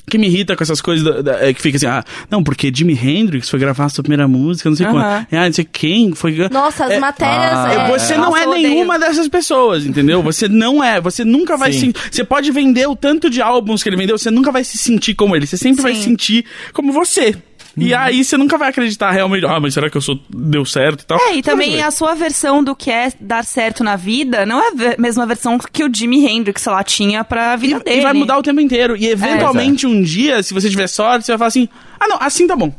Que 0.07 0.19
me 0.19 0.27
irrita 0.27 0.55
com 0.55 0.63
essas 0.63 0.81
coisas 0.83 1.03
da- 1.05 1.23
da- 1.23 1.47
é 1.49 1.55
que 1.55 1.63
fica 1.63 1.77
assim, 1.77 1.87
ah, 1.87 2.05
não, 2.31 2.45
porque 2.45 2.71
Jimi 2.75 2.93
Hendrix 2.93 3.49
foi 3.49 3.59
gravar 3.59 3.87
a 3.87 3.89
sua 3.89 4.03
primeira 4.05 4.29
música, 4.29 4.69
não 4.69 4.77
sei 4.77 4.85
Aham. 4.87 4.93
quando. 4.95 5.05
Ah, 5.41 5.47
não 5.47 5.53
sei 5.53 5.65
quem 5.65 6.15
foi. 6.15 6.37
Nossa, 6.51 6.85
as 6.85 6.91
É, 6.93 6.99
matérias. 7.01 7.53
ah, 7.59 7.73
é, 7.73 7.89
você 7.99 8.15
não 8.17 8.31
Nossa, 8.31 8.43
é 8.43 8.47
nenhuma 8.47 8.99
dessas 8.99 9.29
pessoas, 9.29 9.87
entendeu? 9.87 10.23
Você 10.23 10.47
não 10.47 10.85
é. 10.85 11.01
Você 11.01 11.25
nunca 11.25 11.57
vai 11.57 11.73
Sim. 11.73 11.93
se. 11.93 12.11
Você 12.11 12.23
pode 12.23 12.51
vender 12.51 12.87
o 12.87 12.95
tanto 12.95 13.31
de 13.31 13.41
álbuns 13.41 13.83
que 13.83 13.89
ele 13.89 13.97
vendeu, 13.97 14.19
você 14.19 14.31
nunca 14.31 14.53
vai 14.53 14.63
se 14.63 14.77
sentir 14.77 15.15
como 15.15 15.35
ele. 15.35 15.47
Você 15.47 15.57
sempre 15.57 15.83
vai 15.83 15.95
Sim. 15.95 16.01
se 16.01 16.05
sentir 16.05 16.45
como 16.75 16.93
você. 16.93 17.35
E 17.77 17.93
aí 17.93 18.23
você 18.25 18.37
nunca 18.37 18.57
vai 18.57 18.69
acreditar 18.71 19.11
realmente, 19.11 19.45
ah, 19.47 19.59
mas 19.59 19.75
será 19.75 19.91
que 19.91 19.97
eu 19.97 20.01
sou 20.01 20.19
deu 20.31 20.65
certo 20.65 21.03
e 21.03 21.07
tal? 21.07 21.19
É, 21.19 21.35
e 21.37 21.43
também 21.43 21.83
a 21.83 21.91
sua 21.91 22.15
versão 22.15 22.63
do 22.63 22.75
que 22.77 22.91
é 22.91 23.13
dar 23.21 23.45
certo 23.45 23.83
na 23.83 23.97
vida 23.97 24.47
não 24.47 24.61
é 24.61 24.69
a 24.95 25.01
mesma 25.01 25.27
versão 25.27 25.59
que 25.59 25.83
o 25.85 25.91
Jimi 25.95 26.25
Hendrix, 26.25 26.63
sei 26.63 26.73
lá, 26.73 26.85
tinha 26.85 27.25
pra 27.25 27.57
vida 27.57 27.77
E, 27.81 27.85
dele. 27.85 28.01
e 28.01 28.03
vai 28.03 28.13
mudar 28.13 28.39
o 28.39 28.43
tempo 28.43 28.61
inteiro. 28.61 28.97
E 28.97 29.07
eventualmente 29.09 29.87
um 29.87 30.03
dia, 30.03 30.43
se 30.43 30.55
você 30.55 30.71
tiver 30.71 30.87
sorte, 30.87 31.27
você 31.27 31.33
vai 31.33 31.39
falar 31.39 31.49
assim: 31.49 31.69
ah, 31.99 32.07
não, 32.09 32.19
assim 32.21 32.47
tá 32.47 32.55
bom. 32.55 32.73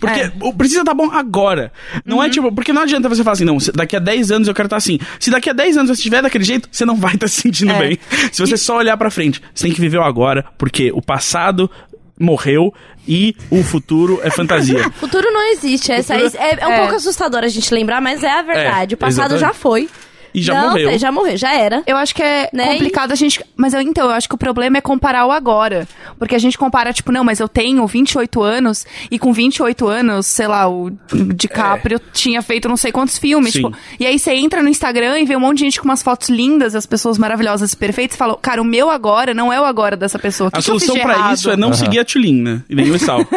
Porque 0.00 0.18
É. 0.20 0.32
precisa 0.56 0.82
tá 0.82 0.94
bom 0.94 1.10
agora. 1.10 1.70
Não 2.06 2.22
é 2.24 2.30
tipo, 2.30 2.50
porque 2.50 2.72
não 2.72 2.80
adianta 2.80 3.06
você 3.06 3.22
falar 3.22 3.34
assim, 3.34 3.44
não, 3.44 3.58
daqui 3.74 3.94
a 3.94 3.98
10 3.98 4.30
anos 4.32 4.48
eu 4.48 4.54
quero 4.54 4.66
estar 4.66 4.78
assim. 4.78 4.98
Se 5.18 5.30
daqui 5.30 5.50
a 5.50 5.52
10 5.52 5.76
anos 5.76 5.90
você 5.90 5.94
estiver 5.96 6.22
daquele 6.22 6.44
jeito, 6.44 6.66
você 6.72 6.86
não 6.86 6.96
vai 6.96 7.12
estar 7.16 7.28
se 7.28 7.42
sentindo 7.42 7.72
É. 7.72 7.78
bem. 7.78 7.98
Se 8.32 8.40
você 8.40 8.56
só 8.56 8.78
olhar 8.78 8.96
pra 8.96 9.10
frente, 9.10 9.42
você 9.54 9.64
tem 9.66 9.74
que 9.74 9.80
viver 9.82 9.98
o 9.98 10.02
agora, 10.02 10.46
porque 10.56 10.90
o 10.94 11.02
passado 11.02 11.70
morreu 12.18 12.72
e 13.06 13.34
o 13.50 13.62
futuro 13.62 14.20
é 14.22 14.30
fantasia. 14.30 14.90
Futuro 15.00 15.30
não 15.32 15.52
existe. 15.52 15.90
Essa 15.92 16.14
é, 16.14 16.26
é, 16.34 16.58
é 16.60 16.66
um 16.66 16.72
É. 16.72 16.78
pouco 16.80 16.94
assustador 16.96 17.42
a 17.42 17.48
gente 17.48 17.72
lembrar, 17.72 18.00
mas 18.00 18.22
é 18.22 18.30
a 18.30 18.42
verdade. 18.42 18.94
É, 18.94 18.96
o 18.96 18.98
passado 18.98 19.34
exatamente. 19.34 19.40
já 19.40 19.52
foi. 19.54 19.88
E 20.34 20.40
já 20.42 20.54
não, 20.54 20.68
morreu. 20.70 20.88
tem- 20.90 20.98
Já 20.98 21.10
morreu, 21.12 21.36
já 21.36 21.52
era. 21.54 21.82
Eu 21.86 21.96
acho 21.96 22.14
que 22.14 22.22
é 22.22 22.48
Né? 22.52 22.72
complicado 22.72 23.12
a 23.12 23.14
gente. 23.14 23.44
Mas 23.56 23.74
eu, 23.74 23.80
então, 23.80 24.06
eu 24.06 24.12
acho 24.12 24.28
que 24.28 24.34
o 24.34 24.38
problema 24.38 24.78
é 24.78 24.80
comparar 24.80 25.26
o 25.26 25.32
agora. 25.32 25.86
Porque 26.18 26.34
a 26.34 26.38
gente 26.38 26.56
compara, 26.58 26.92
tipo, 26.92 27.10
não, 27.12 27.24
mas 27.24 27.40
eu 27.40 27.48
tenho 27.48 27.86
28 27.86 28.42
anos 28.42 28.86
e 29.10 29.18
com 29.18 29.32
28 29.32 29.86
anos, 29.88 30.26
sei 30.26 30.46
lá, 30.46 30.68
o 30.68 30.90
DiCaprio 31.34 32.00
tinha 32.12 32.42
feito 32.42 32.68
não 32.68 32.76
sei 32.76 32.92
quantos 32.92 33.18
filmes. 33.18 33.52
Tipo, 33.52 33.72
e 33.98 34.06
aí 34.06 34.18
você 34.18 34.32
entra 34.34 34.62
no 34.62 34.68
Instagram 34.68 35.18
e 35.18 35.24
vê 35.24 35.36
um 35.36 35.40
monte 35.40 35.58
de 35.58 35.64
gente 35.64 35.80
com 35.80 35.84
umas 35.86 36.02
fotos 36.02 36.28
lindas, 36.28 36.74
as 36.74 36.86
pessoas 36.86 37.18
maravilhosas 37.18 37.72
e 37.72 37.76
perfeitas, 37.76 38.14
e 38.14 38.18
fala, 38.18 38.36
cara, 38.36 38.60
o 38.60 38.64
meu 38.64 38.90
agora 38.90 39.34
não 39.34 39.52
é 39.52 39.60
o 39.60 39.64
agora 39.64 39.96
dessa 39.96 40.18
pessoa. 40.18 40.48
O 40.48 40.50
que 40.50 40.58
A 40.58 40.60
que 40.60 40.66
solução 40.66 40.94
de 40.94 41.00
pra 41.02 41.32
isso 41.32 41.50
é 41.50 41.56
não 41.56 41.72
seguir 41.72 41.98
a 42.00 42.04
Tulin, 42.04 42.42
né? 42.42 42.62
E 42.68 42.74
nem 42.74 42.90
o 42.90 42.98
Sal. 42.98 43.20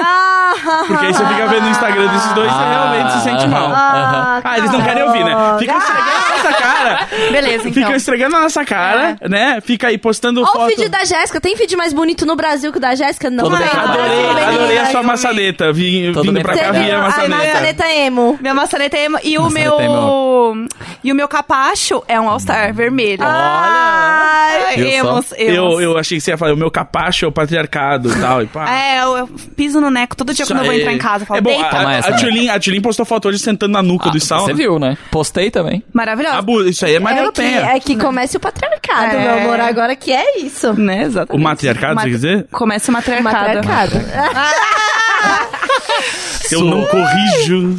Porque 0.88 1.06
aí 1.06 1.14
você 1.14 1.26
fica 1.26 1.48
vendo 1.48 1.64
no 1.64 1.70
Instagram 1.70 2.08
desses 2.12 2.34
dois 2.34 2.52
e 2.52 2.54
você 2.56 2.64
realmente 2.64 3.12
se 3.14 3.22
sente 3.24 3.48
mal. 3.48 3.72
Ah, 3.74 4.42
Ah, 4.44 4.58
eles 4.58 4.72
não 4.72 4.82
querem 4.82 5.04
ouvir, 5.04 5.24
né? 5.24 5.34
Esfregando 5.60 5.80
na 5.80 6.33
nossa 6.44 6.54
cara. 6.62 7.08
Beleza, 7.32 7.70
então. 7.70 7.74
Ficam 7.74 7.96
esfregando 7.96 8.32
na 8.36 8.42
nossa 8.42 8.66
cara, 8.66 9.18
né? 9.30 9.60
Fica 9.62 9.88
aí 9.88 9.98
postando 9.98 10.42
Olha 10.42 10.50
o 10.50 10.54
foto. 10.54 10.70
feed 10.76 10.90
da 10.90 11.04
Jéssica. 11.06 11.40
Tem 11.42 11.56
feed 11.56 11.76
mais 11.76 11.94
bonito 11.94 12.26
no 12.26 12.36
Brasil 12.36 12.72
que 12.72 12.78
o 12.78 12.82
da 12.82 12.96
Jéssica? 12.96 13.30
Não 13.30 13.44
Todo 13.46 13.54
mundo 13.58 13.64
Adorei, 13.64 14.26
adorei 14.26 14.44
a 14.44 14.68
menina. 14.68 14.86
sua 14.92 15.04
maçaneta. 15.04 15.72
Vim, 15.74 16.12
Todo 16.14 16.24
vindo 16.24 16.34
bem 16.36 16.44
pra 16.44 16.56
cá, 16.58 16.72
vi 16.72 16.78
a 16.80 16.84
viu? 16.84 16.96
A 16.96 17.02
maçaneta. 17.02 17.36
maçaneta 17.36 17.88
emo. 17.90 18.38
Minha 18.42 18.54
maçaneta 18.54 18.98
é 18.98 19.06
emo. 19.06 19.20
E 19.24 19.38
o 19.38 19.44
Maçaneta 19.44 19.78
meu. 19.78 20.68
E 21.04 21.12
o 21.12 21.16
meu 21.16 21.28
capacho 21.28 22.04
é 22.08 22.20
um 22.20 22.30
All-Star 22.30 22.74
vermelho. 22.74 23.24
Ai, 23.24 24.76
Viu 24.78 24.86
só? 24.86 24.92
emos, 24.92 25.32
emos. 25.38 25.56
Eu, 25.56 25.82
eu 25.82 25.98
achei 25.98 26.18
que 26.18 26.24
você 26.24 26.32
ia 26.32 26.38
falar, 26.38 26.54
o 26.54 26.58
meu 26.58 26.72
capacho 26.72 27.26
é 27.26 27.28
o 27.28 27.32
patriarcado 27.32 28.10
e 28.12 28.20
tal. 28.20 28.42
E 28.44 28.48
pá. 28.48 28.70
É, 28.74 29.04
eu, 29.04 29.18
eu 29.18 29.28
piso 29.56 29.80
no 29.82 29.90
neco 29.90 30.16
todo 30.16 30.34
dia 30.34 30.46
quando 30.46 30.60
eu 30.60 30.66
vou 30.66 30.74
entrar 30.74 30.94
em 30.94 30.98
casa. 30.98 31.24
Eu 31.24 31.28
falo, 31.28 31.38
é 31.40 31.42
bom, 31.42 31.50
deita. 31.50 31.76
a, 31.78 31.80
a, 31.80 31.84
a, 31.84 32.10
né? 32.12 32.18
Tulin, 32.20 32.50
a 32.50 32.60
Tulin 32.60 32.82
postou 32.82 33.06
foto 33.06 33.28
hoje 33.30 33.40
sentando 33.40 33.74
na 33.74 33.82
nuca 33.82 34.10
do 34.10 34.20
Sal. 34.20 34.42
Você 34.46 34.54
viu, 34.54 34.80
né? 34.80 34.98
Postei 35.12 35.52
também. 35.52 35.84
Maravilhoso. 35.94 36.33
Abu, 36.38 36.64
isso 36.68 36.86
aí 36.86 36.96
é 36.96 37.00
Maria 37.00 37.22
é 37.22 37.26
da 37.26 37.32
que, 37.32 37.42
Penha. 37.42 37.60
é 37.62 37.80
que 37.80 37.96
comece 37.98 38.38
o 38.38 38.40
patriarcado, 38.40 39.16
É. 39.16 39.20
meu 39.20 39.34
amor. 39.46 39.60
Agora 39.60 39.96
que 39.96 40.12
é 40.12 40.40
isso. 40.40 40.74
Né, 40.74 41.00
O 41.04 41.06
exatamente. 41.08 41.44
matriarcado, 41.44 42.00
você 42.00 42.06
quer 42.10 42.16
dizer? 42.16 42.48
Começa 42.52 42.92
o 42.92 42.94
matriarcado. 42.94 43.68
Matriarcado. 43.68 43.92
Eu 46.52 46.62
não 46.64 46.86
corrijo. 46.86 47.76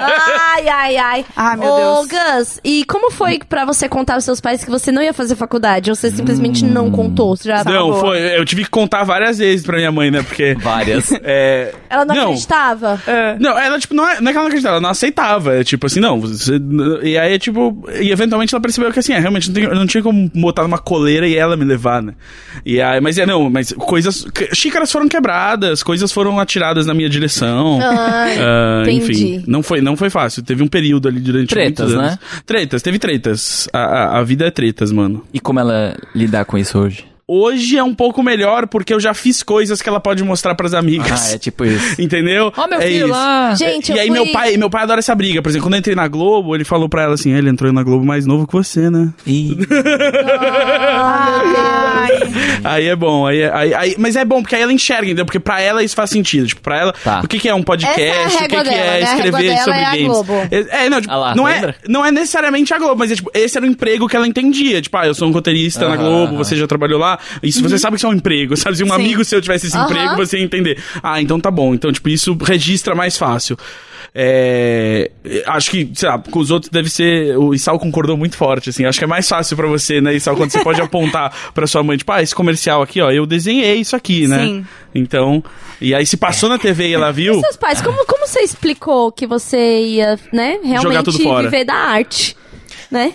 ai, 0.00 0.68
ai, 0.68 0.96
ai. 0.96 1.24
Ai, 1.36 1.56
meu 1.56 1.68
Ô, 1.72 1.76
Deus. 1.76 2.08
Gus, 2.08 2.60
e 2.64 2.84
como 2.84 3.10
foi 3.10 3.38
pra 3.48 3.64
você 3.64 3.88
contar 3.88 4.14
aos 4.14 4.24
seus 4.24 4.40
pais 4.40 4.64
que 4.64 4.70
você 4.70 4.90
não 4.92 5.02
ia 5.02 5.12
fazer 5.12 5.36
faculdade? 5.36 5.90
Ou 5.90 5.96
você 5.96 6.10
simplesmente 6.10 6.64
não 6.64 6.90
contou? 6.90 7.36
Você 7.36 7.48
já 7.48 7.62
não, 7.64 7.94
foi. 8.00 8.18
Eu 8.36 8.44
tive 8.44 8.64
que 8.64 8.70
contar 8.70 9.04
várias 9.04 9.38
vezes 9.38 9.64
pra 9.64 9.76
minha 9.76 9.92
mãe, 9.92 10.10
né? 10.10 10.22
Porque. 10.22 10.54
Várias. 10.60 11.08
É, 11.30 11.74
Ela 11.90 12.04
não, 12.04 12.22
acreditava? 12.22 13.00
Não, 13.38 13.58
ela, 13.58 13.78
tipo, 13.78 13.92
não 13.92 14.08
é, 14.08 14.20
não 14.20 14.28
é 14.30 14.32
que 14.32 14.38
ela 14.38 14.42
não 14.44 14.46
acreditava, 14.46 14.74
ela 14.76 14.80
não 14.80 14.90
aceitava. 14.90 15.56
É 15.56 15.64
tipo 15.64 15.86
assim, 15.86 16.00
não. 16.00 16.18
você- 16.20 16.58
e 17.02 17.18
aí, 17.18 17.38
tipo, 17.38 17.84
e 18.00 18.10
eventualmente 18.10 18.54
ela 18.54 18.60
percebeu 18.62 18.90
que 18.92 18.98
assim, 18.98 19.12
é, 19.12 19.18
realmente 19.18 19.48
não, 19.48 19.54
tem, 19.54 19.68
não 19.68 19.86
tinha 19.86 20.02
como 20.02 20.30
botar 20.34 20.62
numa 20.62 20.78
coleira 20.78 21.26
e 21.28 21.36
ela 21.36 21.56
me 21.56 21.64
levar, 21.64 22.02
né? 22.02 22.14
E 22.64 22.80
aí, 22.80 23.00
mas 23.00 23.18
é, 23.18 23.26
não, 23.26 23.50
mas 23.50 23.72
coisas. 23.72 24.26
Xícaras 24.54 24.90
foram 24.90 25.08
quebradas, 25.08 25.82
coisas 25.82 26.10
foram 26.12 26.38
atiradas 26.40 26.86
na 26.86 26.94
minha 26.94 27.08
direção. 27.10 27.78
Ah, 27.90 28.82
entendi. 28.82 29.12
enfim, 29.12 29.44
não 29.46 29.62
foi, 29.62 29.80
não 29.80 29.96
foi 29.96 30.10
fácil. 30.10 30.42
Teve 30.42 30.62
um 30.62 30.68
período 30.68 31.08
ali 31.08 31.20
durante 31.20 31.48
Tretas, 31.48 31.86
muitos 31.92 32.04
anos. 32.04 32.12
né? 32.12 32.18
Tretas, 32.46 32.82
teve 32.82 32.98
tretas. 32.98 33.68
A, 33.72 33.78
a, 33.78 34.18
a 34.18 34.22
vida 34.22 34.46
é 34.46 34.50
tretas, 34.50 34.92
mano. 34.92 35.24
E 35.32 35.40
como 35.40 35.58
ela 35.60 35.96
lidar 36.14 36.44
com 36.44 36.56
isso 36.58 36.78
hoje? 36.78 37.04
Hoje 37.30 37.76
é 37.76 37.82
um 37.84 37.94
pouco 37.94 38.22
melhor 38.22 38.66
porque 38.66 38.94
eu 38.94 38.98
já 38.98 39.12
fiz 39.12 39.42
coisas 39.42 39.82
que 39.82 39.88
ela 39.88 40.00
pode 40.00 40.24
mostrar 40.24 40.54
pras 40.54 40.72
amigas. 40.72 41.30
Ah, 41.30 41.34
é 41.34 41.38
tipo 41.38 41.62
isso. 41.62 42.00
Entendeu? 42.00 42.50
Ó, 42.56 42.66
meu 42.66 42.78
é 42.80 42.86
filho 42.86 43.04
isso. 43.04 43.08
lá. 43.14 43.54
Gente, 43.54 43.92
e 43.92 43.96
eu 43.96 44.00
aí 44.00 44.06
fui... 44.08 44.14
meu 44.16 44.32
pai, 44.32 44.56
meu 44.56 44.70
pai 44.70 44.84
adora 44.84 45.00
essa 45.00 45.14
briga. 45.14 45.42
Por 45.42 45.50
exemplo, 45.50 45.66
quando 45.66 45.74
eu 45.74 45.80
entrei 45.80 45.94
na 45.94 46.08
Globo, 46.08 46.54
ele 46.54 46.64
falou 46.64 46.88
pra 46.88 47.02
ela 47.02 47.12
assim: 47.14 47.30
ele 47.32 47.50
entrou 47.50 47.70
na 47.70 47.82
Globo 47.82 48.02
mais 48.02 48.24
novo 48.24 48.46
que 48.46 48.52
você, 48.54 48.88
né? 48.88 49.12
Aí 52.64 52.86
é 52.86 52.96
bom, 52.96 53.26
aí, 53.26 53.40
é- 53.40 53.52
aí, 53.54 53.74
aí- 53.74 53.94
mas 53.98 54.16
é 54.16 54.24
bom 54.24 54.42
porque 54.42 54.54
aí 54.54 54.62
ela 54.62 54.72
enxerga, 54.72 55.04
entendeu? 55.06 55.24
Porque 55.24 55.38
pra 55.38 55.60
ela 55.60 55.82
isso 55.82 55.94
faz 55.94 56.10
sentido. 56.10 56.46
Tipo, 56.46 56.60
pra 56.60 56.78
ela, 56.78 56.92
Tá. 56.92 57.20
o 57.24 57.28
que, 57.28 57.38
que 57.38 57.48
é 57.48 57.54
um 57.54 57.62
podcast, 57.62 58.00
Essa 58.00 58.38
é 58.38 58.42
a 58.42 58.44
o 58.46 58.48
que, 58.48 58.56
que 58.56 58.62
dela, 58.64 58.70
é 58.70 58.74
né? 58.74 58.88
A 58.88 58.92
régua 58.92 59.14
escrever 59.14 59.48
dela 59.48 59.64
sobre 59.64 59.78
é 59.80 59.84
a 59.84 59.90
games. 59.90 60.06
Globo. 60.06 60.32
É, 60.50 60.84
é, 60.86 60.90
não, 60.90 61.00
tipo, 61.00 61.12
Ah 61.12 61.16
lá, 61.16 61.34
não, 61.34 61.48
é, 61.48 61.74
não 61.88 62.04
é 62.04 62.10
necessariamente 62.10 62.74
a 62.74 62.78
Globo, 62.78 62.96
mas 62.96 63.12
é, 63.12 63.14
tipo, 63.14 63.30
esse 63.34 63.56
era 63.56 63.64
o 63.66 63.68
emprego 63.68 64.08
que 64.08 64.16
ela 64.16 64.26
entendia. 64.26 64.82
Tipo, 64.82 64.96
ah, 64.96 65.06
eu 65.06 65.14
sou 65.14 65.28
um 65.28 65.32
roteirista 65.32 65.88
na 65.88 65.96
Globo, 65.96 66.36
você 66.36 66.56
já 66.56 66.66
trabalhou 66.66 66.98
lá. 66.98 67.17
Isso 67.42 67.62
você 67.62 67.78
sabe 67.78 67.94
que 67.94 67.98
isso 67.98 68.06
é 68.06 68.10
um 68.10 68.14
emprego, 68.14 68.56
sabe? 68.58 68.76
Se 68.76 68.84
um 68.84 68.88
Sim. 68.88 68.92
amigo 68.92 69.24
seu 69.24 69.40
tivesse 69.40 69.66
esse 69.66 69.76
Aham. 69.76 69.86
emprego, 69.90 70.16
você 70.16 70.38
ia 70.38 70.44
entender. 70.44 70.82
Ah, 71.02 71.20
então 71.20 71.38
tá 71.40 71.50
bom. 71.50 71.74
Então, 71.74 71.92
tipo, 71.92 72.08
isso 72.08 72.36
registra 72.40 72.94
mais 72.94 73.16
fácil. 73.16 73.56
É, 74.14 75.10
acho 75.46 75.70
que, 75.70 75.90
sei 75.94 76.08
lá, 76.08 76.18
com 76.18 76.38
os 76.38 76.50
outros 76.50 76.70
deve 76.70 76.88
ser. 76.88 77.36
O 77.36 77.54
Isal 77.54 77.78
concordou 77.78 78.16
muito 78.16 78.36
forte, 78.36 78.70
assim. 78.70 78.84
Acho 78.84 78.98
que 78.98 79.04
é 79.04 79.08
mais 79.08 79.28
fácil 79.28 79.56
pra 79.56 79.66
você, 79.66 80.00
né, 80.00 80.14
Isal, 80.14 80.34
quando 80.36 80.50
você 80.50 80.62
pode 80.62 80.80
apontar 80.82 81.32
pra 81.52 81.66
sua 81.66 81.82
mãe, 81.82 81.96
tipo, 81.96 82.10
ah, 82.10 82.22
esse 82.22 82.34
comercial 82.34 82.82
aqui, 82.82 83.00
ó, 83.00 83.10
eu 83.10 83.26
desenhei 83.26 83.76
isso 83.76 83.94
aqui, 83.94 84.26
né? 84.26 84.44
Sim. 84.44 84.66
Então. 84.94 85.44
E 85.80 85.94
aí 85.94 86.04
se 86.06 86.16
passou 86.16 86.48
na 86.48 86.58
TV 86.58 86.88
e 86.88 86.94
ela 86.94 87.12
viu. 87.12 87.34
E 87.38 87.40
seus 87.40 87.56
pais, 87.56 87.80
como, 87.80 88.04
como 88.06 88.26
você 88.26 88.40
explicou 88.40 89.12
que 89.12 89.26
você 89.26 89.82
ia, 89.82 90.18
né, 90.32 90.54
Jogar 90.64 90.68
realmente 90.80 91.04
tudo 91.04 91.22
fora. 91.22 91.48
viver 91.48 91.64
da 91.64 91.74
arte? 91.74 92.36
Né? 92.90 93.12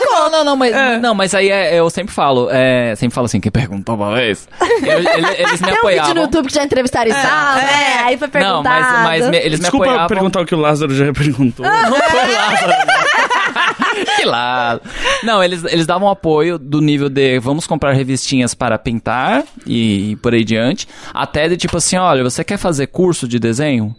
Não, 0.00 0.30
não, 0.30 0.44
não, 0.44 0.56
mas, 0.56 0.72
não, 1.02 1.14
mas 1.14 1.34
aí 1.34 1.50
é- 1.50 1.78
eu 1.78 1.90
sempre 1.90 2.14
falo, 2.14 2.48
é, 2.50 2.94
sempre 2.96 3.14
falo 3.14 3.26
assim, 3.26 3.40
quem 3.40 3.50
perguntou 3.52 3.94
uma 3.94 4.14
vez, 4.14 4.48
Eu- 4.82 4.98
ele- 4.98 5.08
eles 5.38 5.60
me 5.60 5.66
Tem 5.68 5.74
um 5.74 5.74
vídeo 5.74 5.74
no 5.74 5.74
apoiavam. 5.78 6.22
YouTube 6.22 6.46
que 6.48 6.54
já 6.54 6.64
entrevistaram 6.64 7.10
isso, 7.10 7.18
né? 7.18 7.98
Aí 8.04 8.16
foi 8.16 8.28
perguntado. 8.28 8.62
Não, 8.64 9.02
mas, 9.02 9.20
mas 9.20 9.30
me- 9.30 9.38
eles 9.38 9.60
Desculpa 9.60 9.84
me 9.86 9.90
apoiavam. 9.92 10.08
perguntar 10.08 10.40
o 10.40 10.46
que 10.46 10.54
o 10.54 10.58
Lázaro 10.58 10.94
já 10.94 11.12
perguntou. 11.12 11.64
Não 11.66 11.96
foi 11.96 12.32
Lázaro. 12.34 12.68
né? 12.68 14.04
que 14.16 14.24
lado. 14.24 14.80
Não, 15.22 15.42
eles, 15.42 15.64
eles 15.64 15.86
davam 15.86 16.08
apoio 16.08 16.58
do 16.58 16.80
nível 16.80 17.08
de 17.08 17.38
vamos 17.38 17.66
comprar 17.66 17.92
revistinhas 17.92 18.54
para 18.54 18.78
pintar 18.78 19.44
e, 19.66 20.12
e 20.12 20.16
por 20.16 20.34
aí 20.34 20.44
diante, 20.44 20.86
até 21.12 21.48
de 21.48 21.56
tipo 21.56 21.76
assim, 21.76 21.96
olha, 21.96 22.22
você 22.22 22.44
quer 22.44 22.58
fazer 22.58 22.86
curso 22.88 23.26
de 23.26 23.38
desenho? 23.38 23.94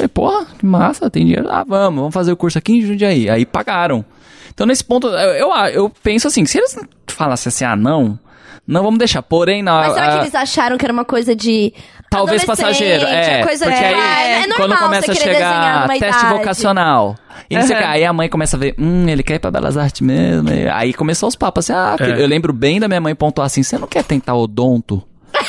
Falei, 0.00 0.08
porra, 0.08 0.46
que 0.58 0.64
massa, 0.66 1.10
tem 1.10 1.24
dinheiro. 1.24 1.48
Ah, 1.50 1.64
vamos, 1.66 1.98
vamos 2.00 2.14
fazer 2.14 2.32
o 2.32 2.36
curso 2.36 2.56
aqui 2.58 2.74
em 2.78 2.82
Jundiaí. 2.82 3.28
Aí 3.28 3.44
pagaram. 3.44 4.04
Então, 4.52 4.66
nesse 4.66 4.84
ponto, 4.84 5.06
eu, 5.06 5.48
eu, 5.48 5.54
eu 5.72 5.92
penso 6.02 6.26
assim, 6.26 6.44
se 6.46 6.58
eles 6.58 6.76
falassem 7.08 7.48
assim, 7.48 7.64
ah, 7.64 7.76
não, 7.76 8.18
não 8.66 8.82
vamos 8.82 8.98
deixar. 8.98 9.22
Porém, 9.22 9.62
na. 9.62 9.78
Mas 9.80 9.94
será 9.94 10.06
que 10.12 10.18
a- 10.18 10.20
eles 10.22 10.34
acharam 10.34 10.76
que 10.78 10.84
era 10.84 10.92
uma 10.92 11.04
coisa 11.04 11.34
de. 11.34 11.72
Talvez 12.10 12.44
passageiro, 12.44 13.04
é. 13.06 13.44
Coisa 13.44 13.66
porque 13.66 13.78
de, 13.78 13.84
aí, 13.84 13.94
ah, 13.94 14.22
é 14.42 14.46
normal 14.48 14.56
quando 14.56 14.78
começa 14.78 15.12
a 15.12 15.14
você 15.14 15.20
querer 15.20 15.32
desenhar 15.32 15.82
chegar 15.82 15.88
teste 16.00 16.20
idade. 16.24 16.34
vocacional, 16.38 17.14
e 17.48 17.56
que, 17.56 17.72
Aham. 17.72 17.86
aí 17.88 18.04
a 18.04 18.12
mãe 18.12 18.28
começa 18.28 18.56
a 18.56 18.58
ver, 18.60 18.74
hum, 18.76 19.08
ele 19.08 19.22
quer 19.22 19.34
ir 19.34 19.38
pra 19.38 19.48
Belas 19.52 19.76
Artes 19.76 20.00
mesmo. 20.00 20.50
e 20.50 20.68
Aí 20.68 20.92
começou 20.92 21.28
os 21.28 21.36
papos 21.36 21.70
assim, 21.70 21.78
ah, 21.78 21.94
É. 22.00 22.20
eu 22.20 22.26
lembro 22.26 22.52
bem 22.52 22.80
da 22.80 22.88
minha 22.88 23.00
mãe 23.00 23.14
pontuar 23.14 23.46
assim, 23.46 23.62
você 23.62 23.78
não 23.78 23.86
quer 23.86 24.02
tentar 24.02 24.34
odonto? 24.34 25.00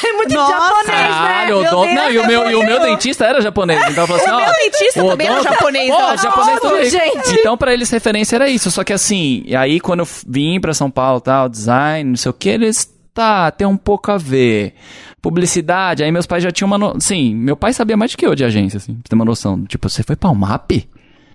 É 0.08 0.14
muito 0.14 0.34
Nossa, 0.34 0.52
japonês, 0.52 0.86
Caralho, 1.08 1.62
né? 1.62 1.70
Deus, 1.70 1.72
não, 1.72 2.12
e 2.12 2.18
o, 2.18 2.24
é 2.24 2.28
meu, 2.28 2.52
e 2.52 2.56
o 2.56 2.64
meu 2.64 2.80
dentista 2.82 3.26
era 3.26 3.42
japonês. 3.42 3.80
Então 3.90 4.04
eu 4.04 4.08
falei 4.08 4.22
assim, 4.26 4.32
O 4.32 4.36
ó, 4.36 4.40
meu 4.46 4.54
dentista 4.54 5.04
o 5.04 5.08
também 5.10 5.28
era 5.28 5.44
japonês, 5.44 5.90
Pô, 5.90 6.02
eu 6.02 6.18
japonês 6.18 6.60
também. 6.60 6.90
gente. 6.90 7.40
Então 7.40 7.58
pra 7.58 7.74
eles 7.74 7.90
referência 7.90 8.36
era 8.36 8.50
isso. 8.50 8.72
Só 8.72 8.84
que 8.84 8.94
assim, 8.94 9.44
e 9.46 9.56
aí 9.56 9.80
quando 9.80 10.00
eu 10.02 10.08
vim 10.28 10.60
pra 10.60 10.74
São 10.74 10.90
Paulo 10.90 11.22
tal, 11.22 11.48
design, 11.48 12.10
não 12.12 12.18
sei 12.18 12.30
o 12.30 12.34
que, 12.34 12.50
eles, 12.50 12.92
tá, 13.14 13.52
tem 13.52 13.68
um 13.68 13.78
pouco 13.78 14.12
a 14.12 14.18
ver. 14.18 14.74
Publicidade, 15.22 16.04
aí 16.04 16.12
meus 16.12 16.26
pais 16.26 16.42
já 16.44 16.52
tinham 16.52 16.68
uma 16.68 16.80
no... 16.80 17.00
Sim, 17.00 17.36
meu 17.36 17.56
pai 17.56 17.74
sabia 17.74 17.96
mais 17.96 18.12
do 18.12 18.18
que 18.18 18.26
eu 18.26 18.34
de 18.34 18.44
agência, 18.44 18.78
assim, 18.78 18.96
pra 18.96 19.04
ter 19.10 19.16
uma 19.16 19.24
noção. 19.26 19.64
Tipo, 19.66 19.88
você 19.88 20.02
foi 20.02 20.16
pra 20.16 20.32
UMAP? 20.32 20.88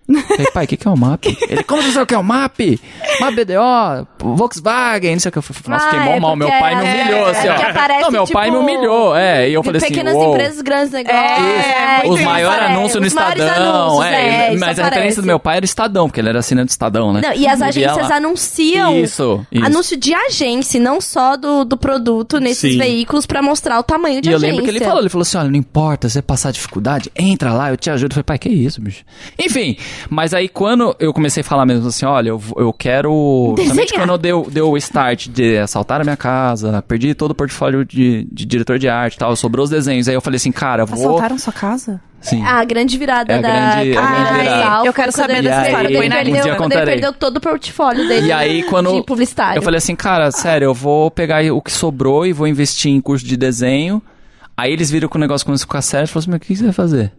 Falei, 0.06 0.50
pai, 0.52 0.64
o 0.64 0.68
que, 0.68 0.76
que 0.76 0.86
é 0.86 0.90
o 0.90 0.96
MAP? 0.96 1.24
Ele, 1.48 1.64
como 1.64 1.82
você 1.82 1.90
sabe 1.90 2.04
o 2.04 2.06
que 2.06 2.14
é 2.14 2.18
o 2.18 2.22
MAP? 2.22 2.80
MAP 3.20 3.34
BDO, 3.34 4.06
Volkswagen, 4.36 5.12
não 5.14 5.20
sei 5.20 5.28
o 5.28 5.32
que. 5.32 5.38
Eu 5.38 5.42
falei, 5.42 5.62
nossa, 5.68 5.86
Ah, 5.86 5.90
fiquei 5.90 6.04
mó 6.06 6.12
é 6.16 6.20
mal. 6.20 6.36
Meu 6.36 6.48
pai 6.48 6.76
me 6.76 6.86
é- 6.86 7.02
humilhou, 7.02 7.26
assim, 7.26 7.48
é 7.48 7.50
ó. 7.50 8.00
não, 8.02 8.10
meu 8.12 8.26
pai 8.26 8.50
me 8.50 8.56
tipo, 8.56 8.62
humilhou, 8.62 9.16
é. 9.16 9.48
E 9.50 9.54
eu 9.54 9.62
falei 9.64 9.78
assim, 9.78 9.88
Pequenas 9.88 10.14
empresas, 10.14 10.60
grandes 10.62 10.92
negócios. 10.92 11.18
É, 11.20 12.02
Os 12.06 12.16
isso, 12.20 12.24
maiores 12.24 12.62
anúncios 12.70 13.00
no 13.00 13.06
Estadão, 13.06 14.02
é. 14.04 14.50
isso 14.52 14.60
Mas 14.60 14.78
a 14.78 14.84
referência 14.84 15.22
do 15.22 15.26
meu 15.26 15.40
pai 15.40 15.56
era 15.56 15.64
Estadão, 15.64 16.06
porque 16.08 16.20
ele 16.20 16.28
era 16.28 16.38
assinante 16.38 16.66
do 16.68 16.70
Estadão, 16.70 17.12
né? 17.12 17.20
Não, 17.22 17.32
e 17.34 17.46
as 17.46 17.60
agências 17.60 18.10
anunciam. 18.10 18.96
Isso, 18.96 19.44
isso. 19.50 19.64
Anúncio 19.64 19.96
de 19.96 20.14
agência, 20.14 20.78
e 20.78 20.80
não 20.80 21.00
só 21.00 21.36
do, 21.36 21.64
do 21.64 21.76
produto 21.76 22.38
nesses 22.38 22.72
Sim. 22.74 22.78
veículos 22.78 23.26
pra 23.26 23.42
mostrar 23.42 23.78
o 23.78 23.82
tamanho 23.82 24.20
de 24.20 24.28
E 24.28 24.32
eu 24.32 24.36
agência. 24.36 24.52
lembro 24.52 24.64
que 24.64 24.70
ele 24.70 24.84
falou, 24.84 25.00
ele 25.00 25.08
falou 25.08 25.22
assim, 25.22 25.36
olha, 25.38 25.48
não 25.48 25.56
importa, 25.56 26.08
você 26.08 26.22
passar 26.22 26.52
dificuldade, 26.52 27.10
entra 27.16 27.52
lá, 27.52 27.70
eu 27.70 27.76
te 27.76 27.90
ajudo. 27.90 28.12
Eu 28.12 28.14
falei, 28.14 28.24
pai, 28.24 28.38
que 28.38 28.48
isso, 28.48 28.80
bicho? 28.80 29.04
Enfim, 29.38 29.76
mas 30.10 30.32
aí 30.34 30.48
quando 30.48 30.94
eu 30.98 31.12
comecei 31.12 31.40
a 31.40 31.44
falar 31.44 31.66
mesmo 31.66 31.88
assim, 31.88 32.04
olha, 32.06 32.30
eu, 32.30 32.42
eu 32.56 32.72
quero... 32.72 33.54
Desenhar. 33.58 33.86
quando 33.94 34.18
deu, 34.18 34.46
deu 34.50 34.70
o 34.70 34.76
start 34.76 35.28
de 35.28 35.58
assaltar 35.58 36.00
a 36.00 36.04
minha 36.04 36.16
casa, 36.16 36.82
perdi 36.82 37.14
todo 37.14 37.30
o 37.32 37.34
portfólio 37.34 37.84
de, 37.84 38.26
de 38.32 38.44
diretor 38.46 38.78
de 38.78 38.88
arte 38.88 39.14
e 39.14 39.18
tal, 39.18 39.34
sobrou 39.36 39.64
os 39.64 39.70
desenhos. 39.70 40.08
Aí 40.08 40.14
eu 40.14 40.20
falei 40.20 40.36
assim, 40.36 40.52
cara, 40.52 40.82
eu 40.82 40.86
vou... 40.86 40.98
Assaltaram 41.16 41.38
sua 41.38 41.52
casa? 41.52 42.00
Sim. 42.20 42.42
A 42.44 42.64
grande 42.64 42.98
virada 42.98 43.32
É 43.32 43.38
a 43.38 43.40
da 43.40 43.48
grande- 43.48 43.92
Carmen 43.94 44.20
a 44.20 44.24
grande 44.32 44.42
virada. 44.48 44.86
Eu 44.86 44.92
quero 44.92 45.12
saber 45.12 45.42
dessa 45.42 45.66
história, 45.66 45.88
ele 45.88 45.96
um 46.06 46.10
perdeu, 46.10 46.32
dia 46.42 46.42
quando 46.56 46.58
contarei. 46.72 46.82
ele 46.94 47.00
perdeu 47.02 47.12
todo 47.12 47.36
o 47.36 47.40
portfólio 47.40 48.08
dele 48.08 48.26
E 48.26 48.32
aí, 48.32 48.62
quando. 48.64 48.92
de 48.92 49.02
publicitário. 49.04 49.58
Eu 49.58 49.62
falei 49.62 49.78
assim, 49.78 49.94
cara, 49.94 50.30
sério, 50.32 50.64
eu 50.66 50.74
vou 50.74 51.10
pegar 51.10 51.44
o 51.52 51.60
que 51.60 51.70
sobrou 51.70 52.26
e 52.26 52.32
vou 52.32 52.48
investir 52.48 52.90
em 52.90 53.00
curso 53.00 53.24
de 53.24 53.36
desenho. 53.36 54.02
Aí 54.56 54.72
eles 54.72 54.90
viram 54.90 55.08
que 55.08 55.16
o 55.16 55.20
negócio 55.20 55.46
começou 55.46 55.64
a 55.64 55.68
ficar 55.68 55.82
sério 55.82 56.06
e 56.06 56.08
falaram 56.08 56.20
assim, 56.22 56.30
mas 56.30 56.36
o 56.38 56.40
que 56.40 56.56
você 56.56 56.64
vai 56.64 56.72
fazer? 56.72 57.12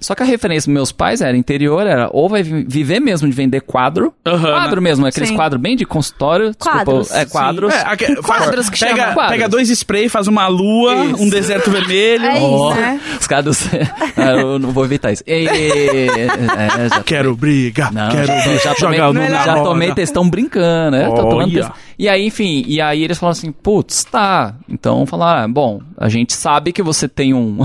Só 0.00 0.14
que 0.14 0.22
a 0.22 0.26
referência 0.26 0.68
dos 0.68 0.74
meus 0.74 0.92
pais 0.92 1.20
era 1.20 1.36
interior, 1.36 1.86
era 1.86 2.08
ou 2.12 2.28
vai 2.28 2.42
vi- 2.42 2.64
viver 2.68 3.00
mesmo 3.00 3.28
de 3.28 3.34
vender 3.34 3.60
quadro. 3.62 4.12
Aham, 4.26 4.50
quadro 4.52 4.82
mesmo, 4.82 5.06
aqueles 5.06 5.30
Sim. 5.30 5.36
quadros 5.36 5.60
bem 5.60 5.76
de 5.76 5.84
consultório. 5.84 6.48
desculpa, 6.50 6.84
Quadros. 6.84 7.10
é, 7.10 7.24
quadros. 7.24 7.72
É, 7.74 8.14
Quadros 8.22 8.70
que 8.70 8.78
pega, 8.80 9.08
chamam. 9.12 9.28
pega 9.28 9.48
dois 9.48 9.68
spray, 9.70 10.08
faz 10.08 10.26
uma 10.28 10.46
lua, 10.48 11.06
Isso. 11.06 11.22
um 11.22 11.28
deserto 11.28 11.70
vermelho. 11.70 12.24
É 12.26 12.34
isso, 12.36 12.44
Ó, 12.44 12.74
né? 12.74 13.00
Os 13.20 13.26
caras. 13.26 13.68
Ah, 14.16 14.30
eu 14.30 14.58
não 14.60 14.70
vou 14.70 14.84
evitar 14.84 15.12
isso. 15.12 15.22
E, 15.26 15.46
é, 15.48 16.88
já 16.88 17.02
Quero 17.02 17.34
briga, 17.36 17.90
Não, 17.92 18.08
quero 18.10 18.26
já, 18.26 18.38
já 18.58 18.74
tomei, 18.74 18.96
jogar 18.98 19.10
o 19.10 19.12
nome 19.12 19.28
na 19.28 19.44
já 19.44 19.54
roda. 19.54 19.64
tomei 19.70 19.94
textão 19.94 20.28
brincando, 20.28 20.96
né? 20.96 21.06
Tô 21.06 21.14
tomando 21.16 21.36
Olha. 21.42 21.52
textão. 21.52 21.72
E 21.98 22.08
aí, 22.08 22.26
enfim, 22.26 22.64
e 22.66 22.80
aí 22.80 23.02
eles 23.02 23.18
falaram 23.18 23.32
assim, 23.38 23.50
putz, 23.52 24.04
tá. 24.04 24.54
Então 24.68 25.04
falaram, 25.06 25.44
ah, 25.44 25.48
bom, 25.48 25.80
a 25.98 26.08
gente 26.08 26.32
sabe 26.32 26.72
que 26.72 26.82
você 26.82 27.08
tem 27.08 27.34
um 27.34 27.58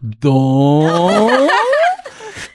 dom 0.00 0.86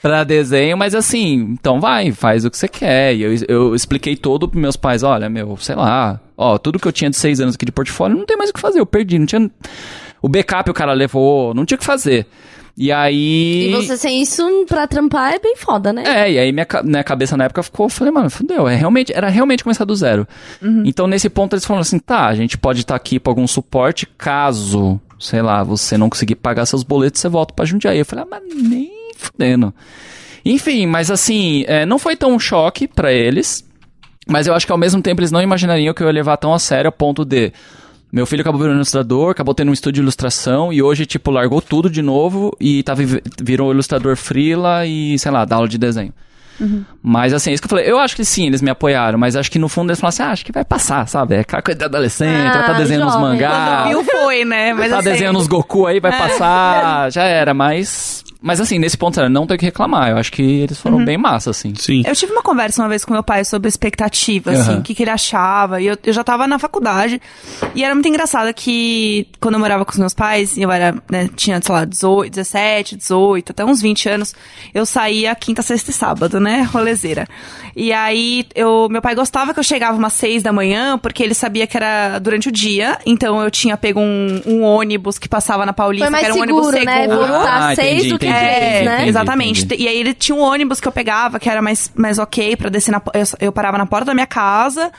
pra 0.02 0.22
desenho, 0.22 0.76
mas 0.76 0.94
assim, 0.94 1.56
então 1.58 1.80
vai, 1.80 2.12
faz 2.12 2.44
o 2.44 2.50
que 2.50 2.58
você 2.58 2.68
quer. 2.68 3.14
E 3.14 3.22
eu, 3.22 3.34
eu 3.48 3.74
expliquei 3.74 4.16
todo 4.16 4.46
pros 4.46 4.60
meus 4.60 4.76
pais, 4.76 5.02
olha, 5.02 5.30
meu, 5.30 5.56
sei 5.56 5.74
lá, 5.74 6.20
ó, 6.36 6.58
tudo 6.58 6.78
que 6.78 6.86
eu 6.86 6.92
tinha 6.92 7.08
de 7.08 7.16
seis 7.16 7.40
anos 7.40 7.54
aqui 7.54 7.64
de 7.64 7.72
portfólio, 7.72 8.16
não 8.16 8.26
tem 8.26 8.36
mais 8.36 8.50
o 8.50 8.52
que 8.52 8.60
fazer, 8.60 8.80
eu 8.80 8.86
perdi, 8.86 9.18
não 9.18 9.26
tinha... 9.26 9.50
O 10.20 10.28
backup 10.28 10.70
o 10.70 10.74
cara 10.74 10.92
levou, 10.92 11.54
não 11.54 11.64
tinha 11.64 11.76
o 11.76 11.78
que 11.78 11.84
fazer. 11.84 12.26
E 12.76 12.90
aí... 12.90 13.68
E 13.68 13.72
você 13.72 13.96
sem 13.96 14.20
isso 14.20 14.42
pra 14.66 14.86
trampar 14.86 15.34
é 15.34 15.38
bem 15.38 15.54
foda, 15.56 15.92
né? 15.92 16.02
É, 16.04 16.32
e 16.32 16.38
aí 16.38 16.52
minha, 16.52 16.66
minha 16.82 17.04
cabeça 17.04 17.36
na 17.36 17.44
época 17.44 17.62
ficou, 17.62 17.88
falei, 17.88 18.12
mano, 18.12 18.28
fudeu, 18.28 18.68
é 18.68 18.74
realmente, 18.74 19.12
era 19.14 19.28
realmente 19.28 19.62
começar 19.62 19.84
do 19.84 19.94
zero. 19.94 20.26
Então, 20.84 21.06
nesse 21.06 21.28
ponto, 21.30 21.54
eles 21.54 21.64
falaram 21.64 21.82
assim, 21.82 21.98
tá, 21.98 22.26
a 22.26 22.34
gente 22.34 22.58
pode 22.58 22.80
estar 22.80 22.96
aqui 22.96 23.20
pra 23.20 23.30
algum 23.30 23.46
suporte, 23.46 24.06
caso, 24.18 25.00
sei 25.18 25.42
lá, 25.42 25.62
você 25.62 25.96
não 25.96 26.10
conseguir 26.10 26.36
pagar 26.36 26.66
seus 26.66 26.82
boletos, 26.82 27.20
você 27.20 27.28
volta 27.28 27.54
pra 27.54 27.64
Jundiaí. 27.64 27.98
Eu 27.98 28.06
falei, 28.06 28.24
ah, 28.24 28.28
mas 28.30 28.42
nem 28.62 28.90
fudendo. 29.16 29.72
Enfim, 30.44 30.86
mas 30.86 31.10
assim, 31.10 31.64
é, 31.66 31.86
não 31.86 31.98
foi 31.98 32.16
tão 32.16 32.34
um 32.34 32.38
choque 32.38 32.86
pra 32.86 33.12
eles, 33.12 33.64
mas 34.28 34.46
eu 34.46 34.54
acho 34.54 34.66
que 34.66 34.72
ao 34.72 34.78
mesmo 34.78 35.00
tempo 35.00 35.20
eles 35.20 35.30
não 35.30 35.40
imaginariam 35.40 35.94
que 35.94 36.02
eu 36.02 36.06
ia 36.06 36.12
levar 36.12 36.36
tão 36.36 36.52
a 36.52 36.58
sério 36.58 36.88
a 36.88 36.92
ponto 36.92 37.24
de... 37.24 37.52
Meu 38.12 38.26
filho 38.26 38.42
acabou 38.42 38.60
virando 38.60 38.76
ilustrador, 38.76 39.30
acabou 39.30 39.54
tendo 39.54 39.70
um 39.70 39.72
estúdio 39.72 39.94
de 39.94 40.00
ilustração 40.02 40.72
e 40.72 40.80
hoje, 40.80 41.04
tipo, 41.04 41.32
largou 41.32 41.60
tudo 41.60 41.90
de 41.90 42.00
novo 42.00 42.56
e 42.60 42.80
tá, 42.84 42.94
virou 43.42 43.72
ilustrador 43.72 44.16
freela 44.16 44.86
e, 44.86 45.18
sei 45.18 45.32
lá, 45.32 45.44
dá 45.44 45.56
aula 45.56 45.66
de 45.66 45.76
desenho. 45.76 46.12
Mas 47.02 47.32
assim, 47.34 47.50
é 47.50 47.52
isso 47.54 47.62
que 47.62 47.66
eu 47.66 47.70
falei. 47.70 47.90
Eu 47.90 47.98
acho 47.98 48.16
que 48.16 48.24
sim, 48.24 48.46
eles 48.46 48.62
me 48.62 48.70
apoiaram, 48.70 49.18
mas 49.18 49.36
acho 49.36 49.50
que 49.50 49.58
no 49.58 49.68
fundo 49.68 49.90
eles 49.90 50.00
falaram 50.00 50.08
assim: 50.14 50.22
ah, 50.22 50.30
acho 50.30 50.44
que 50.44 50.52
vai 50.52 50.64
passar, 50.64 51.06
sabe? 51.06 51.34
É 51.36 51.40
aquela 51.40 51.62
coisa 51.62 51.78
de 51.78 51.84
adolescente, 51.84 52.48
Ah, 52.48 52.52
vai 52.58 52.66
tá 52.66 52.72
desenhando 52.74 53.06
uns 53.06 53.12
jovem. 53.12 53.28
mangá. 53.28 53.84
Viu, 53.88 54.04
foi, 54.04 54.44
né? 54.44 54.72
Mas 54.72 54.90
tá 54.90 54.98
assim, 54.98 55.10
desenhando 55.10 55.38
uns 55.38 55.46
Goku 55.46 55.86
aí, 55.86 56.00
vai 56.00 56.12
passar, 56.16 57.12
já 57.12 57.24
era, 57.24 57.52
mas. 57.54 58.23
Mas 58.46 58.60
assim, 58.60 58.78
nesse 58.78 58.98
ponto, 58.98 59.14
sério, 59.14 59.30
não 59.30 59.46
tem 59.46 59.54
o 59.56 59.58
que 59.58 59.64
reclamar. 59.64 60.10
Eu 60.10 60.18
acho 60.18 60.30
que 60.30 60.42
eles 60.42 60.78
foram 60.78 61.02
bem 61.02 61.16
massa, 61.16 61.48
assim. 61.48 61.72
Sim. 61.74 62.02
Eu 62.06 62.14
tive 62.14 62.30
uma 62.30 62.42
conversa 62.42 62.82
uma 62.82 62.90
vez 62.90 63.02
com 63.02 63.14
meu 63.14 63.22
pai 63.22 63.42
sobre 63.42 63.70
expectativa, 63.70 64.50
assim, 64.50 64.72
Aham. 64.72 64.80
o 64.80 64.82
que, 64.82 64.94
que 64.94 65.02
ele 65.02 65.10
achava. 65.10 65.80
E 65.80 65.86
eu, 65.86 65.96
eu 66.04 66.12
já 66.12 66.22
tava 66.22 66.46
na 66.46 66.58
faculdade. 66.58 67.22
E 67.74 67.82
era 67.82 67.94
muito 67.94 68.06
engraçado 68.06 68.52
que 68.52 69.26
quando 69.40 69.54
eu 69.54 69.60
morava 69.60 69.82
com 69.86 69.92
os 69.92 69.98
meus 69.98 70.12
pais, 70.12 70.58
eu 70.58 70.70
era, 70.70 70.94
né, 71.10 71.30
tinha, 71.34 71.58
sei 71.62 71.74
lá, 71.74 71.86
18, 71.86 72.30
17, 72.30 72.96
18, 72.96 73.52
até 73.52 73.64
uns 73.64 73.80
20 73.80 74.08
anos, 74.10 74.34
eu 74.74 74.84
saía 74.84 75.34
quinta, 75.34 75.62
sexta 75.62 75.90
e 75.90 75.94
sábado, 75.94 76.38
né? 76.38 76.68
Rolezeira. 76.70 77.26
E 77.74 77.94
aí, 77.94 78.44
eu, 78.54 78.88
meu 78.90 79.00
pai 79.00 79.14
gostava 79.14 79.54
que 79.54 79.58
eu 79.60 79.64
chegava 79.64 79.96
umas 79.96 80.12
seis 80.12 80.42
da 80.42 80.52
manhã, 80.52 80.98
porque 80.98 81.22
ele 81.22 81.32
sabia 81.34 81.66
que 81.66 81.78
era 81.78 82.18
durante 82.18 82.50
o 82.50 82.52
dia. 82.52 82.98
Então 83.06 83.42
eu 83.42 83.50
tinha 83.50 83.74
pego 83.78 84.00
um, 84.00 84.42
um 84.46 84.62
ônibus 84.62 85.18
que 85.18 85.30
passava 85.30 85.64
na 85.64 85.72
Paulista, 85.72 86.04
Foi 86.04 86.10
mais 86.12 86.24
que 86.24 86.30
era 86.30 86.38
um 86.38 86.42
ônibus 86.42 86.66
seguro, 86.66 86.84
né? 86.84 87.02
seguro. 87.08 87.26
Voltar 87.26 87.70
Ah, 87.70 87.74
seis 87.74 87.92
entendi, 87.94 88.08
do 88.10 88.18
que 88.18 88.33
entendi, 88.42 88.66
entendi, 88.66 88.84
né? 88.84 88.94
entendi. 88.94 89.08
Exatamente. 89.08 89.74
E 89.78 89.88
aí 89.88 89.96
ele 89.98 90.14
tinha 90.14 90.36
um 90.36 90.40
ônibus 90.40 90.80
que 90.80 90.88
eu 90.88 90.92
pegava, 90.92 91.38
que 91.38 91.48
era 91.48 91.60
mais, 91.62 91.90
mais 91.94 92.18
ok 92.18 92.56
pra 92.56 92.68
descer 92.68 92.92
na... 92.92 93.02
Eu, 93.12 93.22
eu 93.40 93.52
parava 93.52 93.78
na 93.78 93.86
porta 93.86 94.06
da 94.06 94.14
minha 94.14 94.26
casa, 94.26 94.90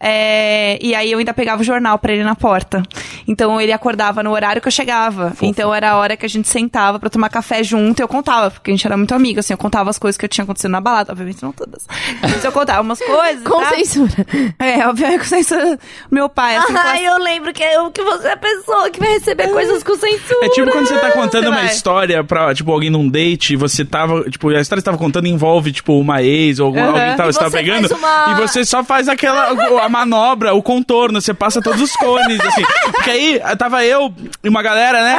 é, 0.00 0.78
e 0.82 0.94
aí 0.94 1.10
eu 1.12 1.18
ainda 1.18 1.32
pegava 1.32 1.62
o 1.62 1.64
jornal 1.64 1.98
pra 1.98 2.12
ele 2.12 2.24
na 2.24 2.34
porta. 2.34 2.82
Então 3.26 3.60
ele 3.60 3.72
acordava 3.72 4.22
no 4.22 4.30
horário 4.32 4.60
que 4.60 4.68
eu 4.68 4.72
chegava. 4.72 5.32
Então 5.40 5.74
era 5.74 5.92
a 5.92 5.96
hora 5.96 6.16
que 6.16 6.26
a 6.26 6.28
gente 6.28 6.48
sentava 6.48 6.98
pra 6.98 7.08
tomar 7.08 7.28
café 7.28 7.62
junto 7.62 8.00
e 8.00 8.02
eu 8.02 8.08
contava, 8.08 8.50
porque 8.50 8.70
a 8.70 8.74
gente 8.74 8.86
era 8.86 8.96
muito 8.96 9.14
amigo, 9.14 9.40
assim, 9.40 9.52
eu 9.52 9.58
contava 9.58 9.90
as 9.90 9.98
coisas 9.98 10.18
que 10.18 10.24
eu 10.24 10.28
tinha 10.28 10.44
acontecido 10.44 10.70
na 10.70 10.80
balada, 10.80 11.12
obviamente 11.12 11.42
não 11.42 11.52
todas. 11.52 11.86
Mas 12.20 12.44
eu 12.44 12.52
contava 12.52 12.82
umas 12.82 12.98
coisas. 12.98 13.42
Com 13.44 13.60
tá? 13.60 13.70
censura. 13.70 14.26
É, 14.58 14.86
obviamente 14.86 15.20
com 15.20 15.24
censura. 15.24 15.78
Meu 16.10 16.28
pai, 16.28 16.56
assim, 16.56 16.74
Ai, 16.76 17.06
eu 17.06 17.18
lembro 17.18 17.52
que, 17.52 17.62
eu, 17.62 17.90
que 17.90 18.02
você 18.02 18.28
é 18.28 18.32
a 18.32 18.36
pessoa 18.36 18.90
que 18.90 18.98
vai 19.00 19.10
receber 19.10 19.48
coisas 19.48 19.82
com 19.82 19.94
censura. 19.96 20.46
É 20.46 20.48
tipo 20.50 20.70
quando 20.70 20.86
você 20.86 20.98
tá 20.98 21.10
contando 21.12 21.44
Você 21.44 21.48
uma 21.48 21.56
vai. 21.56 21.66
história 21.66 22.24
pra, 22.24 22.54
tipo, 22.54 22.72
alguém 22.74 22.90
num 22.90 23.08
date, 23.08 23.54
e 23.54 23.56
você 23.56 23.84
tava, 23.84 24.28
tipo, 24.30 24.48
a 24.50 24.60
história 24.60 24.80
que 24.80 24.84
você 24.84 24.90
tava 24.90 24.98
contando 24.98 25.26
envolve, 25.26 25.72
tipo, 25.72 25.98
uma 25.98 26.22
ex 26.22 26.58
ou 26.58 26.74
Aham. 26.76 26.86
alguém 26.88 27.10
que 27.12 27.16
tava, 27.16 27.32
você 27.32 27.38
tava 27.38 27.50
pegando, 27.50 27.94
uma- 27.96 28.26
e 28.32 28.34
você 28.40 28.64
só 28.64 28.82
faz 28.84 29.08
aquela, 29.08 29.48
a 29.82 29.88
manobra, 29.88 30.54
o 30.54 30.62
contorno, 30.62 31.20
você 31.20 31.32
passa 31.32 31.60
todos 31.62 31.80
os 31.80 31.92
cones, 31.96 32.40
assim. 32.40 32.62
Porque 32.92 33.10
aí, 33.10 33.40
tava 33.58 33.84
eu 33.84 34.12
e 34.42 34.48
uma 34.48 34.62
galera, 34.62 35.02
né, 35.02 35.18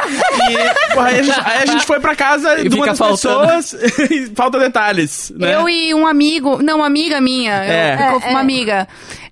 e, 0.50 0.94
porra, 0.94 1.08
aí 1.08 1.18
a 1.18 1.22
gente, 1.22 1.40
aí 1.44 1.62
a 1.62 1.66
gente 1.66 1.84
foi 1.86 2.00
pra 2.00 2.14
casa 2.14 2.60
E 2.60 2.68
de 2.68 2.74
uma 2.76 2.86
das 2.86 2.98
faltando. 2.98 3.40
pessoas, 3.46 3.72
e 4.10 4.26
falta 4.36 4.58
detalhes, 4.58 5.32
né. 5.36 5.54
Eu 5.54 5.68
e 5.68 5.92
um 5.94 6.06
amigo, 6.06 6.62
não, 6.62 6.76
uma 6.78 6.86
amiga 6.86 7.20
minha, 7.20 7.52
É. 7.64 7.94
eu, 7.94 7.98
eu, 8.14 8.20
É, 8.22 8.30
uma 8.30 8.38
é. 8.38 8.42
amiga. 8.42 8.88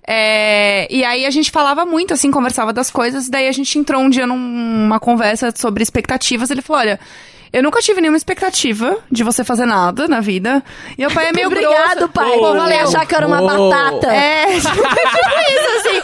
É, 0.07 0.87
e 0.93 1.03
aí 1.03 1.25
a 1.25 1.31
gente 1.31 1.49
falava 1.49 1.83
muito, 1.85 2.13
assim, 2.13 2.29
conversava 2.29 2.71
das 2.71 2.91
coisas, 2.91 3.27
daí 3.27 3.47
a 3.47 3.51
gente 3.51 3.77
entrou 3.79 3.99
um 4.01 4.09
dia 4.09 4.27
numa 4.27 4.99
conversa 4.99 5.51
sobre 5.55 5.81
expectativas, 5.81 6.51
ele 6.51 6.61
falou, 6.61 6.81
olha, 6.83 6.99
eu 7.53 7.63
nunca 7.63 7.79
tive 7.81 8.01
nenhuma 8.01 8.17
expectativa 8.17 8.97
de 9.11 9.23
você 9.23 9.43
fazer 9.43 9.65
nada 9.65 10.07
na 10.07 10.19
vida. 10.19 10.63
E 10.97 11.01
meu 11.01 11.11
pai 11.11 11.27
é 11.29 11.31
meio 11.33 11.47
Obrigado, 11.47 11.97
grosso. 11.97 12.09
pai. 12.09 12.31
Oh. 12.35 12.39
Pô, 12.39 12.55
falei 12.55 12.79
achar 12.79 13.05
que 13.05 13.13
eu 13.13 13.17
era 13.17 13.27
uma 13.27 13.41
Oh. 13.41 13.69
batata. 13.69 14.07
É, 14.13 14.45
tipo 14.59 14.65
isso, 14.69 15.77
assim. 15.79 16.01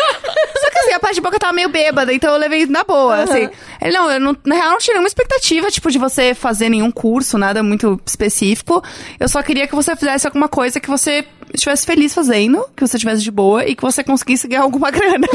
Só 0.60 0.70
que 0.70 0.80
assim, 0.80 0.94
a 0.94 1.00
parte 1.00 1.16
de 1.16 1.22
boca 1.22 1.40
tava 1.40 1.54
meio 1.54 1.70
bêbada, 1.70 2.14
então 2.14 2.32
eu 2.34 2.38
levei 2.40 2.66
na 2.66 2.84
boa, 2.84 3.24
assim. 3.24 3.50
Ele, 3.82 3.94
não, 3.98 4.12
eu 4.12 4.20
não, 4.20 4.38
na 4.46 4.56
real 4.56 4.72
não 4.72 4.78
tinha 4.78 4.94
nenhuma 4.94 5.08
expectativa, 5.08 5.70
tipo, 5.72 5.90
de 5.92 5.98
você 5.98 6.34
fazer 6.34 6.70
nenhum 6.70 6.92
curso, 6.92 7.38
nada 7.38 7.62
muito 7.64 8.00
específico. 8.06 8.84
Eu 9.20 9.28
só 9.28 9.42
queria 9.42 9.68
que 9.68 9.76
você 9.76 9.96
fizesse 9.96 10.28
alguma 10.28 10.48
coisa 10.48 10.80
que 10.80 10.90
você 10.90 11.26
estivesse 11.54 11.86
feliz 11.86 12.14
fazendo, 12.14 12.66
que 12.76 12.86
você 12.86 12.98
estivesse 12.98 13.22
de 13.24 13.32
boa 13.32 13.66
e 13.66 13.76
que 13.76 13.82
você 13.82 14.04
conseguisse 14.04 14.48
ganhar 14.48 14.62
alguma 14.64 14.90
grana, 14.92 15.28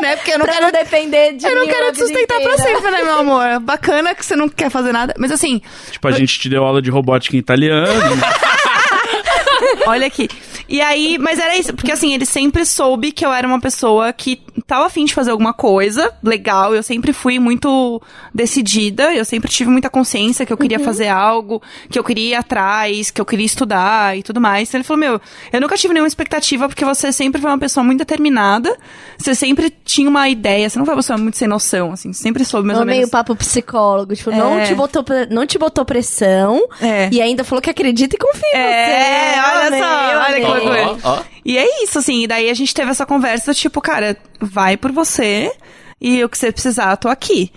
né? 0.00 0.16
Porque 0.16 0.32
eu 0.32 0.38
não 0.38 0.44
Pra 0.44 0.54
quero 0.54 0.66
não 0.66 0.72
depender 0.72 1.32
de 1.34 1.46
eu 1.46 1.54
não 1.54 1.66
quero 1.66 1.92
te 1.92 1.98
sustentar 1.98 2.40
pra 2.40 2.52
inteira. 2.54 2.74
sempre, 2.76 2.90
né, 2.90 3.02
meu 3.02 3.18
amor? 3.18 3.60
Bacana 3.60 4.14
que 4.14 4.24
você 4.24 4.36
não 4.36 4.48
quer 4.48 4.70
fazer 4.70 4.92
nada. 4.92 5.14
Mas 5.18 5.30
assim, 5.32 5.60
Tipo, 5.90 6.08
a 6.08 6.12
gente 6.12 6.38
te 6.38 6.48
deu 6.48 6.64
aula 6.64 6.80
de 6.80 6.90
robótica 6.90 7.36
em 7.36 7.38
italiano. 7.38 7.86
olha 9.86 10.06
aqui. 10.06 10.28
E 10.68 10.80
aí, 10.80 11.18
mas 11.18 11.38
era 11.38 11.56
isso, 11.56 11.74
porque 11.74 11.90
assim, 11.90 12.14
ele 12.14 12.24
sempre 12.24 12.64
soube 12.64 13.10
que 13.10 13.26
eu 13.26 13.32
era 13.32 13.46
uma 13.46 13.60
pessoa 13.60 14.12
que 14.12 14.40
tava 14.66 14.86
afim 14.86 15.04
de 15.04 15.14
fazer 15.14 15.30
alguma 15.30 15.52
coisa 15.52 16.12
legal. 16.22 16.74
Eu 16.74 16.82
sempre 16.82 17.12
fui 17.12 17.38
muito 17.38 18.00
decidida, 18.34 19.14
eu 19.14 19.24
sempre 19.24 19.50
tive 19.50 19.70
muita 19.70 19.90
consciência 19.90 20.46
que 20.46 20.52
eu 20.52 20.56
queria 20.56 20.78
fazer 20.78 21.08
algo, 21.08 21.62
que 21.90 21.98
eu 21.98 22.04
queria 22.04 22.30
ir 22.30 22.34
atrás, 22.34 23.10
que 23.10 23.20
eu 23.20 23.24
queria 23.26 23.46
estudar 23.46 24.16
e 24.16 24.22
tudo 24.22 24.40
mais. 24.40 24.68
Então 24.68 24.78
ele 24.78 24.84
falou: 24.86 25.00
Meu, 25.00 25.20
eu 25.52 25.60
nunca 25.60 25.76
tive 25.76 25.92
nenhuma 25.94 26.08
expectativa, 26.08 26.68
porque 26.68 26.84
você 26.84 27.12
sempre 27.12 27.40
foi 27.40 27.50
uma 27.50 27.58
pessoa 27.58 27.84
muito 27.84 27.98
determinada, 27.98 28.76
você 29.18 29.34
sempre 29.34 29.70
tinha 29.84 30.08
uma 30.08 30.28
ideia, 30.28 30.68
você 30.68 30.78
não 30.78 30.86
foi 30.86 30.94
uma 30.94 31.00
pessoa 31.02 31.18
muito 31.18 31.36
sem 31.36 31.48
noção, 31.48 31.92
assim, 31.92 32.12
sempre 32.12 32.44
soube 32.44 32.66
mais 32.66 32.76
Eu 32.78 32.80
ou 32.80 32.82
amei 32.84 32.96
menos. 32.96 33.08
o 33.08 33.12
papo 33.12 33.36
psicólogo. 33.36 34.14
Tipo, 34.14 34.30
não, 34.30 34.58
É. 34.58 34.64
te 34.64 34.74
botou, 34.74 35.04
não 35.30 35.46
te 35.46 35.58
botou 35.58 35.84
pressão. 35.84 36.60
É. 36.80 37.08
E 37.12 37.20
ainda 37.20 37.44
falou 37.44 37.60
que 37.62 37.70
acredita 37.70 38.16
e 38.16 38.18
confia 38.18 38.42
em 38.54 38.58
É, 38.58 39.32
você. 39.34 39.38
Eu 39.38 39.44
olha 39.44 39.66
amei, 39.68 39.80
só, 39.80 39.86
eu 40.12 40.18
olha 40.18 40.34
que 40.40 40.44
amei. 40.46 40.84
loucura. 40.84 40.98
Ó, 41.04 41.18
ó. 41.18 41.22
E 41.44 41.56
é 41.58 41.82
isso, 41.84 41.98
assim. 41.98 42.24
E 42.24 42.26
daí 42.26 42.50
a 42.50 42.54
gente 42.54 42.74
teve 42.74 42.90
essa 42.90 43.06
conversa, 43.06 43.54
tipo, 43.54 43.80
cara, 43.80 44.16
vai 44.50 44.76
por 44.76 44.92
você 44.92 45.52
e 46.00 46.22
o 46.24 46.28
que 46.28 46.36
você 46.38 46.50
precisar, 46.52 46.92
eu 46.92 46.96
tô 46.96 47.08
aqui. 47.08 47.52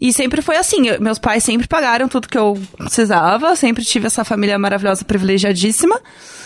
E 0.00 0.12
sempre 0.12 0.42
foi 0.42 0.56
assim, 0.56 0.88
eu- 0.88 1.00
meus 1.00 1.18
pais 1.18 1.44
sempre 1.44 1.68
pagaram 1.68 2.08
tudo 2.08 2.26
que 2.28 2.36
eu 2.36 2.60
precisava, 2.76 3.54
sempre 3.54 3.84
tive 3.84 4.08
essa 4.08 4.24
família 4.24 4.58
maravilhosa, 4.58 5.04
privilegiadíssima. 5.04 6.00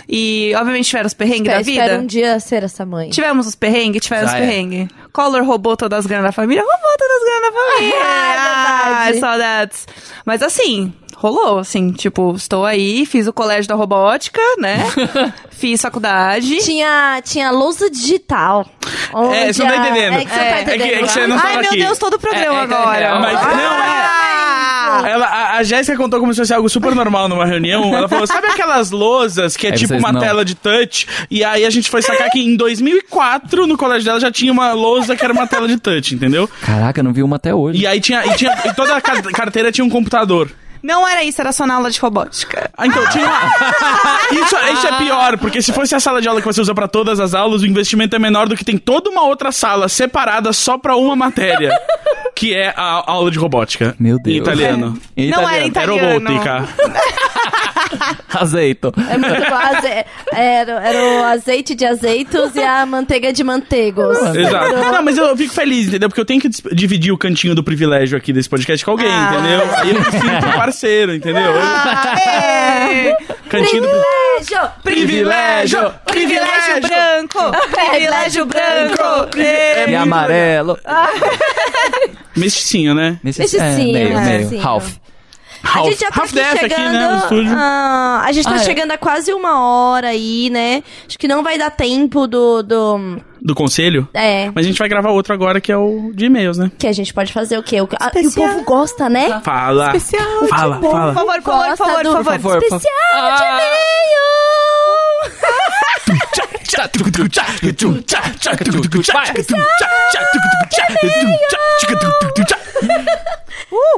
E, 0.08 0.52
obviamente, 0.54 0.86
tiveram 0.86 1.06
os 1.06 1.14
perrengues 1.14 1.46
Espero, 1.50 1.58
da 1.58 1.62
vida. 1.64 1.82
espero 1.84 2.02
um 2.02 2.06
dia 2.06 2.38
ser 2.38 2.62
essa 2.62 2.84
mãe. 2.84 3.08
Tivemos 3.10 3.46
os 3.46 3.54
perrengues, 3.54 4.02
tivemos 4.02 4.30
Já 4.30 4.36
os 4.36 4.42
é. 4.42 4.46
perrengues. 4.46 4.88
Collor 5.12 5.42
roubou 5.42 5.74
todas 5.76 6.00
as 6.00 6.06
granas 6.06 6.26
da 6.26 6.32
família, 6.32 6.62
roubou 6.62 6.96
todas 6.98 7.16
as 7.16 7.24
granas 7.24 7.42
da 7.42 7.72
família. 7.72 7.96
Ah, 8.06 9.08
é 9.08 9.12
verdade. 9.12 9.20
saudades. 9.20 9.86
Mas 10.24 10.42
assim, 10.42 10.92
rolou, 11.16 11.58
assim, 11.58 11.92
tipo, 11.92 12.34
estou 12.36 12.64
aí, 12.66 13.04
fiz 13.06 13.26
o 13.26 13.32
colégio 13.32 13.66
da 13.68 13.74
robótica, 13.74 14.40
né? 14.58 14.78
fiz 15.50 15.80
faculdade. 15.80 16.58
Tinha, 16.58 17.20
tinha 17.24 17.50
lousa 17.50 17.90
digital. 17.90 18.66
É, 19.34 19.52
você 19.52 19.62
não 19.62 19.70
tá 19.70 19.76
onde 19.78 19.86
a- 19.88 19.90
entendendo. 19.90 20.14
É 20.14 20.24
que 20.24 20.30
você 20.30 20.40
É, 20.40 20.44
tá 20.44 20.56
é 20.58 20.64
que- 20.64 20.70
entendendo. 20.76 20.92
é 20.94 21.02
que 21.02 21.08
você 21.12 21.26
não 21.26 21.36
Ai, 21.36 21.42
tava 21.42 21.60
meu 21.60 21.70
aqui. 21.70 21.78
Deus, 21.78 21.98
todo 21.98 22.14
o 22.14 22.18
programa 22.18 22.44
É, 22.44 23.00
é 23.00 23.02
é 23.02 23.06
agora. 23.06 23.20
Mas 23.20 23.42
não 23.42 23.82
é. 23.82 24.06
Ela, 25.10 25.26
a, 25.26 25.56
a 25.58 25.62
Jéssica 25.62 25.96
contou 25.96 26.18
como 26.20 26.32
se 26.32 26.40
fosse 26.40 26.54
algo 26.54 26.68
super 26.68 26.94
normal 26.94 27.28
numa 27.28 27.44
reunião. 27.44 27.94
Ela 27.94 28.08
falou: 28.08 28.26
sabe 28.26 28.46
aquelas 28.48 28.90
lousas 28.90 29.56
que 29.56 29.66
é 29.66 29.72
Aí 29.72 29.76
tipo 29.78 29.94
uma 29.94 30.10
não. 30.12 30.20
tela 30.20 30.44
de 30.44 30.54
touch? 30.54 31.06
E 31.30 31.44
aí 31.44 31.64
a 31.64 31.70
gente 31.70 31.90
foi 31.90 32.00
sacar 32.02 32.30
que 32.30 32.38
em 32.40 32.56
2004, 32.56 33.66
no 33.66 33.76
colégio 33.76 34.04
dela, 34.06 34.20
já 34.20 34.30
tinha 34.30 34.52
uma 34.52 34.72
lousa 34.72 35.14
que 35.16 35.22
era 35.24 35.32
uma 35.32 35.46
tela 35.46 35.68
de 35.68 35.76
touch, 35.78 36.14
entendeu? 36.14 36.48
Caraca, 36.62 37.02
não 37.02 37.12
vi 37.12 37.22
uma 37.22 37.36
até 37.36 37.54
hoje. 37.54 37.80
E 37.80 37.86
aí 37.86 38.00
tinha. 38.00 38.24
E, 38.26 38.34
tinha, 38.36 38.56
e 38.64 38.72
toda 38.74 38.96
a 38.96 39.00
car- 39.00 39.22
carteira 39.22 39.70
tinha 39.72 39.84
um 39.84 39.90
computador. 39.90 40.50
Não 40.86 41.06
era 41.06 41.24
isso, 41.24 41.40
era 41.40 41.50
só 41.50 41.66
na 41.66 41.74
aula 41.74 41.90
de 41.90 41.98
robótica. 41.98 42.70
Ah, 42.76 42.86
então 42.86 43.04
tinha 43.10 43.24
uma... 43.26 43.40
isso, 44.44 44.56
isso 44.74 44.86
é 44.86 44.92
pior, 44.98 45.36
porque 45.38 45.60
se 45.60 45.72
fosse 45.72 45.94
a 45.96 46.00
sala 46.00 46.22
de 46.22 46.28
aula 46.28 46.40
que 46.40 46.46
você 46.46 46.60
usa 46.60 46.72
pra 46.74 46.86
todas 46.86 47.18
as 47.18 47.34
aulas, 47.34 47.62
o 47.62 47.66
investimento 47.66 48.14
é 48.14 48.18
menor 48.20 48.48
do 48.48 48.54
que 48.56 48.64
tem 48.64 48.78
toda 48.78 49.10
uma 49.10 49.22
outra 49.24 49.50
sala 49.50 49.88
separada 49.88 50.52
só 50.52 50.78
pra 50.78 50.94
uma 50.96 51.16
matéria, 51.16 51.70
que 52.36 52.54
é 52.54 52.72
a 52.76 53.02
aula 53.10 53.32
de 53.32 53.38
robótica. 53.38 53.96
Meu 53.98 54.16
Deus. 54.22 54.36
Em 54.36 54.38
italiano. 54.40 54.98
Em 55.16 55.28
Não 55.30 55.48
era 55.48 55.66
italiano. 55.66 56.20
italiano. 56.20 56.28
Aerobotica. 56.28 56.68
Azeito. 58.34 58.92
É 59.10 59.16
muito 59.16 59.40
bom. 59.48 59.54
Aze- 59.56 60.04
Era, 60.32 60.72
era 60.88 60.98
o 61.20 61.24
azeite 61.24 61.74
de 61.74 61.84
azeitos 61.86 62.54
e 62.54 62.62
a 62.62 62.84
manteiga 62.84 63.32
de 63.32 63.42
mantegos. 63.42 64.18
Exato. 64.34 64.74
Não, 64.74 65.02
mas 65.02 65.16
eu 65.16 65.36
fico 65.36 65.54
feliz, 65.54 65.88
entendeu? 65.88 66.08
Porque 66.08 66.20
eu 66.20 66.24
tenho 66.24 66.40
que 66.40 66.48
dividir 66.74 67.12
o 67.12 67.18
cantinho 67.18 67.54
do 67.54 67.62
privilégio 67.64 68.18
aqui 68.18 68.32
desse 68.32 68.48
podcast 68.48 68.84
com 68.84 68.90
alguém, 68.90 69.08
Ah. 69.08 69.30
entendeu? 69.32 69.74
Aí 69.76 69.90
eu 69.90 69.98
me 69.98 70.04
sinto 70.04 70.58
parceiro, 70.76 71.14
entendeu? 71.14 71.52
Aê! 71.52 73.16
Cantinho 73.48 73.82
do 73.82 73.88
Privilégio! 73.88 74.70
privilégio! 74.82 75.94
Privilégio 76.04 76.80
branco! 76.82 77.56
Privilégio 77.90 78.46
branco! 78.46 79.38
É 79.38 79.84
E 79.84 79.86
muito 79.86 80.02
amarelo. 80.02 80.78
Mesticinho, 82.36 82.94
né? 82.94 83.18
Mesticinho, 83.24 83.92
meio, 83.92 83.92
meio. 83.92 84.20
mesticinho. 84.20 84.62
Half. 84.68 84.96
A 85.74 85.82
gente 85.82 85.98
já 86.00 86.10
tá 86.10 86.26
chegando. 86.26 86.64
aqui, 86.64 87.42
né, 87.42 87.54
ah, 87.56 88.22
a 88.24 88.30
gente 88.32 88.44
tá 88.44 88.52
Ah, 88.52 88.56
é. 88.56 88.58
chegando 88.64 88.92
a 88.92 88.98
quase 88.98 89.32
uma 89.32 89.60
hora 89.60 90.08
aí, 90.08 90.48
né? 90.50 90.82
Acho 91.08 91.18
que 91.18 91.26
não 91.26 91.42
vai 91.42 91.58
dar 91.58 91.70
tempo 91.70 92.26
do. 92.28 92.62
do 92.62 93.20
Do 93.46 93.54
conselho? 93.54 94.08
é. 94.12 94.50
Mas 94.52 94.64
a 94.66 94.68
gente 94.68 94.76
vai 94.78 94.88
gravar 94.88 95.10
outro 95.10 95.32
agora 95.32 95.60
que 95.60 95.70
é 95.70 95.76
o 95.76 96.10
de 96.12 96.24
e-mails, 96.26 96.58
né? 96.58 96.68
Que 96.76 96.88
a 96.88 96.92
gente 96.92 97.14
pode 97.14 97.32
fazer 97.32 97.56
o 97.56 97.62
quê? 97.62 97.80
O, 97.80 97.88
ah, 98.00 98.10
e 98.16 98.26
o 98.26 98.32
povo 98.32 98.64
gosta, 98.64 99.08
né? 99.08 99.40
Fala. 99.44 99.96
Especial. 99.96 100.48
Fala, 100.48 100.78
Por 100.80 100.90
fala. 100.90 101.14
favor, 101.14 101.34
por 101.34 101.42
favor, 101.44 101.68
por 101.68 101.76
favor, 101.76 102.02
do- 102.02 102.10
por 102.16 102.24
favor. 102.24 102.40
favor. 102.40 102.62
Especial 102.64 103.36
de 103.38 103.44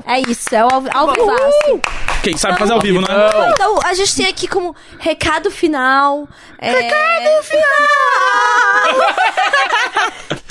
Ah. 0.06 0.16
É 0.16 0.20
isso, 0.20 0.54
é 0.54 0.64
o 0.64 0.68
ao, 0.68 1.08
ao 1.08 1.12
vivaço. 1.12 1.80
Quem 2.22 2.36
sabe 2.36 2.58
fazer 2.58 2.72
ao 2.72 2.80
vivo, 2.80 3.00
né? 3.00 3.06
Não. 3.08 3.50
Então, 3.50 3.78
a 3.84 3.94
gente 3.94 4.16
tem 4.16 4.26
aqui 4.26 4.48
como 4.48 4.74
recado 4.98 5.50
final. 5.50 6.28
Recado 6.60 7.42
final! 7.44 7.68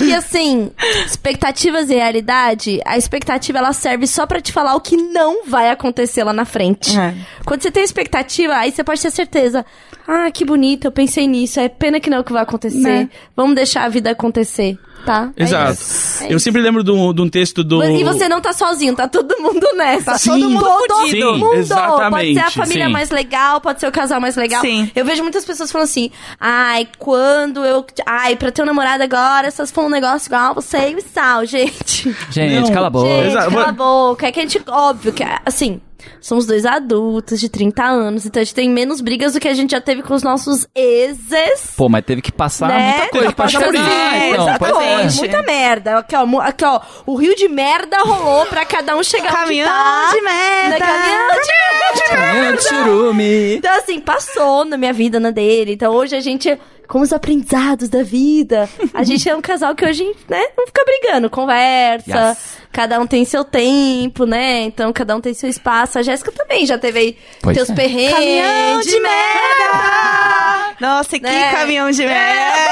e 0.00 0.14
assim, 0.14 0.70
expectativas 1.06 1.90
e 1.90 1.94
realidade, 1.94 2.80
a 2.84 2.96
expectativa 2.96 3.58
ela 3.58 3.72
serve 3.72 4.06
só 4.06 4.26
pra 4.26 4.40
te 4.40 4.52
falar 4.52 4.74
o 4.74 4.80
que 4.80 4.96
não 4.96 5.44
vai 5.44 5.70
acontecer 5.70 6.24
lá 6.24 6.32
na 6.32 6.44
frente. 6.44 6.98
É. 6.98 7.14
Quando 7.44 7.62
você 7.62 7.70
tem 7.70 7.84
expectativa, 7.84 8.54
aí 8.54 8.72
você 8.72 8.82
pode 8.82 9.00
ter 9.00 9.10
certeza. 9.10 9.64
Ah, 10.10 10.30
que 10.30 10.42
bonito, 10.42 10.86
eu 10.86 10.90
pensei 10.90 11.26
nisso. 11.26 11.60
É 11.60 11.68
pena 11.68 12.00
que 12.00 12.08
não 12.08 12.16
é 12.16 12.20
o 12.20 12.24
que 12.24 12.32
vai 12.32 12.42
acontecer. 12.42 12.78
Né? 12.78 13.10
Vamos 13.36 13.54
deixar 13.54 13.84
a 13.84 13.90
vida 13.90 14.10
acontecer, 14.10 14.78
tá? 15.04 15.30
É 15.36 15.42
Exato. 15.42 15.72
isso. 15.72 16.24
É 16.24 16.32
Eu 16.32 16.36
isso. 16.38 16.44
sempre 16.44 16.62
lembro 16.62 16.82
de 16.82 16.90
um 16.90 17.12
de 17.12 17.20
um 17.20 17.28
texto 17.28 17.62
do. 17.62 17.84
E 17.84 18.02
você 18.02 18.26
não 18.26 18.40
tá 18.40 18.54
sozinho, 18.54 18.96
tá 18.96 19.06
todo 19.06 19.36
mundo 19.38 19.66
nessa. 19.76 20.12
Tá 20.12 20.18
todo 20.18 20.48
mundo 20.48 20.64
todo 20.64 21.00
fudido. 21.02 21.32
mundo. 21.32 21.40
Pode 21.40 21.58
exatamente, 21.58 22.34
ser 22.40 22.46
a 22.46 22.50
família 22.50 22.86
sim. 22.86 22.92
mais 22.92 23.10
legal, 23.10 23.60
pode 23.60 23.80
ser 23.80 23.86
o 23.86 23.92
casal 23.92 24.18
mais 24.18 24.34
legal. 24.34 24.62
Sim. 24.62 24.90
Eu 24.96 25.04
vejo 25.04 25.22
muitas 25.22 25.44
pessoas 25.44 25.70
falando 25.70 25.84
assim, 25.84 26.10
ai, 26.40 26.88
quando 26.98 27.62
eu... 27.62 27.84
Ai, 28.06 28.34
pra 28.34 28.50
ter 28.50 28.62
um 28.62 28.66
namorado 28.66 29.02
agora, 29.02 29.46
essas 29.46 29.70
for 29.70 29.84
um 29.84 29.90
negócio 29.90 30.28
igual 30.28 30.54
você 30.54 30.90
e 30.90 30.94
o 30.94 31.02
Sal, 31.02 31.44
gente. 31.44 32.16
Gente, 32.30 32.60
Não. 32.62 32.72
cala 32.72 32.86
a 32.86 32.90
boca. 32.90 33.08
Gente, 33.08 33.26
Exato. 33.26 33.50
cala 33.50 33.68
a 33.68 33.72
boca. 33.72 34.26
É 34.26 34.32
que 34.32 34.40
a 34.40 34.42
gente, 34.42 34.62
óbvio 34.66 35.12
que, 35.12 35.22
assim... 35.44 35.82
Somos 36.20 36.46
dois 36.46 36.64
adultos 36.64 37.40
de 37.40 37.48
30 37.48 37.82
anos, 37.84 38.26
então 38.26 38.40
a 38.40 38.44
gente 38.44 38.54
tem 38.54 38.68
menos 38.68 39.00
brigas 39.00 39.32
do 39.32 39.40
que 39.40 39.48
a 39.48 39.54
gente 39.54 39.70
já 39.70 39.80
teve 39.80 40.02
com 40.02 40.14
os 40.14 40.22
nossos 40.22 40.66
exes. 40.74 41.74
Pô, 41.76 41.88
mas 41.88 42.04
teve 42.04 42.22
que 42.22 42.32
passar 42.32 42.68
né? 42.68 42.96
muita 42.98 43.08
coisa 43.10 43.32
pra 43.32 43.44
Passar 43.44 43.60
chegar 43.60 43.66
por 43.66 43.74
isso. 43.74 43.84
Ah, 43.84 44.28
então, 44.28 44.54
pois 44.58 45.16
é. 45.16 45.18
Muita 45.18 45.42
merda. 45.42 45.98
Aqui 45.98 46.16
ó, 46.16 46.40
aqui, 46.40 46.64
ó. 46.64 46.80
O 47.06 47.16
rio 47.16 47.34
de 47.34 47.48
merda 47.48 47.98
rolou 47.98 48.46
pra 48.46 48.64
cada 48.64 48.96
um 48.96 49.02
chegar 49.02 49.32
Caminhão 49.32 49.68
tá. 49.68 50.10
de 50.12 50.20
merda. 50.20 50.70
Né? 50.70 50.78
Caminhão 50.78 51.28
de 51.30 52.12
merda. 52.12 52.32
Caminhão 52.32 52.56
de 52.56 52.62
churume. 52.64 53.56
Então, 53.56 53.78
assim, 53.78 54.00
passou 54.00 54.64
na 54.64 54.76
minha 54.76 54.92
vida, 54.92 55.18
na 55.20 55.30
dele. 55.30 55.72
Então, 55.72 55.92
hoje 55.94 56.16
a 56.16 56.20
gente, 56.20 56.58
com 56.88 57.00
os 57.02 57.12
aprendizados 57.12 57.88
da 57.88 58.02
vida, 58.02 58.68
a 58.94 59.04
gente 59.04 59.28
é 59.28 59.36
um 59.36 59.40
casal 59.42 59.74
que 59.74 59.84
hoje, 59.84 60.04
né, 60.28 60.42
não 60.56 60.66
fica 60.66 60.82
brigando, 60.84 61.28
conversa. 61.30 62.28
Yes. 62.30 62.58
Cada 62.72 62.98
um 63.00 63.06
tem 63.06 63.24
seu 63.24 63.44
tempo, 63.44 64.24
né? 64.24 64.62
Então, 64.62 64.92
cada 64.92 65.14
um 65.16 65.20
tem 65.20 65.34
seu 65.34 65.48
espaço. 65.48 65.98
A 65.98 66.02
Jéssica 66.02 66.30
também 66.32 66.64
já 66.66 66.78
teve 66.78 66.98
aí 66.98 67.16
Pois 67.42 67.56
teus 67.56 67.70
é. 67.70 67.74
perrengues. 67.74 68.14
Caminhão 68.14 68.80
de 68.80 69.00
merda! 69.00 70.76
Nossa, 70.80 71.10
que 71.18 71.20
Né? 71.22 71.50
caminhão 71.52 71.90
de 71.90 72.04
merda! 72.06 72.68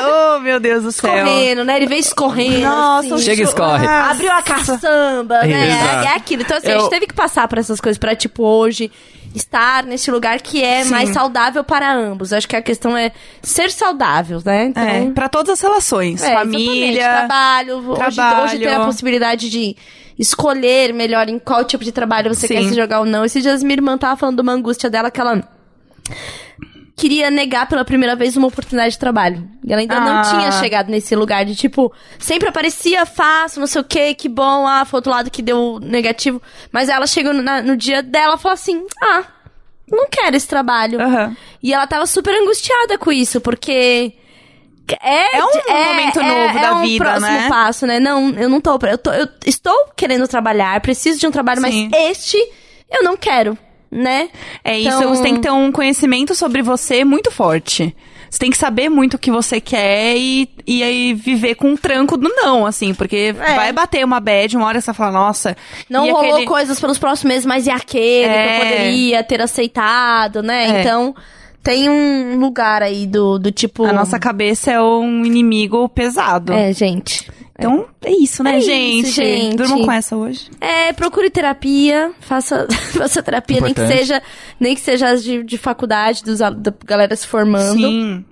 Oh, 0.32 0.38
meu 0.40 0.60
Deus 0.60 0.82
do 0.84 0.92
céu. 0.92 1.12
Escorrendo, 1.14 1.64
né? 1.64 1.76
Ele 1.76 1.86
veio 1.86 2.00
escorrendo. 2.00 2.60
Nossa, 2.60 3.14
assim. 3.14 3.24
Chega 3.24 3.42
e 3.42 3.44
escorre. 3.44 3.86
Ah, 3.86 4.10
Abriu 4.10 4.30
a 4.30 4.42
caçamba, 4.42 5.42
né? 5.42 5.68
Exato. 5.68 6.06
É, 6.08 6.12
é 6.12 6.16
aquilo. 6.16 6.42
Então, 6.42 6.56
assim, 6.56 6.68
a 6.68 6.72
Eu- 6.72 6.80
gente 6.80 6.90
teve 6.90 7.06
que 7.06 7.14
passar 7.14 7.46
por 7.48 7.58
essas 7.58 7.80
coisas 7.80 7.98
pra, 7.98 8.14
tipo, 8.14 8.42
hoje 8.44 8.90
estar 9.34 9.84
nesse 9.84 10.10
lugar 10.10 10.40
que 10.40 10.62
é 10.62 10.82
Sim. 10.84 10.90
mais 10.90 11.10
saudável 11.10 11.62
para 11.62 11.92
ambos. 11.94 12.32
Acho 12.32 12.48
que 12.48 12.56
a 12.56 12.62
questão 12.62 12.96
é 12.96 13.12
ser 13.42 13.70
saudável, 13.70 14.42
né? 14.44 14.64
Então, 14.66 14.82
É, 14.82 15.10
pra 15.12 15.28
todas 15.28 15.50
as 15.52 15.60
relações. 15.60 16.22
é, 16.22 16.34
Família. 16.34 16.90
exatamente. 16.98 17.18
trabalho. 17.28 17.76
Hoje, 17.78 18.16
trabalho. 18.16 18.44
hoje 18.44 18.58
tem 18.58 18.74
a 18.74 18.84
possibilidade 18.84 19.48
de 19.50 19.76
escolher 20.18 20.92
melhor 20.92 21.28
em 21.28 21.38
qual 21.38 21.64
tipo 21.64 21.82
de 21.84 21.92
trabalho 21.92 22.34
você 22.34 22.46
Sim. 22.46 22.54
quer 22.54 22.64
se 22.64 22.74
jogar 22.74 23.00
ou 23.00 23.06
não. 23.06 23.24
Esses 23.24 23.42
dias 23.42 23.62
minha 23.62 23.76
irmã 23.76 23.96
tava 23.96 24.16
falando 24.16 24.36
de 24.36 24.42
uma 24.42 24.52
angústia 24.52 24.90
dela 24.90 25.10
que 25.10 25.20
ela 25.20 25.42
queria 27.00 27.30
negar 27.30 27.66
pela 27.66 27.84
primeira 27.84 28.14
vez 28.14 28.36
uma 28.36 28.48
oportunidade 28.48 28.92
de 28.92 28.98
trabalho. 28.98 29.48
E 29.64 29.72
ela 29.72 29.80
ainda 29.80 29.98
não 30.00 30.18
Ah. 30.18 30.22
tinha 30.22 30.52
chegado 30.52 30.88
nesse 30.90 31.16
lugar 31.16 31.44
de 31.44 31.54
tipo, 31.56 31.90
sempre 32.18 32.48
aparecia 32.48 33.06
fácil, 33.06 33.60
não 33.60 33.66
sei 33.66 33.80
o 33.80 33.84
que, 33.84 34.14
que 34.14 34.28
bom, 34.28 34.66
ah, 34.66 34.84
foi 34.84 34.98
outro 34.98 35.10
lado 35.10 35.30
que 35.30 35.40
deu 35.40 35.78
negativo. 35.80 36.40
Mas 36.70 36.88
ela 36.88 37.06
chegou 37.06 37.32
na- 37.32 37.62
no 37.62 37.76
dia 37.76 38.02
dela 38.02 38.34
e 38.34 38.38
falou 38.38 38.52
assim: 38.54 38.84
ah, 39.02 39.24
não 39.90 40.06
quero 40.10 40.36
esse 40.36 40.46
trabalho. 40.46 41.00
Aham. 41.00 41.36
E 41.62 41.72
ela 41.72 41.86
tava 41.86 42.06
super 42.06 42.34
angustiada 42.34 42.98
com 42.98 43.10
isso, 43.10 43.40
porque. 43.40 44.12
É, 45.02 45.36
É 45.38 45.44
um 45.44 45.84
momento 45.86 46.20
novo 46.20 46.58
é 46.58 46.62
da 46.62 46.74
um 46.74 46.82
vida, 46.82 47.04
próximo 47.04 47.30
né? 47.32 47.48
passo, 47.48 47.86
né? 47.86 48.00
Não, 48.00 48.30
eu 48.30 48.48
não 48.48 48.60
tô, 48.60 48.76
eu 48.86 48.98
tô. 48.98 49.12
Eu 49.12 49.28
estou 49.46 49.74
querendo 49.96 50.26
trabalhar, 50.26 50.80
preciso 50.80 51.20
de 51.20 51.26
um 51.28 51.30
trabalho, 51.30 51.60
Sim. 51.60 51.88
mas 51.92 52.10
este 52.10 52.36
eu 52.90 53.04
não 53.04 53.16
quero, 53.16 53.56
né? 53.90 54.28
É 54.64 54.78
isso, 54.78 54.96
Então- 54.96 55.14
você 55.14 55.22
tem 55.22 55.34
que 55.34 55.40
ter 55.40 55.50
um 55.50 55.72
conhecimento 55.72 56.34
sobre 56.34 56.62
você 56.62 57.04
muito 57.04 57.30
forte. 57.30 57.94
Você 58.30 58.38
tem 58.38 58.50
que 58.50 58.56
saber 58.56 58.88
muito 58.88 59.14
o 59.14 59.18
que 59.18 59.28
você 59.28 59.60
quer 59.60 60.16
e, 60.16 60.48
e 60.64 60.84
aí 60.84 61.12
viver 61.14 61.56
com 61.56 61.70
um 61.70 61.76
tranco 61.76 62.16
do 62.16 62.28
não, 62.28 62.64
assim, 62.64 62.94
porque 62.94 63.34
É. 63.36 63.54
vai 63.56 63.72
bater 63.72 64.04
uma 64.04 64.20
bad, 64.20 64.56
uma 64.56 64.66
hora 64.66 64.80
você 64.80 64.86
vai 64.86 64.94
falar, 64.94 65.10
nossa. 65.10 65.56
Não 65.88 66.08
rolou 66.12 66.34
aquele- 66.34 66.46
coisas 66.46 66.78
pelos 66.80 66.96
próximos 66.96 67.32
meses, 67.34 67.44
mas 67.46 67.66
e 67.66 67.70
aquele 67.70 68.28
que 68.28 68.38
É. 68.38 68.56
eu 68.56 68.60
poderia 68.60 69.24
ter 69.24 69.42
aceitado, 69.42 70.44
né? 70.44 70.64
É. 70.76 70.80
Então, 70.80 71.12
tem 71.60 71.90
um 71.90 72.38
lugar 72.38 72.84
aí 72.84 73.04
do, 73.04 73.36
do 73.36 73.50
tipo. 73.50 73.84
A 73.84 73.92
nossa 73.92 74.16
cabeça 74.16 74.70
é 74.70 74.80
um 74.80 75.26
inimigo 75.26 75.88
pesado. 75.88 76.52
É, 76.52 76.72
gente. 76.72 77.28
Então, 77.60 77.86
é 78.02 78.10
isso, 78.12 78.42
né, 78.42 78.54
É 78.54 78.58
isso, 78.58 78.66
gente? 78.66 79.10
gente. 79.10 79.56
Durmam 79.56 79.84
com 79.84 79.92
essa 79.92 80.16
hoje. 80.16 80.50
É, 80.60 80.92
procure 80.92 81.30
terapia, 81.30 82.12
faça, 82.20 82.66
faça 82.96 83.22
terapia, 83.22 83.60
nem 83.60 83.72
que 83.74 83.80
Importante. 83.80 83.98
seja, 83.98 84.22
nem 84.58 84.74
que 84.74 84.80
seja 84.80 85.10
as 85.10 85.22
de, 85.22 85.42
de 85.42 85.58
faculdade, 85.58 86.24
dos, 86.24 86.38
da 86.38 86.74
galera 86.84 87.14
se 87.14 87.26
formando. 87.26 87.76
Sim. 87.76 88.24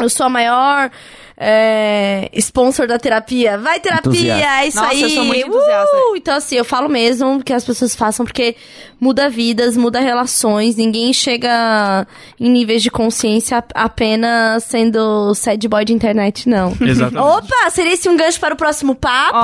Eu 0.00 0.08
sou 0.10 0.26
a 0.26 0.28
maior 0.28 0.90
é, 1.36 2.28
sponsor 2.34 2.86
da 2.86 2.98
terapia. 2.98 3.56
Vai 3.58 3.80
terapia, 3.80 4.10
Entusiasta. 4.10 4.46
é 4.62 4.66
isso 4.66 4.76
Nossa, 4.76 4.90
aí. 4.90 5.02
eu 5.02 5.10
sou 5.10 5.24
muito 5.24 5.46
entusiasta. 5.46 5.96
Uh! 5.96 6.16
Então 6.16 6.34
assim, 6.36 6.56
eu 6.56 6.64
falo 6.64 6.88
mesmo 6.88 7.42
que 7.42 7.52
as 7.52 7.64
pessoas 7.64 7.94
façam 7.94 8.26
porque 8.26 8.56
muda 9.00 9.28
vidas, 9.30 9.76
muda 9.76 10.00
relações. 10.00 10.76
Ninguém 10.76 11.12
chega 11.12 12.06
em 12.38 12.50
níveis 12.50 12.82
de 12.82 12.90
consciência 12.90 13.56
ap- 13.58 13.72
apenas 13.74 14.64
sendo 14.64 15.34
sad 15.34 15.66
boy 15.68 15.84
de 15.84 15.92
internet, 15.94 16.48
não. 16.48 16.76
Exatamente. 16.80 17.26
Opa, 17.38 17.70
seria 17.70 17.94
esse 17.94 18.08
um 18.08 18.16
gancho 18.16 18.38
para 18.40 18.52
o 18.54 18.56
próximo 18.56 18.94
papo? 18.94 19.36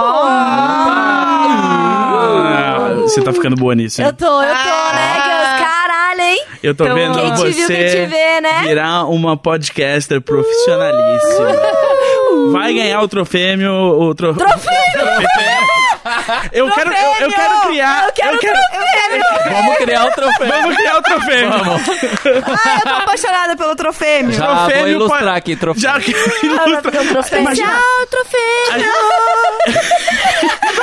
Ah, 1.58 2.88
você 3.02 3.22
tá 3.22 3.32
ficando 3.32 3.56
boa 3.56 3.74
nisso, 3.74 4.00
hein? 4.00 4.08
Eu 4.08 4.12
tô, 4.12 4.24
eu 4.42 4.48
tô, 4.48 4.54
Ah. 4.54 4.92
né? 4.94 5.55
Caralho, 6.16 6.22
hein? 6.22 6.44
Eu 6.62 6.74
tô 6.74 6.84
Então, 6.84 6.96
vendo 6.96 7.18
quem 7.18 7.30
te 7.32 7.38
você 7.38 7.50
viu, 7.50 7.66
quem 7.68 7.76
te 7.90 8.06
vê, 8.06 8.40
né? 8.40 8.62
virar 8.62 9.04
uma 9.04 9.36
podcaster 9.36 10.20
profissionalíssima. 10.20 11.48
Vai 12.52 12.74
ganhar 12.74 13.00
o 13.02 13.08
trofêmio, 13.08 13.72
o 13.72 14.14
tro... 14.14 14.34
trofêmio. 14.34 14.76
eu 16.52 16.70
quero, 16.70 16.90
eu, 16.92 17.14
eu 17.20 17.30
quero 17.30 17.60
criar, 17.62 18.06
Eu 18.06 18.12
quero 18.12 18.38
Vamos 19.50 19.76
criar 19.78 20.06
o 20.06 20.10
troféu. 20.12 20.48
Vamos 20.48 20.76
criar 20.76 20.98
o 20.98 21.02
trofêmio. 21.02 21.52
Ah, 21.54 22.78
eu 22.78 22.82
tô 22.82 23.02
apaixonada 23.02 23.56
pelo 23.56 23.74
trofêmio. 23.76 24.32
Já 24.32 24.46
vou 24.46 24.56
Trofêmio 24.66 24.88
ilustrar 24.88 25.20
pode- 25.22 25.38
aqui, 25.38 25.56
troféu. 25.56 25.80
Já 25.82 26.00
que 26.00 26.10
ilustra. 26.42 26.92
Fazer 26.92 27.00
um 27.00 27.12
troféu. 27.12 27.40
Imagina- 27.40 27.68
Tchau, 27.70 28.06
troféu. 28.10 28.92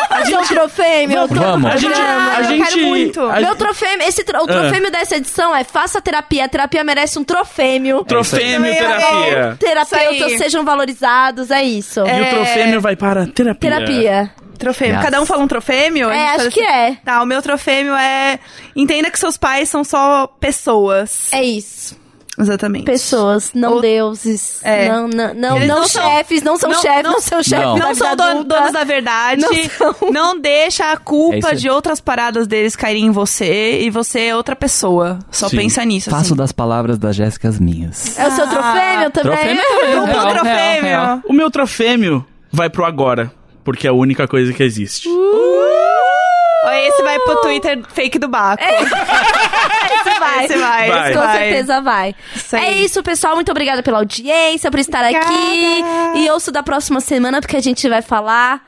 Fazer 0.10 0.38
um 0.38 0.44
troféu, 0.44 1.08
meu 1.08 1.28
Vamos. 1.28 1.72
A 1.72 1.78
gente, 1.78 2.00
Ah, 2.02 2.34
a 2.38 2.42
eu 2.42 2.44
gente, 2.50 2.68
quero 2.74 2.88
muito. 2.88 3.22
a- 3.22 3.40
Meu 3.40 3.56
troféu, 3.56 3.90
esse 4.02 4.24
tro- 4.24 4.44
o 4.44 4.48
troféu 4.48 4.92
dessa 4.92 5.16
edição 5.18 5.56
é 5.56 5.64
faça 5.64 6.02
terapia. 6.02 6.46
A 6.46 6.48
terapia 6.50 6.84
merece 6.84 7.18
um 7.20 7.24
trofêmio. 7.24 8.04
trofêmio 8.06 8.72
É, 8.72 8.76
terapia. 8.76 9.58
Terapeutas 9.60 10.38
sejam 10.38 10.64
valorizados, 10.64 11.52
é 11.52 11.64
isso. 11.64 12.02
E 12.02 12.22
o 12.22 12.30
trofêmio 12.30 12.82
vai 12.82 12.96
para 12.96 13.26
terapia. 13.28 13.70
Terapia. 13.72 14.32
Trofêmio. 14.58 14.96
Yes. 14.96 15.04
Cada 15.04 15.22
um 15.22 15.26
fala 15.26 15.44
um 15.44 15.48
trofêmio? 15.48 16.10
É, 16.10 16.30
acho 16.36 16.50
que 16.52 16.62
assim. 16.62 16.72
é. 16.94 16.96
Tá, 17.04 17.22
o 17.22 17.26
meu 17.26 17.42
trofêmio 17.42 17.94
é. 17.96 18.40
Entenda 18.76 19.10
que 19.12 19.20
seus 19.20 19.38
pais 19.38 19.70
são 19.70 19.84
só 19.84 20.28
pessoas. 20.40 21.28
É 21.32 21.44
isso. 21.44 22.02
Exatamente. 22.36 22.86
Pessoas, 22.86 23.52
não 23.54 23.74
Ou- 23.74 23.82
deuses. 23.82 24.60
É. 24.64 24.90
Não, 24.90 25.08
não, 25.08 25.34
não, 25.36 25.60
não 25.60 25.68
não 25.68 25.88
são- 25.88 26.02
chefes, 26.02 26.42
não 26.42 26.58
são 26.58 26.72
não- 26.72 26.82
chefes, 26.82 27.04
não- 27.04 27.12
não 27.12 27.22
são 27.22 27.44
chefes. 27.44 27.64
Não. 27.66 27.78
Não 27.78 27.94
são 27.94 28.10
vida 28.10 28.16
dono- 28.16 28.30
adulta. 28.40 28.56
donos 28.58 28.74
da 28.74 28.84
verdade. 28.84 29.42
Não 29.42 30.12
Não, 30.12 30.26
são. 30.32 30.40
deixa 30.42 30.86
a 30.86 30.94
É 30.94 30.96
culpa 30.98 31.50
aí. 31.50 31.56
de 31.58 31.70
outras 31.70 32.02
paradas 32.02 32.48
deles 32.48 32.76
caírem 32.76 33.06
em 33.06 33.12
você 33.12 33.82
e 33.82 33.90
você 33.92 34.22
é 34.30 34.36
outra 34.36 34.56
pessoa. 34.56 35.20
Só 35.30 35.48
Sim. 35.48 35.58
pensa 35.58 35.86
nisso. 35.86 36.10
Faço 36.10 36.24
assim. 36.24 36.36
das 36.36 36.52
palavras 36.52 36.98
da 36.98 37.12
Jéssica 37.12 37.48
as 37.50 37.60
minhas. 37.60 38.18
É 38.18 38.28
o 38.28 38.32
seu 38.32 38.48
troféu 38.48 39.12
também? 39.12 39.12
Trofêmio 39.12 39.62
Duplo 39.62 39.86
Real, 39.86 40.06
real, 40.06 40.30
trofêmio. 40.30 40.82
real. 40.84 41.20
O 41.28 41.34
meu 41.34 41.52
trofêmio 41.52 42.26
vai 42.52 42.68
pro 42.68 42.84
agora, 42.84 43.32
porque 43.64 43.88
é 43.88 43.90
a 43.90 43.94
única 43.94 44.28
coisa 44.28 44.52
que 44.54 44.64
existe. 44.64 45.08
Ou 45.10 46.72
esse 46.72 47.04
vai 47.04 47.20
pro 47.20 47.42
Twitter 47.42 47.82
fake 47.90 48.18
do 48.20 48.28
Baco. 48.28 48.64
Esse 48.64 50.20
vai. 50.20 50.46
Esse 50.46 50.58
vai, 50.58 50.90
Vai. 50.90 51.10
esse 51.12 51.20
Com 51.20 51.26
vai. 51.26 51.38
certeza 51.38 51.82
vai. 51.82 52.16
Isso 52.36 52.56
É 52.56 52.72
isso, 52.72 53.04
pessoal. 53.04 53.36
Muito 53.36 53.52
obrigada 53.52 53.84
pela 53.84 54.00
audiência, 54.00 54.70
por 54.72 54.80
estar 54.80 55.00
Obrigada. 55.02 55.26
aqui. 55.26 55.84
E 56.16 56.30
ouço 56.32 56.52
da 56.52 56.64
próxima 56.64 57.00
semana, 57.02 57.40
porque 57.42 57.56
a 57.58 57.62
gente 57.62 57.88
vai 57.90 58.02
falar. 58.02 58.62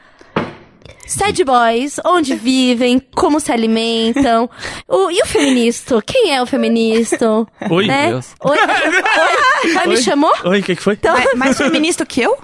Sad 1.07 1.43
Boys, 1.43 1.99
onde 2.05 2.35
vivem, 2.35 2.99
como 3.13 3.39
se 3.39 3.51
alimentam. 3.51 4.49
O- 4.87 5.11
e 5.11 5.21
o 5.21 5.25
feminista? 5.25 6.01
Quem 6.05 6.33
é 6.35 6.41
o 6.41 6.45
feminista? 6.45 7.45
Oi, 7.69 7.85
né? 7.87 8.07
Deus. 8.09 8.27
Oi? 8.43 8.57
Oi? 8.57 9.77
Ah, 9.81 9.87
me 9.87 9.95
Oi? 9.95 10.01
chamou? 10.01 10.31
Oi, 10.43 10.59
o 10.59 10.63
que, 10.63 10.75
que 10.75 10.81
foi? 10.81 10.93
Então, 10.93 11.13
Mais, 11.13 11.33
mais 11.35 11.57
feminista 11.57 12.05
que 12.05 12.21
eu? 12.21 12.35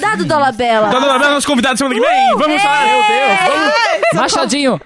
dado 0.00 0.24
Dolabella. 0.24 0.90
Tá 0.90 0.98
dando 1.00 1.24
a 1.24 1.30
nosso 1.30 1.46
convidado 1.46 1.78
semana 1.78 1.94
que 1.94 2.00
vem. 2.00 2.36
Vamos 2.36 2.62
falar. 2.62 2.84
Meu 2.86 3.02
Deus. 3.02 3.40
Vamos. 4.12 4.32
Machadinho! 4.32 4.80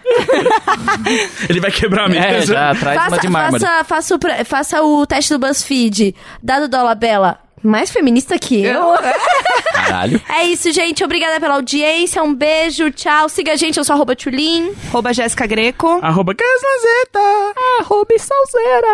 Ele 1.49 1.61
vai 1.61 1.71
quebrar 1.71 2.11
a 2.11 2.15
É, 2.15 2.31
mesa. 2.33 2.53
já 2.55 2.75
traz 2.75 2.97
uma 3.01 3.11
Faça, 3.11 3.21
de 3.23 3.29
mármore. 3.29 3.63
faça, 3.65 3.85
faça, 3.85 4.15
o, 4.15 4.19
faça 4.45 4.83
o 4.83 5.07
teste 5.07 5.33
do 5.35 5.39
BuzzFeed. 5.39 6.15
Dado 6.43 6.69
Dolabella. 6.69 7.39
Mais 7.63 7.91
feminista 7.91 8.39
que 8.39 8.65
eu? 8.65 8.95
Caralho. 9.75 10.21
É 10.29 10.45
isso, 10.45 10.71
gente. 10.73 11.03
Obrigada 11.05 11.41
pela 11.41 11.55
audiência. 11.55 12.23
Um 12.23 12.35
beijo. 12.35 12.91
Tchau. 12.91 13.29
Siga 13.29 13.53
a 13.53 13.57
gente. 13.57 13.79
Eu 13.79 13.85
sou 13.85 13.95
arroba 13.95 14.15
Tulin. 14.17 14.73
Arroba 14.89 15.13
Jéssica 15.13 15.47
Greco. 15.47 15.99
Arroba 16.03 16.35
Caslazeta. 16.35 17.55
Arroba 17.81 18.15
salseira. 18.19 18.89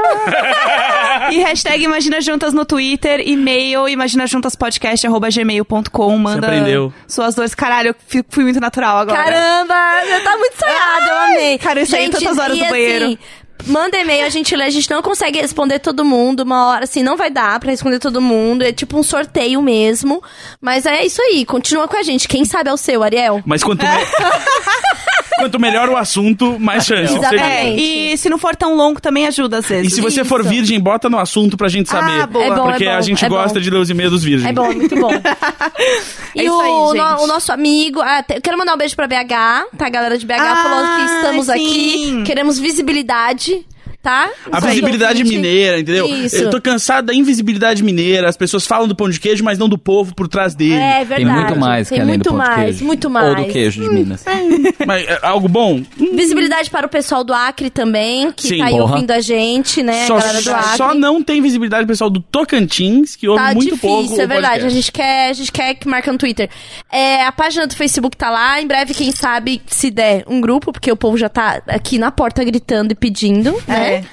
E 1.31 1.39
hashtag 1.39 1.83
Imagina 1.85 2.21
Juntas 2.21 2.53
no 2.53 2.65
Twitter, 2.65 3.21
e-mail 3.27 3.89
imaginajuntaspodcast, 3.89 5.07
arroba 5.07 5.29
gmail.com. 5.31 6.19
Manda 6.19 6.47
aprendeu. 6.47 6.93
suas 7.07 7.35
dores. 7.35 7.55
Caralho, 7.55 7.89
eu 7.91 7.95
fui, 8.07 8.25
fui 8.29 8.45
muito 8.45 8.61
natural 8.61 8.99
agora. 8.99 9.23
Caramba, 9.25 10.07
já 10.07 10.21
tá 10.21 10.37
muito 10.37 10.59
sonhado, 10.59 11.07
eu 11.09 11.17
amei. 11.17 11.59
cara, 11.59 11.81
eu 11.81 11.87
saí 11.87 12.11
tantas 12.11 12.39
horas 12.39 12.59
do 12.59 12.65
banheiro. 12.67 13.19
Manda 13.67 13.97
e-mail, 13.97 14.27
a 14.27 14.29
gente 14.29 14.55
lê, 14.55 14.65
a 14.65 14.71
gente 14.71 14.91
não 14.91 15.01
consegue 15.01 15.41
responder 15.41 15.79
todo 15.79 16.05
mundo, 16.05 16.41
uma 16.41 16.67
hora, 16.67 16.85
assim, 16.85 17.03
não 17.03 17.17
vai 17.17 17.31
dar 17.31 17.59
pra 17.59 17.71
responder 17.71 17.99
todo 17.99 18.21
mundo, 18.21 18.63
é 18.63 18.73
tipo 18.73 18.99
um 18.99 19.03
sorteio 19.03 19.63
mesmo, 19.63 20.23
mas 20.61 20.85
é 20.85 21.05
isso 21.07 21.23
aí, 21.23 21.47
continua 21.47 21.89
com 21.89 21.97
a 21.97 22.03
gente, 22.03 22.29
quem 22.29 22.45
sabe 22.45 22.69
é 22.69 22.73
o 22.73 22.77
seu, 22.77 23.03
Ariel? 23.03 23.43
Mas 23.47 23.65
quanto, 23.65 23.83
me- 23.83 23.89
quanto 25.39 25.59
melhor 25.59 25.89
o 25.89 25.97
assunto, 25.97 26.59
mais 26.61 26.85
chance. 26.85 27.15
Exatamente. 27.15 27.43
É, 27.43 27.71
e 28.13 28.19
se 28.19 28.29
não 28.29 28.37
for 28.39 28.55
tão 28.55 28.75
longo, 28.77 29.01
também 29.01 29.27
ajuda 29.27 29.59
às 29.59 29.67
vezes. 29.67 29.93
E 29.93 29.95
se 29.97 30.01
você 30.03 30.25
for 30.25 30.41
Isso. 30.41 30.49
virgem, 30.51 30.79
bota 30.79 31.09
no 31.09 31.19
assunto 31.19 31.57
pra 31.57 31.69
gente 31.69 31.89
saber. 31.89 32.21
Ah, 32.21 32.27
boa. 32.27 32.45
É 32.45 32.51
bom, 32.51 32.65
Porque 32.69 32.85
é 32.85 32.91
bom, 32.93 32.97
a 32.99 33.01
gente 33.01 33.25
é 33.25 33.29
gosta 33.29 33.55
bom. 33.59 33.61
de 33.63 33.71
ler 33.71 33.79
os 33.79 33.89
e-mails 33.91 34.13
dos 34.13 34.23
virgens. 34.23 34.49
É 34.51 34.53
bom, 34.53 34.67
é 34.71 34.75
muito 34.75 34.95
bom. 34.97 35.11
e 36.35 36.41
É 36.41 36.45
isso 36.45 36.55
o, 36.57 36.61
aí, 36.93 36.99
no- 36.99 37.23
o 37.25 37.27
nosso 37.27 37.51
amigo. 37.53 38.01
ah, 38.01 38.23
te- 38.23 38.35
eu 38.37 38.43
quero 38.43 38.59
mandar 38.59 38.75
um 38.75 38.79
beijo 38.79 38.95
pra 38.95 39.07
BH, 39.09 39.29
tá? 39.77 39.87
A 39.87 39.89
galera 39.91 40.19
de 40.19 40.27
BH 40.27 40.35
Ah, 40.39 40.57
falando 40.57 40.97
que 40.97 41.15
estamos 41.15 41.47
sim. 41.47 41.53
aqui. 41.53 42.23
Queremos 42.27 42.59
visibilidade, 42.59 43.44
Gucci. 43.45 43.74
Tá? 44.05 44.31
A 44.53 44.59
Isso 44.59 44.67
visibilidade 44.69 45.25
mineira, 45.25 45.81
entendeu? 45.81 46.07
Isso. 46.07 46.37
Eu 46.37 46.51
tô 46.51 46.61
cansado 46.61 47.07
da 47.07 47.15
invisibilidade 47.15 47.83
mineira. 47.83 48.29
As 48.29 48.37
pessoas 48.37 48.67
falam 48.67 48.87
do 48.87 48.95
pão 48.95 49.09
de 49.09 49.19
queijo, 49.19 49.43
mas 49.43 49.59
não 49.59 49.67
do 49.69 49.79
povo 49.79 50.15
por 50.15 50.29
trás 50.29 50.55
dele. 50.55 50.75
É 50.75 51.03
verdade. 51.05 51.25
Tem 51.25 51.25
muito 51.27 51.57
mais 51.59 51.89
Tem 51.89 51.97
que 51.97 52.03
além 52.03 52.15
muito 52.17 52.25
do 52.25 52.37
pão 52.37 52.39
de 52.45 52.47
mais, 52.51 52.65
queijo. 52.67 52.85
muito 52.85 53.11
mais. 53.11 53.29
Ou 53.31 53.37
do 53.37 53.45
queijo 53.53 53.83
de 53.83 53.89
Minas. 53.89 54.25
Mas 54.87 55.07
é 55.09 55.19
algo 55.23 55.49
bom? 55.49 55.83
Visibilidade 55.97 56.69
para 56.69 56.87
o 56.87 56.89
pessoal 56.91 57.25
do 57.25 57.33
Acre 57.33 57.71
também, 57.71 58.31
que 58.31 58.49
Sim. 58.49 58.59
tá 58.59 58.67
aí 58.67 58.73
Porra. 58.77 58.93
ouvindo 58.95 59.11
a 59.11 59.21
gente, 59.21 59.83
né? 59.83 60.07
só, 60.07 60.17
a 60.19 60.21
galera 60.21 60.43
do 60.43 60.51
Acre. 60.55 60.77
só 60.77 60.95
não 60.95 61.23
tem 61.23 61.41
visibilidade 61.41 61.87
pessoal 61.87 62.11
do 62.11 62.21
Tocantins, 62.21 63.17
que 63.17 63.27
ouve 63.27 63.43
Tá 63.43 63.55
muito 63.55 63.75
difícil, 63.75 63.89
pouco. 63.89 64.21
é 64.21 64.27
verdade. 64.27 64.67
A 64.67 64.69
gente 64.69 64.93
quer, 64.93 65.31
a 65.31 65.33
gente 65.33 65.51
quer 65.51 65.75
que 65.75 65.89
marque 65.89 66.11
no 66.11 66.19
Twitter. 66.19 66.51
É, 66.93 67.25
a 67.25 67.33
página 67.33 67.67
do 67.67 67.75
Facebook 67.75 68.17
tá 68.17 68.29
lá. 68.31 68.61
Em 68.61 68.67
breve, 68.67 68.93
quem 68.93 69.11
sabe, 69.13 69.63
se 69.67 69.91
der 69.91 70.25
um 70.27 70.41
grupo, 70.41 70.73
porque 70.73 70.91
o 70.93 70.97
povo 70.97 71.17
já 71.17 71.29
tá 71.29 71.63
aqui 71.67 71.97
na 71.99 72.11
porta 72.11 72.45
gritando 72.45 72.93
e 72.93 72.95
pedindo, 72.95 73.53
né? 73.67 73.94
É. 73.97 74.05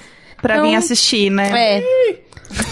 Pra 0.41 0.56
Então, 0.56 0.68
vir 0.68 0.76
assistir, 0.76 1.30
né? 1.30 1.52
É. 1.78 2.20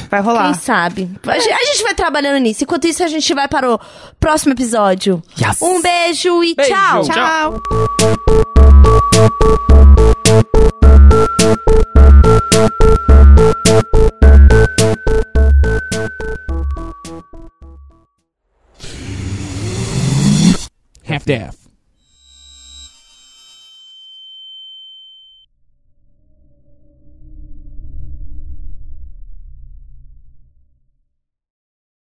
Vai 0.10 0.22
rolar. 0.22 0.46
Quem 0.46 0.54
sabe? 0.56 1.10
A 1.26 1.40
gente, 1.40 1.54
a 1.54 1.66
gente 1.66 1.84
vai 1.84 1.94
trabalhando 1.94 2.38
nisso. 2.40 2.64
Enquanto 2.64 2.86
isso, 2.88 3.04
a 3.04 3.08
gente 3.08 3.34
vai 3.34 3.48
para 3.48 3.72
o 3.74 3.80
próximo 4.20 4.54
episódio. 4.54 5.22
Yes. 5.40 5.62
Um 5.62 5.82
beijo 5.82 6.44
e 6.44 6.56
Beijo. 6.56 6.72
tchau. 6.74 7.04
Tchau. 7.04 7.62
Half-Death. 21.04 21.69